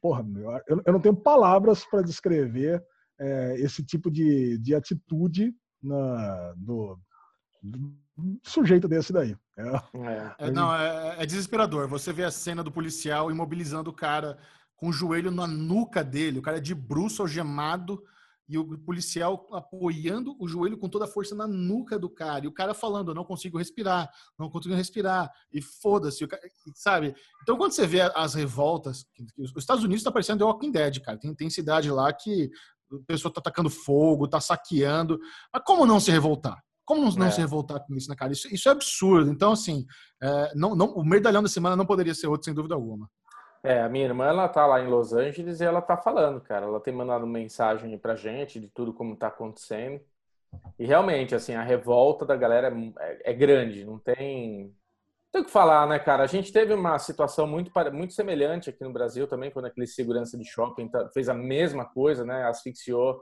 porra, 0.00 0.24
eu, 0.66 0.82
eu, 0.84 0.92
não 0.92 1.00
tenho 1.00 1.16
palavras 1.16 1.84
para 1.84 2.02
descrever 2.02 2.84
é, 3.18 3.54
esse 3.58 3.84
tipo 3.84 4.10
de, 4.10 4.58
de 4.58 4.74
atitude 4.74 5.54
na, 5.82 6.52
do, 6.56 6.98
sujeito 8.42 8.88
desse 8.88 9.12
daí. 9.12 9.36
É, 9.56 9.62
é. 9.66 10.34
é 10.46 10.50
não, 10.50 10.74
é, 10.74 11.16
é, 11.18 11.26
desesperador. 11.26 11.88
Você 11.88 12.12
vê 12.12 12.24
a 12.24 12.30
cena 12.30 12.62
do 12.62 12.72
policial 12.72 13.30
imobilizando 13.30 13.90
o 13.90 13.94
cara 13.94 14.38
com 14.76 14.88
o 14.88 14.92
joelho 14.92 15.30
na 15.30 15.46
nuca 15.46 16.04
dele, 16.04 16.38
o 16.38 16.42
cara 16.42 16.58
é 16.58 16.60
de 16.60 16.74
bruxo 16.74 17.22
algemado 17.22 18.02
e 18.48 18.56
o 18.56 18.78
policial 18.78 19.46
apoiando 19.52 20.34
o 20.40 20.48
joelho 20.48 20.78
com 20.78 20.88
toda 20.88 21.04
a 21.04 21.08
força 21.08 21.34
na 21.34 21.46
nuca 21.46 21.98
do 21.98 22.08
cara. 22.08 22.46
E 22.46 22.48
o 22.48 22.52
cara 22.52 22.72
falando, 22.72 23.10
eu 23.10 23.14
não 23.14 23.24
consigo 23.24 23.58
respirar, 23.58 24.10
não 24.38 24.48
consigo 24.48 24.74
respirar. 24.74 25.30
E 25.52 25.60
foda-se, 25.60 26.26
sabe? 26.74 27.14
Então, 27.42 27.58
quando 27.58 27.72
você 27.72 27.86
vê 27.86 28.00
as 28.00 28.34
revoltas, 28.34 29.04
os 29.36 29.52
Estados 29.56 29.84
Unidos 29.84 30.00
está 30.00 30.10
parecendo 30.10 30.38
The 30.38 30.44
Walking 30.44 30.70
Dead, 30.70 31.00
cara. 31.00 31.18
Tem, 31.18 31.34
tem 31.34 31.50
cidade 31.50 31.90
lá 31.90 32.10
que 32.10 32.50
a 32.90 32.96
pessoa 33.06 33.32
tá 33.32 33.40
atacando 33.40 33.68
fogo, 33.68 34.26
tá 34.26 34.40
saqueando. 34.40 35.20
Mas 35.52 35.62
como 35.66 35.84
não 35.84 36.00
se 36.00 36.10
revoltar? 36.10 36.58
Como 36.88 37.02
não, 37.02 37.10
não 37.10 37.26
é. 37.26 37.30
se 37.30 37.38
revoltar 37.38 37.84
com 37.86 37.94
isso, 37.94 38.08
né, 38.08 38.16
cara? 38.16 38.32
Isso, 38.32 38.48
isso 38.52 38.66
é 38.66 38.72
absurdo. 38.72 39.30
Então, 39.30 39.52
assim, 39.52 39.84
é, 40.22 40.54
não, 40.54 40.74
não, 40.74 40.86
o 40.94 41.04
medalhão 41.04 41.42
da 41.42 41.48
semana 41.48 41.76
não 41.76 41.84
poderia 41.84 42.14
ser 42.14 42.28
outro, 42.28 42.46
sem 42.46 42.54
dúvida 42.54 42.74
alguma. 42.74 43.10
É, 43.62 43.82
a 43.82 43.90
minha 43.90 44.06
irmã, 44.06 44.24
ela 44.24 44.48
tá 44.48 44.64
lá 44.64 44.80
em 44.80 44.86
Los 44.88 45.12
Angeles 45.12 45.60
e 45.60 45.64
ela 45.64 45.82
tá 45.82 45.98
falando, 45.98 46.40
cara. 46.40 46.64
Ela 46.64 46.80
tem 46.80 46.94
mandado 46.94 47.26
mensagem 47.26 47.98
pra 47.98 48.16
gente 48.16 48.58
de 48.58 48.68
tudo 48.68 48.94
como 48.94 49.14
tá 49.14 49.26
acontecendo. 49.26 50.00
E 50.78 50.86
realmente, 50.86 51.34
assim, 51.34 51.54
a 51.54 51.62
revolta 51.62 52.24
da 52.24 52.34
galera 52.34 52.74
é, 53.00 53.32
é 53.32 53.34
grande, 53.34 53.84
não 53.84 53.98
tem. 53.98 54.62
Não 54.64 55.32
tem 55.32 55.42
o 55.42 55.44
que 55.44 55.50
falar, 55.50 55.86
né, 55.86 55.98
cara? 55.98 56.22
A 56.22 56.26
gente 56.26 56.50
teve 56.50 56.72
uma 56.72 56.98
situação 56.98 57.46
muito, 57.46 57.70
muito 57.92 58.14
semelhante 58.14 58.70
aqui 58.70 58.82
no 58.82 58.94
Brasil 58.94 59.28
também, 59.28 59.50
quando 59.50 59.66
aquele 59.66 59.86
segurança 59.86 60.38
de 60.38 60.44
shopping 60.46 60.88
tá, 60.88 61.06
fez 61.12 61.28
a 61.28 61.34
mesma 61.34 61.84
coisa, 61.84 62.24
né? 62.24 62.44
Asfixiou 62.44 63.20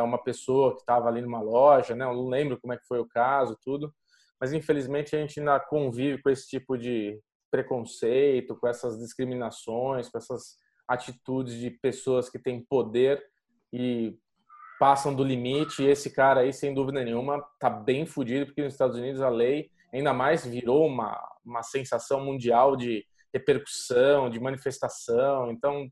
uma 0.00 0.22
pessoa 0.22 0.74
que 0.74 0.80
estava 0.80 1.08
ali 1.08 1.20
numa 1.20 1.42
loja, 1.42 1.94
né? 1.94 2.04
Eu 2.04 2.14
não 2.14 2.28
lembro 2.28 2.58
como 2.60 2.72
é 2.72 2.78
que 2.78 2.86
foi 2.86 2.98
o 2.98 3.08
caso, 3.08 3.58
tudo. 3.62 3.92
Mas 4.40 4.52
infelizmente 4.52 5.14
a 5.14 5.20
gente 5.20 5.38
ainda 5.38 5.60
convive 5.60 6.22
com 6.22 6.30
esse 6.30 6.48
tipo 6.48 6.78
de 6.78 7.20
preconceito, 7.50 8.56
com 8.56 8.66
essas 8.66 8.98
discriminações, 8.98 10.08
com 10.08 10.16
essas 10.16 10.56
atitudes 10.88 11.54
de 11.54 11.70
pessoas 11.70 12.30
que 12.30 12.38
têm 12.38 12.64
poder 12.64 13.22
e 13.72 14.16
passam 14.80 15.14
do 15.14 15.22
limite. 15.22 15.82
E 15.82 15.88
esse 15.88 16.10
cara 16.10 16.40
aí, 16.40 16.52
sem 16.52 16.72
dúvida 16.72 17.04
nenhuma, 17.04 17.40
tá 17.60 17.68
bem 17.68 18.06
fodido, 18.06 18.46
porque 18.46 18.62
nos 18.62 18.72
Estados 18.72 18.96
Unidos 18.96 19.20
a 19.20 19.28
lei 19.28 19.70
ainda 19.92 20.12
mais 20.14 20.44
virou 20.44 20.86
uma, 20.86 21.20
uma 21.44 21.62
sensação 21.62 22.24
mundial 22.24 22.74
de 22.76 23.04
repercussão, 23.32 24.30
de 24.30 24.40
manifestação. 24.40 25.50
Então, 25.50 25.88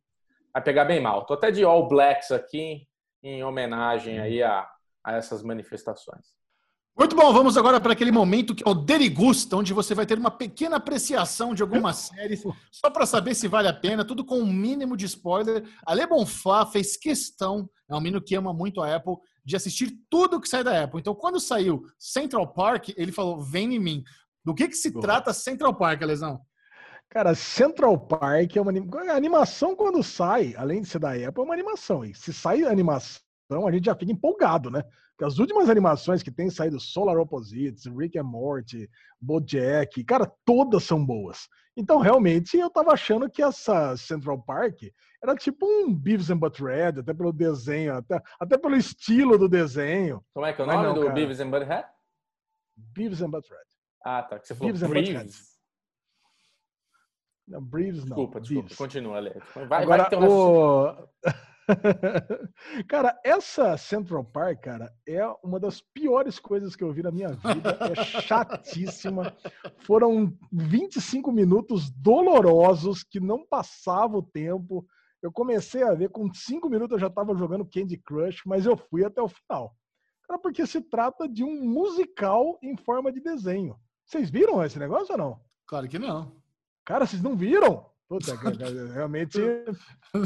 vai 0.53 0.63
pegar 0.63 0.85
bem 0.85 1.01
mal. 1.01 1.25
Tô 1.27 1.35
até 1.35 1.51
de 1.51 1.63
All 1.63 1.87
Blacks 1.87 2.31
aqui, 2.31 2.87
em 3.23 3.43
homenagem 3.45 4.19
aí 4.19 4.43
a, 4.43 4.69
a 5.05 5.15
essas 5.15 5.43
manifestações. 5.43 6.27
Muito 6.99 7.17
bom, 7.17 7.33
vamos 7.33 7.57
agora 7.57 7.81
para 7.81 7.93
aquele 7.93 8.13
momento 8.13 8.55
que 8.55 8.63
é 8.67 8.71
o 8.71 8.75
Derigusta, 8.75 9.57
onde 9.57 9.73
você 9.73 9.95
vai 9.95 10.05
ter 10.05 10.19
uma 10.19 10.31
pequena 10.31 10.77
apreciação 10.77 11.55
de 11.55 11.63
algumas 11.63 11.97
séries, 12.15 12.43
só 12.71 12.91
para 12.91 13.07
saber 13.07 13.35
se 13.35 13.49
vale 13.49 13.69
a 13.69 13.73
pena, 13.73 14.05
tudo 14.05 14.25
com 14.25 14.39
um 14.39 14.53
mínimo 14.53 14.97
de 14.97 15.07
spoiler. 15.07 15.65
Ale 15.87 16.07
Bonfá 16.07 16.67
fez 16.67 16.97
questão, 16.97 17.71
é 17.89 17.95
um 17.95 18.01
menino 18.01 18.21
que 18.21 18.35
ama 18.35 18.53
muito 18.53 18.83
a 18.83 18.95
Apple, 18.95 19.15
de 19.43 19.57
assistir 19.57 19.99
tudo 20.11 20.41
que 20.41 20.49
sai 20.49 20.63
da 20.63 20.85
Apple. 20.85 21.01
Então, 21.01 21.15
quando 21.15 21.41
saiu 21.41 21.83
Central 21.99 22.53
Park, 22.53 22.91
ele 22.97 23.13
falou: 23.13 23.41
vem 23.41 23.75
em 23.75 23.79
mim. 23.79 24.05
Do 24.45 24.55
que, 24.55 24.69
que 24.69 24.77
se 24.77 24.93
trata 25.01 25.33
Central 25.33 25.75
Park, 25.75 26.03
Alesão? 26.03 26.41
Cara, 27.11 27.35
Central 27.35 27.99
Park 27.99 28.55
é 28.57 28.61
uma 28.61 28.71
a 28.71 29.17
animação 29.17 29.75
quando 29.75 30.01
sai, 30.01 30.55
além 30.57 30.81
de 30.81 30.89
ser 30.89 31.01
da 31.01 31.11
Apple, 31.11 31.43
é 31.43 31.45
uma 31.45 31.55
animação. 31.55 32.05
E 32.05 32.15
se 32.15 32.33
sai 32.33 32.63
animação, 32.63 33.21
a 33.67 33.73
gente 33.73 33.87
já 33.87 33.97
fica 33.97 34.13
empolgado, 34.13 34.71
né? 34.71 34.85
Porque 35.11 35.25
as 35.25 35.41
últimas 35.41 35.69
animações 35.69 36.23
que 36.23 36.31
tem 36.31 36.49
saído, 36.49 36.79
Solar 36.79 37.19
Opposites, 37.19 37.85
Rick 37.85 38.17
and 38.17 38.23
Morty, 38.23 38.89
BoJack, 39.21 40.05
cara, 40.05 40.33
todas 40.45 40.85
são 40.85 41.05
boas. 41.05 41.49
Então, 41.77 41.99
realmente, 41.99 42.57
eu 42.57 42.71
tava 42.71 42.93
achando 42.93 43.29
que 43.29 43.43
essa 43.43 43.97
Central 43.97 44.41
Park 44.41 44.83
era 45.23 45.35
tipo 45.35 45.67
um 45.67 45.93
Beavis 45.93 46.31
and 46.31 46.39
Butthead, 46.39 47.01
até 47.01 47.13
pelo 47.13 47.33
desenho, 47.33 47.97
até, 47.97 48.23
até 48.39 48.57
pelo 48.57 48.77
estilo 48.77 49.37
do 49.37 49.49
desenho. 49.49 50.25
Como 50.33 50.47
é 50.47 50.53
que 50.53 50.61
é 50.61 50.65
o 50.65 50.67
nome 50.67 50.87
não, 50.87 50.95
do 50.95 51.03
cara. 51.03 51.13
Beavis 51.13 51.41
and 51.41 51.51
Butthead? 51.51 51.89
Beavis 52.77 53.21
and 53.21 53.31
Butthead. 53.31 53.67
Ah, 54.05 54.23
tá. 54.23 54.39
Que 54.39 54.47
você 54.47 54.55
falou 54.55 54.73
Beavis 54.73 55.50
não, 57.51 57.63
Braves 57.63 58.05
não. 58.05 58.17
Desculpa, 58.17 58.41
desculpa. 58.41 58.63
Braves. 58.63 58.79
Continua, 58.79 59.17
Ale. 59.17 59.43
Vai, 59.69 59.83
Agora, 59.83 60.09
vai 60.09 60.29
o... 60.29 60.97
cara, 62.89 63.19
essa 63.25 63.77
Central 63.77 64.25
Park, 64.25 64.61
cara, 64.63 64.93
é 65.07 65.25
uma 65.43 65.59
das 65.59 65.81
piores 65.81 66.39
coisas 66.39 66.75
que 66.75 66.83
eu 66.83 66.93
vi 66.93 67.03
na 67.03 67.11
minha 67.11 67.29
vida. 67.29 67.79
É 67.91 68.05
chatíssima. 68.23 69.35
Foram 69.81 70.33
25 70.53 71.33
minutos 71.33 71.91
dolorosos 71.91 73.03
que 73.03 73.21
não 73.21 73.47
passava 73.47 74.17
o 74.17 74.23
tempo. 74.23 74.87
Eu 75.23 75.31
comecei 75.33 75.83
a 75.83 75.93
ver, 75.93 76.09
com 76.09 76.33
5 76.33 76.69
minutos 76.69 76.95
eu 76.95 77.01
já 77.01 77.09
estava 77.09 77.37
jogando 77.37 77.69
Candy 77.69 77.99
Crush, 77.99 78.43
mas 78.47 78.65
eu 78.65 78.77
fui 78.77 79.05
até 79.05 79.21
o 79.21 79.29
final. 79.29 79.75
Cara, 80.27 80.39
porque 80.39 80.67
se 80.67 80.81
trata 80.81 81.29
de 81.29 81.45
um 81.45 81.65
musical 81.65 82.59
em 82.63 82.77
forma 82.77 83.13
de 83.13 83.21
desenho. 83.21 83.77
Vocês 84.07 84.31
viram 84.31 84.65
esse 84.65 84.79
negócio 84.79 85.13
ou 85.13 85.19
não? 85.19 85.41
Claro 85.67 85.89
que 85.89 85.99
não. 85.99 86.40
Cara, 86.91 87.07
vocês 87.07 87.23
não 87.23 87.37
viram? 87.37 87.87
Puta, 88.09 88.35
realmente 88.93 89.39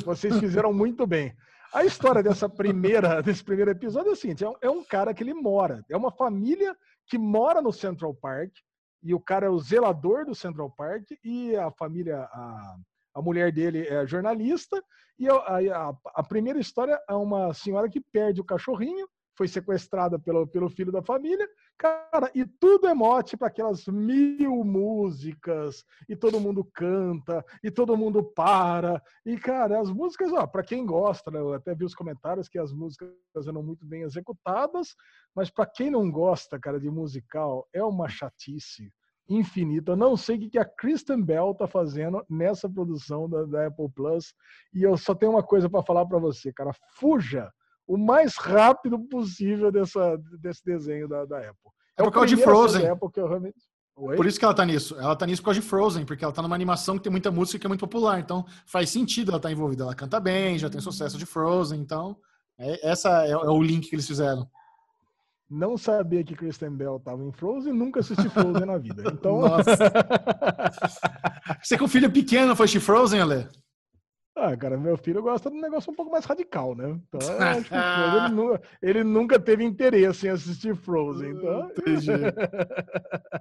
vocês 0.02 0.38
fizeram 0.38 0.72
muito 0.72 1.06
bem. 1.06 1.36
A 1.74 1.84
história 1.84 2.22
dessa 2.22 2.48
primeira, 2.48 3.20
desse 3.22 3.44
primeiro 3.44 3.70
episódio 3.70 4.08
é 4.08 4.12
o 4.12 4.16
seguinte: 4.16 4.42
é 4.42 4.48
um, 4.48 4.54
é 4.62 4.70
um, 4.70 4.82
cara 4.82 5.12
que 5.12 5.22
ele 5.22 5.34
mora, 5.34 5.84
é 5.90 5.94
uma 5.94 6.10
família 6.10 6.74
que 7.06 7.18
mora 7.18 7.60
no 7.60 7.70
Central 7.70 8.14
Park 8.14 8.50
e 9.02 9.12
o 9.12 9.20
cara 9.20 9.44
é 9.44 9.50
o 9.50 9.58
zelador 9.58 10.24
do 10.24 10.34
Central 10.34 10.70
Park 10.70 11.04
e 11.22 11.54
a 11.54 11.70
família, 11.70 12.20
a, 12.20 12.76
a 13.16 13.20
mulher 13.20 13.52
dele 13.52 13.86
é 13.86 14.06
jornalista 14.06 14.82
e 15.18 15.28
a, 15.28 15.34
a, 15.34 15.94
a 16.14 16.22
primeira 16.22 16.58
história 16.58 16.98
é 17.06 17.12
uma 17.12 17.52
senhora 17.52 17.90
que 17.90 18.00
perde 18.00 18.40
o 18.40 18.44
cachorrinho, 18.44 19.06
foi 19.36 19.48
sequestrada 19.48 20.18
pelo, 20.18 20.46
pelo 20.46 20.68
filho 20.68 20.92
da 20.92 21.02
família. 21.02 21.48
Cara, 21.76 22.30
e 22.34 22.44
tudo 22.46 22.86
é 22.86 22.94
mote 22.94 23.36
para 23.36 23.48
aquelas 23.48 23.86
mil 23.86 24.64
músicas, 24.64 25.84
e 26.08 26.14
todo 26.14 26.40
mundo 26.40 26.64
canta, 26.64 27.44
e 27.62 27.70
todo 27.70 27.96
mundo 27.96 28.22
para. 28.22 29.02
E, 29.26 29.36
cara, 29.36 29.80
as 29.80 29.90
músicas, 29.90 30.32
ó, 30.32 30.46
para 30.46 30.62
quem 30.62 30.86
gosta, 30.86 31.30
né, 31.30 31.40
eu 31.40 31.52
até 31.52 31.74
vi 31.74 31.84
os 31.84 31.94
comentários 31.94 32.48
que 32.48 32.58
as 32.58 32.72
músicas 32.72 33.10
eram 33.46 33.62
muito 33.62 33.84
bem 33.84 34.02
executadas, 34.02 34.94
mas 35.34 35.50
para 35.50 35.66
quem 35.66 35.90
não 35.90 36.10
gosta, 36.10 36.58
cara, 36.58 36.78
de 36.78 36.88
musical, 36.88 37.68
é 37.72 37.82
uma 37.82 38.08
chatice 38.08 38.92
infinita. 39.28 39.92
Eu 39.92 39.96
não 39.96 40.16
sei 40.16 40.36
o 40.36 40.50
que 40.50 40.58
a 40.58 40.64
Kristen 40.64 41.22
Bell 41.22 41.54
tá 41.54 41.66
fazendo 41.66 42.24
nessa 42.28 42.68
produção 42.68 43.28
da, 43.28 43.44
da 43.44 43.66
Apple 43.66 43.90
Plus, 43.90 44.32
e 44.72 44.82
eu 44.82 44.96
só 44.96 45.14
tenho 45.14 45.32
uma 45.32 45.42
coisa 45.42 45.68
para 45.68 45.82
falar 45.82 46.06
para 46.06 46.18
você, 46.18 46.52
cara, 46.52 46.72
fuja 46.98 47.50
o 47.86 47.96
mais 47.96 48.36
rápido 48.36 48.98
possível 48.98 49.70
dessa, 49.70 50.16
desse 50.40 50.64
desenho 50.64 51.08
da, 51.08 51.24
da 51.24 51.38
Apple. 51.38 51.70
É, 51.98 52.02
é 52.02 52.04
por 52.04 52.12
causa 52.12 52.28
de 52.28 52.42
Frozen. 52.42 52.86
Apple 52.86 53.10
que 53.10 53.20
eu 53.20 53.28
realmente... 53.28 53.58
Por 53.94 54.26
isso 54.26 54.38
que 54.40 54.44
ela 54.44 54.54
tá 54.54 54.64
nisso. 54.64 54.96
Ela 54.98 55.14
tá 55.14 55.24
nisso 55.24 55.40
por 55.40 55.46
causa 55.46 55.60
de 55.60 55.66
Frozen, 55.66 56.04
porque 56.04 56.24
ela 56.24 56.32
tá 56.32 56.42
numa 56.42 56.56
animação 56.56 56.96
que 56.96 57.04
tem 57.04 57.12
muita 57.12 57.30
música 57.30 57.60
que 57.60 57.66
é 57.66 57.68
muito 57.68 57.86
popular. 57.86 58.18
Então 58.18 58.44
faz 58.66 58.90
sentido 58.90 59.30
ela 59.30 59.36
estar 59.36 59.48
tá 59.48 59.52
envolvida. 59.52 59.84
Ela 59.84 59.94
canta 59.94 60.18
bem, 60.18 60.58
já 60.58 60.68
tem 60.68 60.80
sucesso 60.80 61.16
de 61.16 61.24
Frozen. 61.24 61.80
Então, 61.80 62.16
é, 62.58 62.90
essa 62.90 63.24
é, 63.24 63.30
é, 63.30 63.36
o 63.36 63.62
link 63.62 63.88
que 63.88 63.94
eles 63.94 64.06
fizeram. 64.06 64.48
Não 65.48 65.76
sabia 65.76 66.24
que 66.24 66.34
Kristen 66.34 66.70
Bell 66.70 66.98
tava 66.98 67.22
em 67.22 67.30
Frozen, 67.30 67.72
nunca 67.72 68.00
assisti 68.00 68.28
Frozen 68.28 68.66
na 68.66 68.78
vida. 68.78 69.04
Então. 69.12 69.40
Nossa. 69.42 69.76
Você 71.62 71.78
com 71.78 71.86
filho 71.86 72.10
pequeno 72.10 72.56
foi 72.56 72.64
assistir 72.64 72.80
Frozen, 72.84 73.20
Ale? 73.20 73.48
Ah, 74.36 74.56
cara, 74.56 74.76
meu 74.76 74.96
filho 74.96 75.22
gosta 75.22 75.48
de 75.48 75.56
um 75.56 75.60
negócio 75.60 75.92
um 75.92 75.94
pouco 75.94 76.10
mais 76.10 76.24
radical, 76.24 76.74
né? 76.74 76.98
Então, 77.08 77.20
que 77.62 77.68
Frozen, 77.70 78.24
ele, 78.24 78.34
nunca, 78.34 78.62
ele, 78.82 79.04
nunca, 79.04 79.38
teve 79.38 79.62
interesse 79.62 80.26
em 80.26 80.30
assistir 80.30 80.74
Frozen. 80.74 81.30
Então... 81.30 81.70
Entendi. 81.70 82.10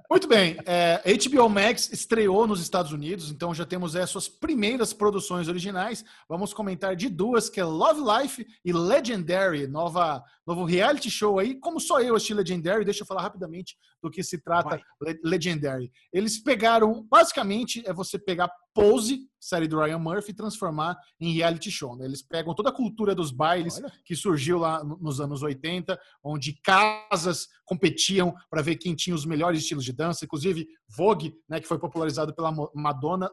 Muito 0.08 0.28
bem. 0.28 0.56
É, 0.64 1.02
HBO 1.28 1.48
Max 1.48 1.92
estreou 1.92 2.46
nos 2.46 2.60
Estados 2.60 2.92
Unidos, 2.92 3.28
então 3.32 3.52
já 3.52 3.66
temos 3.66 3.96
as 3.96 4.08
suas 4.08 4.28
primeiras 4.28 4.92
produções 4.92 5.48
originais. 5.48 6.04
Vamos 6.28 6.54
comentar 6.54 6.94
de 6.94 7.08
duas, 7.08 7.50
que 7.50 7.58
é 7.58 7.64
Love 7.64 8.00
Life 8.00 8.46
e 8.64 8.72
Legendary, 8.72 9.66
nova, 9.66 10.22
novo 10.46 10.64
reality 10.64 11.10
show 11.10 11.38
aí. 11.38 11.58
Como 11.58 11.80
só 11.80 12.00
eu 12.00 12.14
assisti 12.14 12.34
Legendary, 12.34 12.84
deixa 12.84 13.02
eu 13.02 13.06
falar 13.06 13.22
rapidamente 13.22 13.76
do 14.02 14.10
que 14.10 14.22
se 14.22 14.38
trata 14.38 14.80
Vai. 15.00 15.16
Legendary. 15.24 15.90
Eles 16.12 16.42
pegaram, 16.42 17.06
basicamente, 17.10 17.82
é 17.86 17.92
você 17.92 18.18
pegar 18.18 18.50
Pose, 18.74 19.28
série 19.40 19.68
do 19.68 19.78
Ryan 19.78 19.98
Murphy, 19.98 20.32
e 20.32 20.34
transformar 20.34 20.96
em 21.20 21.32
reality 21.32 21.70
show. 21.70 21.96
Né? 21.96 22.04
Eles 22.04 22.22
pegam 22.22 22.54
toda 22.54 22.70
a 22.70 22.74
cultura 22.74 23.14
dos 23.14 23.30
bailes 23.30 23.78
Olha. 23.78 23.92
que 24.04 24.16
surgiu 24.16 24.58
lá 24.58 24.82
nos 24.82 25.20
anos 25.20 25.42
80, 25.42 25.98
onde 26.24 26.60
casas 26.60 27.46
competiam 27.64 28.34
para 28.50 28.62
ver 28.62 28.76
quem 28.76 28.96
tinha 28.96 29.14
os 29.14 29.24
melhores 29.24 29.60
estilos 29.60 29.84
de 29.84 29.92
dança. 29.92 30.24
Inclusive, 30.24 30.66
Vogue, 30.88 31.34
né, 31.48 31.60
que 31.60 31.68
foi 31.68 31.78
popularizado 31.78 32.34
pela 32.34 32.52
Madonna, 32.74 33.30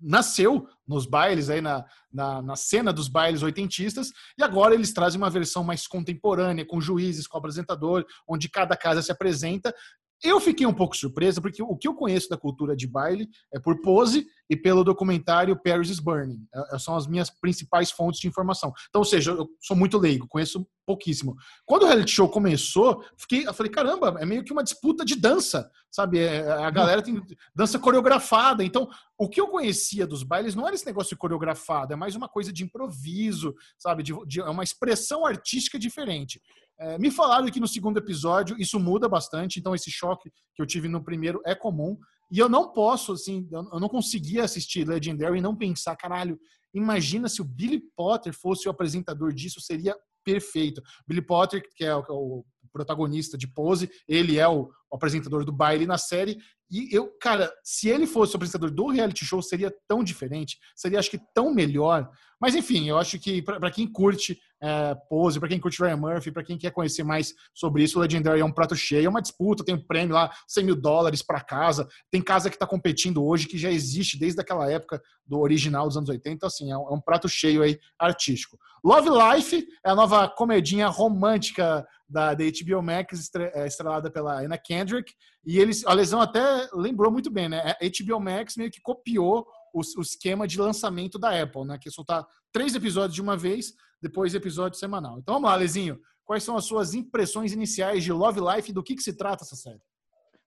nasceu 0.00 0.66
nos 0.86 1.06
bailes, 1.06 1.50
aí 1.50 1.60
na, 1.60 1.84
na, 2.10 2.40
na, 2.40 2.56
cena 2.56 2.92
dos 2.92 3.08
bailes 3.08 3.42
oitentistas, 3.42 4.10
e 4.38 4.42
agora 4.42 4.74
eles 4.74 4.92
trazem 4.92 5.20
uma 5.20 5.28
versão 5.28 5.62
mais 5.62 5.86
contemporânea, 5.86 6.66
com 6.66 6.80
juízes, 6.80 7.26
com 7.26 7.36
apresentador, 7.36 8.04
onde 8.26 8.48
cada 8.48 8.76
casa 8.76 9.02
se 9.02 9.12
apresenta 9.12 9.74
eu 10.22 10.38
fiquei 10.40 10.66
um 10.66 10.74
pouco 10.74 10.96
surpresa, 10.96 11.40
porque 11.40 11.62
o 11.62 11.76
que 11.76 11.88
eu 11.88 11.94
conheço 11.94 12.28
da 12.28 12.36
cultura 12.36 12.76
de 12.76 12.86
baile 12.86 13.28
é 13.52 13.58
por 13.58 13.80
Pose 13.80 14.26
e 14.48 14.56
pelo 14.56 14.84
documentário 14.84 15.60
Paris 15.62 15.88
is 15.88 16.00
Burning. 16.00 16.46
É, 16.54 16.76
é, 16.76 16.78
são 16.78 16.94
as 16.94 17.06
minhas 17.06 17.30
principais 17.30 17.90
fontes 17.90 18.20
de 18.20 18.28
informação. 18.28 18.72
Então, 18.88 19.00
ou 19.00 19.04
seja, 19.04 19.30
eu 19.30 19.48
sou 19.60 19.76
muito 19.76 19.96
leigo, 19.96 20.28
conheço 20.28 20.66
pouquíssimo. 20.84 21.36
Quando 21.64 21.84
o 21.84 21.86
reality 21.86 22.10
show 22.10 22.28
começou, 22.28 23.02
fiquei, 23.16 23.46
eu 23.46 23.54
falei, 23.54 23.70
caramba, 23.70 24.16
é 24.18 24.26
meio 24.26 24.44
que 24.44 24.52
uma 24.52 24.64
disputa 24.64 25.04
de 25.04 25.14
dança, 25.14 25.70
sabe? 25.90 26.18
É, 26.18 26.50
a 26.50 26.70
galera 26.70 27.00
tem 27.00 27.22
dança 27.54 27.78
coreografada. 27.78 28.64
Então, 28.64 28.88
o 29.16 29.28
que 29.28 29.40
eu 29.40 29.48
conhecia 29.48 30.06
dos 30.06 30.22
bailes 30.22 30.54
não 30.54 30.66
era 30.66 30.74
esse 30.74 30.86
negócio 30.86 31.16
coreografado, 31.16 31.92
é 31.92 31.96
mais 31.96 32.14
uma 32.14 32.28
coisa 32.28 32.52
de 32.52 32.64
improviso, 32.64 33.54
sabe? 33.78 34.04
É 34.38 34.50
uma 34.50 34.64
expressão 34.64 35.24
artística 35.24 35.78
diferente. 35.78 36.40
É, 36.80 36.98
me 36.98 37.10
falaram 37.10 37.46
que 37.50 37.60
no 37.60 37.68
segundo 37.68 37.98
episódio 37.98 38.56
isso 38.58 38.80
muda 38.80 39.06
bastante, 39.06 39.60
então 39.60 39.74
esse 39.74 39.90
choque 39.90 40.30
que 40.54 40.62
eu 40.62 40.66
tive 40.66 40.88
no 40.88 41.04
primeiro 41.04 41.40
é 41.44 41.54
comum. 41.54 41.98
E 42.32 42.38
eu 42.38 42.48
não 42.48 42.72
posso, 42.72 43.12
assim, 43.12 43.46
eu 43.52 43.78
não 43.78 43.88
conseguia 43.88 44.44
assistir 44.44 44.88
Legendary 44.88 45.38
e 45.38 45.42
não 45.42 45.54
pensar, 45.54 45.94
caralho, 45.96 46.38
imagina 46.72 47.28
se 47.28 47.42
o 47.42 47.44
Billy 47.44 47.82
Potter 47.94 48.32
fosse 48.32 48.66
o 48.66 48.70
apresentador 48.70 49.32
disso, 49.32 49.60
seria 49.60 49.94
perfeito. 50.24 50.80
Billy 51.06 51.20
Potter, 51.20 51.62
que 51.76 51.84
é 51.84 51.94
o, 51.94 52.02
o 52.08 52.44
protagonista 52.72 53.36
de 53.36 53.46
Pose, 53.46 53.90
ele 54.08 54.38
é 54.38 54.48
o, 54.48 54.70
o 54.90 54.96
apresentador 54.96 55.44
do 55.44 55.52
baile 55.52 55.86
na 55.86 55.98
série, 55.98 56.38
e 56.70 56.88
eu, 56.92 57.08
cara, 57.20 57.52
se 57.64 57.88
ele 57.88 58.06
fosse 58.06 58.34
o 58.34 58.36
apresentador 58.36 58.70
do 58.70 58.88
reality 58.88 59.24
show, 59.24 59.42
seria 59.42 59.74
tão 59.88 60.04
diferente, 60.04 60.56
seria 60.76 61.00
acho 61.00 61.10
que 61.10 61.20
tão 61.34 61.52
melhor. 61.52 62.08
Mas 62.40 62.54
enfim, 62.54 62.88
eu 62.88 62.98
acho 62.98 63.18
que 63.18 63.42
para 63.42 63.70
quem 63.70 63.86
curte 63.86 64.38
é, 64.62 64.94
Pose, 65.08 65.38
para 65.38 65.48
quem 65.48 65.58
curte 65.58 65.82
Ryan 65.82 65.96
Murphy, 65.96 66.30
para 66.30 66.44
quem 66.44 66.58
quer 66.58 66.70
conhecer 66.70 67.02
mais 67.02 67.34
sobre 67.54 67.82
isso, 67.82 67.98
o 67.98 68.02
Legendary 68.02 68.40
é 68.40 68.44
um 68.44 68.52
prato 68.52 68.76
cheio, 68.76 69.06
é 69.06 69.08
uma 69.08 69.22
disputa, 69.22 69.64
tem 69.64 69.74
um 69.74 69.82
prêmio 69.82 70.14
lá, 70.14 70.30
100 70.46 70.64
mil 70.64 70.76
dólares 70.76 71.22
para 71.22 71.40
casa. 71.40 71.88
Tem 72.10 72.22
casa 72.22 72.50
que 72.50 72.56
está 72.56 72.66
competindo 72.66 73.24
hoje, 73.24 73.46
que 73.46 73.58
já 73.58 73.70
existe 73.70 74.18
desde 74.18 74.40
aquela 74.40 74.70
época 74.70 75.00
do 75.26 75.38
original 75.38 75.86
dos 75.86 75.96
anos 75.96 76.08
80. 76.08 76.30
Então, 76.30 76.46
assim, 76.46 76.70
é 76.70 76.76
um, 76.76 76.88
é 76.88 76.92
um 76.92 77.00
prato 77.00 77.28
cheio 77.28 77.62
aí 77.62 77.78
artístico. 77.98 78.58
Love 78.84 79.08
Life 79.10 79.66
é 79.84 79.90
a 79.90 79.94
nova 79.94 80.28
comedinha 80.28 80.88
romântica 80.88 81.86
da, 82.08 82.34
da 82.34 82.44
HBO 82.44 82.82
Max, 82.82 83.30
é, 83.34 83.66
estrelada 83.66 84.10
pela 84.10 84.40
Anna 84.40 84.58
Kendrick. 84.58 85.12
E 85.44 85.58
eles, 85.58 85.86
a 85.86 85.92
lesão 85.92 86.20
até 86.20 86.68
lembrou 86.74 87.10
muito 87.10 87.30
bem, 87.30 87.48
né? 87.48 87.60
A 87.60 87.76
HBO 87.84 88.20
Max 88.20 88.56
meio 88.56 88.70
que 88.70 88.80
copiou 88.80 89.46
o, 89.72 89.80
o, 89.80 90.02
esquema 90.02 90.46
de 90.46 90.58
lançamento 90.58 91.18
da 91.18 91.42
Apple, 91.42 91.64
né? 91.64 91.78
Que 91.78 91.88
é 91.88 91.92
soltar 91.92 92.26
três 92.52 92.74
episódios 92.74 93.14
de 93.14 93.22
uma 93.22 93.36
vez, 93.36 93.74
depois 94.00 94.34
episódio 94.34 94.78
semanal. 94.78 95.18
Então 95.18 95.34
vamos 95.34 95.50
lá, 95.50 95.56
Lezinho. 95.56 96.00
Quais 96.24 96.44
são 96.44 96.56
as 96.56 96.64
suas 96.64 96.94
impressões 96.94 97.52
iniciais 97.52 98.04
de 98.04 98.12
Love 98.12 98.40
Life 98.40 98.70
e 98.70 98.74
do 98.74 98.82
que, 98.82 98.94
que 98.94 99.02
se 99.02 99.16
trata 99.16 99.44
essa 99.44 99.56
série? 99.56 99.80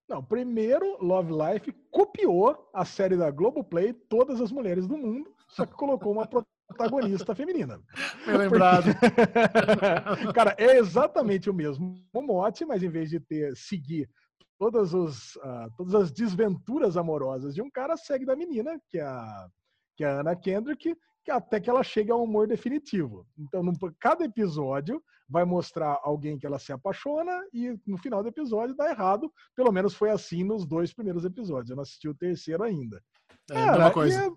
Não, 0.08 0.24
primeiro, 0.24 0.98
Love 1.02 1.32
Life 1.32 1.74
copiou 1.90 2.70
a 2.74 2.86
série 2.86 3.18
da 3.18 3.32
Globoplay, 3.32 3.94
Todas 3.94 4.42
as 4.42 4.52
Mulheres 4.52 4.88
do 4.88 4.98
Mundo, 4.98 5.34
só 5.50 5.66
que 5.66 5.74
colocou 5.74 6.12
uma 6.12 6.28
protagonista 6.28 7.34
feminina. 7.36 7.80
Bem 8.26 8.38
lembrado. 8.38 8.86
Cara, 10.34 10.56
é 10.58 10.78
exatamente 10.78 11.50
o 11.50 11.54
mesmo 11.54 11.96
mote, 12.14 12.66
mas 12.66 12.84
em 12.84 12.90
vez 12.90 13.10
de 13.10 13.20
ter 13.20 13.56
seguir 13.56 14.10
todas, 14.58 14.94
os, 14.94 15.36
uh, 15.38 15.70
todas 15.78 15.96
as 15.96 16.12
desventuras 16.12 16.98
amorosas 16.98 17.54
de 17.54 17.62
um 17.62 17.70
cara, 17.70 17.98
segue 17.98 18.26
da 18.26 18.36
menina, 18.36 18.80
que 18.90 19.00
é 19.00 19.04
a, 19.04 19.48
que 19.96 20.04
é 20.04 20.08
a 20.08 20.20
Anna 20.20 20.36
Kendrick, 20.36 20.96
que 21.24 21.32
até 21.32 21.60
que 21.60 21.70
ela 21.70 21.84
chega 21.84 22.14
ao 22.14 22.24
amor 22.24 22.48
definitivo. 22.48 23.26
Então, 23.38 23.64
no, 23.64 23.74
cada 24.00 24.26
episódio 24.26 25.02
vai 25.30 25.46
mostrar 25.46 26.00
alguém 26.04 26.38
que 26.38 26.46
ela 26.46 26.60
se 26.60 26.72
apaixona 26.72 27.32
e 27.54 27.80
no 27.88 27.98
final 27.98 28.22
do 28.22 28.30
episódio 28.30 28.76
dá 28.76 28.90
errado. 28.90 29.32
Pelo 29.56 29.72
menos 29.72 29.94
foi 29.94 30.10
assim 30.10 30.44
nos 30.44 30.66
dois 30.66 30.94
primeiros 30.94 31.24
episódios. 31.26 31.70
Eu 31.70 31.76
não 31.76 31.84
assisti 31.84 32.08
o 32.08 32.16
terceiro 32.16 32.64
ainda. 32.64 33.02
É, 33.50 33.54
Cara, 33.54 33.78
uma 33.78 33.92
coisa. 33.92 34.26
É... 34.26 34.30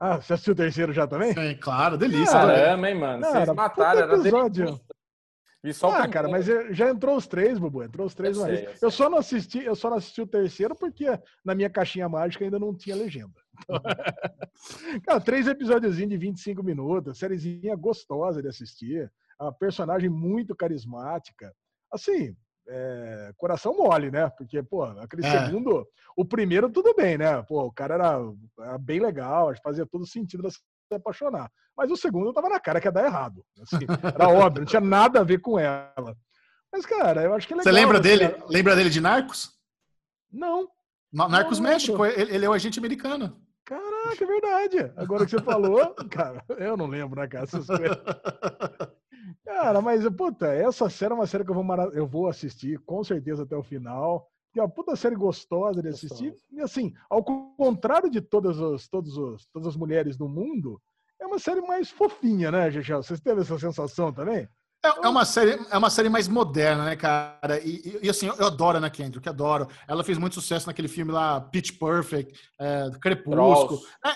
Ah, 0.00 0.16
você 0.16 0.32
assistiu 0.32 0.52
o 0.52 0.56
terceiro 0.56 0.92
já 0.92 1.06
também? 1.06 1.32
Sim, 1.32 1.56
claro, 1.60 1.96
delícia. 1.96 2.32
Caramba, 2.32 2.90
hein, 2.90 2.98
mano? 2.98 3.22
Cara, 3.22 3.44
Vocês 3.44 3.56
mataram, 3.56 4.00
era 4.00 4.14
episódio. 4.14 4.80
E 5.64 5.72
só 5.72 5.90
ah, 5.90 6.08
cara, 6.08 6.28
mas 6.28 6.46
já 6.70 6.90
entrou 6.90 7.16
os 7.16 7.26
três, 7.26 7.56
Bubu. 7.58 7.84
Entrou 7.84 8.06
os 8.06 8.14
três 8.14 8.36
eu, 8.36 8.44
sei, 8.44 8.66
eu, 8.66 8.72
eu, 8.82 8.90
só 8.90 9.08
não 9.08 9.18
assisti, 9.18 9.62
eu 9.62 9.76
só 9.76 9.88
não 9.88 9.96
assisti 9.96 10.20
o 10.20 10.26
terceiro 10.26 10.74
porque 10.74 11.06
na 11.44 11.54
minha 11.54 11.70
caixinha 11.70 12.08
mágica 12.08 12.44
ainda 12.44 12.58
não 12.58 12.74
tinha 12.74 12.96
legenda. 12.96 13.34
cara, 15.06 15.20
três 15.20 15.46
episódios 15.46 15.96
de 15.96 16.16
25 16.16 16.64
minutos, 16.64 17.16
sériezinha 17.16 17.76
gostosa 17.76 18.42
de 18.42 18.48
assistir, 18.48 19.10
a 19.38 19.52
personagem 19.52 20.10
muito 20.10 20.54
carismática. 20.56 21.54
Assim, 21.92 22.34
é, 22.68 23.32
coração 23.36 23.76
mole, 23.76 24.10
né? 24.10 24.30
Porque, 24.30 24.62
pô, 24.62 24.82
aquele 24.82 25.24
é. 25.24 25.46
segundo, 25.46 25.86
o 26.16 26.24
primeiro 26.24 26.70
tudo 26.70 26.94
bem, 26.94 27.18
né? 27.18 27.40
Pô, 27.42 27.64
o 27.66 27.72
cara 27.72 27.94
era, 27.94 28.18
era 28.60 28.78
bem 28.78 29.00
legal, 29.00 29.52
fazia 29.62 29.86
todo 29.86 30.06
sentido 30.06 30.50
se 30.50 30.58
apaixonar. 30.96 31.50
Mas 31.76 31.90
o 31.90 31.96
segundo 31.96 32.32
tava 32.32 32.48
na 32.48 32.60
cara 32.60 32.80
que 32.80 32.86
ia 32.86 32.92
dar 32.92 33.04
errado. 33.04 33.44
Assim, 33.60 33.86
era 34.14 34.28
óbvio, 34.28 34.60
não 34.60 34.66
tinha 34.66 34.80
nada 34.80 35.20
a 35.20 35.24
ver 35.24 35.38
com 35.38 35.58
ela. 35.58 36.16
Mas, 36.72 36.86
cara, 36.86 37.22
eu 37.22 37.34
acho 37.34 37.46
que 37.46 37.52
é 37.52 37.56
legal. 37.56 37.72
Você 37.72 37.80
lembra 37.80 38.00
dele? 38.00 38.28
Cara... 38.28 38.44
Lembra 38.48 38.76
dele 38.76 38.90
de 38.90 39.00
Narcos? 39.00 39.52
Não. 40.30 40.68
Narcos 41.12 41.58
não, 41.58 41.68
México, 41.68 42.06
ele, 42.06 42.34
ele 42.34 42.44
é 42.44 42.48
o 42.48 42.52
agente 42.52 42.78
americano. 42.78 43.38
Caraca, 43.64 44.24
é 44.24 44.26
verdade. 44.26 44.92
Agora 44.96 45.24
que 45.24 45.30
você 45.30 45.42
falou, 45.42 45.94
cara, 46.10 46.42
eu 46.58 46.76
não 46.76 46.86
lembro, 46.86 47.20
né, 47.20 47.28
cara? 47.28 47.44
Essas 47.44 47.66
coisas. 47.66 47.98
Cara, 49.44 49.80
mas, 49.80 50.08
puta, 50.10 50.46
essa 50.46 50.88
série 50.88 51.12
é 51.12 51.14
uma 51.14 51.26
série 51.26 51.44
que 51.44 51.50
eu 51.50 51.54
vou, 51.54 51.92
eu 51.92 52.06
vou 52.06 52.28
assistir 52.28 52.78
com 52.80 53.04
certeza 53.04 53.42
até 53.42 53.56
o 53.56 53.62
final. 53.62 54.31
Que 54.52 54.60
é 54.60 54.62
uma 54.62 54.68
puta 54.68 54.94
série 54.94 55.16
gostosa 55.16 55.82
de 55.82 55.88
assistir. 55.88 56.30
Gostosa. 56.30 56.46
E 56.52 56.60
assim, 56.60 56.92
ao 57.08 57.24
contrário 57.24 58.10
de 58.10 58.20
todas, 58.20 58.58
os, 58.58 58.88
todos 58.88 59.16
os, 59.16 59.46
todas 59.52 59.68
as 59.68 59.76
mulheres 59.76 60.16
do 60.16 60.28
mundo, 60.28 60.80
é 61.20 61.26
uma 61.26 61.38
série 61.38 61.60
mais 61.60 61.90
fofinha, 61.90 62.50
né, 62.50 62.70
Gegel? 62.70 63.02
Vocês 63.02 63.20
teve 63.20 63.40
essa 63.40 63.58
sensação 63.58 64.12
também? 64.12 64.48
É, 64.84 65.06
é, 65.06 65.08
uma 65.08 65.24
série, 65.24 65.58
é 65.70 65.78
uma 65.78 65.90
série 65.90 66.08
mais 66.08 66.26
moderna, 66.26 66.84
né, 66.84 66.96
cara? 66.96 67.60
E, 67.64 68.00
e 68.02 68.10
assim, 68.10 68.26
eu, 68.26 68.34
eu 68.34 68.46
adoro 68.46 68.76
a 68.76 68.78
Ana 68.78 68.90
Kendrick, 68.90 69.28
adoro. 69.28 69.68
Ela 69.86 70.02
fez 70.02 70.18
muito 70.18 70.34
sucesso 70.34 70.66
naquele 70.66 70.88
filme 70.88 71.12
lá, 71.12 71.40
Pitch 71.40 71.78
Perfect, 71.78 72.36
é, 72.58 72.90
Crepúsculo. 73.00 73.80
É, 74.04 74.10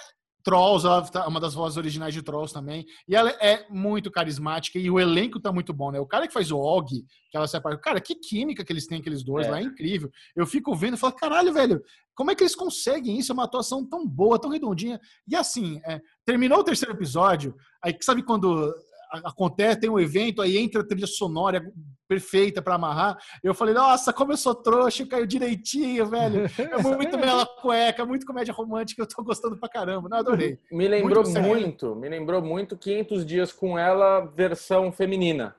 Trolls, 0.47 0.87
ela 0.87 1.05
é 1.13 1.29
uma 1.29 1.41
das 1.41 1.55
vozes 1.55 1.77
originais 1.77 2.15
de 2.15 2.23
Trolls 2.23 2.55
também. 2.55 2.87
E 3.09 3.17
ela 3.17 3.31
é 3.31 3.67
muito 3.69 4.13
carismática 4.13 4.79
e 4.79 4.89
o 4.89 5.01
elenco 5.01 5.41
tá 5.41 5.51
muito 5.51 5.73
bom, 5.73 5.91
né? 5.91 5.99
O 5.99 6.07
cara 6.07 6.29
que 6.29 6.33
faz 6.33 6.53
o 6.53 6.57
Og, 6.57 7.05
que 7.29 7.37
ela 7.37 7.49
separa. 7.49 7.77
Cara, 7.77 8.01
que 8.01 8.15
química 8.15 8.65
que 8.65 8.73
eles 8.73 8.87
têm, 8.87 9.01
aqueles 9.01 9.25
dois 9.25 9.49
é. 9.49 9.51
lá, 9.51 9.59
é 9.59 9.65
incrível. 9.65 10.09
Eu 10.37 10.47
fico 10.47 10.73
vendo 10.77 10.95
e 10.95 11.01
falo, 11.01 11.15
caralho, 11.15 11.53
velho, 11.53 11.83
como 12.15 12.31
é 12.31 12.37
que 12.37 12.45
eles 12.45 12.55
conseguem 12.55 13.19
isso? 13.19 13.33
É 13.33 13.35
uma 13.35 13.43
atuação 13.43 13.85
tão 13.85 14.07
boa, 14.07 14.39
tão 14.41 14.49
redondinha. 14.49 15.01
E 15.27 15.35
assim, 15.35 15.81
é, 15.85 16.01
terminou 16.25 16.61
o 16.61 16.65
terceiro 16.65 16.95
episódio, 16.95 17.53
aí 17.83 17.97
sabe 18.01 18.23
quando 18.23 18.73
acontece, 19.11 19.81
tem 19.81 19.91
um 19.91 19.99
evento, 19.99 20.43
aí 20.43 20.57
entra 20.59 20.83
a 20.83 20.87
trilha 20.87 21.07
sonora 21.07 21.73
perfeita 22.09 22.63
para 22.63 22.75
amarrar. 22.75 23.19
Eu 23.43 23.55
falei, 23.55 23.75
nossa, 23.75 24.13
como 24.13 24.33
eu 24.33 24.37
sou 24.37 24.55
trouxa, 24.55 25.07
caiu 25.07 25.27
direitinho, 25.27 26.07
velho. 26.07 26.47
É 26.59 26.83
muito 26.83 27.17
bela 27.17 27.47
cueca, 27.47 28.05
muito 28.05 28.27
comédia 28.27 28.55
romântica, 28.55 29.03
eu 29.03 29.09
tô 29.09 29.23
gostando 29.23 29.57
pra 29.57 29.69
caramba. 29.69 30.09
Não, 30.09 30.19
adorei. 30.19 30.59
Me 30.71 30.87
lembrou 30.89 31.25
muito, 31.25 31.43
muito 31.43 31.97
me 31.97 32.09
lembrou 32.09 32.43
muito 32.43 32.77
500 32.77 33.27
dias 33.27 33.53
com 33.53 33.79
ela, 33.79 34.21
versão 34.21 34.93
feminina. 34.93 35.57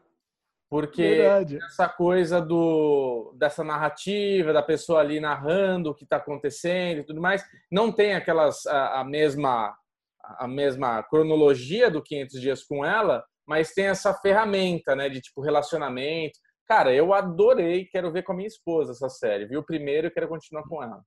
Porque 0.70 1.02
Verdade. 1.02 1.60
essa 1.64 1.88
coisa 1.88 2.42
do 2.42 3.34
dessa 3.38 3.64
narrativa, 3.64 4.52
da 4.52 4.62
pessoa 4.62 5.00
ali 5.00 5.20
narrando 5.20 5.92
o 5.92 5.96
que 5.96 6.04
está 6.04 6.18
acontecendo 6.18 7.00
e 7.00 7.04
tudo 7.04 7.22
mais, 7.22 7.44
não 7.72 7.90
tem 7.92 8.16
aquelas 8.16 8.66
a, 8.66 9.00
a 9.00 9.04
mesma 9.06 9.74
a 10.22 10.48
mesma 10.48 11.02
cronologia 11.04 11.90
do 11.90 12.02
500 12.02 12.42
dias 12.42 12.64
com 12.64 12.84
ela, 12.84 13.24
mas 13.48 13.74
tem 13.74 13.86
essa 13.86 14.14
ferramenta, 14.14 14.96
né, 14.96 15.10
de 15.10 15.22
tipo 15.22 15.42
relacionamento. 15.42 16.38
Cara, 16.68 16.94
eu 16.94 17.14
adorei, 17.14 17.86
quero 17.86 18.12
ver 18.12 18.24
com 18.24 18.34
a 18.34 18.36
minha 18.36 18.48
esposa 18.48 18.92
essa 18.92 19.10
série. 19.10 19.46
Vi 19.46 19.56
o 19.56 19.66
primeiro 19.66 20.08
e 20.08 20.12
quero 20.12 20.28
continuar 20.28 20.64
com 20.64 20.84
ela. 20.84 21.02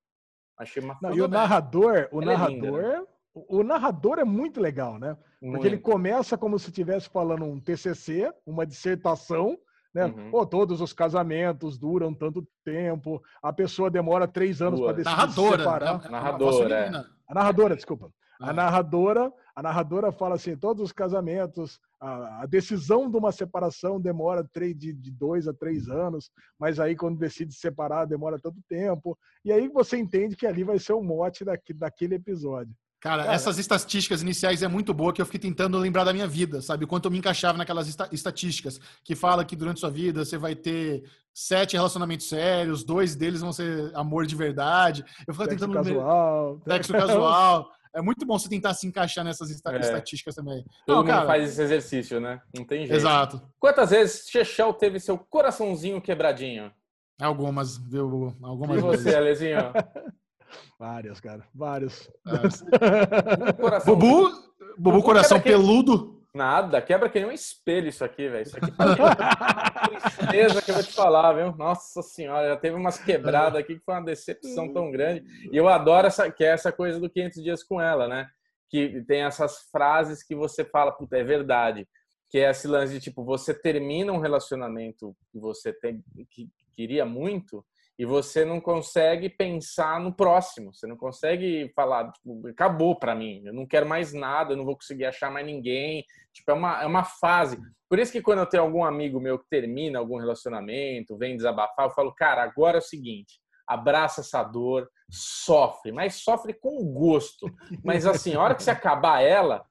Achei 0.59 0.83
uma 0.83 0.99
Não, 1.03 1.15
E 1.15 1.21
o 1.21 1.29
narrador, 1.29 2.09
o 2.11 2.23
ela 2.23 2.33
narrador, 2.33 2.55
é 2.55 2.55
linda, 2.55 3.01
né? 3.01 3.07
o 3.35 3.63
narrador 3.63 4.19
é 4.19 4.25
muito 4.25 4.61
legal, 4.61 4.99
né? 4.99 5.15
Porque 5.15 5.47
muito. 5.47 5.67
ele 5.67 5.79
começa 5.79 6.37
como 6.37 6.59
se 6.59 6.69
estivesse 6.69 7.09
falando 7.09 7.45
um 7.45 7.61
TCC, 7.61 8.33
uma 8.45 8.67
dissertação, 8.67 9.57
né? 9.95 10.07
Uhum. 10.07 10.31
Pô, 10.31 10.47
todos 10.47 10.81
os 10.81 10.93
casamentos 10.93 11.79
duram 11.79 12.15
tanto 12.15 12.47
tempo, 12.65 13.23
a 13.43 13.53
pessoa 13.53 13.91
demora 13.91 14.27
três 14.29 14.61
anos 14.63 14.81
para 14.81 14.93
decidir 14.93 15.17
narradora, 15.17 15.51
se 15.51 15.59
separar. 15.59 16.03
Né? 16.03 16.09
Narradora, 16.09 16.75
é. 16.75 16.89
A 17.29 17.35
narradora, 17.35 17.77
desculpa. 17.77 18.11
A 18.41 18.55
narradora, 18.55 19.31
a 19.55 19.63
narradora 19.63 20.11
fala 20.11 20.37
assim, 20.37 20.57
todos 20.57 20.83
os 20.83 20.93
casamentos, 20.93 21.79
a, 22.01 22.43
a 22.43 22.47
decisão 22.47 23.11
de 23.11 23.17
uma 23.17 23.31
separação 23.31 24.01
demora 24.01 24.49
três, 24.51 24.75
de, 24.77 24.95
de 24.95 25.11
dois 25.11 25.47
a 25.47 25.53
três 25.53 25.89
anos, 25.91 26.31
mas 26.59 26.81
aí 26.81 26.97
quando 26.97 27.19
decide 27.19 27.53
separar 27.55 28.07
demora 28.07 28.39
tanto 28.39 28.59
tempo. 28.67 29.19
E 29.45 29.53
aí 29.53 29.69
você 29.69 29.99
entende 29.99 30.37
que 30.37 30.47
ali 30.47 30.65
vai 30.65 30.79
ser 30.79 30.95
o 30.95 31.03
mote 31.03 31.45
daqui, 31.45 31.75
daquele 31.75 32.15
episódio. 32.15 32.75
Cara, 33.01 33.25
Cara, 33.25 33.35
essas 33.35 33.59
estatísticas 33.59 34.21
iniciais 34.21 34.63
é 34.63 34.69
muito 34.69 34.93
boa 34.93 35.13
que 35.13 35.23
eu 35.23 35.27
fiquei 35.27 35.41
tentando 35.41 35.79
lembrar 35.79 36.05
da 36.05 36.13
minha 36.13 36.27
vida, 36.27 36.61
sabe? 36.61 36.87
Quanto 36.87 37.07
eu 37.07 37.11
me 37.11 37.19
encaixava 37.19 37.57
naquelas 37.57 37.89
estatísticas 38.13 38.79
que 39.03 39.15
fala 39.15 39.45
que 39.45 39.57
durante 39.57 39.81
sua 39.81 39.91
vida 39.91 40.23
você 40.23 40.37
vai 40.37 40.55
ter 40.55 41.03
sete 41.33 41.77
relacionamentos 41.77 42.29
sérios, 42.29 42.85
dois 42.85 43.17
deles 43.17 43.41
vão 43.41 43.55
ser 43.55 43.91
amor 43.95 44.27
de 44.27 44.37
verdade. 44.37 45.03
Eu 45.27 45.33
ficava 45.33 45.49
tentando 45.49 45.73
casual, 45.73 46.61
sexo 46.67 46.93
casual. 46.93 47.71
É 47.95 48.01
muito 48.01 48.25
bom 48.25 48.39
você 48.39 48.49
tentar 48.49 48.75
se 48.75 48.87
encaixar 48.87 49.25
nessas 49.25 49.51
é. 49.51 49.81
estatísticas 49.81 50.35
também. 50.35 50.65
Todo 50.87 50.97
Não, 50.97 51.03
mundo 51.03 51.09
cara... 51.09 51.27
faz 51.27 51.51
esse 51.51 51.63
exercício, 51.63 52.21
né? 52.21 52.41
Não 52.57 52.65
tem 52.65 52.87
jeito. 52.87 52.95
Exato. 52.95 53.43
Quantas 53.59 53.91
vezes 53.91 54.29
Chechel 54.29 54.73
teve 54.75 55.01
seu 55.01 55.19
coraçãozinho 55.19 56.01
quebradinho? 56.01 56.73
Algumas, 57.21 57.77
viu? 57.77 58.35
Algumas 58.43 58.79
e 58.79 58.81
você, 58.81 59.15
Alezinho? 59.15 59.59
Várias, 60.79 61.21
cara. 61.21 61.47
Vários. 61.55 62.09
Bubu, 63.85 63.97
Bubu, 63.97 64.33
Bubu 64.79 65.03
coração 65.03 65.41
peludo. 65.41 66.20
Nada, 66.33 66.81
quebra 66.81 67.09
que 67.09 67.19
nem 67.19 67.29
um 67.29 67.33
espelho 67.33 67.89
isso 67.89 68.05
aqui, 68.05 68.29
velho. 68.29 68.43
Isso 68.43 68.57
aqui 68.57 68.71
é 68.71 69.99
tristeza 69.99 70.63
que 70.63 70.71
eu 70.71 70.75
vou 70.77 70.85
te 70.85 70.93
falar, 70.93 71.33
viu? 71.33 71.57
Nossa 71.57 72.03
senhora, 72.03 72.49
já 72.49 72.57
teve 72.57 72.77
umas 72.77 72.99
quebradas 72.99 73.59
aqui 73.59 73.77
que 73.77 73.85
foi 73.85 73.95
uma 73.95 74.05
decepção 74.05 74.73
tão 74.73 74.93
grande. 74.93 75.25
E 75.51 75.57
eu 75.57 75.69
adoro 75.69 76.07
essa, 76.07 76.31
que 76.31 76.45
é 76.45 76.49
essa 76.49 76.71
coisa 76.71 77.01
do 77.01 77.11
500 77.11 77.43
dias 77.43 77.63
com 77.65 77.81
ela, 77.81 78.07
né? 78.07 78.29
Que 78.69 79.03
tem 79.03 79.23
essas 79.23 79.69
frases 79.73 80.23
que 80.23 80.37
você 80.37 80.65
fala, 80.65 80.93
puta, 80.93 81.19
é 81.19 81.25
verdade. 81.25 81.89
Que 82.29 82.39
é 82.39 82.51
esse 82.51 82.69
lance 82.69 82.93
de 82.93 83.01
tipo, 83.01 83.25
você 83.25 83.53
termina 83.53 84.13
um 84.13 84.21
relacionamento 84.21 85.17
que 85.33 85.39
você 85.41 85.73
tem, 85.73 86.01
que 86.31 86.49
queria 86.77 87.05
muito, 87.05 87.65
e 87.99 88.05
você 88.05 88.45
não 88.45 88.61
consegue 88.61 89.29
pensar 89.29 90.01
no 90.01 90.15
próximo. 90.15 90.73
Você 90.73 90.87
não 90.87 90.97
consegue 90.97 91.71
falar, 91.75 92.11
tipo, 92.13 92.49
acabou 92.49 92.99
para 92.99 93.15
mim, 93.15 93.43
eu 93.45 93.53
não 93.53 93.67
quero 93.67 93.87
mais 93.87 94.13
nada, 94.13 94.53
eu 94.53 94.57
não 94.57 94.65
vou 94.65 94.75
conseguir 94.75 95.05
achar 95.05 95.31
mais 95.31 95.45
ninguém. 95.45 96.05
Tipo, 96.33 96.53
é 96.53 96.55
uma, 96.55 96.83
é 96.83 96.87
uma 96.87 97.05
fase. 97.05 97.59
Por 97.89 97.99
isso 97.99 98.13
que 98.13 98.23
quando 98.23 98.39
eu 98.39 98.47
tenho 98.47 98.63
algum 98.63 98.85
amigo 98.85 99.21
meu 99.21 99.39
que 99.39 99.49
termina 99.51 99.99
algum 99.99 100.19
relacionamento, 100.19 101.19
vem 101.19 101.37
desabafar, 101.37 101.87
eu 101.87 101.91
falo, 101.91 102.15
cara, 102.15 102.43
agora 102.43 102.79
é 102.79 102.81
o 102.81 102.83
seguinte, 102.83 103.41
abraça 103.67 104.21
essa 104.21 104.43
dor, 104.43 104.89
sofre, 105.11 105.93
mas 105.93 106.15
sofre 106.15 106.55
com 106.55 106.85
gosto. 106.93 107.47
Mas 107.85 108.07
assim, 108.07 108.35
a 108.35 108.41
hora 108.41 108.55
que 108.55 108.63
você 108.63 108.71
acabar 108.71 109.21
ela, 109.21 109.67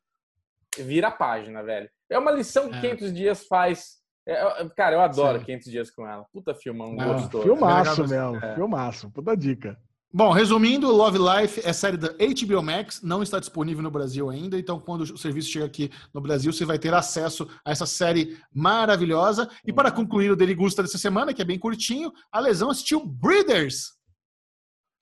vira 0.78 1.08
a 1.08 1.12
página, 1.12 1.64
velho. 1.64 1.90
É 2.10 2.18
uma 2.18 2.32
lição 2.32 2.70
que 2.70 2.80
500 2.80 3.08
é. 3.08 3.12
dias 3.12 3.48
faz 3.48 3.99
é, 4.32 4.70
cara, 4.76 4.96
eu 4.96 5.02
adoro 5.02 5.40
Sim. 5.40 5.46
500 5.46 5.72
Dias 5.72 5.92
com 5.92 6.08
ela. 6.08 6.26
Puta 6.32 6.54
filmão 6.54 6.94
Não, 6.94 7.14
gostoso. 7.14 7.44
Filmaço 7.44 8.08
mesmo, 8.08 8.38
é. 8.38 8.56
filmaço. 8.56 9.10
Puta 9.12 9.36
dica. 9.36 9.78
Bom, 10.12 10.32
resumindo, 10.32 10.92
Love 10.92 11.20
Life 11.20 11.62
é 11.64 11.72
série 11.72 11.96
da 11.96 12.08
HBO 12.08 12.64
Max, 12.64 13.04
não 13.04 13.22
está 13.22 13.40
disponível 13.40 13.84
no 13.84 13.92
Brasil 13.92 14.28
ainda, 14.28 14.58
então 14.58 14.80
quando 14.80 15.02
o 15.02 15.18
serviço 15.20 15.50
chegar 15.50 15.68
aqui 15.68 15.92
no 16.12 16.20
Brasil, 16.20 16.52
você 16.52 16.66
vai 16.66 16.80
ter 16.80 16.92
acesso 16.92 17.48
a 17.64 17.70
essa 17.70 17.86
série 17.86 18.36
maravilhosa. 18.52 19.48
E 19.64 19.72
para 19.72 19.92
concluir 19.92 20.32
o 20.32 20.36
Derigusta 20.36 20.82
dessa 20.82 20.98
semana, 20.98 21.32
que 21.32 21.44
é 21.44 21.46
bem 21.46 21.60
curtinho, 21.60 22.12
a 22.32 22.40
Lesão 22.40 22.72
assistiu 22.72 23.06
Breeders. 23.06 24.00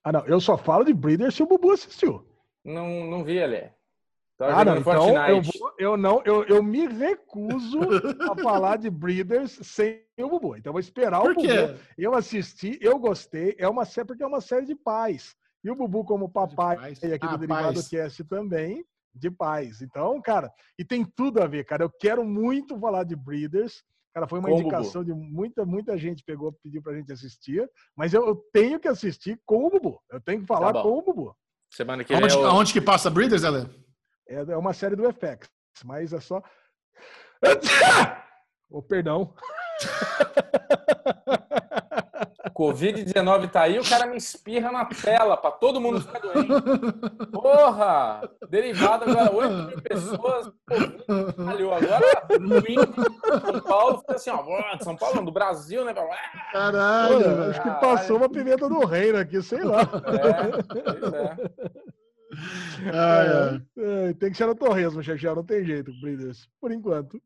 Ah, 0.04 0.12
não, 0.12 0.26
eu 0.28 0.41
só 0.41 0.58
falo 0.58 0.84
de 0.84 0.94
Breeders 0.94 1.36
se 1.36 1.44
o 1.44 1.48
Bubu 1.48 1.72
assistiu. 1.72 2.28
Não, 2.66 3.10
não 3.10 3.24
vi, 3.24 3.41
ali. 3.41 3.70
Tá 4.38 4.59
ah, 4.59 4.64
não, 4.64 4.77
então 4.77 5.27
eu, 5.27 5.41
vou, 5.41 5.73
eu, 5.80 5.97
não, 5.97 6.22
eu, 6.23 6.43
eu 6.43 6.61
me 6.61 6.85
recuso 6.85 7.80
a 8.30 8.35
falar 8.39 8.77
de 8.77 8.88
Breeders 8.88 9.57
sem 9.64 10.03
o 10.19 10.30
Bubu. 10.30 10.55
Então 10.55 10.69
eu 10.69 10.73
vou 10.73 10.80
esperar 10.80 11.22
Por 11.22 11.31
o 11.31 11.34
Bubu. 11.34 11.47
Quê? 11.47 11.76
Eu 11.97 12.14
assisti, 12.14 12.77
eu 12.80 12.99
gostei. 12.99 13.55
É 13.57 13.68
uma 13.68 13.84
série 13.84 14.05
porque 14.05 14.22
é 14.22 14.27
uma 14.27 14.39
série 14.39 14.68
de 14.68 14.76
pais. 14.76 15.35
E 15.64 15.72
o 15.72 15.76
Bubu 15.76 16.05
como 16.05 16.30
papai 16.30 16.77
aqui 16.91 17.18
ah, 17.23 17.31
do 17.31 17.38
Derivado 17.39 17.89
Cast 17.89 18.23
também 18.26 18.85
de 19.11 19.31
pais. 19.31 19.81
Então, 19.81 20.22
cara, 20.22 20.53
e 20.77 20.85
tem 20.85 21.03
tudo 21.03 21.41
a 21.41 21.47
ver, 21.47 21.65
cara. 21.65 21.84
Eu 21.84 21.89
quero 21.89 22.23
muito 22.23 22.80
falar 22.80 23.05
de 23.05 23.15
Breeders. 23.15 23.84
Cara, 24.14 24.27
foi 24.27 24.38
uma 24.38 24.49
com 24.49 24.59
indicação 24.59 25.03
de 25.03 25.15
muita, 25.15 25.65
muita 25.65 25.97
gente 25.97 26.23
pegou, 26.23 26.53
pediu 26.64 26.81
pra 26.84 26.93
gente 26.93 27.11
assistir, 27.11 27.68
mas 27.95 28.14
eu, 28.14 28.27
eu 28.27 28.35
tenho 28.53 28.80
que 28.80 28.88
assistir 28.88 29.39
com 29.47 29.65
o 29.65 29.69
Bubu. 29.72 29.99
Eu 30.11 30.22
tenho 30.22 30.41
que 30.41 30.47
falar 30.47 30.73
tá 30.73 30.84
com 30.84 30.89
o 30.89 31.01
Bubu. 31.01 31.35
Semana 31.73 32.03
que 32.03 32.14
vem. 32.14 32.23
Onde, 32.23 32.34
eu... 32.35 32.41
onde 32.41 32.73
que 32.73 32.81
passa 32.81 33.09
Breeders, 33.09 33.43
Ela? 33.43 33.68
É, 34.28 34.36
é 34.36 34.58
uma 34.58 34.74
série 34.74 34.95
do 34.95 35.12
FX, 35.12 35.49
mas 35.84 36.14
é 36.14 36.20
só. 36.20 36.41
Oh, 38.70 38.82
perdão. 38.82 39.34
Covid-19 42.58 43.52
tá 43.52 43.62
aí, 43.62 43.78
o 43.78 43.88
cara 43.88 44.08
me 44.08 44.18
espirra 44.18 44.72
na 44.72 44.84
tela 44.86 45.38
para 45.38 45.52
todo 45.52 45.80
mundo 45.80 46.02
ficar 46.02 46.20
doente. 46.20 46.49
Porra! 47.32 48.28
Derivado 48.49 49.06
agora, 49.06 49.32
8 49.32 49.54
mil 49.54 49.82
pessoas. 49.84 50.52
Valeu. 51.38 51.72
Agora, 51.72 52.06
São 53.45 53.62
Paulo 53.62 53.99
fica 53.99 54.16
assim, 54.16 54.32
ó. 54.32 54.78
São 54.82 54.95
Paulo, 54.95 55.24
do 55.24 55.32
Brasil, 55.32 55.86
né? 55.86 55.94
Caralho, 56.52 57.24
Pô, 57.24 57.41
acho 57.44 57.62
que 57.62 57.70
passou 57.80 58.18
uma 58.18 58.30
pimenta 58.30 58.68
do 58.68 58.84
reino 58.86 59.20
aqui, 59.20 59.40
sei 59.44 59.64
lá. 59.64 59.82
É, 59.82 60.64
pois 60.82 61.14
é. 61.14 61.38
Ah, 62.94 63.62
é. 63.78 64.10
É, 64.10 64.14
tem 64.14 64.32
que 64.32 64.38
ser 64.38 64.45
no 64.45 64.56
Torresmo, 64.56 65.02
Chechel, 65.02 65.36
não 65.36 65.44
tem 65.44 65.64
jeito, 65.66 65.91
Breeders, 66.02 66.48
por 66.60 66.72
enquanto. 66.72 67.22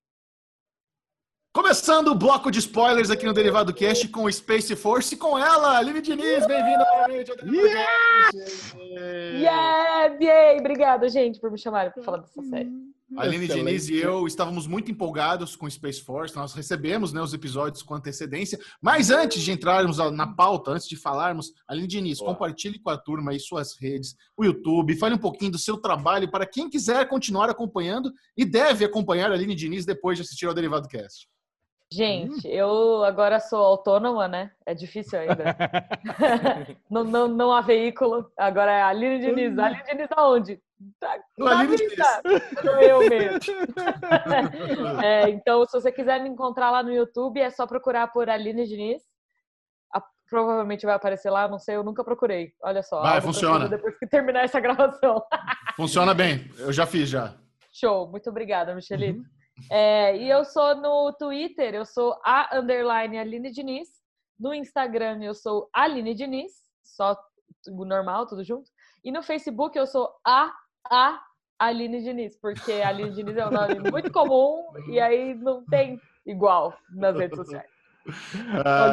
Começando 1.54 2.08
o 2.08 2.16
bloco 2.16 2.50
de 2.50 2.60
spoilers 2.60 3.10
aqui 3.10 3.26
no 3.26 3.34
Derivado 3.34 3.74
Cast 3.74 4.08
com 4.08 4.24
o 4.24 4.32
Space 4.32 4.74
Force 4.74 5.14
e 5.14 5.18
com 5.18 5.38
ela, 5.38 5.78
Aline 5.78 6.02
Diniz, 6.02 6.48
bem-vinda 6.48 6.86
novamente 6.86 7.32
yes! 7.44 8.74
Yeah! 8.74 10.18
Yeah! 10.22 10.60
Obrigada, 10.60 11.10
gente, 11.10 11.42
por 11.42 11.52
me 11.52 11.58
chamarem 11.58 11.92
para 11.92 12.04
falar 12.04 12.20
dessa 12.20 12.42
série. 12.42 12.72
A 13.18 13.24
Aline. 13.24 13.48
Diniz 13.48 13.90
e 13.90 13.96
eu 13.96 14.26
estávamos 14.26 14.68
muito 14.68 14.90
empolgados 14.90 15.56
com 15.56 15.70
Space 15.70 16.02
Force, 16.02 16.36
nós 16.36 16.54
recebemos 16.54 17.12
né, 17.12 17.22
os 17.22 17.34
episódios 17.34 17.84
com 17.84 17.94
antecedência, 17.94 18.58
mas 18.82 19.10
antes 19.10 19.42
de 19.42 19.52
entrarmos 19.52 19.98
na 19.98 20.28
pauta, 20.28 20.72
antes 20.72 20.88
de 20.88 20.96
falarmos, 20.96 21.52
Aline 21.68 21.88
Diniz, 21.88 22.20
Boa. 22.20 22.32
compartilhe 22.32 22.80
com 22.80 22.90
a 22.90 22.98
turma 22.98 23.32
aí 23.32 23.40
suas 23.40 23.76
redes, 23.80 24.16
o 24.38 24.46
YouTube, 24.46 24.98
fale 24.98 25.16
um 25.16 25.20
pouquinho 25.20 25.52
do 25.52 25.60
seu 25.60 25.78
trabalho 25.78 26.32
para 26.32 26.46
quem 26.46 26.70
quiser 26.70 27.08
continuar 27.10 27.50
acompanhando 27.50 28.12
e 28.38 28.46
deve 28.46 28.86
acompanhar 28.86 29.32
a 29.32 29.34
Aline 29.34 29.56
Diniz 29.56 29.86
depois 29.86 30.18
de 30.18 30.24
assistir 30.24 30.46
ao 30.46 30.54
Derivado 30.54 30.88
Cast. 30.88 31.28
Gente, 31.94 32.48
hum. 32.48 32.52
eu 32.52 33.04
agora 33.04 33.38
sou 33.42 33.60
autônoma, 33.60 34.26
né? 34.26 34.52
É 34.66 34.74
difícil 34.74 35.20
ainda. 35.20 35.44
não, 36.90 37.04
não, 37.04 37.28
não 37.28 37.52
há 37.52 37.60
veículo. 37.60 38.32
Agora 38.38 38.72
é 38.72 38.82
a 38.82 38.88
Aline 38.88 39.20
Diniz. 39.20 39.60
A 39.60 39.66
Aline 39.66 39.84
Diniz 39.84 40.08
aonde? 40.16 40.62
Tá, 40.98 41.20
Aline 41.42 41.76
Diniz. 41.76 41.98
Eu 42.80 43.00
mesmo. 43.10 43.40
é, 45.04 45.30
então, 45.32 45.66
se 45.66 45.74
você 45.74 45.92
quiser 45.92 46.22
me 46.24 46.30
encontrar 46.30 46.72
lá 46.72 46.82
no 46.82 46.94
YouTube, 46.94 47.42
é 47.42 47.50
só 47.50 47.68
procurar 47.68 48.08
por 48.08 48.30
Aline 48.30 48.66
Diniz. 48.66 49.04
A, 49.94 50.02
provavelmente 50.30 50.86
vai 50.86 50.96
aparecer 50.96 51.30
lá, 51.30 51.50
não 51.50 51.60
sei, 51.60 51.76
eu 51.76 51.84
nunca 51.84 52.06
procurei. 52.06 52.54
Olha 52.64 52.82
só. 52.84 53.02
Vai, 53.02 53.20
funciona. 53.20 53.68
Depois 53.68 54.00
que 54.00 54.08
terminar 54.08 54.46
essa 54.46 54.62
gravação. 54.62 55.22
funciona 55.76 56.14
bem. 56.14 56.50
Eu 56.58 56.72
já 56.72 56.86
fiz 56.86 57.10
já. 57.10 57.36
Show. 57.74 58.10
Muito 58.10 58.30
obrigada, 58.30 58.74
Michelito. 58.74 59.20
Uhum. 59.20 59.41
É, 59.70 60.18
e 60.18 60.30
eu 60.30 60.44
sou 60.46 60.76
no 60.76 61.14
Twitter, 61.14 61.74
eu 61.74 61.86
sou 61.86 62.20
a 62.24 62.58
underline 62.58 63.18
Aline 63.18 63.52
Diniz. 63.52 63.90
No 64.40 64.54
Instagram 64.54 65.22
eu 65.22 65.34
sou 65.34 65.70
Aline 65.74 66.16
Diniz, 66.16 66.52
só 66.84 67.16
normal, 67.68 68.26
tudo 68.26 68.44
junto. 68.44 68.70
E 69.04 69.12
no 69.12 69.22
Facebook 69.22 69.78
eu 69.78 69.86
sou 69.86 70.10
a 70.26 70.52
a 70.90 71.22
Aline 71.60 72.02
Diniz, 72.02 72.36
porque 72.38 72.72
a 72.72 72.90
Aline 72.90 73.12
Diniz 73.12 73.38
é 73.38 73.48
um 73.48 73.52
nome 73.52 73.80
muito 73.92 74.12
comum 74.12 74.72
e 74.90 75.00
aí 75.00 75.36
não 75.36 75.64
tem 75.66 76.00
igual 76.26 76.76
nas 76.90 77.16
redes 77.16 77.38
sociais. 77.38 77.70
Ah, 78.66 78.90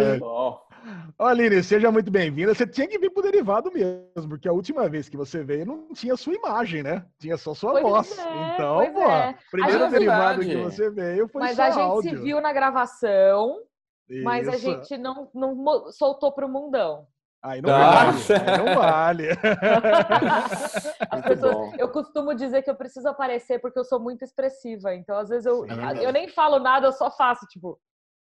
Aline, 1.19 1.63
seja 1.63 1.91
muito 1.91 2.11
bem-vinda. 2.11 2.55
Você 2.55 2.67
tinha 2.67 2.87
que 2.87 2.99
vir 2.99 3.11
pro 3.11 3.23
derivado 3.23 3.71
mesmo, 3.73 4.29
porque 4.29 4.49
a 4.49 4.53
última 4.53 4.89
vez 4.89 5.09
que 5.09 5.17
você 5.17 5.43
veio 5.43 5.67
não 5.67 5.93
tinha 5.93 6.17
sua 6.17 6.35
imagem, 6.35 6.83
né? 6.83 7.05
Tinha 7.19 7.37
só 7.37 7.55
sua 7.55 7.73
pois 7.73 7.83
voz. 7.83 8.19
É, 8.19 8.55
então, 8.55 8.93
pô, 8.93 9.11
é. 9.11 9.37
primeiro 9.51 9.85
é 9.85 9.91
derivado 9.91 10.41
que 10.41 10.57
você 10.57 10.91
veio 10.91 11.29
foi 11.29 11.43
mas 11.43 11.57
só 11.57 11.63
Mas 11.63 11.77
a 11.77 11.81
gente 11.81 11.91
áudio. 11.91 12.11
se 12.11 12.17
viu 12.17 12.41
na 12.41 12.53
gravação, 12.53 13.61
Isso. 14.09 14.25
mas 14.25 14.49
a 14.49 14.57
gente 14.57 14.97
não, 14.97 15.31
não 15.35 15.91
soltou 15.91 16.33
pro 16.33 16.49
mundão. 16.49 17.07
Aí 17.43 17.63
não 17.63 17.71
vale. 17.71 18.19
Aí 18.47 18.59
não 18.59 18.75
vale. 18.75 19.29
pessoas, 21.23 21.79
eu 21.79 21.89
costumo 21.89 22.35
dizer 22.35 22.63
que 22.63 22.71
eu 22.71 22.75
preciso 22.75 23.09
aparecer 23.09 23.61
porque 23.61 23.79
eu 23.79 23.85
sou 23.85 24.01
muito 24.01 24.25
expressiva. 24.25 24.93
Então, 24.95 25.17
às 25.17 25.29
vezes, 25.29 25.47
eu, 25.47 25.65
eu 26.01 26.13
nem 26.13 26.29
falo 26.29 26.59
nada, 26.59 26.89
eu 26.89 26.93
só 26.93 27.11
faço, 27.11 27.47
tipo, 27.47 27.79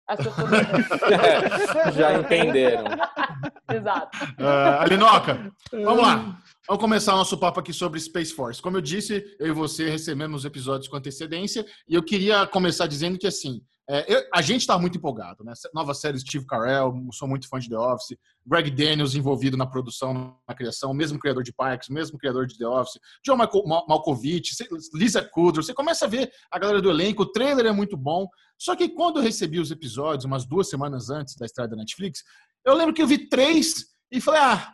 as 0.08 0.18
pessoas 0.18 0.50
já 1.96 2.20
entenderam. 2.20 2.86
Exato. 3.72 4.18
Uh, 4.40 4.82
Alinoca, 4.82 5.52
vamos 5.72 6.02
lá. 6.02 6.40
Vamos 6.68 6.82
começar 6.82 7.14
nosso 7.14 7.38
papo 7.38 7.60
aqui 7.60 7.74
sobre 7.74 8.00
Space 8.00 8.34
Force. 8.34 8.62
Como 8.62 8.78
eu 8.78 8.82
disse, 8.82 9.24
eu 9.40 9.48
e 9.48 9.52
você 9.52 9.90
recebemos 9.90 10.46
episódios 10.46 10.88
com 10.88 10.98
antecedência 10.98 11.66
e 11.88 11.96
eu 11.96 12.04
queria 12.04 12.46
começar 12.48 12.88
dizendo 12.88 13.18
que, 13.18 13.28
assim, 13.28 13.62
é, 13.90 14.14
eu, 14.14 14.22
a 14.34 14.42
gente 14.42 14.62
está 14.62 14.78
muito 14.78 14.98
empolgado, 14.98 15.46
né? 15.46 15.54
Nova 15.74 15.94
série 15.94 16.20
Steve 16.20 16.46
Carell, 16.46 16.94
sou 17.14 17.26
muito 17.26 17.48
fã 17.48 17.58
de 17.58 17.70
The 17.70 17.78
Office. 17.78 18.18
Greg 18.46 18.70
Daniels 18.70 19.16
envolvido 19.16 19.56
na 19.56 19.66
produção, 19.66 20.38
na 20.46 20.54
criação, 20.54 20.94
mesmo 20.94 21.18
criador 21.18 21.42
de 21.42 21.54
Parks, 21.54 21.88
mesmo 21.88 22.18
criador 22.18 22.46
de 22.48 22.58
The 22.58 22.68
Office. 22.68 23.00
John 23.26 23.38
Malkovich, 23.38 24.56
Lisa 24.94 25.24
Kudrow. 25.24 25.64
Você 25.64 25.74
começa 25.74 26.04
a 26.04 26.08
ver 26.10 26.30
a 26.52 26.60
galera 26.60 26.82
do 26.82 26.90
elenco, 26.90 27.24
o 27.24 27.32
trailer 27.32 27.66
é 27.66 27.72
muito 27.72 27.96
bom. 27.96 28.28
Só 28.58 28.76
que 28.76 28.90
quando 28.90 29.18
eu 29.18 29.24
recebi 29.24 29.60
os 29.60 29.72
episódios, 29.72 30.26
umas 30.26 30.46
duas 30.46 30.70
semanas 30.70 31.10
antes 31.10 31.36
da 31.36 31.46
estreia 31.46 31.70
da 31.70 31.78
Netflix, 31.78 32.24
eu 32.66 32.76
lembro 32.76 32.94
que 32.94 33.02
eu 33.02 33.08
vi 33.08 33.30
três 33.30 33.86
e 34.12 34.20
falei, 34.20 34.42
ah, 34.42 34.74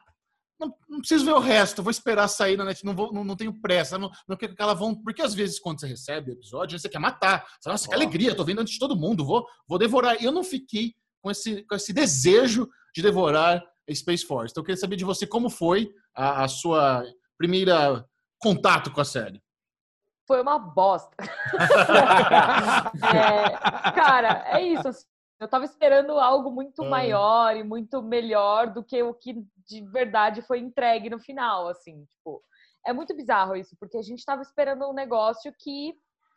não, 0.66 0.76
não, 0.88 1.00
preciso 1.00 1.26
ver 1.26 1.34
o 1.34 1.40
resto, 1.40 1.84
vou 1.84 1.92
esperar 1.92 2.28
sair 2.28 2.58
na 2.58 2.64
net, 2.66 2.86
não, 2.86 2.96
vou, 2.96 3.12
não, 3.12 3.24
não 3.24 3.36
tenho 3.36 3.54
pressa, 3.62 3.98
não, 3.98 4.10
não 4.28 4.38
quero 4.38 4.56
que 4.56 4.62
ela 4.62 4.74
vão. 4.74 4.96
Porque 4.96 5.22
às 5.22 5.34
vezes, 5.34 5.60
quando 5.60 5.80
você 5.80 5.88
recebe 5.88 6.32
o 6.32 6.34
episódio, 6.34 6.80
você 6.80 6.90
quer 6.90 7.00
matar. 7.00 7.42
Você 7.42 7.64
fala, 7.64 7.74
nossa, 7.74 7.88
que 7.88 7.94
alegria, 7.94 8.36
tô 8.36 8.44
vendo 8.44 8.62
antes 8.62 8.74
de 8.74 8.80
todo 8.80 8.96
mundo, 8.96 9.26
vou, 9.26 9.46
vou 9.68 9.78
devorar. 9.78 10.22
E 10.22 10.26
eu 10.26 10.32
não 10.32 10.44
fiquei 10.44 10.94
com 11.22 11.30
esse, 11.30 11.64
com 11.64 11.76
esse 11.76 11.92
desejo 11.94 12.70
de 12.96 13.02
devorar 13.02 13.64
Space 13.92 14.26
Force. 14.26 14.52
Então 14.52 14.62
eu 14.62 14.66
queria 14.66 14.80
saber 14.80 14.96
de 14.96 15.06
você 15.06 15.28
como 15.28 15.50
foi 15.50 15.90
a, 16.16 16.44
a 16.44 16.48
sua 16.48 17.04
primeira 17.38 18.06
contato 18.40 18.92
com 18.92 19.02
a 19.02 19.06
série. 19.06 19.42
Foi 20.26 20.42
uma 20.42 20.58
bosta. 20.58 21.16
é, 23.14 23.50
cara, 23.92 24.46
é 24.48 24.62
isso. 24.62 24.90
Eu 25.44 25.50
tava 25.50 25.66
esperando 25.66 26.14
algo 26.20 26.50
muito 26.52 26.86
maior 26.86 27.56
e 27.56 27.64
muito 27.64 28.02
melhor 28.02 28.74
do 28.74 28.84
que 28.84 29.04
o 29.04 29.14
que 29.14 29.46
de 29.68 29.82
verdade 29.90 30.42
foi 30.42 30.60
entregue 30.60 31.10
no 31.10 31.20
final, 31.20 31.68
assim, 31.68 32.06
tipo. 32.06 32.42
É 32.86 32.92
muito 32.92 33.16
bizarro 33.16 33.56
isso, 33.56 33.76
porque 33.80 33.98
a 33.98 34.02
gente 34.02 34.26
tava 34.26 34.42
esperando 34.42 34.90
um 34.90 34.94
negócio 34.94 35.54
que 35.58 35.94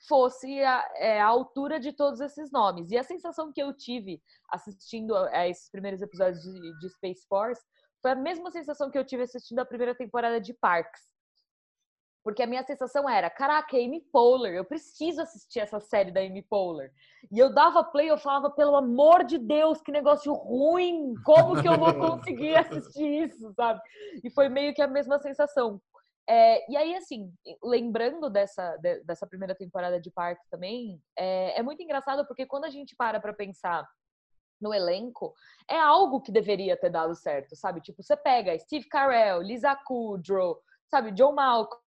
fosse 0.09 0.61
a, 0.63 0.89
é, 0.97 1.21
a, 1.21 1.27
altura 1.27 1.81
de 1.81 1.93
todos 1.93 2.21
esses 2.21 2.51
nomes. 2.53 2.91
E 2.91 2.99
a 2.99 3.03
sensação 3.03 3.53
que 3.53 3.63
eu 3.63 3.73
tive 3.73 4.21
assistindo 4.51 5.17
a, 5.17 5.49
esses 5.49 5.71
primeiros 5.71 6.03
episódios 6.03 6.43
de, 6.43 6.79
de 6.79 6.89
Space 6.91 7.27
Force 7.29 7.63
foi 8.03 8.13
a 8.13 8.17
mesma 8.17 8.51
sensação 8.51 8.91
que 8.91 8.99
eu 8.99 9.05
tive 9.05 9.23
assistindo 9.23 9.59
a 9.59 9.65
primeira 9.65 9.95
temporada 9.95 10.41
de 10.41 10.53
Parks. 10.55 11.16
Porque 12.27 12.43
a 12.43 12.47
minha 12.47 12.65
sensação 12.65 13.09
era, 13.09 13.31
caraca, 13.31 13.77
Amy 13.77 14.01
Poehler, 14.01 14.53
eu 14.53 14.65
preciso 14.65 15.23
assistir 15.23 15.61
essa 15.61 15.79
série 15.79 16.11
da 16.11 16.19
Amy 16.19 16.43
Poehler. 16.43 16.93
E 17.31 17.39
eu 17.39 17.55
dava 17.55 17.85
play, 17.85 18.11
eu 18.11 18.19
falava, 18.19 18.51
pelo 18.51 18.75
amor 18.75 19.23
de 19.23 19.39
Deus, 19.39 19.81
que 19.81 19.93
negócio 19.93 20.33
ruim, 20.33 21.15
como 21.25 21.63
que 21.63 21.69
eu 21.69 21.79
vou 21.79 21.95
conseguir 21.95 22.57
assistir 22.57 23.29
isso, 23.29 23.55
sabe? 23.55 23.81
E 24.25 24.31
foi 24.31 24.49
meio 24.49 24.75
que 24.75 24.83
a 24.83 24.89
mesma 24.89 25.21
sensação. 25.21 25.81
É, 26.29 26.69
e 26.69 26.77
aí, 26.77 26.97
assim, 26.97 27.33
lembrando 27.63 28.29
dessa, 28.29 28.77
de, 28.79 29.05
dessa 29.05 29.25
primeira 29.25 29.55
temporada 29.55 30.01
de 30.01 30.11
Parks 30.11 30.49
também, 30.51 31.01
é, 31.17 31.61
é 31.61 31.63
muito 31.63 31.81
engraçado 31.81 32.27
porque 32.27 32.45
quando 32.45 32.65
a 32.65 32.71
gente 32.71 32.97
para 32.97 33.21
pra 33.21 33.33
pensar 33.33 33.87
no 34.61 34.75
elenco, 34.75 35.33
é 35.71 35.79
algo 35.79 36.21
que 36.21 36.33
deveria 36.33 36.77
ter 36.77 36.91
dado 36.91 37.15
certo, 37.15 37.55
sabe? 37.55 37.81
Tipo, 37.81 38.03
você 38.03 38.17
pega 38.17 38.59
Steve 38.59 38.89
Carell, 38.89 39.43
Lisa 39.43 39.77
Kudrow, 39.87 40.61
sabe, 40.91 41.13
John 41.13 41.33
Malcolm, 41.33 41.86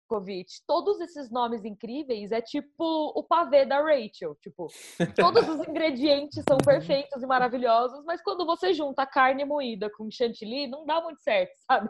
todos 0.67 1.01
esses 1.01 1.31
nomes 1.31 1.65
incríveis 1.65 2.33
é 2.33 2.41
tipo 2.41 3.13
o 3.15 3.23
pavê 3.23 3.65
da 3.65 3.81
Rachel. 3.81 4.35
Tipo, 4.41 4.69
todos 5.17 5.49
os 5.49 5.61
ingredientes 5.69 6.43
são 6.49 6.59
perfeitos 6.59 7.23
e 7.23 7.27
maravilhosos, 7.27 8.05
mas 8.05 8.23
quando 8.23 8.45
você 8.45 8.73
junta 8.73 9.07
carne 9.07 9.45
moída 9.45 9.91
com 9.91 10.11
chantilly, 10.11 10.67
não 10.67 10.85
dá 10.85 11.01
muito 11.01 11.21
certo, 11.23 11.53
sabe? 11.67 11.89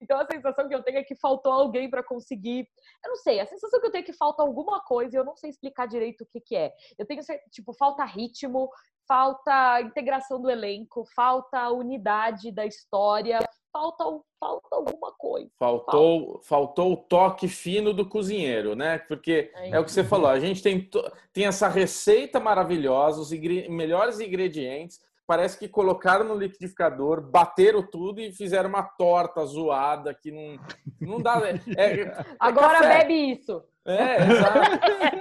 Então 0.00 0.18
a 0.18 0.26
sensação 0.26 0.68
que 0.68 0.74
eu 0.74 0.82
tenho 0.82 0.98
é 0.98 1.04
que 1.04 1.16
faltou 1.16 1.52
alguém 1.52 1.90
para 1.90 2.02
conseguir. 2.02 2.68
Eu 3.04 3.10
não 3.10 3.16
sei, 3.16 3.40
a 3.40 3.46
sensação 3.46 3.80
que 3.80 3.86
eu 3.86 3.90
tenho 3.90 4.02
é 4.02 4.06
que 4.06 4.12
falta 4.12 4.42
alguma 4.42 4.80
coisa 4.82 5.16
e 5.16 5.18
eu 5.18 5.24
não 5.24 5.36
sei 5.36 5.50
explicar 5.50 5.86
direito 5.86 6.22
o 6.22 6.26
que, 6.26 6.40
que 6.40 6.56
é. 6.56 6.72
Eu 6.98 7.06
tenho, 7.06 7.20
tipo, 7.50 7.72
falta 7.72 8.04
ritmo, 8.04 8.70
falta 9.08 9.80
integração 9.80 10.40
do 10.40 10.50
elenco, 10.50 11.04
falta 11.16 11.70
unidade 11.70 12.52
da 12.52 12.66
história, 12.66 13.40
falta, 13.72 14.04
falta 14.38 14.68
alguma 14.76 15.12
coisa. 15.12 15.50
Faltou, 15.58 16.26
falta. 16.26 16.46
faltou 16.46 16.92
o 16.92 16.96
toque 16.96 17.48
fino 17.48 17.94
do 17.94 18.06
cozinheiro, 18.06 18.76
né? 18.76 18.98
Porque 18.98 19.50
é, 19.54 19.70
é 19.70 19.80
o 19.80 19.84
que 19.84 19.90
você 19.90 20.04
falou, 20.04 20.28
a 20.28 20.38
gente 20.38 20.62
tem, 20.62 20.88
tem 21.32 21.46
essa 21.46 21.68
receita 21.68 22.38
maravilhosa, 22.38 23.20
os 23.20 23.32
ingre, 23.32 23.68
melhores 23.68 24.20
ingredientes, 24.20 25.00
parece 25.28 25.58
que 25.58 25.68
colocaram 25.68 26.24
no 26.24 26.34
liquidificador, 26.34 27.20
bateram 27.20 27.82
tudo 27.82 28.18
e 28.18 28.32
fizeram 28.32 28.70
uma 28.70 28.82
torta 28.82 29.44
zoada 29.44 30.14
que 30.14 30.32
não, 30.32 30.58
não 30.98 31.20
dá. 31.20 31.38
É, 31.76 32.00
é 32.00 32.24
Agora 32.40 32.78
café. 32.78 32.98
bebe 33.00 33.32
isso. 33.32 33.62
É, 33.86 34.16
exato. 34.16 34.58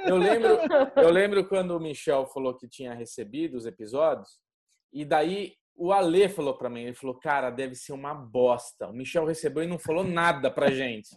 Eu 0.05 0.15
lembro, 0.15 0.57
eu 0.95 1.09
lembro 1.09 1.45
quando 1.45 1.71
o 1.71 1.79
Michel 1.79 2.25
falou 2.27 2.55
que 2.55 2.69
tinha 2.69 2.93
recebido 2.93 3.57
os 3.57 3.65
episódios, 3.65 4.39
e 4.93 5.03
daí 5.03 5.53
o 5.75 5.91
Ale 5.91 6.29
falou 6.29 6.57
para 6.57 6.69
mim, 6.69 6.83
ele 6.83 6.95
falou, 6.95 7.19
cara, 7.19 7.49
deve 7.49 7.75
ser 7.75 7.91
uma 7.91 8.13
bosta. 8.13 8.87
O 8.87 8.93
Michel 8.93 9.25
recebeu 9.25 9.61
e 9.63 9.67
não 9.67 9.77
falou 9.77 10.05
nada 10.05 10.49
pra 10.49 10.71
gente. 10.71 11.09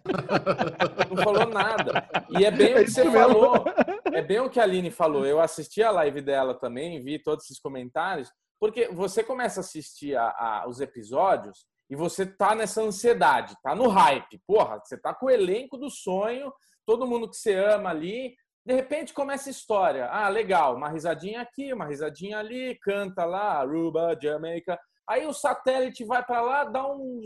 Não 1.08 1.22
falou 1.22 1.46
nada. 1.46 2.08
E 2.38 2.44
é 2.44 2.50
bem 2.50 2.74
o 2.74 2.84
que 2.84 2.90
você 2.90 3.08
falou. 3.10 3.64
É 4.12 4.20
bem 4.20 4.40
o 4.40 4.50
que 4.50 4.58
a 4.58 4.64
Aline 4.64 4.90
falou. 4.90 5.24
Eu 5.24 5.40
assisti 5.40 5.82
a 5.82 5.90
live 5.92 6.20
dela 6.20 6.54
também, 6.54 7.00
vi 7.00 7.18
todos 7.18 7.44
esses 7.44 7.60
comentários, 7.60 8.30
porque 8.60 8.88
você 8.88 9.24
começa 9.24 9.60
a 9.60 9.62
assistir 9.62 10.14
a, 10.14 10.28
a, 10.28 10.68
os 10.68 10.80
episódios 10.80 11.66
e 11.88 11.96
você 11.96 12.26
tá 12.26 12.54
nessa 12.54 12.82
ansiedade, 12.82 13.56
tá 13.62 13.74
no 13.74 13.88
hype. 13.88 14.40
Porra, 14.46 14.78
você 14.78 14.96
tá 14.98 15.14
com 15.14 15.26
o 15.26 15.30
elenco 15.30 15.78
do 15.78 15.90
sonho, 15.90 16.52
todo 16.86 17.06
mundo 17.06 17.28
que 17.28 17.36
você 17.36 17.54
ama 17.54 17.90
ali, 17.90 18.36
de 18.64 18.74
repente 18.74 19.14
começa 19.14 19.48
a 19.48 19.50
história. 19.50 20.06
Ah, 20.10 20.28
legal, 20.28 20.76
uma 20.76 20.90
risadinha 20.90 21.40
aqui, 21.40 21.72
uma 21.72 21.86
risadinha 21.86 22.38
ali, 22.38 22.78
canta 22.82 23.24
lá, 23.24 23.58
Aruba, 23.58 24.16
Jamaica. 24.22 24.78
Aí 25.08 25.26
o 25.26 25.32
satélite 25.32 26.04
vai 26.04 26.24
para 26.24 26.42
lá, 26.42 26.64
dá 26.64 26.86
um 26.86 27.20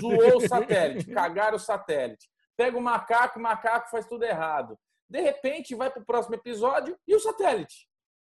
zoou 0.00 0.36
o 0.36 0.48
satélite, 0.48 1.10
cagaram 1.12 1.56
o 1.56 1.60
satélite. 1.60 2.30
Pega 2.56 2.78
o 2.78 2.80
macaco, 2.80 3.38
o 3.38 3.42
macaco 3.42 3.90
faz 3.90 4.06
tudo 4.06 4.24
errado. 4.24 4.78
De 5.10 5.20
repente 5.20 5.74
vai 5.74 5.90
para 5.90 6.02
o 6.02 6.06
próximo 6.06 6.36
episódio 6.36 6.96
e 7.06 7.14
o 7.14 7.20
satélite. 7.20 7.88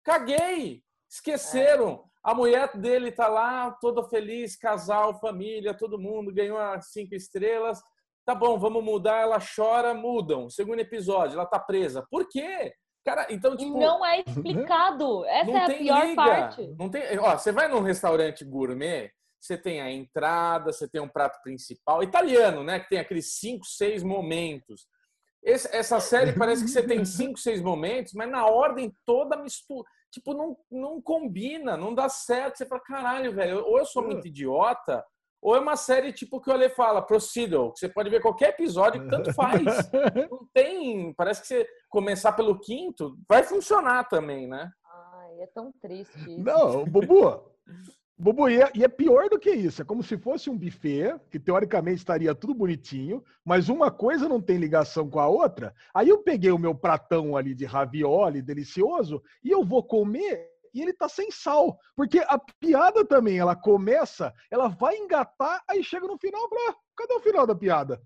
Caguei! 0.03 0.83
Esqueceram. 1.09 2.10
A 2.23 2.33
mulher 2.35 2.77
dele 2.77 3.11
tá 3.11 3.27
lá, 3.27 3.71
toda 3.81 4.07
feliz, 4.07 4.55
casal, 4.55 5.19
família, 5.19 5.73
todo 5.73 5.99
mundo 5.99 6.33
ganhou 6.33 6.57
as 6.57 6.91
cinco 6.91 7.15
estrelas. 7.15 7.81
Tá 8.25 8.35
bom, 8.35 8.59
vamos 8.59 8.83
mudar. 8.83 9.21
Ela 9.21 9.39
chora, 9.39 9.93
mudam. 9.93 10.49
Segundo 10.49 10.79
episódio, 10.79 11.35
ela 11.35 11.45
tá 11.45 11.59
presa. 11.59 12.05
Por 12.09 12.27
quê? 12.29 12.73
Cara, 13.03 13.25
então, 13.29 13.57
tipo. 13.57 13.79
Não 13.79 14.05
é 14.05 14.21
explicado. 14.21 15.25
Essa 15.27 15.51
é 15.51 15.63
a 15.63 15.67
pior 15.67 16.05
liga. 16.05 16.15
parte. 16.15 16.75
Não 16.77 16.89
tem. 16.89 17.17
Ó, 17.17 17.37
você 17.37 17.51
vai 17.51 17.67
num 17.67 17.81
restaurante 17.81 18.45
gourmet, 18.45 19.11
você 19.39 19.57
tem 19.57 19.81
a 19.81 19.91
entrada, 19.91 20.71
você 20.71 20.87
tem 20.87 21.01
um 21.01 21.09
prato 21.09 21.41
principal. 21.41 22.03
Italiano, 22.03 22.63
né? 22.63 22.79
Que 22.79 22.89
tem 22.89 22.99
aqueles 22.99 23.39
cinco, 23.39 23.65
seis 23.65 24.03
momentos. 24.03 24.85
Esse, 25.43 25.75
essa 25.75 25.99
série 25.99 26.33
parece 26.33 26.63
que 26.63 26.69
você 26.69 26.83
tem 26.83 27.03
cinco, 27.05 27.39
seis 27.39 27.59
momentos, 27.61 28.13
mas 28.13 28.29
na 28.29 28.45
ordem 28.45 28.93
toda 29.05 29.35
mistura. 29.35 29.87
Tipo, 30.11 30.33
não, 30.33 30.57
não 30.69 31.01
combina, 31.01 31.77
não 31.77 31.93
dá 31.93 32.09
certo. 32.09 32.57
Você 32.57 32.65
fala, 32.65 32.81
caralho, 32.81 33.33
velho, 33.33 33.65
ou 33.65 33.79
eu 33.79 33.85
sou 33.85 34.03
muito 34.03 34.27
idiota, 34.27 35.03
ou 35.41 35.55
é 35.55 35.59
uma 35.59 35.75
série 35.75 36.13
tipo 36.13 36.39
que 36.39 36.49
o 36.49 36.53
Ale 36.53 36.69
fala, 36.69 37.01
procedural, 37.01 37.71
que 37.71 37.79
você 37.79 37.89
pode 37.89 38.09
ver 38.09 38.21
qualquer 38.21 38.49
episódio, 38.49 39.07
tanto 39.09 39.33
faz. 39.33 39.63
Não 40.29 40.47
tem. 40.53 41.13
Parece 41.15 41.41
que 41.41 41.47
você 41.47 41.67
começar 41.89 42.33
pelo 42.33 42.59
quinto, 42.59 43.17
vai 43.27 43.41
funcionar 43.41 44.07
também, 44.07 44.47
né? 44.47 44.69
Ai, 44.85 45.41
é 45.41 45.47
tão 45.47 45.71
triste. 45.81 46.15
Isso. 46.19 46.43
Não, 46.43 46.85
Bubu. 46.85 47.49
Bubu, 48.21 48.47
e 48.47 48.61
é, 48.61 48.71
e 48.75 48.83
é, 48.83 48.87
pior 48.87 49.29
do 49.29 49.39
que 49.39 49.49
isso. 49.49 49.81
É 49.81 49.85
como 49.85 50.03
se 50.03 50.15
fosse 50.15 50.47
um 50.47 50.55
buffet, 50.55 51.19
que 51.31 51.39
teoricamente 51.39 51.97
estaria 51.97 52.35
tudo 52.35 52.53
bonitinho, 52.53 53.23
mas 53.43 53.67
uma 53.67 53.89
coisa 53.89 54.29
não 54.29 54.39
tem 54.39 54.57
ligação 54.57 55.09
com 55.09 55.19
a 55.19 55.27
outra. 55.27 55.73
Aí 55.91 56.09
eu 56.09 56.19
peguei 56.19 56.51
o 56.51 56.59
meu 56.59 56.75
pratão 56.75 57.35
ali 57.35 57.55
de 57.55 57.65
ravioli 57.65 58.39
delicioso 58.39 59.23
e 59.43 59.49
eu 59.49 59.65
vou 59.65 59.83
comer 59.83 60.51
e 60.71 60.83
ele 60.83 60.93
tá 60.93 61.09
sem 61.09 61.31
sal. 61.31 61.79
Porque 61.95 62.19
a 62.19 62.37
piada 62.59 63.03
também, 63.03 63.39
ela 63.39 63.55
começa, 63.55 64.31
ela 64.51 64.67
vai 64.67 64.97
engatar, 64.97 65.63
aí 65.67 65.83
chega 65.83 66.05
no 66.05 66.19
final, 66.19 66.47
fala, 66.47 66.61
ah, 66.69 66.75
cadê 66.95 67.15
o 67.15 67.21
final 67.21 67.47
da 67.47 67.55
piada? 67.55 67.99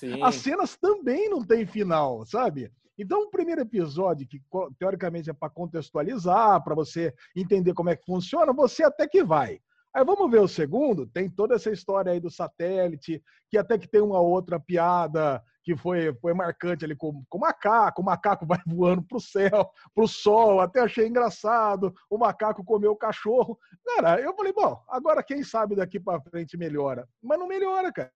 Sim. 0.00 0.20
As 0.20 0.34
cenas 0.34 0.76
também 0.76 1.30
não 1.30 1.44
têm 1.44 1.64
final, 1.64 2.26
sabe? 2.26 2.72
Então, 3.00 3.22
o 3.22 3.30
primeiro 3.30 3.62
episódio, 3.62 4.28
que 4.28 4.42
teoricamente 4.78 5.30
é 5.30 5.32
para 5.32 5.48
contextualizar, 5.48 6.62
para 6.62 6.74
você 6.74 7.14
entender 7.34 7.72
como 7.72 7.88
é 7.88 7.96
que 7.96 8.04
funciona, 8.04 8.52
você 8.52 8.84
até 8.84 9.08
que 9.08 9.24
vai. 9.24 9.58
Aí 9.94 10.04
vamos 10.04 10.30
ver 10.30 10.40
o 10.40 10.46
segundo, 10.46 11.06
tem 11.06 11.28
toda 11.28 11.54
essa 11.54 11.70
história 11.70 12.12
aí 12.12 12.20
do 12.20 12.30
satélite, 12.30 13.22
que 13.48 13.56
até 13.56 13.78
que 13.78 13.88
tem 13.88 14.02
uma 14.02 14.20
outra 14.20 14.60
piada 14.60 15.42
que 15.64 15.74
foi, 15.74 16.14
foi 16.20 16.34
marcante 16.34 16.84
ali 16.84 16.94
com, 16.94 17.24
com 17.26 17.38
o 17.38 17.40
macaco, 17.40 18.02
o 18.02 18.04
macaco 18.04 18.44
vai 18.46 18.60
voando 18.66 19.02
pro 19.02 19.18
céu, 19.18 19.70
pro 19.94 20.06
sol, 20.06 20.60
até 20.60 20.80
achei 20.80 21.08
engraçado, 21.08 21.94
o 22.10 22.18
macaco 22.18 22.62
comeu 22.62 22.92
o 22.92 22.96
cachorro. 22.96 23.58
Cara, 23.82 24.20
eu 24.20 24.36
falei, 24.36 24.52
bom, 24.52 24.78
agora 24.90 25.22
quem 25.22 25.42
sabe 25.42 25.74
daqui 25.74 25.98
para 25.98 26.20
frente 26.20 26.58
melhora. 26.58 27.08
Mas 27.22 27.38
não 27.38 27.48
melhora, 27.48 27.90
cara 27.90 28.12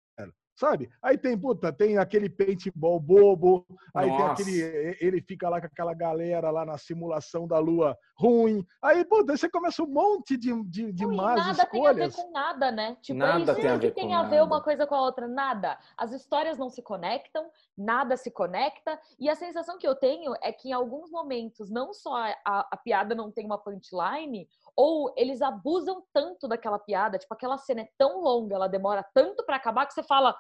sabe? 0.55 0.89
Aí 1.03 1.19
tem, 1.19 1.39
puta, 1.39 1.73
tem 1.73 1.99
aquele 1.99 2.29
paintball 2.29 3.01
bobo, 3.01 3.67
aí 3.95 4.09
Nossa. 4.09 4.45
tem 4.45 4.55
aquele, 4.61 4.97
ele 5.01 5.21
fica 5.21 5.49
lá 5.49 5.61
com 5.61 5.67
aquela 5.67 5.95
galera 5.95 6.51
lá 6.51 6.65
na 6.65 6.79
simulação 6.79 7.47
da 7.47 7.59
lua 7.59 7.99
ruim, 8.17 8.65
aí, 8.81 9.05
puta, 9.05 9.37
você 9.37 9.49
começa 9.49 9.83
um 9.83 9.87
monte 9.87 10.37
de, 10.37 10.63
de, 10.65 10.93
de 10.93 11.07
Ui, 11.07 11.17
más 11.17 11.37
nada 11.37 11.63
escolhas. 11.65 11.71
tem 11.71 12.05
a 12.05 12.09
ver 12.09 12.15
com 12.15 12.33
nada, 12.33 12.71
né? 12.71 12.97
Tipo, 13.03 13.19
nada 13.19 13.53
é 13.53 13.55
tem 13.55 13.71
a 13.71 13.77
ver 13.77 13.89
que 13.89 13.95
tem 13.95 14.09
com 14.09 14.15
a 14.15 14.23
ver 14.23 14.37
nada. 14.37 14.45
uma 14.45 14.63
coisa 14.63 14.87
com 14.87 14.95
a 14.95 15.01
outra, 15.01 15.27
nada. 15.27 15.79
As 15.97 16.13
histórias 16.13 16.57
não 16.57 16.71
se 16.71 16.83
conectam, 16.83 17.51
nada 17.77 18.17
se 18.17 18.31
conecta, 18.31 18.99
e 19.19 19.29
a 19.29 19.35
sensação 19.35 19.79
que 19.79 19.87
eu 19.87 19.97
tenho 19.97 20.35
é 20.41 20.53
que 20.53 20.69
em 20.69 20.73
alguns 20.73 21.11
momentos, 21.11 21.71
não 21.71 21.93
só 21.93 22.15
a, 22.17 22.69
a 22.71 22.77
piada 22.77 23.15
não 23.15 23.31
tem 23.31 23.45
uma 23.45 23.59
punchline, 23.59 24.49
ou 24.77 25.13
eles 25.17 25.41
abusam 25.41 26.03
tanto 26.13 26.49
daquela 26.49 26.79
piada, 26.79 27.19
tipo, 27.19 27.33
aquela 27.33 27.59
cena 27.59 27.83
é 27.83 27.89
tão 27.97 28.21
longa, 28.21 28.55
ela 28.57 28.69
demora 28.69 29.05
tanto 29.15 29.45
para 29.45 29.57
acabar 29.57 29.87
que 29.87 29.95
você 29.95 30.03
fala, 30.03 30.37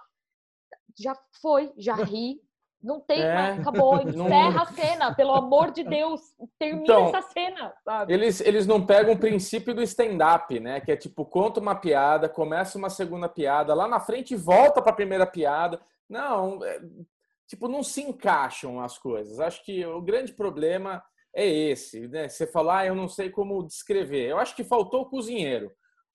já 0.99 1.17
foi, 1.41 1.73
já 1.77 1.95
ri, 2.03 2.41
não 2.83 3.01
tem 3.01 3.23
é, 3.23 3.35
mais, 3.35 3.61
acabou, 3.61 3.97
encerra 4.03 4.51
não... 4.51 4.63
a 4.63 4.67
cena, 4.67 5.15
pelo 5.15 5.33
amor 5.33 5.71
de 5.71 5.83
Deus, 5.83 6.21
termina 6.59 6.85
então, 6.85 7.07
essa 7.09 7.23
cena, 7.31 7.73
sabe? 7.83 8.13
Eles, 8.13 8.41
eles 8.43 8.67
não 8.67 8.85
pegam 8.85 9.15
o 9.15 9.19
princípio 9.19 9.75
do 9.75 9.83
stand-up, 9.83 10.61
né? 10.61 10.81
Que 10.81 10.93
é 10.93 10.97
tipo, 10.97 11.25
conta 11.25 11.61
uma 11.61 11.75
piada, 11.75 12.29
começa 12.29 12.77
uma 12.77 12.91
segunda 12.91 13.29
piada, 13.29 13.73
lá 13.73 13.89
na 13.89 14.01
frente 14.01 14.37
volta 14.37 14.83
para 14.83 14.93
a 14.93 14.97
primeira 14.97 15.27
piada. 15.27 15.81
Não, 16.07 16.63
é, 16.63 16.79
tipo, 17.47 17.69
não 17.69 17.83
se 17.83 18.03
encaixam 18.03 18.79
as 18.79 18.99
coisas. 18.99 19.41
Acho 19.41 19.65
que 19.65 19.85
o 19.87 20.03
grande 20.03 20.35
problema 20.35 21.03
é 21.35 21.47
esse, 21.47 22.07
né? 22.09 22.29
Você 22.29 22.47
falar, 22.47 22.81
ah, 22.81 22.87
eu 22.87 22.95
não 22.95 23.09
sei 23.09 23.29
como 23.29 23.67
descrever. 23.67 24.29
Eu 24.29 24.39
acho 24.39 24.55
que 24.55 24.63
faltou 24.63 25.03
o 25.03 25.11
cozinheiro. 25.11 25.73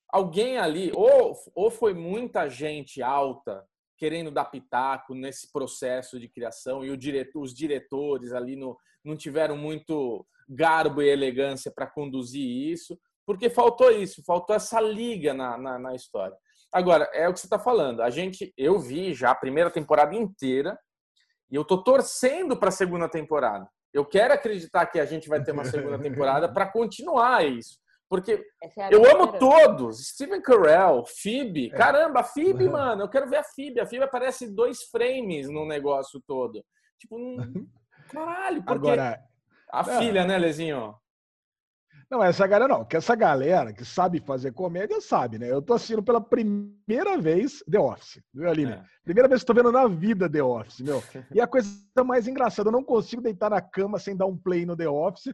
Alguém 0.07 0.57
ali, 0.57 0.91
ou, 0.95 1.35
ou 1.53 1.69
foi 1.69 1.93
muita 1.93 2.49
gente 2.49 3.01
alta 3.01 3.63
querendo 3.97 4.31
dar 4.31 4.45
pitaco 4.45 5.13
nesse 5.13 5.51
processo 5.51 6.17
de 6.17 6.29
criação 6.29 6.85
e 6.85 6.95
diretor, 6.95 7.41
os 7.41 7.53
diretores 7.53 8.31
ali 8.31 8.55
no, 8.55 8.77
não 9.03 9.15
tiveram 9.17 9.57
muito 9.57 10.25
garbo 10.47 11.01
e 11.01 11.09
elegância 11.09 11.69
para 11.69 11.85
conduzir 11.85 12.41
isso, 12.41 12.97
porque 13.25 13.49
faltou 13.49 13.91
isso, 13.91 14.23
faltou 14.25 14.55
essa 14.55 14.79
liga 14.79 15.33
na, 15.33 15.57
na, 15.57 15.77
na 15.77 15.93
história. 15.93 16.35
Agora, 16.71 17.09
é 17.13 17.27
o 17.27 17.33
que 17.33 17.39
você 17.39 17.45
está 17.45 17.59
falando. 17.59 18.01
A 18.01 18.09
gente, 18.09 18.53
eu 18.57 18.79
vi 18.79 19.13
já 19.13 19.31
a 19.31 19.35
primeira 19.35 19.69
temporada 19.69 20.15
inteira 20.15 20.79
e 21.51 21.55
eu 21.55 21.65
tô 21.65 21.83
torcendo 21.83 22.57
para 22.57 22.69
a 22.69 22.71
segunda 22.71 23.09
temporada. 23.09 23.67
Eu 23.93 24.05
quero 24.05 24.33
acreditar 24.33 24.85
que 24.85 24.99
a 24.99 25.05
gente 25.05 25.27
vai 25.27 25.43
ter 25.43 25.51
uma 25.51 25.65
segunda 25.65 25.97
temporada 25.99 26.51
para 26.51 26.67
continuar 26.67 27.45
isso. 27.45 27.79
Porque 28.09 28.43
é 28.63 28.93
eu 28.93 29.05
amo 29.05 29.37
todos. 29.37 30.07
Steven 30.07 30.41
Carell, 30.41 31.05
Phoebe. 31.05 31.67
É. 31.67 31.77
Caramba, 31.77 32.23
Phoebe, 32.23 32.65
uhum. 32.65 32.71
mano. 32.71 33.03
Eu 33.03 33.09
quero 33.09 33.29
ver 33.29 33.37
a 33.37 33.43
Phoebe. 33.43 33.79
A 33.79 33.85
Phoebe 33.85 34.03
aparece 34.03 34.47
dois 34.47 34.83
frames 34.83 35.47
no 35.47 35.65
negócio 35.67 36.19
todo. 36.25 36.65
Tipo, 36.97 37.17
um... 37.17 37.67
caralho, 38.11 38.63
porque... 38.63 38.89
Agora, 38.89 39.19
a 39.71 39.83
não. 39.83 39.99
filha, 39.99 40.25
né, 40.25 40.39
Lezinho? 40.39 40.95
Não, 42.09 42.23
essa 42.23 42.47
galera 42.47 42.73
não, 42.73 42.83
que 42.83 42.97
essa 42.97 43.15
galera 43.15 43.71
que 43.71 43.85
sabe 43.85 44.19
fazer 44.19 44.51
comédia 44.51 44.99
sabe, 44.99 45.37
né? 45.37 45.51
Eu 45.51 45.61
tô 45.61 45.75
assistindo 45.75 46.01
pela 46.01 46.19
primeira 46.19 47.19
vez 47.19 47.63
The 47.69 47.79
Office, 47.79 48.19
viu, 48.33 48.49
Aline? 48.49 48.71
É. 48.71 48.83
Primeira 49.03 49.29
vez 49.29 49.41
que 49.41 49.45
tô 49.45 49.53
vendo 49.53 49.71
na 49.71 49.87
vida 49.87 50.27
The 50.27 50.41
Office, 50.41 50.79
meu. 50.79 51.03
E 51.31 51.39
a 51.39 51.45
coisa 51.45 51.69
mais 52.03 52.27
engraçada, 52.27 52.69
eu 52.69 52.73
não 52.73 52.83
consigo 52.83 53.21
deitar 53.21 53.51
na 53.51 53.61
cama 53.61 53.99
sem 53.99 54.17
dar 54.17 54.25
um 54.25 54.35
play 54.35 54.65
no 54.65 54.75
The 54.75 54.89
Office. 54.89 55.31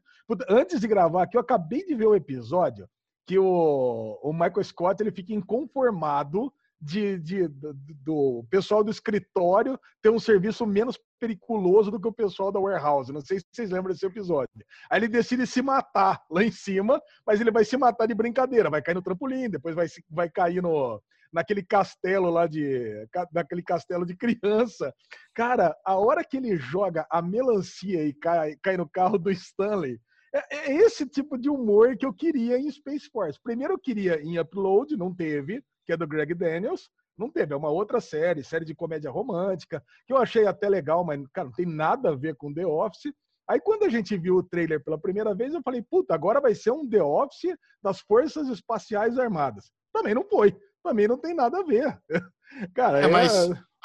Antes 0.49 0.81
de 0.81 0.87
gravar 0.87 1.23
aqui, 1.23 1.37
eu 1.37 1.41
acabei 1.41 1.85
de 1.85 1.95
ver 1.95 2.07
o 2.07 2.15
episódio 2.15 2.89
que 3.25 3.39
o, 3.39 4.19
o 4.21 4.33
Michael 4.33 4.63
Scott 4.63 5.01
ele 5.01 5.11
fica 5.11 5.33
inconformado 5.33 6.51
de, 6.81 7.17
de, 7.19 7.47
do, 7.47 7.73
do, 7.73 8.45
pessoal 8.49 8.83
do 8.83 8.91
escritório 8.91 9.79
ter 10.01 10.09
um 10.09 10.19
serviço 10.19 10.65
menos 10.65 10.99
periculoso 11.19 11.89
do 11.89 11.99
que 11.99 12.07
o 12.07 12.13
pessoal 12.13 12.51
da 12.51 12.59
warehouse. 12.59 13.11
Não 13.11 13.21
sei 13.21 13.39
se 13.39 13.45
vocês 13.51 13.71
lembram 13.71 13.93
desse 13.93 14.05
episódio. 14.05 14.49
Aí 14.89 14.99
ele 14.99 15.07
decide 15.07 15.47
se 15.47 15.61
matar 15.61 16.23
lá 16.29 16.43
em 16.43 16.51
cima, 16.51 17.01
mas 17.25 17.41
ele 17.41 17.51
vai 17.51 17.65
se 17.65 17.77
matar 17.77 18.05
de 18.05 18.13
brincadeira, 18.13 18.69
vai 18.69 18.81
cair 18.81 18.95
no 18.95 19.01
trampolim, 19.01 19.49
depois 19.49 19.75
vai, 19.75 19.87
vai 20.09 20.29
cair 20.29 20.61
no, 20.61 21.01
naquele 21.33 21.63
castelo 21.63 22.29
lá 22.29 22.47
de. 22.47 23.07
naquele 23.33 23.63
castelo 23.63 24.05
de 24.05 24.15
criança. 24.15 24.93
Cara, 25.33 25.75
a 25.85 25.95
hora 25.95 26.23
que 26.23 26.37
ele 26.37 26.57
joga 26.57 27.05
a 27.09 27.21
melancia 27.21 28.03
e 28.05 28.13
cai, 28.13 28.55
cai 28.61 28.77
no 28.77 28.87
carro 28.87 29.17
do 29.17 29.31
Stanley. 29.31 29.99
É, 30.33 30.57
é 30.57 30.75
esse 30.75 31.07
tipo 31.07 31.37
de 31.37 31.49
humor 31.49 31.97
que 31.97 32.05
eu 32.05 32.13
queria 32.13 32.57
em 32.57 32.69
Space 32.69 33.09
Force. 33.09 33.39
Primeiro 33.41 33.73
eu 33.73 33.79
queria 33.79 34.21
em 34.21 34.37
Upload, 34.37 34.97
não 34.97 35.13
teve 35.13 35.63
que 35.85 35.93
é 35.93 35.97
do 35.97 36.07
Greg 36.07 36.33
Daniels. 36.33 36.89
Não 37.17 37.29
teve, 37.29 37.53
é 37.53 37.57
uma 37.57 37.69
outra 37.69 38.01
série, 38.01 38.43
série 38.43 38.65
de 38.65 38.75
comédia 38.75 39.09
romântica, 39.09 39.81
que 40.05 40.11
eu 40.11 40.17
achei 40.17 40.45
até 40.45 40.67
legal, 40.67 41.05
mas, 41.05 41.21
cara, 41.31 41.47
não 41.47 41.53
tem 41.53 41.65
nada 41.65 42.09
a 42.09 42.15
ver 42.15 42.35
com 42.35 42.53
The 42.53 42.65
Office. 42.65 43.13
Aí, 43.47 43.59
quando 43.59 43.83
a 43.83 43.89
gente 43.89 44.17
viu 44.17 44.35
o 44.37 44.43
trailer 44.43 44.83
pela 44.83 44.99
primeira 44.99 45.33
vez, 45.33 45.53
eu 45.53 45.61
falei, 45.61 45.81
puta, 45.81 46.13
agora 46.13 46.41
vai 46.41 46.55
ser 46.55 46.71
um 46.71 46.87
The 46.87 47.01
Office 47.01 47.55
das 47.81 47.99
Forças 48.01 48.49
Espaciais 48.49 49.17
Armadas. 49.17 49.71
Também 49.93 50.13
não 50.13 50.25
foi. 50.25 50.57
Também 50.83 51.07
não 51.07 51.17
tem 51.17 51.33
nada 51.33 51.59
a 51.59 51.63
ver. 51.63 51.97
Cara, 52.75 53.01
é, 53.01 53.05
é... 53.05 53.07
mas 53.07 53.31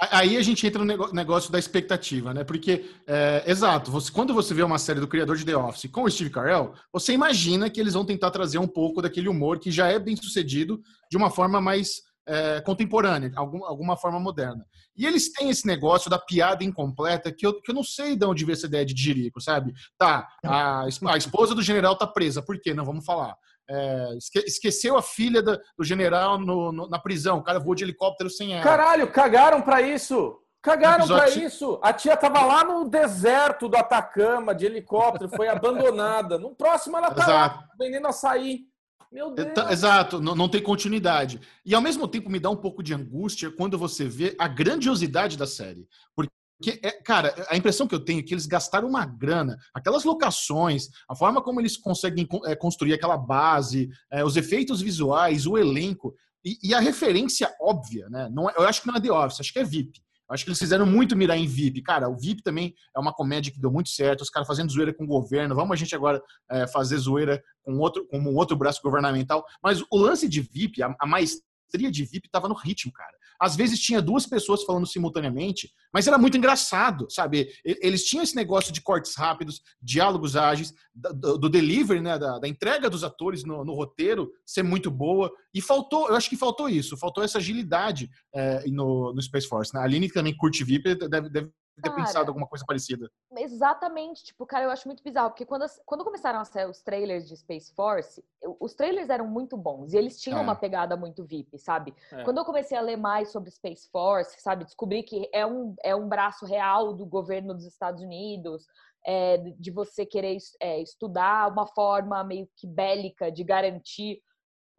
aí 0.00 0.36
a 0.36 0.42
gente 0.42 0.66
entra 0.66 0.84
no 0.84 1.12
negócio 1.12 1.52
da 1.52 1.58
expectativa, 1.58 2.32
né? 2.32 2.42
Porque, 2.42 2.90
é, 3.06 3.44
exato, 3.46 3.90
você, 3.90 4.10
quando 4.10 4.32
você 4.32 4.54
vê 4.54 4.62
uma 4.62 4.78
série 4.78 5.00
do 5.00 5.08
criador 5.08 5.36
de 5.36 5.44
The 5.44 5.56
Office 5.56 5.90
com 5.90 6.04
o 6.04 6.10
Steve 6.10 6.30
Carell, 6.30 6.72
você 6.92 7.12
imagina 7.12 7.68
que 7.68 7.80
eles 7.80 7.94
vão 7.94 8.04
tentar 8.04 8.30
trazer 8.30 8.58
um 8.58 8.66
pouco 8.66 9.02
daquele 9.02 9.28
humor 9.28 9.58
que 9.58 9.70
já 9.70 9.88
é 9.88 9.98
bem 9.98 10.16
sucedido 10.16 10.80
de 11.10 11.16
uma 11.16 11.30
forma 11.30 11.60
mais 11.60 12.02
é, 12.26 12.60
contemporânea, 12.60 13.32
algum, 13.34 13.64
alguma 13.64 13.96
forma 13.96 14.20
moderna. 14.20 14.64
E 14.96 15.06
eles 15.06 15.32
têm 15.32 15.50
esse 15.50 15.66
negócio 15.66 16.10
da 16.10 16.18
piada 16.18 16.64
incompleta 16.64 17.32
que 17.32 17.46
eu, 17.46 17.60
que 17.60 17.70
eu 17.70 17.74
não 17.74 17.82
sei 17.82 18.16
de 18.16 18.24
onde 18.24 18.44
veio 18.44 18.54
essa 18.54 18.66
ideia 18.66 18.86
de 18.86 18.94
Jirico, 19.00 19.40
sabe? 19.40 19.72
Tá, 19.98 20.28
a, 20.44 20.84
a 20.84 21.16
esposa 21.16 21.54
do 21.54 21.62
general 21.62 21.96
tá 21.96 22.06
presa, 22.06 22.42
por 22.42 22.58
quê? 22.60 22.72
Não 22.72 22.84
vamos 22.84 23.04
falar. 23.04 23.34
É, 23.72 24.16
esqueceu 24.46 24.96
a 24.98 25.02
filha 25.02 25.40
do 25.40 25.84
general 25.84 26.38
no, 26.38 26.72
no, 26.72 26.88
na 26.88 26.98
prisão, 26.98 27.38
o 27.38 27.42
cara 27.42 27.60
voou 27.60 27.74
de 27.74 27.84
helicóptero 27.84 28.28
sem 28.28 28.52
ela. 28.52 28.64
Caralho, 28.64 29.06
cagaram 29.12 29.62
para 29.62 29.80
isso! 29.80 30.36
Cagaram 30.62 31.06
para 31.06 31.30
isso. 31.30 31.80
A 31.82 31.92
tia 31.92 32.16
tava 32.16 32.44
lá 32.44 32.62
no 32.64 32.84
deserto 32.88 33.66
do 33.66 33.76
Atacama 33.76 34.54
de 34.54 34.66
helicóptero, 34.66 35.30
foi 35.30 35.48
abandonada. 35.48 36.38
No 36.38 36.54
próximo 36.54 36.98
ela 36.98 37.10
tá 37.10 37.26
lá, 37.26 37.64
vendendo 37.78 38.06
açaí. 38.08 38.66
Meu 39.10 39.30
Deus. 39.30 39.48
Exato, 39.70 40.20
não, 40.20 40.36
não, 40.36 40.48
tem 40.48 40.62
continuidade. 40.62 41.40
E 41.64 41.74
ao 41.74 41.80
mesmo 41.80 42.06
tempo 42.06 42.30
me 42.30 42.38
dá 42.38 42.48
um 42.48 42.56
pouco 42.56 42.82
de 42.82 42.94
angústia 42.94 43.50
quando 43.50 43.76
você 43.76 44.04
vê 44.04 44.36
a 44.38 44.46
grandiosidade 44.46 45.36
da 45.36 45.46
série. 45.46 45.88
Porque 46.14 46.30
é, 46.68 46.90
cara, 47.02 47.34
a 47.48 47.56
impressão 47.56 47.86
que 47.86 47.94
eu 47.94 48.04
tenho 48.04 48.20
é 48.20 48.22
que 48.22 48.34
eles 48.34 48.46
gastaram 48.46 48.88
uma 48.88 49.06
grana, 49.06 49.56
aquelas 49.72 50.04
locações, 50.04 50.88
a 51.08 51.16
forma 51.16 51.42
como 51.42 51.60
eles 51.60 51.76
conseguem 51.76 52.28
é, 52.44 52.54
construir 52.54 52.92
aquela 52.92 53.16
base, 53.16 53.88
é, 54.10 54.22
os 54.22 54.36
efeitos 54.36 54.82
visuais, 54.82 55.46
o 55.46 55.56
elenco 55.56 56.14
e, 56.44 56.58
e, 56.62 56.74
a 56.74 56.80
referência 56.80 57.54
óbvia, 57.60 58.08
né? 58.08 58.28
Não 58.32 58.48
é, 58.48 58.54
eu 58.56 58.62
acho 58.62 58.82
que 58.82 58.88
não 58.88 58.96
é 58.96 59.00
The 59.00 59.12
Office, 59.12 59.40
acho 59.40 59.52
que 59.52 59.58
é 59.58 59.64
VIP. 59.64 60.00
Acho 60.30 60.44
que 60.44 60.50
eles 60.50 60.60
fizeram 60.60 60.86
muito 60.86 61.16
mirar 61.16 61.36
em 61.36 61.46
VIP. 61.46 61.82
Cara, 61.82 62.08
o 62.08 62.16
VIP 62.16 62.42
também 62.42 62.72
é 62.96 63.00
uma 63.00 63.12
comédia 63.12 63.52
que 63.52 63.60
deu 63.60 63.70
muito 63.70 63.88
certo. 63.88 64.20
Os 64.20 64.30
caras 64.30 64.46
fazendo 64.46 64.70
zoeira 64.70 64.94
com 64.94 65.02
o 65.02 65.08
governo. 65.08 65.56
Vamos 65.56 65.72
a 65.72 65.76
gente 65.76 65.92
agora 65.92 66.22
é, 66.48 66.68
fazer 66.68 66.98
zoeira 66.98 67.42
com 67.64 67.76
outro, 67.78 68.06
com 68.06 68.16
um 68.16 68.36
outro 68.36 68.56
braço 68.56 68.80
governamental. 68.80 69.44
Mas 69.60 69.82
o 69.90 69.96
lance 69.98 70.28
de 70.28 70.40
VIP, 70.40 70.84
a, 70.84 70.94
a 71.00 71.06
maestria 71.06 71.90
de 71.90 72.04
VIP 72.04 72.28
estava 72.28 72.48
no 72.48 72.54
ritmo, 72.54 72.92
cara. 72.92 73.12
Às 73.40 73.56
vezes 73.56 73.80
tinha 73.80 74.02
duas 74.02 74.26
pessoas 74.26 74.64
falando 74.64 74.86
simultaneamente, 74.86 75.72
mas 75.92 76.06
era 76.06 76.18
muito 76.18 76.36
engraçado, 76.36 77.06
sabe? 77.08 77.48
Eles 77.64 78.04
tinham 78.04 78.22
esse 78.22 78.36
negócio 78.36 78.72
de 78.72 78.82
cortes 78.82 79.16
rápidos, 79.16 79.62
diálogos 79.82 80.36
ágeis, 80.36 80.74
do, 80.94 81.38
do 81.38 81.48
delivery, 81.48 82.00
né? 82.00 82.18
Da, 82.18 82.38
da, 82.38 82.48
entrega 82.48 82.90
dos 82.90 83.02
atores 83.02 83.44
no, 83.44 83.64
no, 83.64 83.74
roteiro 83.74 84.30
ser 84.44 84.62
muito 84.62 84.90
boa. 84.90 85.32
E 85.54 85.60
faltou, 85.60 86.08
eu 86.08 86.16
acho 86.16 86.28
que 86.28 86.36
faltou 86.36 86.68
isso, 86.68 86.96
faltou 86.96 87.24
essa 87.24 87.38
agilidade 87.38 88.10
é, 88.34 88.68
no, 88.68 89.12
no 89.14 89.22
Space 89.22 89.48
Force. 89.48 89.72
Né? 89.72 89.80
A 89.80 89.84
Aline, 89.84 90.08
que 90.08 90.14
também 90.14 90.36
curte 90.36 90.62
VIP, 90.62 90.94
deve, 91.08 91.30
deve 91.30 91.50
ter 91.80 91.90
cara, 91.90 92.02
pensado 92.02 92.30
alguma 92.30 92.46
coisa 92.46 92.64
parecida. 92.66 93.10
Exatamente. 93.36 94.24
Tipo, 94.24 94.46
cara, 94.46 94.64
eu 94.64 94.70
acho 94.70 94.86
muito 94.86 95.02
bizarro, 95.02 95.30
porque 95.30 95.46
quando, 95.46 95.64
quando 95.84 96.04
começaram 96.04 96.40
a 96.40 96.44
sair 96.44 96.68
os 96.68 96.82
trailers 96.82 97.28
de 97.28 97.36
Space 97.36 97.72
Force, 97.74 98.22
eu, 98.42 98.56
os 98.60 98.74
trailers 98.74 99.10
eram 99.10 99.26
muito 99.26 99.56
bons 99.56 99.92
e 99.92 99.96
eles 99.96 100.20
tinham 100.20 100.38
é. 100.38 100.42
uma 100.42 100.54
pegada 100.54 100.96
muito 100.96 101.24
VIP, 101.24 101.58
sabe? 101.58 101.94
É. 102.12 102.22
Quando 102.24 102.38
eu 102.38 102.44
comecei 102.44 102.76
a 102.76 102.80
ler 102.80 102.96
mais 102.96 103.30
sobre 103.30 103.50
Space 103.50 103.88
Force, 103.90 104.40
sabe, 104.40 104.64
descobri 104.64 105.02
que 105.02 105.28
é 105.32 105.46
um, 105.46 105.74
é 105.82 105.94
um 105.94 106.08
braço 106.08 106.46
real 106.46 106.92
do 106.92 107.06
governo 107.06 107.54
dos 107.54 107.64
Estados 107.64 108.02
Unidos, 108.02 108.66
é, 109.06 109.38
de 109.38 109.70
você 109.70 110.04
querer 110.04 110.36
é, 110.60 110.80
estudar 110.80 111.50
uma 111.50 111.66
forma 111.66 112.22
meio 112.22 112.48
que 112.56 112.66
bélica 112.66 113.30
de 113.30 113.42
garantir 113.42 114.20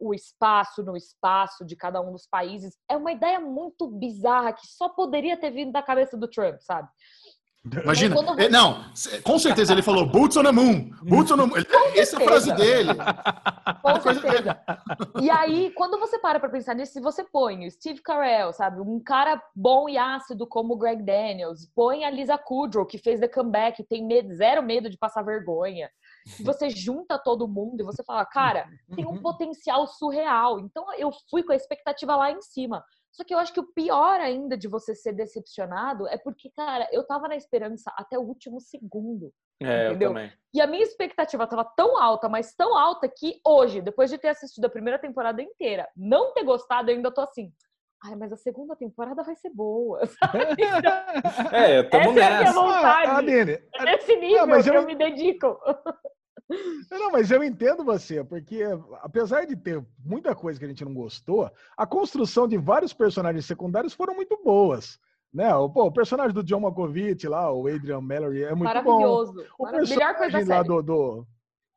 o 0.02 0.12
espaço 0.12 0.82
no 0.82 0.96
espaço 0.96 1.64
de 1.64 1.76
cada 1.76 2.00
um 2.00 2.12
dos 2.12 2.26
países. 2.26 2.76
É 2.90 2.96
uma 2.96 3.12
ideia 3.12 3.38
muito 3.38 3.86
bizarra 3.86 4.52
que 4.52 4.66
só 4.66 4.88
poderia 4.88 5.36
ter 5.36 5.50
vindo 5.50 5.72
da 5.72 5.82
cabeça 5.82 6.16
do 6.16 6.28
Trump, 6.28 6.56
sabe? 6.60 6.88
Imagina, 7.84 8.16
quando... 8.16 8.40
É, 8.40 8.48
não, 8.48 8.84
com 9.22 9.38
certeza 9.38 9.72
ele 9.72 9.82
falou 9.82 10.04
boots 10.04 10.36
on 10.36 10.42
the 10.42 10.50
moon, 10.50 10.90
boots 11.00 11.30
on 11.30 11.36
the 11.36 11.46
moon. 11.46 11.62
Essa 11.94 12.16
é 12.16 12.22
a 12.22 12.26
frase 12.26 12.52
dele. 12.56 12.90
Com 13.80 14.00
certeza. 14.00 14.60
E 15.20 15.30
aí, 15.30 15.70
quando 15.70 15.96
você 16.00 16.18
para 16.18 16.40
pra 16.40 16.48
pensar 16.48 16.74
nisso, 16.74 16.92
se 16.92 17.00
você 17.00 17.22
põe 17.22 17.64
o 17.64 17.70
Steve 17.70 18.02
Carell, 18.02 18.52
sabe, 18.52 18.80
um 18.80 18.98
cara 18.98 19.40
bom 19.54 19.88
e 19.88 19.96
ácido 19.96 20.44
como 20.44 20.74
o 20.74 20.76
Greg 20.76 21.04
Daniels, 21.04 21.70
põe 21.72 22.04
a 22.04 22.10
Lisa 22.10 22.36
Kudrow, 22.36 22.84
que 22.84 22.98
fez 22.98 23.20
The 23.20 23.28
Comeback, 23.28 23.84
tem 23.84 24.04
medo, 24.04 24.34
zero 24.34 24.60
medo 24.60 24.90
de 24.90 24.98
passar 24.98 25.22
vergonha, 25.22 25.88
e 26.38 26.42
você 26.42 26.70
junta 26.70 27.18
todo 27.18 27.48
mundo 27.48 27.80
e 27.80 27.84
você 27.84 28.02
fala, 28.04 28.24
cara, 28.24 28.68
tem 28.94 29.06
um 29.06 29.20
potencial 29.20 29.86
surreal. 29.86 30.60
Então 30.60 30.86
eu 30.94 31.10
fui 31.30 31.42
com 31.42 31.52
a 31.52 31.56
expectativa 31.56 32.16
lá 32.16 32.30
em 32.30 32.40
cima. 32.40 32.84
Só 33.12 33.24
que 33.24 33.34
eu 33.34 33.38
acho 33.38 33.52
que 33.52 33.60
o 33.60 33.72
pior 33.74 34.20
ainda 34.20 34.56
de 34.56 34.66
você 34.66 34.94
ser 34.94 35.12
decepcionado 35.12 36.08
é 36.08 36.16
porque, 36.16 36.50
cara, 36.50 36.88
eu 36.90 37.06
tava 37.06 37.28
na 37.28 37.36
esperança 37.36 37.92
até 37.94 38.18
o 38.18 38.22
último 38.22 38.58
segundo. 38.58 39.32
É, 39.60 39.88
entendeu? 39.88 40.08
eu 40.08 40.14
também. 40.14 40.32
E 40.54 40.60
a 40.60 40.66
minha 40.66 40.82
expectativa 40.82 41.46
tava 41.46 41.64
tão 41.76 42.00
alta, 42.00 42.28
mas 42.28 42.54
tão 42.54 42.76
alta 42.76 43.08
que 43.08 43.40
hoje, 43.46 43.82
depois 43.82 44.10
de 44.10 44.18
ter 44.18 44.28
assistido 44.28 44.64
a 44.64 44.70
primeira 44.70 44.98
temporada 44.98 45.42
inteira, 45.42 45.88
não 45.94 46.32
ter 46.32 46.42
gostado, 46.42 46.90
eu 46.90 46.96
ainda 46.96 47.10
tô 47.10 47.20
assim. 47.20 47.52
Ai, 48.04 48.16
mas 48.16 48.32
a 48.32 48.36
segunda 48.36 48.74
temporada 48.74 49.22
vai 49.22 49.36
ser 49.36 49.50
boa. 49.50 50.04
Sabe? 50.18 50.62
é, 51.52 51.82
tamo 51.84 52.10
Essa 52.10 52.12
nessa. 52.12 52.20
é 52.20 52.34
a 52.34 52.38
minha 52.40 52.52
vontade. 52.52 53.10
Ah, 53.10 53.16
Aline, 53.16 53.58
é 53.74 53.84
nesse 53.84 54.16
nível 54.16 54.46
não, 54.46 54.62
que 54.62 54.70
eu... 54.70 54.74
eu 54.74 54.86
me 54.86 54.94
dedico. 54.94 55.58
Não, 56.90 57.10
mas 57.10 57.30
eu 57.30 57.42
entendo 57.42 57.82
você, 57.82 58.22
porque 58.22 58.62
apesar 59.00 59.46
de 59.46 59.56
ter 59.56 59.82
muita 60.04 60.34
coisa 60.34 60.58
que 60.58 60.66
a 60.66 60.68
gente 60.68 60.84
não 60.84 60.92
gostou, 60.92 61.50
a 61.74 61.86
construção 61.86 62.46
de 62.46 62.58
vários 62.58 62.92
personagens 62.92 63.46
secundários 63.46 63.94
foram 63.94 64.14
muito 64.14 64.38
boas. 64.44 64.98
Né? 65.32 65.54
O, 65.54 65.70
pô, 65.70 65.84
o 65.86 65.92
personagem 65.92 66.34
do 66.34 66.42
John 66.42 66.60
Malkovich 66.60 67.26
lá, 67.26 67.50
o 67.50 67.66
Adrian 67.66 68.02
Mallory, 68.02 68.42
é 68.44 68.50
muito 68.50 68.64
Maravilhoso. 68.64 69.32
bom. 69.32 69.66
O 69.66 69.70
personagem 69.70 70.44
lá 70.44 70.62
do, 70.62 70.82
do, 70.82 71.26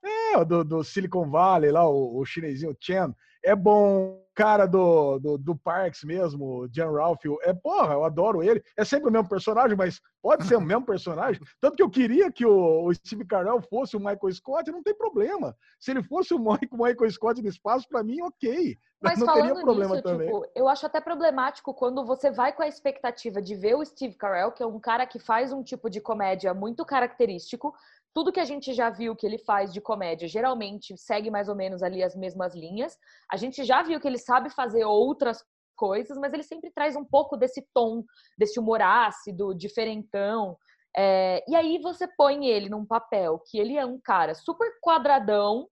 é, 0.03 0.43
do, 0.43 0.63
do, 0.65 0.83
Silicon 0.83 1.29
Valley, 1.29 1.71
lá, 1.71 1.87
o, 1.87 2.17
o 2.17 2.25
chinesinho 2.25 2.75
Chen, 2.77 3.15
é 3.45 3.55
bom 3.55 4.25
cara 4.35 4.65
do, 4.65 5.17
do, 5.17 5.37
do 5.37 5.55
Parks 5.55 6.03
mesmo, 6.03 6.67
Jan 6.69 6.91
Ralph, 6.91 7.21
é 7.43 7.53
porra, 7.53 7.93
eu 7.93 8.03
adoro 8.03 8.43
ele. 8.43 8.61
É 8.77 8.83
sempre 8.83 9.07
o 9.07 9.11
mesmo 9.11 9.29
personagem, 9.29 9.77
mas 9.77 10.01
pode 10.21 10.45
ser 10.45 10.57
o 10.57 10.61
mesmo 10.61 10.85
personagem. 10.85 11.41
Tanto 11.61 11.77
que 11.77 11.81
eu 11.81 11.89
queria 11.89 12.29
que 12.29 12.45
o, 12.45 12.85
o 12.85 12.93
Steve 12.93 13.25
Carell 13.25 13.61
fosse 13.61 13.95
o 13.95 13.99
Michael 13.99 14.33
Scott, 14.33 14.69
não 14.69 14.83
tem 14.83 14.93
problema. 14.93 15.55
Se 15.79 15.91
ele 15.91 16.03
fosse 16.03 16.33
o 16.33 16.39
Michael 16.39 17.09
Scott 17.09 17.41
no 17.41 17.47
espaço, 17.47 17.87
para 17.87 18.03
mim, 18.03 18.21
ok. 18.21 18.77
Mas 19.01 19.17
não 19.19 19.33
teria 19.33 19.55
problema 19.55 19.95
nisso, 19.95 20.03
também. 20.03 20.27
Tipo, 20.27 20.45
eu 20.53 20.67
acho 20.67 20.85
até 20.85 20.99
problemático 20.99 21.73
quando 21.73 22.05
você 22.05 22.29
vai 22.29 22.51
com 22.51 22.61
a 22.61 22.67
expectativa 22.67 23.41
de 23.41 23.55
ver 23.55 23.75
o 23.75 23.85
Steve 23.85 24.15
Carell, 24.15 24.51
que 24.51 24.61
é 24.61 24.67
um 24.67 24.79
cara 24.79 25.07
que 25.07 25.17
faz 25.17 25.53
um 25.53 25.63
tipo 25.63 25.89
de 25.89 26.01
comédia 26.01 26.53
muito 26.53 26.85
característico, 26.85 27.73
tudo 28.15 28.31
que 28.31 28.39
a 28.39 28.45
gente 28.45 28.73
já 28.73 28.89
viu 28.89 29.13
que 29.13 29.25
ele 29.25 29.37
faz 29.37 29.73
de 29.73 29.81
comédia 29.81 30.25
geralmente 30.25 30.97
segue 30.97 31.29
mais 31.29 31.49
ou 31.49 31.55
menos 31.55 31.83
ali 31.83 32.01
as 32.01 32.15
mesmas 32.15 32.55
linhas. 32.55 32.97
A 33.29 33.35
gente 33.35 33.65
já 33.65 33.83
viu 33.83 33.99
que 33.99 34.07
ele 34.07 34.17
sabe 34.17 34.49
fazer 34.49 34.85
outras 34.85 35.43
coisas, 35.75 36.17
mas 36.17 36.31
ele 36.31 36.41
sempre 36.41 36.71
traz 36.71 36.95
um 36.95 37.03
pouco 37.03 37.35
desse 37.35 37.61
tom, 37.73 38.05
desse 38.37 38.57
humor 38.57 38.81
ácido, 38.81 39.53
diferentão. 39.53 40.57
É, 40.95 41.43
e 41.45 41.53
aí 41.57 41.77
você 41.79 42.07
põe 42.07 42.45
ele 42.47 42.69
num 42.69 42.85
papel 42.85 43.37
que 43.51 43.59
ele 43.59 43.77
é 43.77 43.85
um 43.85 43.99
cara 43.99 44.33
super 44.33 44.71
quadradão, 44.81 45.67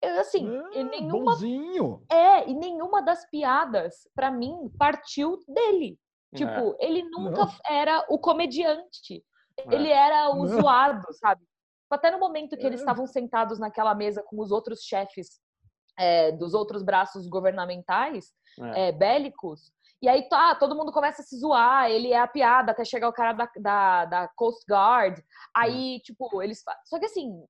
é, 0.00 0.20
assim, 0.20 0.48
é, 0.72 0.84
nenhuma 0.84 1.32
bonzinho. 1.32 2.00
é 2.08 2.48
e 2.48 2.54
nenhuma 2.54 3.02
das 3.02 3.28
piadas 3.28 4.08
para 4.14 4.30
mim 4.30 4.70
partiu 4.78 5.36
dele. 5.48 5.98
Tipo, 6.32 6.76
é. 6.78 6.86
ele 6.86 7.02
nunca 7.10 7.44
Não. 7.44 7.52
era 7.68 8.06
o 8.08 8.20
comediante. 8.20 9.24
É. 9.58 9.74
Ele 9.74 9.88
era 9.88 10.30
o 10.30 10.44
Não. 10.44 10.60
zoado, 10.60 11.12
sabe? 11.14 11.42
Até 11.90 12.10
no 12.10 12.18
momento 12.18 12.56
que 12.56 12.66
eles 12.66 12.80
é. 12.80 12.82
estavam 12.82 13.06
sentados 13.06 13.58
naquela 13.58 13.94
mesa 13.94 14.22
com 14.22 14.40
os 14.40 14.50
outros 14.50 14.80
chefes 14.82 15.40
é, 15.98 16.32
dos 16.32 16.54
outros 16.54 16.82
braços 16.82 17.26
governamentais 17.28 18.32
é. 18.60 18.88
É, 18.88 18.92
bélicos, 18.92 19.72
e 20.02 20.08
aí 20.08 20.28
tá, 20.28 20.54
todo 20.54 20.76
mundo 20.76 20.92
começa 20.92 21.22
a 21.22 21.24
se 21.24 21.38
zoar, 21.38 21.90
ele 21.90 22.12
é 22.12 22.18
a 22.18 22.28
piada 22.28 22.72
até 22.72 22.84
chegar 22.84 23.08
o 23.08 23.12
cara 23.12 23.32
da, 23.32 23.50
da, 23.58 24.04
da 24.04 24.28
Coast 24.28 24.62
Guard. 24.68 25.18
Aí, 25.54 26.00
tipo, 26.00 26.42
eles. 26.42 26.62
Só 26.84 26.98
que 26.98 27.06
assim, 27.06 27.42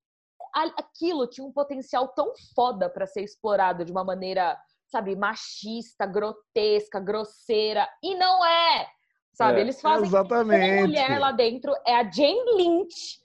aquilo 0.55 1.27
tinha 1.27 1.47
um 1.47 1.53
potencial 1.53 2.09
tão 2.09 2.33
foda 2.55 2.89
para 2.89 3.07
ser 3.07 3.23
explorado 3.23 3.85
de 3.85 3.91
uma 3.91 4.05
maneira, 4.05 4.57
sabe, 4.87 5.17
machista, 5.17 6.07
grotesca, 6.07 7.01
grosseira. 7.01 7.89
E 8.03 8.15
não 8.15 8.45
é! 8.45 8.87
Sabe? 9.33 9.59
É, 9.59 9.61
eles 9.63 9.81
fazem 9.81 10.07
exatamente. 10.07 10.79
uma 10.79 10.87
mulher 10.87 11.19
lá 11.19 11.33
dentro, 11.33 11.75
é 11.85 11.97
a 11.97 12.11
Jane 12.11 12.57
Lynch 12.57 13.21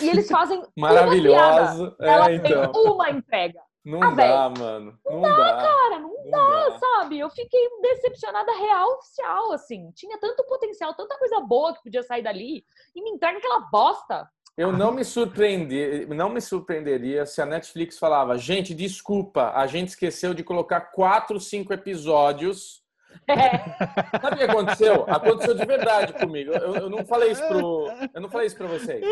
e 0.00 0.08
eles 0.08 0.28
fazem 0.28 0.62
maravilhoso. 0.76 1.96
É, 2.00 2.08
Ela 2.08 2.32
então. 2.32 2.72
tem 2.72 2.82
uma 2.90 3.10
entrega. 3.10 3.60
Não 3.84 4.02
ah, 4.02 4.10
dá, 4.10 4.50
mano. 4.50 4.98
Não, 5.06 5.12
não 5.14 5.22
dá, 5.22 5.36
dá, 5.36 5.56
cara. 5.56 6.00
Não, 6.00 6.12
não 6.12 6.30
dá, 6.30 6.68
dá, 6.68 6.78
sabe? 6.78 7.18
Eu 7.18 7.30
fiquei 7.30 7.68
decepcionada 7.80 8.52
real 8.52 8.98
oficial, 8.98 9.52
assim. 9.52 9.90
Tinha 9.92 10.18
tanto 10.18 10.44
potencial, 10.44 10.94
tanta 10.94 11.16
coisa 11.18 11.40
boa 11.40 11.74
que 11.74 11.82
podia 11.82 12.02
sair 12.02 12.22
dali. 12.22 12.62
E 12.94 13.02
me 13.02 13.10
entrega 13.10 13.38
aquela 13.38 13.60
bosta. 13.70 14.28
Eu 14.56 14.70
não 14.70 14.92
me 14.92 15.02
surpreendi, 15.04 16.04
não 16.06 16.28
me 16.28 16.40
surpreenderia 16.40 17.24
se 17.24 17.40
a 17.40 17.46
Netflix 17.46 17.98
falava, 17.98 18.36
gente, 18.36 18.74
desculpa, 18.74 19.52
a 19.54 19.66
gente 19.66 19.88
esqueceu 19.88 20.34
de 20.34 20.44
colocar 20.44 20.92
quatro, 20.92 21.40
cinco 21.40 21.72
episódios 21.72 22.82
é. 23.26 24.18
Sabe 24.20 24.34
o 24.34 24.38
que 24.38 24.44
aconteceu? 24.44 25.04
Aconteceu 25.08 25.54
de 25.54 25.66
verdade 25.66 26.12
comigo. 26.14 26.52
Eu, 26.52 26.74
eu, 26.74 26.90
não 26.90 27.04
falei 27.04 27.32
isso 27.32 27.46
pro, 27.46 27.86
eu 28.14 28.20
não 28.20 28.30
falei 28.30 28.46
isso 28.46 28.56
para 28.56 28.66
vocês. 28.66 29.04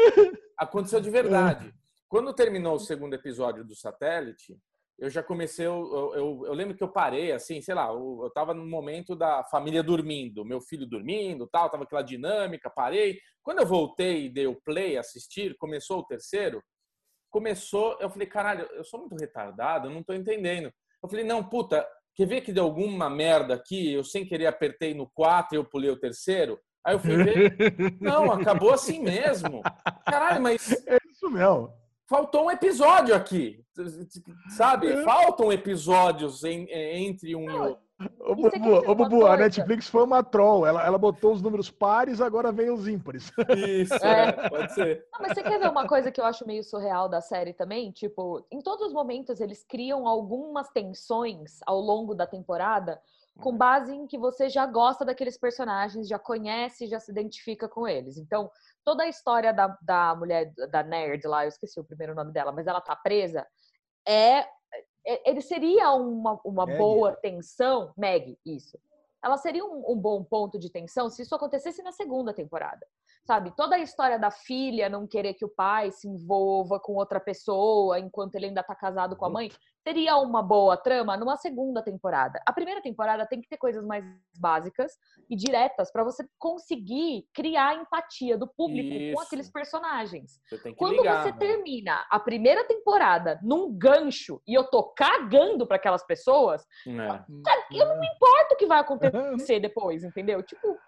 Aconteceu 0.57 1.01
de 1.01 1.11
verdade. 1.11 1.73
Quando 2.09 2.33
terminou 2.33 2.75
o 2.75 2.81
segundo 2.81 3.15
episódio 3.15 3.65
do 3.65 3.75
satélite, 3.75 4.59
eu 4.99 5.09
já 5.09 5.23
comecei. 5.23 5.67
Eu, 5.67 6.13
eu, 6.15 6.43
eu 6.47 6.53
lembro 6.53 6.77
que 6.77 6.83
eu 6.83 6.89
parei, 6.89 7.33
assim, 7.33 7.61
sei 7.61 7.75
lá, 7.75 7.89
eu, 7.89 8.21
eu 8.25 8.31
tava 8.31 8.53
no 8.53 8.67
momento 8.67 9.15
da 9.15 9.45
família 9.45 9.83
dormindo, 9.83 10.45
meu 10.45 10.61
filho 10.61 10.87
dormindo, 10.87 11.47
tal, 11.47 11.71
tava 11.71 11.85
aquela 11.85 12.03
dinâmica, 12.03 12.69
parei. 12.69 13.19
Quando 13.43 13.61
eu 13.61 13.67
voltei 13.67 14.27
e 14.27 14.29
dei 14.29 14.47
o 14.47 14.61
play 14.61 14.97
assistir, 14.97 15.57
começou 15.57 16.01
o 16.01 16.05
terceiro, 16.05 16.63
começou, 17.31 17.97
eu 18.01 18.11
falei, 18.11 18.27
caralho, 18.27 18.69
eu 18.73 18.85
sou 18.85 19.01
muito 19.01 19.17
retardado, 19.17 19.89
eu 19.89 19.93
não 19.93 20.03
tô 20.03 20.13
entendendo. 20.13 20.73
Eu 21.03 21.09
falei, 21.09 21.25
não, 21.25 21.49
puta, 21.49 21.87
Quer 22.19 22.27
ver 22.27 22.41
que 22.41 22.53
deu 22.53 22.65
alguma 22.65 23.09
merda 23.09 23.55
aqui? 23.55 23.93
Eu 23.93 24.03
sem 24.03 24.27
querer 24.27 24.47
apertei 24.47 24.93
no 24.93 25.09
4 25.09 25.55
e 25.55 25.57
eu 25.57 25.65
pulei 25.65 25.89
o 25.89 26.01
terceiro. 26.01 26.59
Aí 26.85 26.97
eu 26.97 26.99
fui 26.99 27.17
ver. 27.17 27.57
Não, 28.03 28.33
acabou 28.33 28.73
assim 28.73 29.01
mesmo. 29.01 29.63
Caralho, 30.05 30.43
mas. 30.43 30.73
É 30.89 30.99
isso 31.09 31.31
mesmo. 31.31 31.73
Faltou 32.09 32.47
um 32.47 32.51
episódio 32.51 33.15
aqui. 33.15 33.63
Sabe? 34.57 34.89
É. 34.89 35.05
Faltam 35.05 35.53
episódios 35.53 36.43
em, 36.43 36.67
entre 36.73 37.37
um 37.37 37.49
e 37.49 37.53
outro. 37.53 37.88
Ô, 38.21 38.35
Bubu, 38.35 38.91
ô, 38.91 38.95
Bubu 38.95 39.27
a 39.27 39.37
Netflix 39.37 39.89
foi 39.89 40.05
uma 40.05 40.23
troll. 40.23 40.65
Ela, 40.65 40.87
ela 40.87 40.99
botou 40.99 41.33
os 41.33 41.43
números 41.43 41.69
pares, 41.71 42.21
agora 42.21 42.53
vem 42.53 42.71
os 42.71 42.87
ímpares. 42.87 43.33
Isso, 43.57 43.95
é. 44.05 44.29
é. 44.29 44.49
pode 44.49 44.73
ser. 44.73 45.07
Não, 45.13 45.21
mas 45.21 45.35
você 45.35 45.43
quer 45.43 45.59
ver 45.59 45.69
uma 45.69 45.87
coisa 45.87 46.13
que 46.13 46.21
eu 46.21 46.25
acho 46.25 46.47
meio 46.47 46.63
surreal 46.63 47.09
da 47.09 47.21
série 47.21 47.53
também? 47.53 47.91
Tipo, 47.91 48.47
em 48.53 48.61
todos 48.61 48.87
os 48.87 48.93
momentos 48.93 49.41
eles 49.41 49.65
criam 49.65 50.07
algumas 50.07 50.69
tensões 50.71 51.59
ao 51.67 51.81
longo 51.81 52.15
da 52.15 52.27
temporada 52.27 53.01
com 53.41 53.57
base 53.57 53.95
em 53.95 54.07
que 54.07 54.19
você 54.19 54.49
já 54.49 54.67
gosta 54.67 55.05
daqueles 55.05 55.39
personagens, 55.39 56.09
já 56.09 56.19
conhece, 56.19 56.89
já 56.89 56.99
se 56.99 57.11
identifica 57.11 57.69
com 57.69 57.87
eles. 57.87 58.19
Então, 58.19 58.51
toda 58.85 59.05
a 59.05 59.09
história 59.09 59.53
da, 59.53 59.77
da 59.81 60.15
mulher, 60.17 60.53
da 60.71 60.83
nerd 60.83 61.27
lá, 61.27 61.45
eu 61.45 61.49
esqueci 61.49 61.79
o 61.79 61.85
primeiro 61.85 62.15
nome 62.15 62.33
dela, 62.33 62.51
mas 62.53 62.67
ela 62.67 62.81
tá 62.81 62.97
presa, 62.97 63.47
é, 64.07 64.41
é 64.41 64.49
ele 65.25 65.41
seria 65.41 65.93
uma, 65.93 66.39
uma 66.45 66.67
boa 66.67 67.13
tensão, 67.17 67.93
Meg, 67.97 68.39
isso. 68.45 68.79
Ela 69.23 69.37
seria 69.37 69.65
um, 69.65 69.93
um 69.93 69.97
bom 69.97 70.23
ponto 70.23 70.59
de 70.59 70.71
tensão 70.71 71.09
se 71.09 71.23
isso 71.23 71.35
acontecesse 71.35 71.83
na 71.83 71.93
segunda 71.93 72.33
temporada 72.33 72.87
sabe? 73.29 73.53
Toda 73.55 73.77
a 73.77 73.79
história 73.79 74.19
da 74.19 74.31
filha 74.31 74.89
não 74.89 75.07
querer 75.07 75.35
que 75.35 75.45
o 75.45 75.51
pai 75.51 75.93
se 75.93 76.09
envolva 76.09 76.81
com 76.81 76.95
outra 76.95 77.21
pessoa 77.21 78.01
enquanto 78.01 78.35
ele 78.35 78.47
ainda 78.47 78.63
tá 78.63 78.75
casado 78.75 79.15
com 79.17 79.27
a 79.27 79.29
mãe, 79.29 79.51
seria 79.87 80.17
uma 80.17 80.43
boa 80.43 80.79
trama 80.79 81.15
numa 81.15 81.37
segunda 81.37 81.83
temporada. 81.83 82.41
A 82.47 82.55
primeira 82.55 82.81
temporada 82.81 83.27
tem 83.27 83.43
que 83.43 83.49
ter 83.49 83.59
coisas 83.59 83.85
mais 83.85 84.03
básicas 84.41 84.93
e 85.29 85.37
diretas 85.37 85.93
para 85.93 86.03
você 86.05 86.27
conseguir 86.39 87.27
criar 87.35 87.77
empatia 87.77 88.39
do 88.39 88.49
público 88.49 88.95
Isso. 88.95 89.15
com 89.15 89.21
aqueles 89.21 89.53
personagens. 89.53 90.41
Você 90.49 90.73
Quando 90.73 91.03
ligar, 91.03 91.23
você 91.23 91.33
né? 91.33 91.37
termina 91.39 92.07
a 92.11 92.19
primeira 92.19 92.67
temporada 92.67 93.39
num 93.43 93.71
gancho 93.77 94.41
e 94.49 94.55
eu 94.55 94.65
tô 94.65 94.85
cagando 94.95 95.67
para 95.67 95.77
aquelas 95.77 96.05
pessoas, 96.07 96.65
é. 96.87 97.79
eu 97.79 97.87
não 97.89 98.01
me 98.01 98.07
importo 98.07 98.55
o 98.55 98.57
que 98.57 98.65
vai 98.65 98.81
acontecer 98.81 99.61
depois, 99.61 100.03
entendeu? 100.03 100.43
Tipo, 100.43 100.79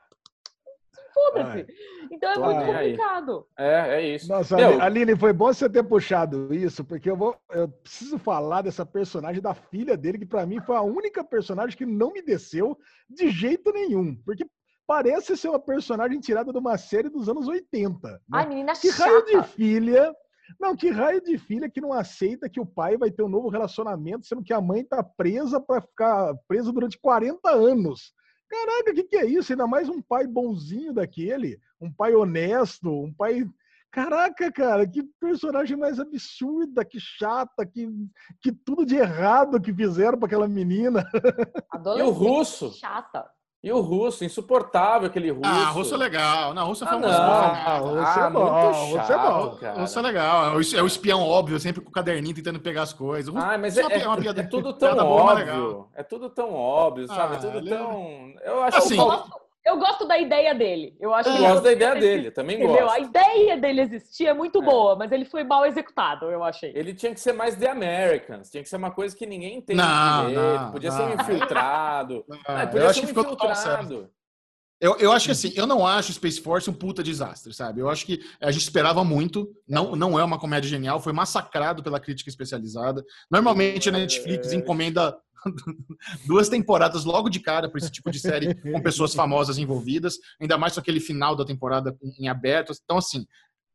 foda-se. 1.12 1.66
Então 2.10 2.32
é 2.32 2.38
muito 2.38 2.66
complicado. 2.66 3.46
É, 3.58 3.96
é 3.96 4.14
isso. 4.14 4.28
Nossa, 4.28 4.56
Meu... 4.56 4.80
Aline, 4.80 5.16
foi 5.16 5.32
bom 5.32 5.46
você 5.46 5.68
ter 5.68 5.82
puxado 5.82 6.52
isso, 6.52 6.84
porque 6.84 7.10
eu 7.10 7.16
vou. 7.16 7.36
Eu 7.50 7.68
preciso 7.68 8.18
falar 8.18 8.62
dessa 8.62 8.84
personagem 8.84 9.40
da 9.40 9.54
filha 9.54 9.96
dele, 9.96 10.18
que 10.18 10.26
para 10.26 10.46
mim 10.46 10.60
foi 10.60 10.76
a 10.76 10.82
única 10.82 11.22
personagem 11.22 11.76
que 11.76 11.86
não 11.86 12.12
me 12.12 12.22
desceu 12.22 12.76
de 13.08 13.30
jeito 13.30 13.72
nenhum. 13.72 14.14
Porque 14.24 14.44
parece 14.86 15.36
ser 15.36 15.48
uma 15.48 15.60
personagem 15.60 16.18
tirada 16.18 16.52
de 16.52 16.58
uma 16.58 16.76
série 16.76 17.08
dos 17.08 17.28
anos 17.28 17.46
80. 17.46 18.08
Né? 18.08 18.18
Ai, 18.32 18.48
menina 18.48 18.72
que 18.72 18.90
chata. 18.90 19.04
raio 19.04 19.24
de 19.24 19.42
filha. 19.44 20.12
Não, 20.58 20.74
que 20.74 20.90
raio 20.90 21.22
de 21.22 21.38
filha 21.38 21.70
que 21.70 21.80
não 21.80 21.92
aceita 21.92 22.48
que 22.48 22.58
o 22.58 22.66
pai 22.66 22.96
vai 22.96 23.08
ter 23.08 23.22
um 23.22 23.28
novo 23.28 23.48
relacionamento, 23.48 24.26
sendo 24.26 24.42
que 24.42 24.52
a 24.52 24.60
mãe 24.60 24.82
tá 24.82 25.00
presa 25.02 25.60
para 25.60 25.80
ficar 25.80 26.34
presa 26.48 26.72
durante 26.72 26.98
40 26.98 27.48
anos. 27.50 28.12
Caraca, 28.51 28.90
o 28.90 28.94
que, 28.94 29.05
que 29.05 29.16
é 29.16 29.24
isso? 29.24 29.52
Ainda 29.52 29.66
mais 29.66 29.89
um 29.89 30.02
pai 30.02 30.27
bonzinho 30.27 30.93
daquele, 30.93 31.60
um 31.81 31.90
pai 31.90 32.14
honesto, 32.14 32.90
um 32.90 33.14
pai. 33.14 33.48
Caraca, 33.93 34.51
cara, 34.52 34.86
que 34.86 35.05
personagem 35.20 35.77
mais 35.77 36.01
absurda, 36.01 36.85
que 36.85 36.98
chata, 36.98 37.64
que, 37.64 37.89
que 38.40 38.52
tudo 38.52 38.85
de 38.85 38.97
errado 38.97 39.60
que 39.60 39.72
fizeram 39.72 40.18
para 40.18 40.27
aquela 40.27 40.48
menina. 40.48 41.09
E 41.97 42.02
o 42.02 42.10
russo? 42.10 42.72
Chata. 42.72 43.28
E 43.62 43.70
o 43.70 43.80
russo, 43.80 44.24
insuportável 44.24 45.06
aquele 45.06 45.30
russo. 45.30 45.44
Ah, 45.44 45.68
russo 45.68 45.94
é 45.94 45.98
legal. 45.98 46.54
Não, 46.54 46.66
russo 46.66 46.82
é 46.82 46.86
famoso. 46.86 47.12
Ah, 47.12 47.78
não. 47.78 47.88
russo 47.88 47.98
é 47.98 48.22
ah, 48.22 48.26
é 48.26 48.30
bom. 48.30 48.70
Russo 48.70 49.12
é 49.12 49.18
bom. 49.18 49.56
Cara. 49.56 49.80
Russo 49.80 49.98
é 49.98 50.02
legal. 50.02 50.60
É 50.60 50.82
o 50.82 50.86
espião 50.86 51.20
óbvio, 51.20 51.60
sempre 51.60 51.82
com 51.82 51.90
o 51.90 51.92
cadeirninho 51.92 52.34
tentando 52.34 52.58
pegar 52.58 52.82
as 52.82 52.94
coisas. 52.94 53.34
Ah, 53.36 53.58
mas 53.58 53.76
é, 53.76 53.82
é, 53.82 54.06
uma 54.06 54.16
piada, 54.16 54.40
é 54.40 54.44
tudo 54.46 54.72
tão 54.72 54.96
óbvio. 55.06 55.88
É 55.94 56.02
tudo 56.02 56.30
tão 56.30 56.54
óbvio, 56.54 57.06
sabe? 57.06 57.34
Ah, 57.34 57.36
é 57.36 57.40
tudo 57.40 57.68
tão... 57.68 58.34
Eu 58.42 58.62
acho 58.62 58.78
assim, 58.78 58.96
que... 58.96 59.40
Eu 59.64 59.78
gosto 59.78 60.06
da 60.06 60.18
ideia 60.18 60.54
dele. 60.54 60.96
Eu 60.98 61.12
acho 61.14 61.28
eu 61.28 61.34
que 61.34 61.40
gosto 61.40 61.62
da 61.62 61.72
ideia 61.72 61.94
dele, 61.94 62.30
também 62.30 62.56
entendeu? 62.56 62.84
gosto. 62.84 62.96
A 62.96 62.98
ideia 62.98 63.56
dele 63.58 63.82
existir 63.82 64.26
é 64.26 64.32
muito 64.32 64.62
é. 64.62 64.64
boa, 64.64 64.96
mas 64.96 65.12
ele 65.12 65.24
foi 65.24 65.44
mal 65.44 65.66
executado, 65.66 66.30
eu 66.30 66.42
achei. 66.42 66.72
Ele 66.74 66.94
tinha 66.94 67.12
que 67.12 67.20
ser 67.20 67.32
mais 67.32 67.56
The 67.56 67.68
Americans, 67.68 68.50
tinha 68.50 68.62
que 68.62 68.68
ser 68.68 68.76
uma 68.76 68.90
coisa 68.90 69.14
que 69.14 69.26
ninguém 69.26 69.58
entende 69.58 69.80
não, 69.80 70.28
direito, 70.28 70.60
não, 70.60 70.72
podia 70.72 70.90
não. 70.90 70.96
ser 70.96 71.02
um 71.02 71.14
infiltrado. 71.14 72.24
Não, 72.30 72.66
podia 72.66 72.80
eu 72.80 72.94
ser 72.94 73.00
um 73.00 73.10
infiltrado. 73.10 74.10
Eu, 74.81 74.97
eu 74.97 75.12
acho 75.12 75.27
que 75.27 75.32
assim, 75.32 75.52
eu 75.55 75.66
não 75.66 75.86
acho 75.86 76.12
Space 76.12 76.40
Force 76.40 76.70
um 76.70 76.73
puta 76.73 77.02
desastre, 77.02 77.52
sabe? 77.52 77.81
Eu 77.81 77.90
acho 77.90 78.07
que 78.07 78.20
a 78.40 78.51
gente 78.51 78.62
esperava 78.62 79.05
muito, 79.05 79.55
não, 79.69 79.94
não 79.94 80.19
é 80.19 80.24
uma 80.24 80.39
comédia 80.39 80.70
genial, 80.70 81.01
foi 81.01 81.12
massacrado 81.12 81.82
pela 81.82 82.01
crítica 82.01 82.31
especializada. 82.31 83.05
Normalmente 83.31 83.90
a 83.90 83.93
Netflix 83.93 84.52
é. 84.52 84.55
encomenda 84.55 85.15
duas 86.27 86.48
temporadas 86.48 87.05
logo 87.05 87.28
de 87.28 87.40
cara 87.40 87.69
para 87.69 87.78
esse 87.78 87.90
tipo 87.90 88.11
de 88.11 88.19
série 88.19 88.55
com 88.55 88.81
pessoas 88.82 89.15
famosas 89.15 89.59
envolvidas, 89.59 90.16
ainda 90.40 90.57
mais 90.57 90.74
com 90.74 90.81
aquele 90.81 91.01
final 91.01 91.36
da 91.36 91.44
temporada 91.44 91.94
em 92.19 92.28
aberto. 92.28 92.73
Então, 92.82 92.97
assim, 92.97 93.27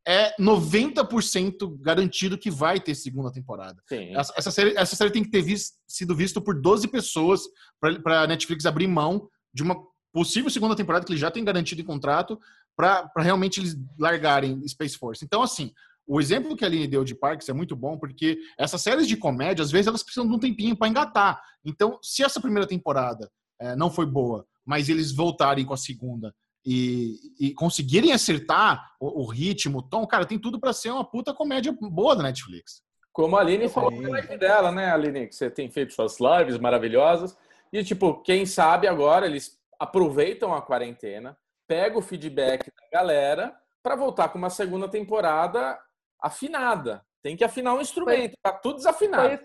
é 0.08 0.36
90% 0.40 1.80
garantido 1.82 2.38
que 2.38 2.52
vai 2.52 2.80
ter 2.80 2.94
segunda 2.94 3.32
temporada. 3.32 3.82
Essa, 4.16 4.34
essa, 4.38 4.52
série, 4.52 4.78
essa 4.78 4.96
série 4.96 5.12
tem 5.12 5.24
que 5.24 5.32
ter 5.32 5.42
visto, 5.42 5.76
sido 5.88 6.16
vista 6.16 6.40
por 6.40 6.60
12 6.60 6.88
pessoas 6.88 7.42
para 8.04 8.22
a 8.22 8.28
Netflix 8.28 8.66
abrir 8.66 8.88
mão 8.88 9.28
de 9.54 9.64
uma 9.64 9.76
possível 10.16 10.50
segunda 10.50 10.78
temporada 10.78 11.06
que 11.06 11.12
eles 11.12 11.20
já 11.20 11.30
têm 11.30 11.44
garantido 11.44 11.82
em 11.82 11.84
contrato 11.84 12.40
para 12.74 13.12
realmente 13.18 13.60
eles 13.60 13.78
largarem 14.00 14.66
Space 14.66 14.98
Force. 14.98 15.26
Então, 15.26 15.44
assim, 15.44 15.74
o 16.08 16.22
exemplo 16.22 16.56
que 16.56 16.64
a 16.64 16.68
Aline 16.70 16.88
deu 16.88 17.04
de 17.04 17.14
Parks 17.14 17.50
é 17.50 17.54
muito 17.54 17.76
bom, 17.76 17.98
porque 17.98 18.38
essas 18.58 18.82
séries 18.82 19.10
de 19.10 19.18
comédia, 19.18 19.62
às 19.62 19.72
vezes, 19.72 19.88
elas 19.88 20.04
precisam 20.04 20.26
de 20.26 20.34
um 20.34 20.40
tempinho 20.40 20.78
para 20.78 20.88
engatar. 20.88 21.42
Então, 21.66 22.00
se 22.02 22.24
essa 22.24 22.40
primeira 22.40 22.66
temporada 22.66 23.30
é, 23.60 23.76
não 23.76 23.92
foi 23.92 24.06
boa, 24.06 24.48
mas 24.66 24.88
eles 24.88 25.12
voltarem 25.12 25.66
com 25.66 25.74
a 25.74 25.78
segunda 25.78 26.34
e, 26.66 27.18
e 27.38 27.54
conseguirem 27.54 28.14
acertar 28.14 28.94
o, 29.02 29.24
o, 29.24 29.26
ritmo, 29.26 29.80
o 29.80 29.82
tom, 29.82 30.08
cara, 30.08 30.26
tem 30.26 30.40
tudo 30.40 30.62
para 30.62 30.72
ser 30.72 30.92
uma 30.92 31.04
puta 31.04 31.34
comédia 31.34 31.76
boa 31.78 32.16
da 32.16 32.24
Netflix. 32.24 32.82
Como 33.12 33.36
a 33.36 33.42
Aline 33.42 33.68
falou 33.68 33.92
na 33.92 34.10
live 34.12 34.38
dela, 34.38 34.72
né, 34.72 34.94
Aline? 34.94 35.28
Que 35.28 35.36
você 35.36 35.50
tem 35.50 35.70
feito 35.70 35.94
suas 35.94 36.18
lives 36.22 36.58
maravilhosas. 36.58 37.36
E, 37.74 37.84
tipo, 37.84 38.22
quem 38.22 38.46
sabe 38.46 38.88
agora 38.88 39.26
eles 39.26 39.60
aproveitam 39.80 40.54
a 40.54 40.62
quarentena, 40.62 41.38
pega 41.68 41.98
o 41.98 42.02
feedback 42.02 42.66
da 42.66 43.00
galera 43.00 43.56
para 43.84 43.96
voltar 43.96 44.30
com 44.30 44.38
uma 44.38 44.50
segunda 44.50 44.88
temporada 44.88 45.80
afinada. 46.22 47.04
Tem 47.22 47.36
que 47.36 47.44
afinar 47.44 47.74
o 47.74 47.82
instrumento, 47.82 48.32
foi, 48.32 48.40
tá 48.42 48.52
tudo 48.52 48.78
desafinado. 48.78 49.38
Foi, 49.38 49.40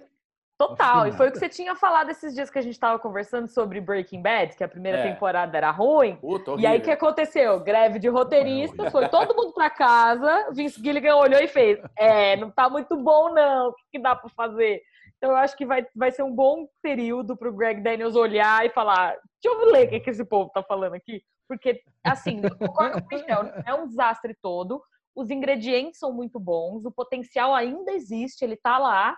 total, 0.58 1.00
afinado. 1.00 1.08
e 1.08 1.16
foi 1.16 1.28
o 1.28 1.32
que 1.32 1.38
você 1.38 1.48
tinha 1.48 1.74
falado 1.74 2.10
esses 2.10 2.34
dias 2.34 2.50
que 2.50 2.58
a 2.58 2.62
gente 2.62 2.74
estava 2.74 2.98
conversando 2.98 3.48
sobre 3.48 3.80
Breaking 3.80 4.20
Bad, 4.22 4.56
que 4.56 4.64
a 4.64 4.68
primeira 4.68 4.98
é. 4.98 5.12
temporada 5.12 5.56
era 5.56 5.70
ruim. 5.70 6.16
Puta, 6.16 6.56
e 6.58 6.66
aí 6.66 6.78
o 6.78 6.82
que 6.82 6.90
aconteceu? 6.90 7.60
Greve 7.60 7.98
de 7.98 8.08
roteiristas, 8.08 8.92
foi 8.92 9.08
todo 9.08 9.34
mundo 9.34 9.52
para 9.52 9.70
casa, 9.70 10.50
Vince 10.52 10.82
Gilligan 10.82 11.16
olhou 11.16 11.40
e 11.40 11.48
fez: 11.48 11.78
"É, 11.96 12.36
não 12.36 12.50
tá 12.50 12.68
muito 12.68 12.96
bom 12.96 13.32
não, 13.32 13.68
o 13.68 13.74
que, 13.74 13.84
que 13.92 13.98
dá 13.98 14.14
para 14.14 14.28
fazer?" 14.30 14.82
Então, 15.20 15.32
eu 15.32 15.36
acho 15.36 15.54
que 15.54 15.66
vai, 15.66 15.86
vai 15.94 16.10
ser 16.10 16.22
um 16.22 16.34
bom 16.34 16.66
período 16.82 17.36
para 17.36 17.50
o 17.50 17.52
Greg 17.52 17.82
Daniels 17.82 18.16
olhar 18.16 18.64
e 18.64 18.70
falar: 18.70 19.14
deixa 19.42 19.58
eu 19.58 19.70
ler 19.72 19.86
o 19.86 19.90
que, 19.90 20.00
que 20.00 20.10
esse 20.10 20.24
povo 20.24 20.48
está 20.48 20.62
falando 20.62 20.94
aqui. 20.94 21.22
Porque, 21.48 21.82
assim, 22.04 22.40
concordo 22.58 23.02
com 23.02 23.14
o 23.14 23.18
Michel, 23.18 23.46
é 23.66 23.74
um 23.74 23.86
desastre 23.86 24.36
todo. 24.40 24.82
Os 25.14 25.30
ingredientes 25.30 25.98
são 25.98 26.12
muito 26.12 26.38
bons, 26.38 26.84
o 26.84 26.92
potencial 26.92 27.54
ainda 27.54 27.92
existe, 27.92 28.44
ele 28.44 28.54
está 28.54 28.78
lá, 28.78 29.16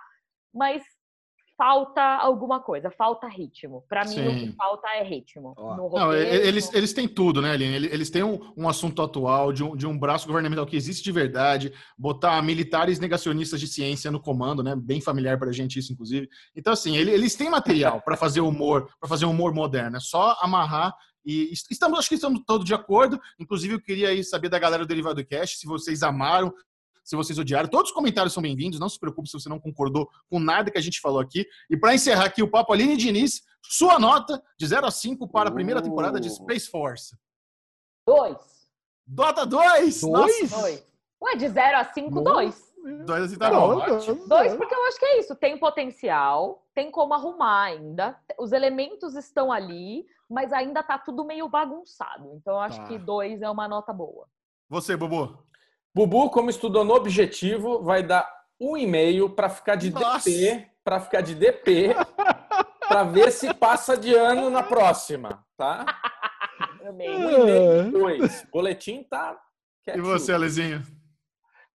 mas 0.52 0.82
falta 1.56 2.02
alguma 2.02 2.60
coisa, 2.60 2.90
falta 2.90 3.28
ritmo. 3.28 3.84
Para 3.88 4.04
mim, 4.04 4.26
o 4.26 4.38
que 4.38 4.52
falta 4.56 4.88
é 4.94 5.02
ritmo. 5.02 5.54
Não, 5.56 6.12
eles, 6.12 6.72
eles 6.72 6.92
têm 6.92 7.06
tudo, 7.06 7.40
né, 7.40 7.52
Aline? 7.52 7.76
Eles 7.76 8.10
têm 8.10 8.22
um, 8.22 8.52
um 8.56 8.68
assunto 8.68 9.02
atual 9.02 9.52
de 9.52 9.62
um, 9.62 9.76
de 9.76 9.86
um 9.86 9.98
braço 9.98 10.26
governamental 10.26 10.66
que 10.66 10.76
existe 10.76 11.02
de 11.02 11.12
verdade, 11.12 11.72
botar 11.96 12.40
militares 12.42 12.98
negacionistas 12.98 13.60
de 13.60 13.66
ciência 13.66 14.10
no 14.10 14.20
comando, 14.20 14.62
né? 14.62 14.74
Bem 14.76 15.00
familiar 15.00 15.38
para 15.38 15.50
a 15.50 15.52
gente 15.52 15.78
isso, 15.78 15.92
inclusive. 15.92 16.28
Então, 16.56 16.72
assim, 16.72 16.96
eles 16.96 17.34
têm 17.34 17.50
material 17.50 18.02
para 18.02 18.16
fazer 18.16 18.40
humor, 18.40 18.88
para 18.98 19.08
fazer 19.08 19.26
humor 19.26 19.54
moderno. 19.54 19.96
É 19.96 20.00
só 20.00 20.36
amarrar 20.40 20.94
e 21.24 21.52
estamos, 21.52 21.98
acho 21.98 22.08
que 22.08 22.16
estamos 22.16 22.42
todos 22.46 22.66
de 22.66 22.74
acordo. 22.74 23.20
Inclusive, 23.38 23.74
eu 23.74 23.80
queria 23.80 24.08
aí 24.08 24.24
saber 24.24 24.48
da 24.48 24.58
galera 24.58 24.84
do 24.84 24.88
Derivado 24.88 25.24
Cast 25.24 25.58
se 25.58 25.66
vocês 25.66 26.02
amaram, 26.02 26.52
se 27.02 27.16
vocês 27.16 27.38
odiaram. 27.38 27.68
Todos 27.68 27.90
os 27.90 27.94
comentários 27.94 28.32
são 28.32 28.42
bem-vindos, 28.42 28.78
não 28.78 28.88
se 28.88 28.98
preocupe 28.98 29.28
se 29.28 29.34
você 29.34 29.48
não 29.48 29.58
concordou 29.58 30.08
com 30.28 30.38
nada 30.38 30.70
que 30.70 30.78
a 30.78 30.82
gente 30.82 31.00
falou 31.00 31.20
aqui. 31.20 31.46
E 31.70 31.76
para 31.76 31.94
encerrar 31.94 32.26
aqui 32.26 32.42
o 32.42 32.50
papo, 32.50 32.72
Aline 32.72 32.96
Diniz, 32.96 33.42
sua 33.62 33.98
nota 33.98 34.42
de 34.58 34.66
0 34.66 34.86
a 34.86 34.90
5 34.90 35.28
para 35.28 35.48
a 35.48 35.52
primeira 35.52 35.82
temporada 35.82 36.20
de 36.20 36.30
Space 36.30 36.70
Force. 36.70 37.16
Dois. 38.06 38.36
Dota 39.06 39.44
2! 39.44 40.00
Dois? 40.00 40.52
Ué, 41.22 41.36
de 41.36 41.48
0 41.48 41.78
a 41.78 41.84
5, 41.84 42.20
2. 42.20 42.72
Dois 43.06 43.22
assim 43.24 43.38
tá 43.38 43.48
bom. 43.48 43.76
Dois, 44.26 44.56
porque 44.56 44.74
eu 44.74 44.84
acho 44.86 44.98
que 44.98 45.04
é 45.04 45.18
isso. 45.20 45.36
Tem 45.36 45.56
potencial, 45.56 46.66
tem 46.74 46.90
como 46.90 47.14
arrumar 47.14 47.64
ainda. 47.64 48.18
Os 48.38 48.50
elementos 48.50 49.14
estão 49.14 49.52
ali, 49.52 50.04
mas 50.28 50.52
ainda 50.52 50.82
tá 50.82 50.98
tudo 50.98 51.24
meio 51.24 51.48
bagunçado. 51.48 52.32
Então 52.34 52.54
eu 52.54 52.60
acho 52.60 52.78
tá. 52.78 52.86
que 52.88 52.98
dois 52.98 53.40
é 53.40 53.48
uma 53.48 53.68
nota 53.68 53.92
boa. 53.92 54.26
Você, 54.68 54.96
Bubu? 54.96 55.38
Bubu, 55.94 56.31
como 56.31 56.51
estudou 56.51 56.85
no 56.85 56.94
objetivo, 56.94 57.82
vai 57.82 58.02
dar 58.02 58.28
um 58.59 58.77
e-mail 58.77 59.28
para 59.31 59.48
ficar 59.48 59.74
de 59.74 59.90
Nossa. 59.90 60.31
DP, 60.31 60.70
para 60.82 61.01
ficar 61.01 61.20
de 61.20 61.35
DP. 61.35 61.94
para 62.89 63.05
ver 63.05 63.31
se 63.31 63.52
passa 63.55 63.97
de 63.97 64.14
ano 64.14 64.51
na 64.51 64.62
próxima, 64.62 65.44
tá? 65.56 65.85
Amei. 66.86 67.09
Um 67.09 67.89
e 67.89 67.90
dois. 67.90 68.47
Boletim 68.52 69.02
tá. 69.05 69.39
E 69.86 70.01
você, 70.01 70.32
Alezinho? 70.32 70.82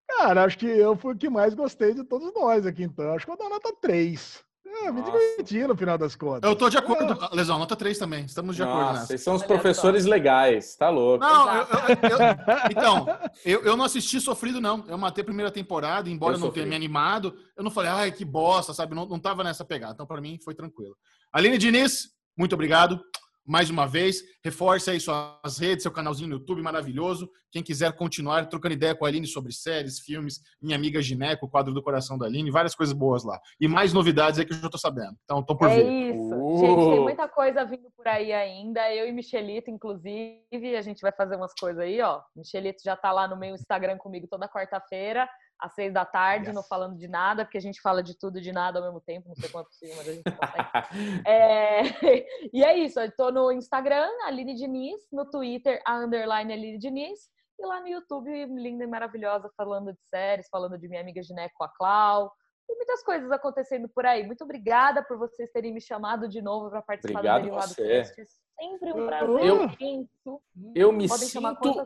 Cara, 0.07 0.45
acho 0.45 0.57
que 0.57 0.65
eu 0.65 0.95
fui 0.95 1.13
o 1.13 1.17
que 1.17 1.29
mais 1.29 1.53
gostei 1.53 1.93
de 1.93 2.03
todos 2.03 2.33
nós 2.33 2.65
aqui, 2.65 2.83
então. 2.83 3.13
Acho 3.13 3.25
que 3.25 3.31
eu 3.31 3.37
dou 3.37 3.49
nota 3.49 3.75
3. 3.81 4.43
É, 4.83 4.91
me 4.91 5.01
diverti 5.01 5.67
no 5.67 5.75
final 5.75 5.97
das 5.97 6.15
contas. 6.15 6.49
Eu 6.49 6.55
tô 6.55 6.69
de 6.69 6.77
acordo. 6.77 7.13
É. 7.31 7.35
Lesão, 7.35 7.57
nota 7.57 7.75
3 7.75 7.97
também. 7.97 8.25
Estamos 8.25 8.55
de 8.55 8.63
Nossa, 8.63 8.73
acordo 8.73 8.93
nessa. 8.93 9.07
Vocês 9.07 9.21
são 9.21 9.35
os 9.35 9.43
professores 9.43 10.05
legais, 10.05 10.75
tá 10.75 10.89
louco. 10.89 11.23
Não, 11.23 11.55
eu, 11.55 11.61
eu, 11.61 12.09
eu, 12.09 12.71
então, 12.71 13.05
eu, 13.45 13.63
eu 13.63 13.77
não 13.77 13.85
assisti 13.85 14.19
sofrido, 14.21 14.61
não. 14.61 14.85
Eu 14.87 14.97
matei 14.97 15.21
a 15.21 15.25
primeira 15.25 15.51
temporada, 15.51 16.09
embora 16.09 16.35
eu 16.35 16.39
não 16.39 16.51
tenha 16.51 16.65
me 16.65 16.75
animado. 16.75 17.35
Eu 17.55 17.63
não 17.63 17.71
falei, 17.71 17.89
ai, 17.89 18.11
que 18.11 18.23
bosta, 18.23 18.73
sabe? 18.73 18.95
Não, 18.95 19.05
não 19.05 19.19
tava 19.19 19.43
nessa 19.43 19.65
pegada. 19.65 19.93
Então, 19.93 20.05
para 20.05 20.21
mim, 20.21 20.37
foi 20.43 20.53
tranquilo. 20.53 20.95
Aline 21.31 21.57
Diniz, 21.57 22.09
muito 22.37 22.53
obrigado 22.53 23.01
mais 23.47 23.69
uma 23.69 23.87
vez. 23.87 24.21
Reforce 24.43 24.89
aí 24.89 24.99
suas 24.99 25.57
redes, 25.57 25.83
seu 25.83 25.91
canalzinho 25.91 26.29
no 26.29 26.35
YouTube 26.35 26.61
maravilhoso. 26.61 27.29
Quem 27.49 27.63
quiser 27.63 27.93
continuar 27.93 28.45
trocando 28.47 28.73
ideia 28.73 28.93
com 28.93 29.05
a 29.05 29.07
Aline 29.07 29.25
sobre 29.25 29.53
séries, 29.53 29.99
filmes, 29.99 30.41
minha 30.61 30.75
amiga 30.75 31.01
Gineco, 31.01 31.45
o 31.45 31.49
quadro 31.49 31.73
do 31.73 31.81
coração 31.81 32.17
da 32.17 32.25
Aline, 32.25 32.51
várias 32.51 32.75
coisas 32.75 32.93
boas 32.93 33.23
lá. 33.23 33.39
E 33.59 33.67
mais 33.67 33.93
novidades 33.93 34.39
aí 34.39 34.45
que 34.45 34.53
eu 34.53 34.57
já 34.57 34.69
tô 34.69 34.77
sabendo. 34.77 35.15
Então, 35.23 35.41
tô 35.41 35.55
por 35.55 35.69
é 35.69 35.75
ver. 35.75 35.85
É 35.85 36.09
isso. 36.11 36.35
Uh. 36.35 36.57
Gente, 36.59 36.89
tem 36.91 36.99
muita 36.99 37.27
coisa 37.29 37.63
vindo 37.63 37.89
por 37.95 38.07
aí 38.07 38.33
ainda. 38.33 38.93
Eu 38.93 39.07
e 39.07 39.11
Michelito, 39.13 39.71
inclusive, 39.71 40.75
a 40.77 40.81
gente 40.81 41.01
vai 41.01 41.13
fazer 41.13 41.37
umas 41.37 41.53
coisas 41.53 41.81
aí, 41.81 42.01
ó. 42.01 42.21
Michelito 42.35 42.83
já 42.83 42.97
tá 42.97 43.11
lá 43.11 43.27
no 43.27 43.37
meu 43.37 43.55
Instagram 43.55 43.97
comigo 43.97 44.27
toda 44.27 44.49
quarta-feira 44.49 45.27
às 45.59 45.73
seis 45.73 45.93
da 45.93 46.05
tarde, 46.05 46.47
yes. 46.47 46.55
não 46.55 46.63
falando 46.63 46.97
de 46.97 47.07
nada, 47.07 47.43
porque 47.43 47.57
a 47.57 47.61
gente 47.61 47.81
fala 47.81 48.03
de 48.03 48.17
tudo 48.17 48.37
e 48.37 48.41
de 48.41 48.51
nada 48.51 48.79
ao 48.79 48.85
mesmo 48.85 49.01
tempo, 49.01 49.27
não 49.27 49.35
sei 49.35 49.49
quanto 49.49 49.67
é 49.67 49.69
possível, 49.69 49.95
mas 49.97 50.07
a 50.07 50.13
gente 50.13 50.23
consegue. 50.23 50.69
é... 51.27 51.81
e 52.53 52.63
é 52.63 52.77
isso, 52.77 52.99
eu 52.99 53.11
tô 53.15 53.31
no 53.31 53.51
Instagram, 53.51 54.07
Aline 54.25 54.55
Diniz, 54.55 55.07
no 55.11 55.29
Twitter, 55.29 55.81
a 55.85 55.95
underline 55.97 56.53
Aline 56.53 56.77
Diniz, 56.77 57.19
e 57.59 57.65
lá 57.65 57.81
no 57.81 57.87
YouTube, 57.87 58.29
linda 58.45 58.83
e 58.83 58.87
maravilhosa, 58.87 59.49
falando 59.57 59.91
de 59.91 59.99
séries, 60.05 60.47
falando 60.49 60.77
de 60.77 60.87
minha 60.87 61.01
amiga 61.01 61.23
Gineco, 61.23 61.63
a 61.63 61.69
Clau, 61.69 62.31
e 62.69 62.75
muitas 62.75 63.03
coisas 63.03 63.31
acontecendo 63.31 63.87
por 63.87 64.05
aí. 64.05 64.25
Muito 64.25 64.43
obrigada 64.43 65.01
por 65.01 65.17
vocês 65.17 65.49
terem 65.51 65.73
me 65.73 65.81
chamado 65.81 66.27
de 66.27 66.41
novo 66.41 66.69
para 66.69 66.81
participar 66.81 67.19
Obrigado 67.19 67.41
do 67.41 67.49
Derivado 67.49 67.75
Cast. 67.75 68.27
Sempre 68.59 68.91
um 68.91 69.05
prazer 69.05 69.45
eu, 69.45 69.63
imenso. 69.63 70.41
Eu 70.73 70.91
me 70.91 71.07
Podem 71.07 71.27
sinto 71.27 71.85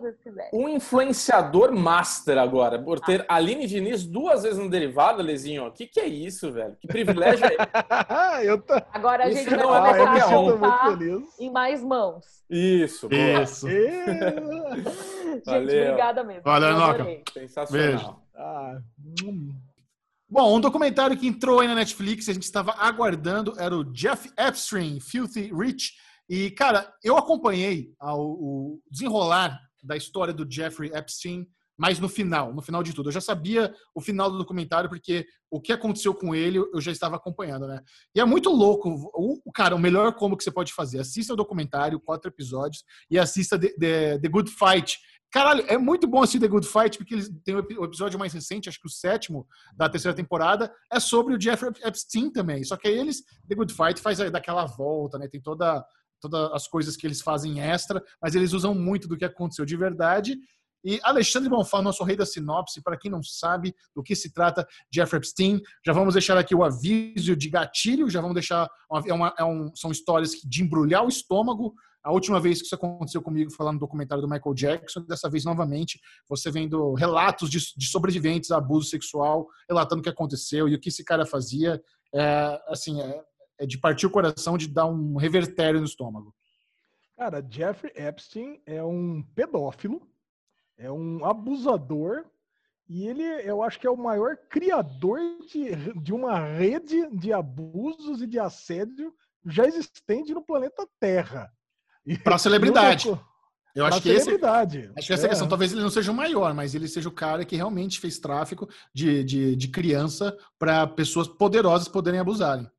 um 0.54 0.70
influenciador 0.70 1.74
master 1.74 2.38
agora, 2.38 2.82
por 2.82 3.00
ter 3.02 3.26
ah. 3.28 3.36
Aline 3.36 3.68
Diniz 3.68 4.06
duas 4.06 4.44
vezes 4.44 4.58
no 4.58 4.70
Derivado, 4.70 5.22
Lezinho. 5.22 5.66
O 5.66 5.72
que, 5.72 5.86
que 5.86 6.00
é 6.00 6.08
isso, 6.08 6.50
velho? 6.52 6.78
Que 6.80 6.88
privilégio 6.88 7.46
é 7.46 7.56
esse? 7.56 8.58
tô... 8.66 8.74
Agora 8.94 9.26
a 9.26 9.30
gente 9.30 9.48
isso 9.48 9.68
vai 9.68 9.92
ah, 9.92 10.06
começar 10.06 10.26
a 10.26 10.38
voltar 10.38 10.98
em 11.40 11.52
mais 11.52 11.84
mãos. 11.84 12.26
Isso, 12.50 13.10
boa. 13.10 13.44
Isso. 13.44 13.68
gente, 13.70 15.46
Valeu. 15.46 15.84
obrigada 15.84 16.24
mesmo. 16.24 16.44
Valeu, 16.44 16.74
Noca. 16.74 17.06
Sensacional. 17.34 17.88
Beijo. 17.88 18.16
Ah, 18.34 18.80
hum. 19.24 19.54
Bom, 20.34 20.56
um 20.56 20.62
documentário 20.62 21.18
que 21.18 21.28
entrou 21.28 21.60
aí 21.60 21.68
na 21.68 21.76
Netflix, 21.76 22.30
a 22.30 22.34
gente 22.34 22.44
estava 22.44 22.72
aguardando, 22.78 23.54
era 23.60 23.76
o 23.76 23.84
Jeff 23.84 24.32
Epstein, 24.40 24.98
Filthy 25.02 25.52
Rich. 25.54 25.92
E, 26.30 26.52
cara, 26.52 26.90
eu 27.04 27.18
acompanhei 27.18 27.94
o 28.02 28.80
desenrolar 28.90 29.60
da 29.84 29.98
história 29.98 30.34
do 30.34 30.50
Jeffrey 30.50 30.90
Epstein, 30.94 31.46
mas 31.78 32.00
no 32.00 32.08
final, 32.08 32.54
no 32.54 32.62
final 32.62 32.82
de 32.82 32.94
tudo. 32.94 33.10
Eu 33.10 33.14
já 33.14 33.20
sabia 33.20 33.76
o 33.94 34.00
final 34.00 34.32
do 34.32 34.38
documentário, 34.38 34.90
porque 34.90 35.26
o 35.50 35.60
que 35.60 35.74
aconteceu 35.74 36.14
com 36.14 36.34
ele 36.34 36.60
eu 36.60 36.80
já 36.80 36.94
estava 36.94 37.18
acompanhando, 37.18 37.68
né? 37.68 37.82
E 38.16 38.22
é 38.22 38.24
muito 38.24 38.50
louco. 38.50 38.90
O, 39.14 39.52
cara, 39.52 39.76
o 39.76 39.80
melhor 39.80 40.14
como 40.14 40.38
que 40.38 40.46
você 40.46 40.52
pode 40.52 40.72
fazer, 40.74 41.00
assista 41.00 41.34
o 41.34 41.36
documentário, 41.36 42.00
quatro 42.00 42.30
episódios, 42.30 42.86
e 43.10 43.20
assista 43.20 43.60
The, 43.60 43.74
The, 43.78 44.20
The 44.20 44.30
Good 44.30 44.50
Fight, 44.50 44.98
Caralho, 45.32 45.64
é 45.68 45.78
muito 45.78 46.08
bom 46.08 46.22
assistir 46.22 46.40
The 46.40 46.48
Good 46.50 46.68
Fight, 46.68 46.98
porque 46.98 47.14
eles 47.14 47.32
tem 47.46 47.56
o 47.56 47.86
episódio 47.86 48.20
mais 48.20 48.34
recente, 48.34 48.68
acho 48.68 48.80
que 48.80 48.88
o 48.88 48.92
sétimo 48.92 49.48
da 49.74 49.88
terceira 49.88 50.16
temporada, 50.16 50.74
é 50.92 51.00
sobre 51.00 51.34
o 51.34 51.40
Jeffrey 51.40 51.72
Epstein 51.84 52.30
também. 52.30 52.64
Só 52.66 52.76
que 52.76 52.90
aí 52.90 52.98
eles, 52.98 53.24
The 53.48 53.56
Good 53.56 53.74
Fight 53.74 54.02
faz 54.02 54.18
daquela 54.18 54.66
volta, 54.66 55.18
né? 55.18 55.30
Tem 55.30 55.42
toda, 55.42 55.86
todas 56.20 56.52
as 56.52 56.68
coisas 56.68 56.98
que 56.98 57.08
eles 57.08 57.22
fazem 57.22 57.62
extra, 57.62 58.04
mas 58.22 58.36
eles 58.36 58.52
usam 58.52 58.76
muito 58.76 59.08
do 59.08 59.18
que 59.18 59.24
aconteceu 59.24 59.66
de 59.66 59.78
verdade. 59.78 60.38
E 60.84 61.00
Alexandre 61.04 61.48
Bonfá, 61.48 61.82
nosso 61.82 62.04
rei 62.04 62.18
da 62.18 62.26
sinopse, 62.26 62.82
para 62.82 62.98
quem 62.98 63.10
não 63.10 63.22
sabe 63.24 63.74
do 63.96 64.02
que 64.02 64.16
se 64.16 64.34
trata 64.34 64.68
Jeffrey 64.94 65.20
Epstein, 65.20 65.62
já 65.86 65.94
vamos 65.94 66.16
deixar 66.16 66.38
aqui 66.38 66.56
o 66.56 66.64
aviso 66.64 67.36
de 67.36 67.50
gatilho, 67.50 68.10
já 68.10 68.20
vamos 68.20 68.34
deixar. 68.34 68.68
É 69.06 69.14
uma, 69.14 69.34
é 69.38 69.46
um, 69.46 69.74
são 69.76 69.92
histórias 69.92 70.32
de 70.32 70.64
embrulhar 70.64 71.06
o 71.06 71.10
estômago, 71.10 71.74
a 72.04 72.12
última 72.12 72.40
vez 72.40 72.60
que 72.60 72.66
isso 72.66 72.76
aconteceu 72.76 73.22
comigo 73.22 73.52
foi 73.52 73.66
lá 73.66 73.72
no 73.72 73.80
documentário 73.80 74.22
do 74.22 74.30
Michael 74.30 74.56
Jackson. 74.56 75.02
Dessa 75.02 75.30
vez, 75.30 75.46
novamente, 75.46 76.00
você 76.28 76.50
vendo 76.50 76.94
relatos 76.94 77.50
de, 77.50 77.60
de 77.78 77.86
sobreviventes 77.88 78.52
a 78.52 78.58
abuso 78.58 78.90
sexual, 78.90 79.48
relatando 79.70 80.00
o 80.00 80.04
que 80.04 80.10
aconteceu 80.10 80.68
e 80.68 80.76
o 80.76 80.80
que 80.80 80.90
esse 80.90 81.04
cara 81.04 81.26
fazia. 81.26 81.82
É, 82.14 82.62
assim, 82.68 83.02
é, 83.02 83.24
é 83.60 83.66
de 83.66 83.78
partir 83.78 84.08
o 84.08 84.12
coração, 84.12 84.58
de 84.58 84.68
dar 84.68 84.88
um 84.88 85.16
revertério 85.16 85.80
no 85.80 85.86
estômago. 85.86 86.34
Cara, 87.16 87.46
Jeffrey 87.48 87.94
Epstein 87.96 88.60
é 88.66 88.84
um 88.84 89.22
pedófilo, 89.36 90.02
é 90.78 90.92
um 90.92 91.24
abusador 91.24 92.26
e 92.90 93.08
ele, 93.08 93.24
eu 93.24 93.64
acho 93.64 93.80
que 93.80 93.88
é 93.88 93.90
o 93.90 93.96
maior 93.96 94.36
criador 94.50 95.20
de, 95.48 95.94
de 96.02 96.12
uma 96.12 96.40
rede 96.40 97.08
de 97.16 97.32
abusos 97.32 98.22
e 98.22 98.28
de 98.28 98.38
assédio 98.38 99.16
já 99.46 99.66
existente 99.66 100.34
no 100.34 100.44
planeta 100.44 100.86
Terra. 101.00 101.50
Para 102.24 102.38
celebridade. 102.40 103.10
Eu 103.74 103.86
acho 103.86 104.02
que, 104.02 104.10
esse, 104.10 104.30
acho 104.30 105.08
que 105.08 105.14
essa 105.14 105.28
é. 105.28 105.30
questão, 105.30 105.48
talvez 105.48 105.72
ele 105.72 105.82
não 105.82 105.90
seja 105.90 106.12
o 106.12 106.16
maior, 106.16 106.54
mas 106.54 106.76
ele 106.76 106.90
seja 106.90 107.08
o 107.08 107.14
cara 107.14 107.46
que 107.46 107.56
realmente 107.56 108.02
fez 108.02 108.20
tráfico 108.20 108.68
de, 108.94 109.24
de, 109.24 109.56
de 109.56 109.68
criança 109.70 110.38
para 110.60 110.86
pessoas 110.86 111.28
poderosas 111.28 111.88
poderem 111.88 112.20
abusarem. 112.20 112.70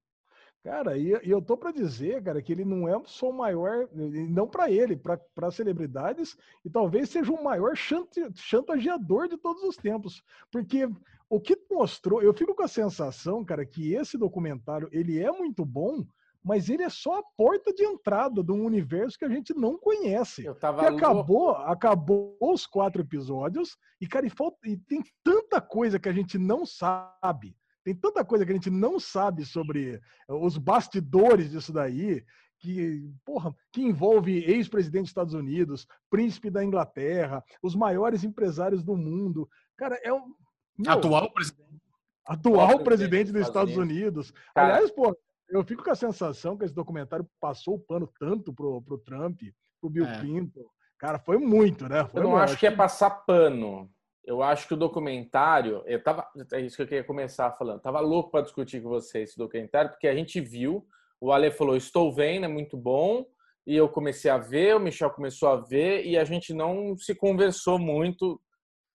Cara, 0.63 0.97
e, 0.97 1.09
e 1.25 1.31
eu 1.31 1.43
tô 1.43 1.57
para 1.57 1.73
dizer, 1.73 2.23
cara, 2.23 2.41
que 2.41 2.53
ele 2.53 2.65
não 2.65 2.87
é 2.87 3.01
só 3.07 3.31
o 3.31 3.37
maior, 3.37 3.89
não 3.93 4.47
para 4.47 4.71
ele, 4.71 4.97
para 4.97 5.51
celebridades, 5.51 6.37
e 6.65 6.71
talvez 6.71 7.09
seja 7.09 7.33
o 7.33 7.43
maior 7.43 7.75
chantageador 7.75 9.29
de 9.29 9.37
todos 9.37 9.63
os 9.65 9.77
tempos. 9.77 10.23
Porque 10.53 10.89
o 11.29 11.41
que 11.41 11.59
mostrou, 11.69 12.23
eu 12.23 12.33
fico 12.33 12.55
com 12.55 12.63
a 12.63 12.69
sensação, 12.69 13.45
cara, 13.45 13.67
que 13.67 13.95
esse 13.95 14.17
documentário, 14.17 14.89
ele 14.93 15.19
é 15.19 15.33
muito 15.33 15.65
bom, 15.65 16.07
mas 16.45 16.69
ele 16.69 16.83
é 16.83 16.89
só 16.89 17.21
a 17.21 17.23
porta 17.37 17.73
de 17.73 17.85
entrada 17.85 18.43
de 18.43 18.51
um 18.51 18.65
universo 18.65 19.19
que 19.19 19.25
a 19.25 19.29
gente 19.29 19.55
não 19.55 19.79
conhece. 19.79 20.45
Eu 20.45 20.55
tava 20.55 20.81
que 20.81 20.87
acabou, 20.87 21.51
acabou 21.51 22.37
os 22.41 22.67
quatro 22.67 23.03
episódios 23.03 23.77
e 24.01 24.07
cara, 24.07 24.27
e, 24.27 24.31
falta, 24.31 24.59
e 24.65 24.77
tem 24.77 25.03
tanta 25.23 25.61
coisa 25.61 25.99
que 25.99 26.09
a 26.09 26.13
gente 26.13 26.39
não 26.39 26.67
sabe. 26.67 27.57
Tem 27.85 27.95
tanta 27.95 28.25
coisa 28.25 28.45
que 28.45 28.53
a 28.53 28.55
gente 28.55 28.71
não 28.71 28.99
sabe 28.99 29.45
sobre 29.45 30.01
os 30.29 30.57
bastidores 30.57 31.51
disso 31.51 31.73
daí, 31.73 32.25
que, 32.59 33.11
porra, 33.25 33.55
que 33.73 33.83
envolve 33.83 34.45
ex-presidente 34.45 35.03
dos 35.03 35.11
Estados 35.11 35.35
Unidos, 35.35 35.87
príncipe 36.09 36.49
da 36.49 36.65
Inglaterra, 36.65 37.43
os 37.61 37.75
maiores 37.75 38.23
empresários 38.23 38.85
do 38.85 38.97
mundo. 38.97 39.49
Cara, 39.77 39.99
é 40.03 40.13
um. 40.13 40.33
Meu, 40.79 40.93
atual 40.93 41.33
presidente. 41.33 41.83
Atual 42.25 42.85
presidente 42.85 43.33
dos 43.33 43.43
Estados 43.43 43.77
Unidos. 43.77 44.29
Unidos. 44.29 44.35
Aliás, 44.55 44.93
pô, 44.93 45.17
eu 45.53 45.63
fico 45.65 45.85
com 45.85 45.91
a 45.91 45.95
sensação 45.95 46.57
que 46.57 46.65
esse 46.65 46.75
documentário 46.75 47.29
passou 47.39 47.75
o 47.75 47.79
pano 47.79 48.11
tanto 48.19 48.53
pro, 48.55 48.81
pro 48.81 48.99
Trump, 48.99 49.39
pro 49.81 49.91
Bill 49.91 50.07
é. 50.07 50.19
Clinton. 50.19 50.65
Cara, 50.99 51.19
foi 51.19 51.37
muito, 51.37 51.87
né? 51.87 52.07
Foi 52.07 52.21
eu 52.21 52.25
não 52.25 52.37
acho 52.37 52.57
que 52.59 52.67
é 52.67 52.71
passar 52.71 53.11
pano. 53.11 53.91
Eu 54.25 54.43
acho 54.43 54.67
que 54.67 54.75
o 54.75 54.77
documentário, 54.77 55.83
eu 55.85 56.03
tava, 56.03 56.27
é 56.53 56.61
isso 56.61 56.77
que 56.77 56.83
eu 56.83 56.87
queria 56.87 57.05
começar 57.05 57.51
falando. 57.53 57.81
Tava 57.81 58.01
louco 58.01 58.31
para 58.31 58.43
discutir 58.43 58.81
com 58.81 58.89
você 58.89 59.23
esse 59.23 59.37
documentário, 59.37 59.91
porque 59.91 60.09
a 60.09 60.15
gente 60.15 60.41
viu, 60.41 60.87
o 61.21 61.33
Ale 61.33 61.51
falou, 61.51 61.77
estou 61.77 62.15
vendo, 62.15 62.45
é 62.45 62.49
muito 62.49 62.77
bom, 62.77 63.27
e 63.67 63.77
eu 63.77 63.89
comecei 63.89 64.31
a 64.31 64.39
ver, 64.39 64.77
o 64.77 64.81
Michel 64.81 65.11
começou 65.11 65.49
a 65.49 65.57
ver, 65.57 66.07
e 66.07 66.17
a 66.17 66.25
gente 66.25 66.55
não 66.55 66.97
se 66.97 67.15
conversou 67.15 67.79
muito 67.79 68.41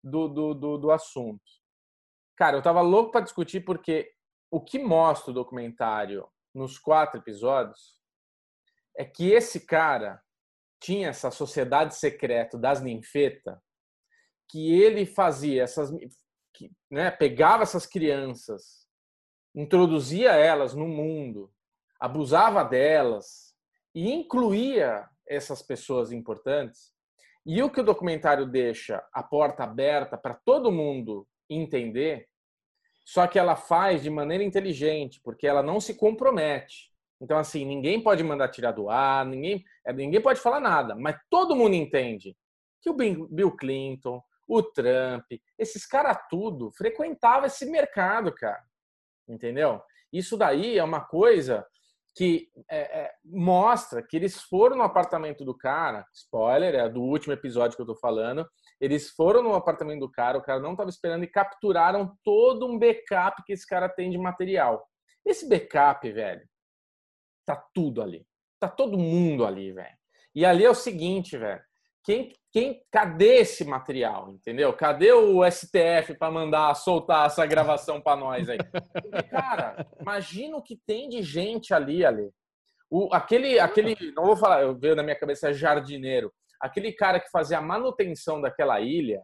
do, 0.02 0.28
do, 0.28 0.54
do, 0.54 0.78
do 0.78 0.90
assunto. 0.90 1.42
Cara, 2.36 2.56
eu 2.56 2.62
tava 2.62 2.80
louco 2.80 3.10
para 3.10 3.22
discutir 3.22 3.60
porque 3.60 4.12
o 4.50 4.60
que 4.60 4.78
mostra 4.78 5.32
o 5.32 5.34
documentário 5.34 6.26
nos 6.56 6.78
quatro 6.78 7.20
episódios 7.20 8.00
é 8.96 9.04
que 9.04 9.30
esse 9.30 9.60
cara 9.66 10.22
tinha 10.80 11.08
essa 11.08 11.30
sociedade 11.30 11.94
secreta 11.94 12.56
das 12.56 12.80
ninfetas, 12.80 13.58
que 14.48 14.72
ele 14.80 15.04
fazia 15.04 15.62
essas, 15.62 15.90
que, 16.54 16.72
né, 16.90 17.10
pegava 17.10 17.62
essas 17.62 17.84
crianças, 17.86 18.86
introduzia 19.54 20.32
elas 20.32 20.74
no 20.74 20.88
mundo, 20.88 21.52
abusava 22.00 22.64
delas 22.64 23.54
e 23.94 24.10
incluía 24.10 25.08
essas 25.28 25.60
pessoas 25.60 26.10
importantes. 26.10 26.92
E 27.44 27.62
o 27.62 27.70
que 27.70 27.80
o 27.80 27.84
documentário 27.84 28.46
deixa 28.46 29.06
a 29.12 29.22
porta 29.22 29.64
aberta 29.64 30.16
para 30.16 30.34
todo 30.34 30.72
mundo 30.72 31.28
entender 31.50 32.28
só 33.06 33.28
que 33.28 33.38
ela 33.38 33.54
faz 33.54 34.02
de 34.02 34.10
maneira 34.10 34.42
inteligente, 34.42 35.20
porque 35.22 35.46
ela 35.46 35.62
não 35.62 35.80
se 35.80 35.94
compromete. 35.94 36.90
Então, 37.20 37.38
assim, 37.38 37.64
ninguém 37.64 38.02
pode 38.02 38.24
mandar 38.24 38.48
tirar 38.48 38.72
do 38.72 38.90
ar, 38.90 39.24
ninguém, 39.24 39.64
é, 39.86 39.92
ninguém 39.92 40.20
pode 40.20 40.40
falar 40.40 40.58
nada, 40.58 40.96
mas 40.96 41.16
todo 41.30 41.54
mundo 41.54 41.74
entende 41.74 42.36
que 42.82 42.90
o 42.90 42.94
Bill 42.94 43.56
Clinton, 43.56 44.20
o 44.48 44.60
Trump, 44.60 45.24
esses 45.56 45.86
caras 45.86 46.18
tudo 46.28 46.72
frequentavam 46.72 47.46
esse 47.46 47.64
mercado, 47.64 48.34
cara. 48.34 48.64
Entendeu? 49.28 49.80
Isso 50.12 50.36
daí 50.36 50.76
é 50.76 50.82
uma 50.82 51.00
coisa 51.00 51.64
que 52.16 52.48
é, 52.68 53.02
é, 53.02 53.12
mostra 53.24 54.02
que 54.02 54.16
eles 54.16 54.42
foram 54.42 54.76
no 54.76 54.82
apartamento 54.82 55.44
do 55.44 55.56
cara, 55.56 56.04
spoiler, 56.12 56.74
é 56.74 56.88
do 56.88 57.02
último 57.02 57.32
episódio 57.32 57.76
que 57.76 57.82
eu 57.82 57.86
tô 57.86 57.94
falando, 57.94 58.44
eles 58.80 59.10
foram 59.10 59.42
no 59.42 59.54
apartamento 59.54 60.00
do 60.00 60.10
cara, 60.10 60.38
o 60.38 60.42
cara 60.42 60.60
não 60.60 60.72
estava 60.72 60.90
esperando 60.90 61.24
e 61.24 61.30
capturaram 61.30 62.16
todo 62.22 62.66
um 62.66 62.78
backup 62.78 63.42
que 63.44 63.52
esse 63.52 63.66
cara 63.66 63.88
tem 63.88 64.10
de 64.10 64.18
material. 64.18 64.86
Esse 65.24 65.48
backup, 65.48 66.10
velho, 66.12 66.46
tá 67.44 67.56
tudo 67.74 68.02
ali. 68.02 68.26
Tá 68.60 68.68
todo 68.68 68.98
mundo 68.98 69.44
ali, 69.44 69.72
velho. 69.72 69.96
E 70.34 70.44
ali 70.44 70.64
é 70.64 70.70
o 70.70 70.74
seguinte, 70.74 71.36
velho. 71.36 71.62
Quem, 72.04 72.32
quem, 72.52 72.84
cadê 72.92 73.38
esse 73.38 73.64
material, 73.64 74.30
entendeu? 74.30 74.72
Cadê 74.72 75.12
o 75.12 75.42
STF 75.50 76.14
para 76.16 76.30
mandar 76.30 76.72
soltar 76.74 77.26
essa 77.26 77.44
gravação 77.44 78.00
para 78.00 78.16
nós 78.16 78.48
aí? 78.48 78.58
Cara, 79.28 79.84
imagina 80.00 80.56
o 80.56 80.62
que 80.62 80.76
tem 80.86 81.08
de 81.08 81.22
gente 81.22 81.74
ali, 81.74 82.04
ali. 82.04 82.30
O, 82.88 83.12
aquele, 83.12 83.58
aquele, 83.58 83.96
não 84.12 84.24
vou 84.24 84.36
falar, 84.36 84.62
eu 84.62 84.78
veio 84.78 84.94
na 84.94 85.02
minha 85.02 85.18
cabeça 85.18 85.52
jardineiro 85.52 86.32
aquele 86.60 86.92
cara 86.92 87.20
que 87.20 87.30
fazia 87.30 87.58
a 87.58 87.62
manutenção 87.62 88.40
daquela 88.40 88.80
ilha, 88.80 89.22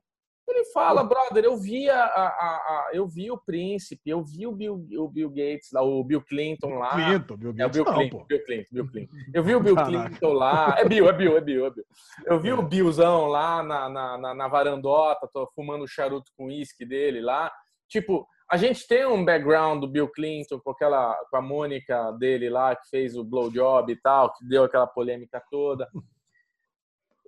ele 0.48 0.64
fala, 0.66 1.04
brother, 1.04 1.44
eu 1.44 1.56
vi 1.56 1.88
a, 1.88 2.04
a, 2.04 2.26
a, 2.26 2.90
eu 2.92 3.06
vi 3.06 3.30
o 3.30 3.38
príncipe, 3.38 4.10
eu 4.10 4.24
vi 4.24 4.46
o 4.46 4.52
Bill, 4.52 4.74
o 4.98 5.08
Bill 5.08 5.30
Gates 5.30 5.70
lá, 5.72 5.82
o 5.82 6.02
Bill 6.04 6.20
Clinton 6.22 6.74
lá. 6.74 6.90
Clinton, 6.90 7.36
Bill 7.36 7.52
Gates, 7.54 7.60
é, 7.60 7.66
o 7.66 7.70
Bill, 7.70 7.84
não, 7.84 7.94
Clinton. 7.94 8.26
Bill 8.28 8.44
Clinton, 8.44 8.68
Bill 8.72 8.88
Clinton. 8.90 9.16
Eu 9.34 9.44
vi 9.44 9.54
o 9.54 9.60
Bill 9.60 9.74
Caraca. 9.74 10.08
Clinton 10.10 10.32
lá. 10.32 10.74
É 10.78 10.84
Bill, 10.84 11.08
é 11.08 11.12
Bill, 11.12 11.36
é 11.36 11.40
Bill, 11.40 11.66
é 11.66 11.70
Bill. 11.70 11.84
Eu 12.26 12.40
vi 12.40 12.48
É. 12.50 12.54
o 12.54 12.62
Billzão 12.62 13.26
lá 13.26 13.62
na, 13.62 13.88
na, 13.88 14.18
na, 14.18 14.34
na 14.34 14.48
varandota, 14.48 15.28
fumando 15.54 15.84
o 15.84 15.88
charuto 15.88 16.30
com 16.36 16.46
uísque 16.46 16.84
dele 16.84 17.20
lá. 17.20 17.50
Tipo, 17.88 18.26
a 18.50 18.56
gente 18.56 18.86
tem 18.86 19.06
um 19.06 19.24
background 19.24 19.80
do 19.80 19.88
Bill 19.88 20.08
Clinton 20.08 20.60
com 20.60 20.70
aquela 20.72 21.14
com 21.30 21.36
a 21.36 21.42
Mônica 21.42 22.12
dele 22.18 22.50
lá 22.50 22.74
que 22.76 22.88
fez 22.90 23.16
o 23.16 23.24
blowjob 23.24 23.90
e 23.92 23.96
tal, 23.96 24.32
que 24.34 24.46
deu 24.46 24.64
aquela 24.64 24.86
polêmica 24.86 25.42
toda 25.50 25.88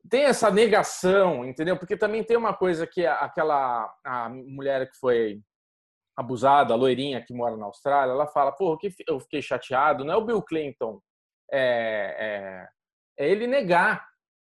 tem 0.08 0.24
essa 0.24 0.50
negação, 0.50 1.44
entendeu? 1.44 1.78
Porque 1.78 1.96
também 1.96 2.22
tem 2.22 2.36
uma 2.36 2.54
coisa 2.54 2.86
que 2.86 3.06
aquela 3.06 3.92
a 4.04 4.28
mulher 4.28 4.90
que 4.90 4.98
foi 4.98 5.40
abusada, 6.16 6.72
a 6.72 6.76
loirinha 6.76 7.24
que 7.24 7.34
mora 7.34 7.56
na 7.56 7.66
Austrália, 7.66 8.12
ela 8.12 8.26
fala, 8.26 8.54
que 8.78 8.94
eu 9.08 9.18
fiquei 9.20 9.42
chateado, 9.42 10.04
não 10.04 10.14
é 10.14 10.16
o 10.16 10.24
Bill 10.24 10.42
Clinton, 10.42 11.00
é, 11.50 12.68
é, 13.18 13.24
é 13.24 13.30
ele 13.30 13.46
negar. 13.46 14.06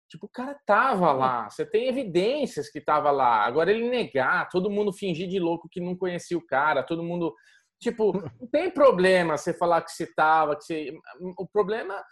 Tipo, 0.10 0.28
o 0.28 0.30
cara 0.30 0.58
tava 0.66 1.12
lá, 1.12 1.50
você 1.50 1.66
tem 1.66 1.88
evidências 1.88 2.70
que 2.70 2.80
tava 2.80 3.12
lá. 3.12 3.44
Agora 3.44 3.72
ele 3.72 3.90
negar, 3.90 4.48
todo 4.50 4.70
mundo 4.70 4.94
fingir 4.94 5.28
de 5.28 5.40
louco 5.40 5.68
que 5.70 5.82
não 5.82 5.98
conhecia 5.98 6.38
o 6.38 6.46
cara, 6.46 6.84
todo 6.84 7.04
mundo 7.04 7.34
Tipo, 7.80 8.12
não 8.40 8.48
tem 8.48 8.70
problema 8.72 9.38
você 9.38 9.54
falar 9.54 9.82
que 9.82 9.92
você 9.92 10.08
tava, 10.14 10.56
que 10.56 10.64
você... 10.64 10.94
o 11.38 11.48
problema 11.48 12.04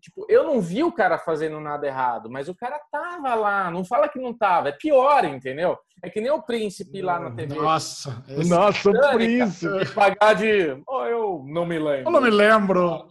tipo, 0.00 0.24
eu 0.28 0.44
não 0.44 0.60
vi 0.60 0.84
o 0.84 0.92
cara 0.92 1.18
fazendo 1.18 1.58
nada 1.60 1.86
errado, 1.86 2.30
mas 2.30 2.48
o 2.48 2.54
cara 2.54 2.80
tava 2.90 3.34
lá, 3.34 3.70
não 3.70 3.84
fala 3.84 4.08
que 4.08 4.18
não 4.20 4.32
tava, 4.32 4.68
é 4.68 4.72
pior, 4.72 5.24
entendeu? 5.24 5.76
É 6.02 6.08
que 6.08 6.20
nem 6.20 6.30
o 6.30 6.42
príncipe 6.42 7.02
lá 7.02 7.18
na 7.18 7.30
TV. 7.32 7.54
Nossa, 7.54 8.22
esse- 8.28 8.48
Nossa, 8.50 8.90
o 8.90 9.12
príncipe. 9.14 9.92
pagar 9.94 10.34
de, 10.34 10.80
oh, 10.86 11.04
eu 11.06 11.44
não 11.46 11.66
me 11.66 11.78
lembro. 11.78 12.08
eu 12.08 12.12
não 12.12 12.20
me 12.20 12.30
lembro. 12.30 13.06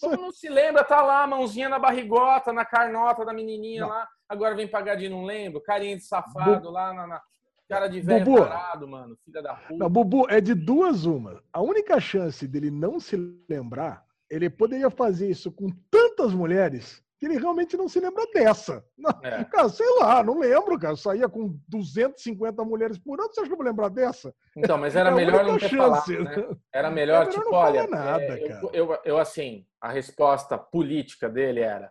Como 0.00 0.16
não 0.16 0.32
se 0.32 0.48
lembra, 0.48 0.84
tá 0.84 1.00
lá, 1.02 1.26
mãozinha 1.26 1.68
na 1.68 1.78
barrigota, 1.78 2.52
na 2.52 2.64
carnota 2.64 3.24
da 3.24 3.32
menininha 3.32 3.82
Não. 3.82 3.88
lá, 3.88 4.06
agora 4.28 4.54
vem 4.54 4.68
pagar 4.68 4.96
de 4.96 5.08
não 5.08 5.24
lembro, 5.24 5.60
carinha 5.62 5.96
de 5.96 6.02
safado 6.04 6.70
lá 6.70 6.92
na, 6.92 7.06
na- 7.06 7.22
cara 7.68 7.86
de 7.86 8.00
velho 8.00 8.24
Bubu. 8.24 8.40
parado, 8.42 8.88
mano, 8.88 9.16
filha 9.24 9.42
da 9.42 9.54
puta. 9.54 9.74
Não, 9.76 9.88
Bubu, 9.90 10.26
é 10.30 10.40
de 10.40 10.54
duas 10.54 11.04
uma. 11.04 11.42
A 11.52 11.60
única 11.60 12.00
chance 12.00 12.46
dele 12.48 12.70
não 12.70 12.98
se 12.98 13.16
lembrar, 13.48 14.02
ele 14.30 14.50
poderia 14.50 14.90
fazer 14.90 15.28
isso 15.30 15.50
com 15.52 15.68
tantas 15.90 16.32
mulheres 16.32 17.02
que 17.18 17.26
ele 17.26 17.36
realmente 17.38 17.76
não 17.76 17.88
se 17.88 17.98
lembra 17.98 18.24
dessa. 18.32 18.84
Não, 18.96 19.10
É. 19.24 19.42
Cara, 19.46 19.68
sei 19.68 19.88
lá, 19.98 20.22
não 20.22 20.38
lembro, 20.38 20.78
cara. 20.78 20.94
Saía 20.94 21.28
com 21.28 21.58
250 21.68 22.64
mulheres 22.64 22.96
por 22.96 23.18
ano, 23.18 23.28
você 23.32 23.40
acha 23.40 23.48
que 23.48 23.52
eu 23.54 23.56
vou 23.56 23.66
lembrar 23.66 23.88
dessa? 23.88 24.32
Então, 24.56 24.78
mas 24.78 24.94
era 24.94 25.10
É 25.10 25.14
melhor 25.14 25.44
não 25.44 25.58
ter 25.58 25.68
chance, 25.68 25.76
falado, 26.16 26.24
né? 26.24 26.36
né? 26.36 26.56
Era 26.72 26.90
melhor, 26.90 27.22
É 27.22 27.26
melhor 27.26 27.32
tipo, 27.32 27.50
não 27.50 27.58
olha, 27.58 27.86
nada, 27.88 28.22
é, 28.22 28.44
eu- 28.44 28.48
cara. 28.48 28.70
eu, 28.72 28.98
eu, 29.04 29.18
assim, 29.18 29.66
a 29.80 29.90
resposta 29.90 30.56
política 30.56 31.28
dele 31.28 31.58
era: 31.58 31.90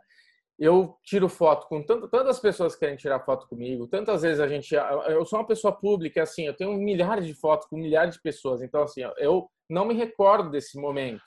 eu 0.57 0.95
tiro 1.03 1.27
foto 1.27 1.67
com 1.67 1.83
tanto, 1.83 2.07
tantas 2.07 2.39
pessoas 2.39 2.73
que 2.73 2.79
querem 2.79 2.95
tirar 2.95 3.19
foto 3.19 3.49
comigo, 3.49 3.85
tantas 3.85 4.21
vezes 4.21 4.39
a 4.39 4.47
gente. 4.47 4.73
Eu 5.09 5.25
sou 5.25 5.39
uma 5.39 5.45
pessoa 5.47 5.73
pública, 5.73 6.23
assim, 6.23 6.45
eu 6.47 6.55
tenho 6.55 6.71
milhares 6.73 7.25
de 7.27 7.33
fotos 7.33 7.67
com 7.67 7.75
milhares 7.75 8.15
de 8.15 8.21
pessoas, 8.21 8.61
então, 8.61 8.81
assim, 8.83 9.01
eu 9.17 9.49
não 9.69 9.85
me 9.85 9.93
recordo 9.93 10.49
desse 10.49 10.79
momento. 10.79 11.21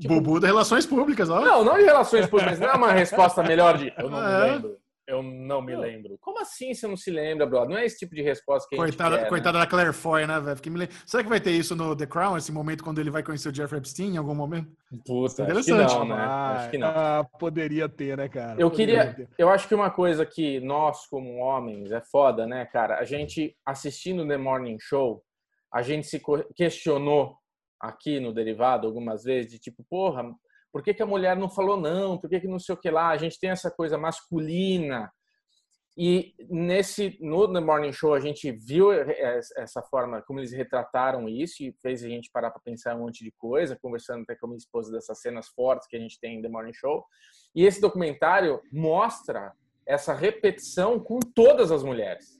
Tipo, 0.00 0.14
Bubu 0.14 0.40
das 0.40 0.50
Relações 0.50 0.86
Públicas, 0.86 1.28
ó. 1.30 1.40
Não, 1.40 1.64
não 1.64 1.76
de 1.76 1.84
relações 1.84 2.26
públicas, 2.26 2.58
não 2.58 2.68
é 2.68 2.74
uma 2.74 2.92
resposta 2.92 3.42
melhor 3.42 3.76
de 3.78 3.92
eu 3.98 4.10
não 4.10 4.20
me 4.20 4.32
É. 4.32 4.52
lembro. 4.52 4.76
Eu 5.08 5.22
não 5.22 5.62
me 5.62 5.76
lembro. 5.76 6.18
Como 6.20 6.40
assim 6.40 6.74
você 6.74 6.84
não 6.88 6.96
se 6.96 7.12
lembra, 7.12 7.46
brother? 7.46 7.70
Não 7.70 7.76
é 7.78 7.86
esse 7.86 7.96
tipo 7.96 8.12
de 8.12 8.22
resposta 8.22 8.68
que 8.68 8.74
a 8.74 8.78
gente 8.78 8.88
Coitada, 8.96 9.16
quer, 9.16 9.22
né? 9.22 9.28
coitada 9.28 9.58
da 9.60 9.64
Claire 9.64 9.92
Foy, 9.92 10.26
né, 10.26 10.40
velho? 10.40 10.58
Me 10.72 10.88
Será 11.06 11.22
que 11.22 11.28
vai 11.28 11.40
ter 11.40 11.52
isso 11.52 11.76
no 11.76 11.94
The 11.94 12.06
Crown, 12.06 12.36
esse 12.36 12.50
momento 12.50 12.82
quando 12.82 12.98
ele 12.98 13.08
vai 13.08 13.22
conhecer 13.22 13.48
o 13.50 13.54
Jeffrey 13.54 13.78
Epstein 13.78 14.14
em 14.14 14.16
algum 14.16 14.34
momento? 14.34 14.68
Puta, 15.06 15.44
acho 15.44 15.52
que 15.64 15.70
Interessante. 15.70 15.94
não, 15.94 16.04
né? 16.08 16.14
Ah, 16.18 16.52
Acho 16.58 16.70
que 16.70 16.78
não. 16.78 16.88
ah, 16.88 17.24
poderia 17.38 17.88
ter, 17.88 18.16
né, 18.16 18.28
cara? 18.28 18.60
Eu 18.60 18.68
Poderia 18.68 19.06
queria. 19.12 19.26
ter. 19.28 19.28
Eu 19.38 19.48
acho 19.48 19.68
que 19.68 19.76
uma 19.76 19.90
coisa 19.90 20.26
que 20.26 20.58
nós, 20.58 21.06
como 21.06 21.36
homens, 21.38 21.92
é 21.92 22.00
foda, 22.00 22.44
né, 22.44 22.64
cara? 22.66 22.98
A 22.98 23.04
gente, 23.04 23.56
assistindo 23.64 24.26
The 24.26 24.36
Morning 24.36 24.76
Show, 24.80 25.22
a 25.72 25.82
gente 25.82 26.08
se 26.08 26.20
questionou 26.56 27.36
aqui 27.80 28.20
no 28.20 28.32
Derivado 28.32 28.86
algumas 28.86 29.24
vezes, 29.24 29.50
de 29.50 29.58
tipo, 29.58 29.84
porra, 29.88 30.24
por 30.72 30.82
que, 30.82 30.92
que 30.92 31.02
a 31.02 31.06
mulher 31.06 31.36
não 31.36 31.48
falou 31.48 31.80
não? 31.80 32.18
Por 32.18 32.28
que, 32.28 32.40
que 32.40 32.48
não 32.48 32.58
sei 32.58 32.74
o 32.74 32.78
que 32.78 32.90
lá? 32.90 33.08
A 33.08 33.16
gente 33.16 33.38
tem 33.38 33.50
essa 33.50 33.70
coisa 33.70 33.96
masculina. 33.96 35.10
E 35.98 36.34
nesse 36.50 37.16
no 37.22 37.50
The 37.50 37.60
Morning 37.60 37.92
Show 37.92 38.12
a 38.12 38.20
gente 38.20 38.52
viu 38.52 38.92
essa 38.92 39.80
forma 39.80 40.20
como 40.20 40.40
eles 40.40 40.52
retrataram 40.52 41.26
isso 41.26 41.62
e 41.62 41.74
fez 41.80 42.04
a 42.04 42.08
gente 42.08 42.30
parar 42.30 42.50
para 42.50 42.60
pensar 42.60 42.94
um 42.94 43.00
monte 43.00 43.24
de 43.24 43.32
coisa, 43.38 43.78
conversando 43.80 44.22
até 44.22 44.36
com 44.36 44.44
a 44.44 44.48
minha 44.50 44.58
esposa 44.58 44.92
dessas 44.92 45.18
cenas 45.22 45.48
fortes 45.48 45.88
que 45.88 45.96
a 45.96 45.98
gente 45.98 46.20
tem 46.20 46.36
em 46.36 46.42
The 46.42 46.50
Morning 46.50 46.74
Show. 46.74 47.02
E 47.54 47.64
esse 47.64 47.80
documentário 47.80 48.60
mostra 48.70 49.54
essa 49.86 50.12
repetição 50.12 51.00
com 51.00 51.18
todas 51.34 51.72
as 51.72 51.82
mulheres. 51.82 52.38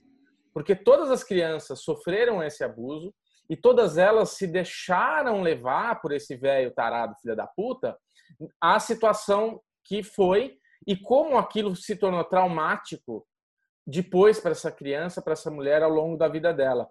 Porque 0.53 0.75
todas 0.75 1.09
as 1.09 1.23
crianças 1.23 1.81
sofreram 1.81 2.43
esse 2.43 2.63
abuso 2.63 3.11
e 3.49 3.55
todas 3.55 3.97
elas 3.97 4.31
se 4.31 4.45
deixaram 4.45 5.41
levar 5.41 6.01
por 6.01 6.11
esse 6.11 6.35
velho 6.35 6.71
tarado 6.71 7.15
filha 7.21 7.35
da 7.35 7.47
puta 7.47 7.97
a 8.61 8.79
situação 8.79 9.61
que 9.83 10.03
foi 10.03 10.57
e 10.85 10.95
como 10.95 11.37
aquilo 11.37 11.75
se 11.75 11.95
tornou 11.95 12.23
traumático 12.23 13.25
depois 13.85 14.39
para 14.39 14.51
essa 14.51 14.71
criança, 14.71 15.21
para 15.21 15.33
essa 15.33 15.49
mulher 15.49 15.81
ao 15.81 15.89
longo 15.89 16.17
da 16.17 16.27
vida 16.27 16.53
dela. 16.53 16.89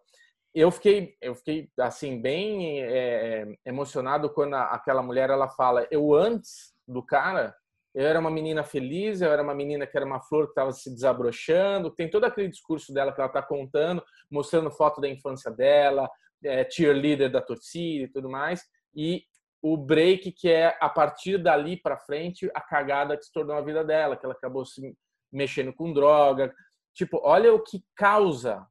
Eu 0.55 0.71
fiquei, 0.71 1.15
eu 1.21 1.35
fiquei 1.35 1.69
assim 1.79 2.21
bem 2.21 2.81
é, 2.83 3.55
emocionado 3.67 4.31
quando 4.31 4.55
a, 4.55 4.65
aquela 4.65 5.03
mulher 5.03 5.29
ela 5.29 5.49
fala: 5.49 5.87
eu 5.91 6.15
antes 6.15 6.75
do 6.89 7.03
cara 7.03 7.55
eu 7.97 8.07
era 8.07 8.21
uma 8.21 8.31
menina 8.31 8.63
feliz, 8.63 9.23
eu 9.23 9.33
era 9.33 9.43
uma 9.43 9.55
menina 9.55 9.87
que 9.87 9.97
era 9.97 10.05
uma 10.05 10.21
flor 10.21 10.45
que 10.45 10.51
estava 10.51 10.71
se 10.71 10.93
desabrochando. 10.93 11.91
Tem 11.91 12.11
todo 12.11 12.25
aquele 12.25 12.49
discurso 12.49 12.93
dela 12.93 13.11
que 13.11 13.19
ela 13.19 13.29
está 13.29 13.41
contando, 13.41 14.05
mostrando 14.31 14.71
foto 14.71 15.01
da 15.01 15.09
infância 15.09 15.51
dela, 15.51 16.07
é, 16.45 16.69
cheerleader 16.69 17.31
da 17.31 17.41
torcida 17.41 18.05
e 18.05 18.09
tudo 18.09 18.29
mais. 18.29 18.63
E 18.95 19.25
o 19.63 19.77
break 19.77 20.33
que 20.33 20.49
é 20.49 20.77
a 20.81 20.89
partir 20.89 21.39
dali 21.39 21.77
para 21.77 21.99
frente 21.99 22.51
a 22.55 22.61
cagada 22.61 23.17
que 23.17 23.25
se 23.25 23.33
tornou 23.33 23.57
a 23.57 23.63
vida 23.63 23.85
dela, 23.85 24.17
que 24.17 24.25
ela 24.25 24.35
acabou 24.35 24.65
se 24.65 24.97
mexendo 25.33 25.73
com 25.73 25.93
droga. 25.93 26.55
Tipo, 26.95 27.21
olha 27.23 27.53
o 27.53 27.63
que 27.63 27.85
causa, 27.95 28.67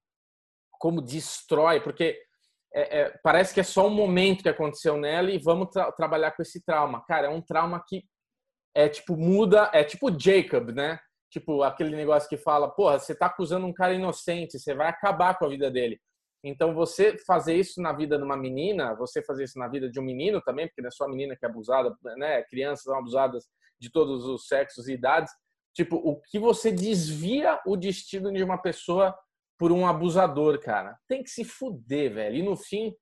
como 0.79 1.01
destrói, 1.01 1.81
porque 1.81 2.19
é, 2.73 2.99
é, 2.99 3.19
parece 3.23 3.53
que 3.53 3.59
é 3.59 3.63
só 3.63 3.87
um 3.87 3.93
momento 3.93 4.43
que 4.43 4.49
aconteceu 4.49 4.97
nela 4.97 5.31
e 5.31 5.37
vamos 5.37 5.69
tra 5.69 5.91
trabalhar 5.91 6.31
com 6.31 6.41
esse 6.41 6.63
trauma. 6.63 7.03
Cara, 7.05 7.27
é 7.27 7.29
um 7.29 7.41
trauma 7.41 7.83
que 7.87 8.03
é 8.75 8.89
tipo 8.89 9.15
muda, 9.15 9.69
é 9.73 9.83
tipo 9.83 10.11
Jacob, 10.19 10.71
né? 10.71 10.99
Tipo 11.31 11.63
aquele 11.63 11.95
negócio 11.95 12.27
que 12.27 12.37
fala, 12.37 12.69
porra, 12.69 12.99
você 12.99 13.15
tá 13.15 13.27
acusando 13.27 13.65
um 13.65 13.73
cara 13.73 13.93
inocente, 13.93 14.59
você 14.59 14.73
vai 14.73 14.87
acabar 14.87 15.37
com 15.37 15.45
a 15.45 15.49
vida 15.49 15.71
dele. 15.71 15.99
Então 16.47 16.75
você 16.75 17.17
fazer 17.25 17.55
isso 17.55 17.81
na 17.81 17.91
vida 17.91 18.17
de 18.17 18.23
uma 18.23 18.37
menina, 18.37 18.93
você 18.93 19.23
fazer 19.23 19.45
isso 19.45 19.57
na 19.57 19.67
vida 19.67 19.89
de 19.89 19.99
um 19.99 20.03
menino 20.03 20.39
também, 20.41 20.67
porque 20.67 20.81
não 20.81 20.89
é 20.89 20.91
só 20.91 21.05
a 21.05 21.09
menina 21.09 21.35
que 21.35 21.43
é 21.43 21.49
abusada, 21.49 21.95
né? 22.17 22.43
Crianças 22.43 22.83
são 22.83 22.95
abusadas 22.95 23.45
de 23.79 23.91
todos 23.91 24.25
os 24.25 24.47
sexos 24.47 24.87
e 24.87 24.93
idades. 24.93 25.33
Tipo, 25.73 25.95
o 25.97 26.21
que 26.21 26.37
você 26.37 26.71
desvia 26.71 27.59
o 27.65 27.75
destino 27.75 28.31
de 28.31 28.43
uma 28.43 28.59
pessoa 28.59 29.17
por 29.57 29.71
um 29.71 29.87
abusador, 29.87 30.59
cara. 30.59 30.97
Tem 31.07 31.23
que 31.23 31.29
se 31.29 31.43
fuder, 31.43 32.13
velho. 32.13 32.35
E 32.35 32.43
no 32.43 32.55
fim, 32.55 32.93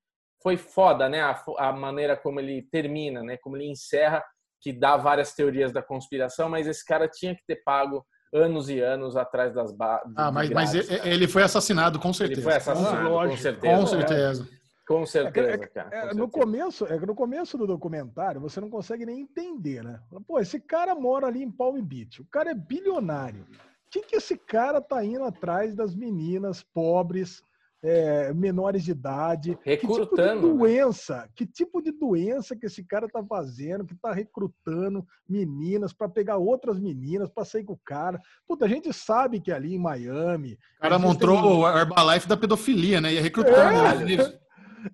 foi 0.42 0.56
foda, 0.56 1.08
né? 1.08 1.20
A, 1.20 1.42
a, 1.58 1.72
maneira 1.72 2.16
como 2.16 2.40
ele 2.40 2.62
termina, 2.70 3.22
né? 3.22 3.36
Como 3.36 3.56
ele 3.56 3.68
encerra, 3.68 4.24
que 4.60 4.72
dá 4.72 4.96
várias 4.96 5.34
teorias 5.34 5.72
da 5.72 5.82
conspiração, 5.82 6.48
mas 6.48 6.66
esse 6.66 6.84
cara 6.84 7.08
tinha 7.08 7.34
que 7.34 7.44
ter 7.46 7.62
pago 7.64 8.06
anos 8.34 8.68
e 8.68 8.80
anos 8.80 9.16
atrás 9.16 9.54
das 9.54 9.72
bases. 9.72 10.12
Ah, 10.16 10.32
mas, 10.32 10.50
mas 10.50 10.74
ele 10.74 11.28
foi 11.28 11.44
assassinado, 11.44 12.00
com 12.00 12.12
certeza. 12.12 12.40
Ele 12.40 12.44
foi 12.44 12.56
assassinado, 12.56 13.18
ah, 13.18 13.28
com 13.28 13.36
certeza. 13.36 13.76
Com 13.76 13.86
certeza. 13.86 14.48
Com 14.86 15.06
certeza, 15.06 15.64
é, 15.64 15.66
cara. 15.68 15.88
Com 15.88 15.96
é, 15.96 16.00
certeza. 16.00 16.20
No 16.20 16.28
começo, 16.28 16.86
é, 16.86 16.98
no 16.98 17.14
começo 17.14 17.56
do 17.56 17.66
documentário, 17.66 18.40
você 18.40 18.60
não 18.60 18.68
consegue 18.68 19.06
nem 19.06 19.20
entender, 19.20 19.82
né? 19.82 20.00
Pô, 20.26 20.38
esse 20.38 20.60
cara 20.60 20.94
mora 20.94 21.28
ali 21.28 21.42
em 21.42 21.50
Palm 21.50 21.80
Beach, 21.80 22.20
o 22.20 22.26
cara 22.26 22.50
é 22.50 22.54
bilionário. 22.54 23.46
O 23.86 23.90
que, 23.90 24.02
que 24.02 24.16
esse 24.16 24.36
cara 24.36 24.80
tá 24.80 25.04
indo 25.04 25.24
atrás 25.24 25.74
das 25.74 25.94
meninas 25.94 26.62
pobres, 26.62 27.42
é, 27.84 28.32
menores 28.32 28.82
de 28.82 28.92
idade. 28.92 29.58
Recrutando. 29.62 30.00
Que 30.00 30.04
tipo 30.04 30.16
de 30.16 30.22
né? 30.22 30.40
doença? 30.40 31.28
Que 31.36 31.46
tipo 31.46 31.82
de 31.82 31.92
doença 31.92 32.56
que 32.56 32.64
esse 32.64 32.82
cara 32.82 33.06
tá 33.06 33.22
fazendo, 33.22 33.84
que 33.84 33.94
tá 33.94 34.10
recrutando 34.10 35.06
meninas 35.28 35.92
para 35.92 36.08
pegar 36.08 36.38
outras 36.38 36.80
meninas 36.80 37.28
para 37.28 37.44
sair 37.44 37.62
com 37.62 37.74
o 37.74 37.80
cara? 37.84 38.18
Puta, 38.48 38.64
a 38.64 38.68
gente 38.68 38.90
sabe 38.90 39.38
que 39.38 39.52
ali 39.52 39.74
em 39.74 39.78
Miami. 39.78 40.58
O 40.78 40.80
cara 40.80 40.98
montou 40.98 41.36
tem... 41.36 41.44
o 41.44 41.78
Herbalife 41.78 42.26
da 42.26 42.38
pedofilia, 42.38 43.02
né? 43.02 43.12
Ia 43.12 43.20
recrutando. 43.20 43.56
É. 43.58 44.16
Né? 44.16 44.38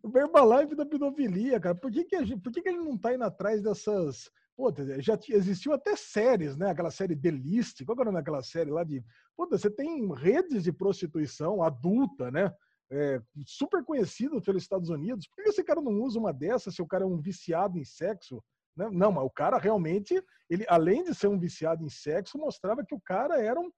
O 0.02 0.10
Herbalife 0.18 0.74
da 0.74 0.84
pedofilia, 0.84 1.60
cara. 1.60 1.76
Por 1.76 1.92
que, 1.92 2.02
que, 2.02 2.24
gente, 2.24 2.42
por 2.42 2.50
que, 2.50 2.60
que 2.60 2.68
ele 2.68 2.78
não 2.78 2.98
tá 2.98 3.14
indo 3.14 3.22
atrás 3.22 3.62
dessas. 3.62 4.28
Pô, 4.56 4.70
já 4.98 5.18
existiu 5.30 5.72
até 5.72 5.94
séries, 5.94 6.56
né? 6.56 6.70
Aquela 6.70 6.90
série 6.90 7.16
The 7.16 7.30
List. 7.30 7.84
Qual 7.84 7.94
que 7.94 8.02
é 8.02 8.04
o 8.04 8.06
nome 8.06 8.18
daquela 8.18 8.42
série 8.42 8.70
lá 8.70 8.82
de. 8.82 9.02
Puta, 9.36 9.56
você 9.56 9.70
tem 9.70 10.12
redes 10.12 10.64
de 10.64 10.72
prostituição 10.72 11.62
adulta, 11.62 12.32
né? 12.32 12.52
É, 12.90 13.20
super 13.46 13.84
conhecido 13.84 14.40
pelos 14.42 14.62
Estados 14.62 14.88
Unidos, 14.88 15.28
por 15.28 15.42
que 15.42 15.50
esse 15.50 15.62
cara 15.62 15.80
não 15.80 15.92
usa 16.02 16.18
uma 16.18 16.32
dessas 16.32 16.74
se 16.74 16.82
o 16.82 16.86
cara 16.86 17.04
é 17.04 17.06
um 17.06 17.20
viciado 17.20 17.78
em 17.78 17.84
sexo? 17.84 18.42
Né? 18.76 18.88
Não, 18.90 19.12
mas 19.12 19.24
o 19.24 19.30
cara 19.30 19.58
realmente, 19.58 20.22
ele 20.48 20.64
além 20.68 21.04
de 21.04 21.14
ser 21.14 21.28
um 21.28 21.38
viciado 21.38 21.84
em 21.84 21.88
sexo, 21.88 22.38
mostrava 22.38 22.84
que 22.84 22.94
o 22.94 23.00
cara 23.00 23.40
era 23.40 23.60
um, 23.60 23.70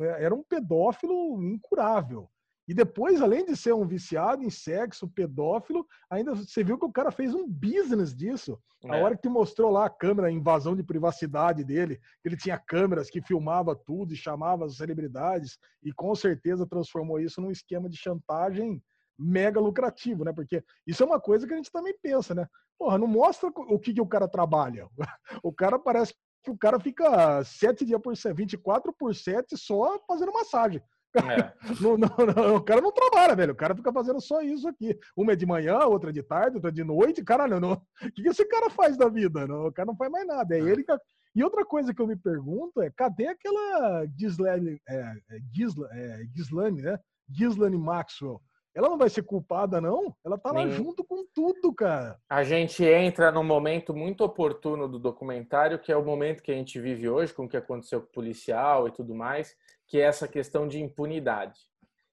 é, 0.00 0.24
era 0.24 0.34
um 0.34 0.42
pedófilo 0.42 1.42
incurável. 1.42 2.28
E 2.68 2.74
depois, 2.74 3.22
além 3.22 3.46
de 3.46 3.56
ser 3.56 3.72
um 3.72 3.86
viciado 3.86 4.44
em 4.44 4.50
sexo, 4.50 5.08
pedófilo, 5.08 5.86
ainda 6.10 6.34
você 6.34 6.62
viu 6.62 6.78
que 6.78 6.84
o 6.84 6.92
cara 6.92 7.10
fez 7.10 7.34
um 7.34 7.48
business 7.48 8.14
disso. 8.14 8.60
É. 8.84 8.94
A 8.94 9.02
hora 9.02 9.16
que 9.16 9.26
mostrou 9.26 9.70
lá 9.70 9.86
a 9.86 9.90
câmera, 9.90 10.28
a 10.28 10.30
invasão 10.30 10.76
de 10.76 10.82
privacidade 10.82 11.64
dele, 11.64 11.98
ele 12.22 12.36
tinha 12.36 12.58
câmeras 12.58 13.08
que 13.08 13.22
filmava 13.22 13.74
tudo 13.74 14.12
e 14.12 14.16
chamava 14.16 14.66
as 14.66 14.76
celebridades, 14.76 15.58
e 15.82 15.90
com 15.92 16.14
certeza 16.14 16.66
transformou 16.66 17.18
isso 17.18 17.40
num 17.40 17.50
esquema 17.50 17.88
de 17.88 17.96
chantagem 17.96 18.82
mega 19.18 19.58
lucrativo, 19.58 20.22
né? 20.22 20.32
Porque 20.32 20.62
isso 20.86 21.02
é 21.02 21.06
uma 21.06 21.18
coisa 21.18 21.46
que 21.46 21.54
a 21.54 21.56
gente 21.56 21.72
também 21.72 21.94
pensa, 22.02 22.34
né? 22.34 22.46
Porra, 22.78 22.98
não 22.98 23.08
mostra 23.08 23.48
o 23.48 23.78
que, 23.78 23.94
que 23.94 24.00
o 24.00 24.06
cara 24.06 24.28
trabalha. 24.28 24.86
O 25.42 25.52
cara 25.52 25.78
parece 25.78 26.14
que 26.44 26.50
o 26.50 26.56
cara 26.56 26.78
fica 26.78 27.42
sete 27.44 27.84
dias 27.84 28.00
por 28.00 28.14
24 28.14 28.92
por 28.92 29.14
7 29.14 29.56
só 29.56 29.98
fazendo 30.06 30.32
massagem. 30.32 30.82
É. 31.14 31.52
Não, 31.80 31.96
não, 31.96 32.08
não, 32.26 32.56
o 32.56 32.62
cara 32.62 32.80
não 32.80 32.92
trabalha, 32.92 33.34
velho. 33.34 33.52
O 33.52 33.56
cara 33.56 33.74
fica 33.74 33.92
fazendo 33.92 34.20
só 34.20 34.42
isso 34.42 34.68
aqui. 34.68 34.98
Uma 35.16 35.32
é 35.32 35.36
de 35.36 35.46
manhã, 35.46 35.78
outra 35.80 36.10
é 36.10 36.12
de 36.12 36.22
tarde, 36.22 36.56
outra 36.56 36.70
é 36.70 36.72
de 36.72 36.84
noite. 36.84 37.24
Caralho, 37.24 37.58
não... 37.60 37.72
o 37.72 38.12
que, 38.12 38.28
esse 38.28 38.44
cara 38.46 38.68
faz 38.70 38.96
da 38.96 39.08
vida? 39.08 39.46
Não, 39.46 39.66
o 39.66 39.72
cara 39.72 39.86
não 39.86 39.96
faz 39.96 40.10
mais 40.10 40.26
nada. 40.26 40.54
É 40.54 40.60
ele 40.60 40.84
que... 40.84 40.92
E 41.34 41.44
outra 41.44 41.64
coisa 41.64 41.94
que 41.94 42.00
eu 42.00 42.06
me 42.06 42.16
pergunto 42.16 42.82
é: 42.82 42.90
cadê 42.90 43.28
aquela 43.28 44.06
Gislane, 44.18 44.80
é, 44.88 44.96
é, 45.30 45.38
Gisla, 45.54 45.88
é, 45.92 46.24
Gislane, 46.34 46.82
né? 46.82 46.98
Gislane 47.28 47.78
Maxwell? 47.78 48.40
Ela 48.74 48.88
não 48.88 48.98
vai 48.98 49.08
ser 49.08 49.22
culpada, 49.22 49.80
não? 49.80 50.14
Ela 50.24 50.38
tá 50.38 50.52
lá 50.52 50.64
Nem... 50.64 50.72
junto 50.72 51.04
com 51.04 51.24
tudo, 51.34 51.74
cara. 51.74 52.16
A 52.28 52.44
gente 52.44 52.84
entra 52.84 53.32
num 53.32 53.42
momento 53.42 53.94
muito 53.94 54.22
oportuno 54.22 54.86
do 54.86 54.98
documentário, 54.98 55.78
que 55.78 55.90
é 55.90 55.96
o 55.96 56.04
momento 56.04 56.42
que 56.42 56.52
a 56.52 56.54
gente 56.54 56.80
vive 56.80 57.08
hoje, 57.08 57.34
com 57.34 57.44
o 57.44 57.48
que 57.48 57.56
aconteceu 57.56 58.00
com 58.00 58.06
o 58.06 58.12
policial 58.12 58.86
e 58.86 58.92
tudo 58.92 59.14
mais, 59.14 59.56
que 59.88 59.98
é 59.98 60.02
essa 60.02 60.28
questão 60.28 60.68
de 60.68 60.80
impunidade. 60.80 61.58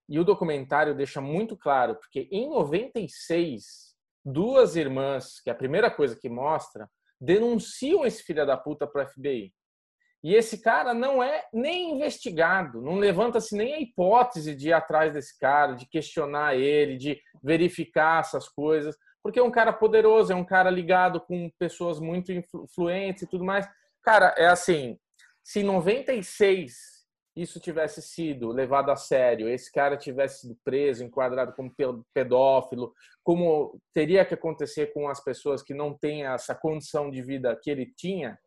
E 0.07 0.19
o 0.19 0.23
documentário 0.23 0.95
deixa 0.95 1.19
muito 1.19 1.57
claro, 1.57 1.95
porque 1.95 2.27
em 2.31 2.49
96, 2.49 3.95
duas 4.23 4.75
irmãs, 4.75 5.39
que 5.41 5.49
é 5.49 5.53
a 5.53 5.57
primeira 5.57 5.91
coisa 5.91 6.15
que 6.15 6.29
mostra, 6.29 6.89
denunciam 7.19 8.05
esse 8.05 8.23
filho 8.23 8.45
da 8.45 8.55
puta 8.55 8.87
para 8.87 9.03
o 9.03 9.07
FBI. 9.07 9.53
E 10.23 10.33
esse 10.33 10.59
cara 10.59 10.93
não 10.93 11.21
é 11.21 11.45
nem 11.53 11.91
investigado, 11.91 12.81
não 12.81 12.97
levanta-se 12.97 13.55
nem 13.55 13.75
a 13.75 13.79
hipótese 13.79 14.55
de 14.55 14.69
ir 14.69 14.73
atrás 14.73 15.13
desse 15.13 15.37
cara, 15.37 15.73
de 15.73 15.87
questionar 15.87 16.55
ele, 16.55 16.97
de 16.97 17.21
verificar 17.43 18.21
essas 18.21 18.49
coisas, 18.49 18.97
porque 19.21 19.39
é 19.39 19.43
um 19.43 19.51
cara 19.51 19.71
poderoso, 19.71 20.31
é 20.31 20.35
um 20.35 20.45
cara 20.45 20.69
ligado 20.69 21.19
com 21.21 21.51
pessoas 21.59 21.99
muito 21.99 22.31
influentes 22.31 23.23
e 23.23 23.27
tudo 23.27 23.43
mais. 23.43 23.67
Cara, 24.03 24.33
é 24.37 24.47
assim, 24.47 24.99
se 25.43 25.59
em 25.59 25.63
96 25.63 26.94
isso 27.35 27.59
tivesse 27.59 28.01
sido 28.01 28.49
levado 28.49 28.89
a 28.91 28.95
sério, 28.95 29.49
esse 29.49 29.71
cara 29.71 29.97
tivesse 29.97 30.41
sido 30.41 30.57
preso, 30.63 31.03
enquadrado 31.03 31.53
como 31.53 31.75
pedófilo, 32.13 32.93
como 33.23 33.79
teria 33.93 34.23
que 34.23 34.33
acontecer 34.33 34.93
com 34.93 35.09
as 35.09 35.21
pessoas 35.21 35.61
que 35.61 35.73
não 35.73 35.93
têm 35.93 36.25
essa 36.25 36.55
condição 36.55 37.11
de 37.11 37.21
vida 37.21 37.59
que 37.61 37.69
ele 37.69 37.85
tinha, 37.85 38.39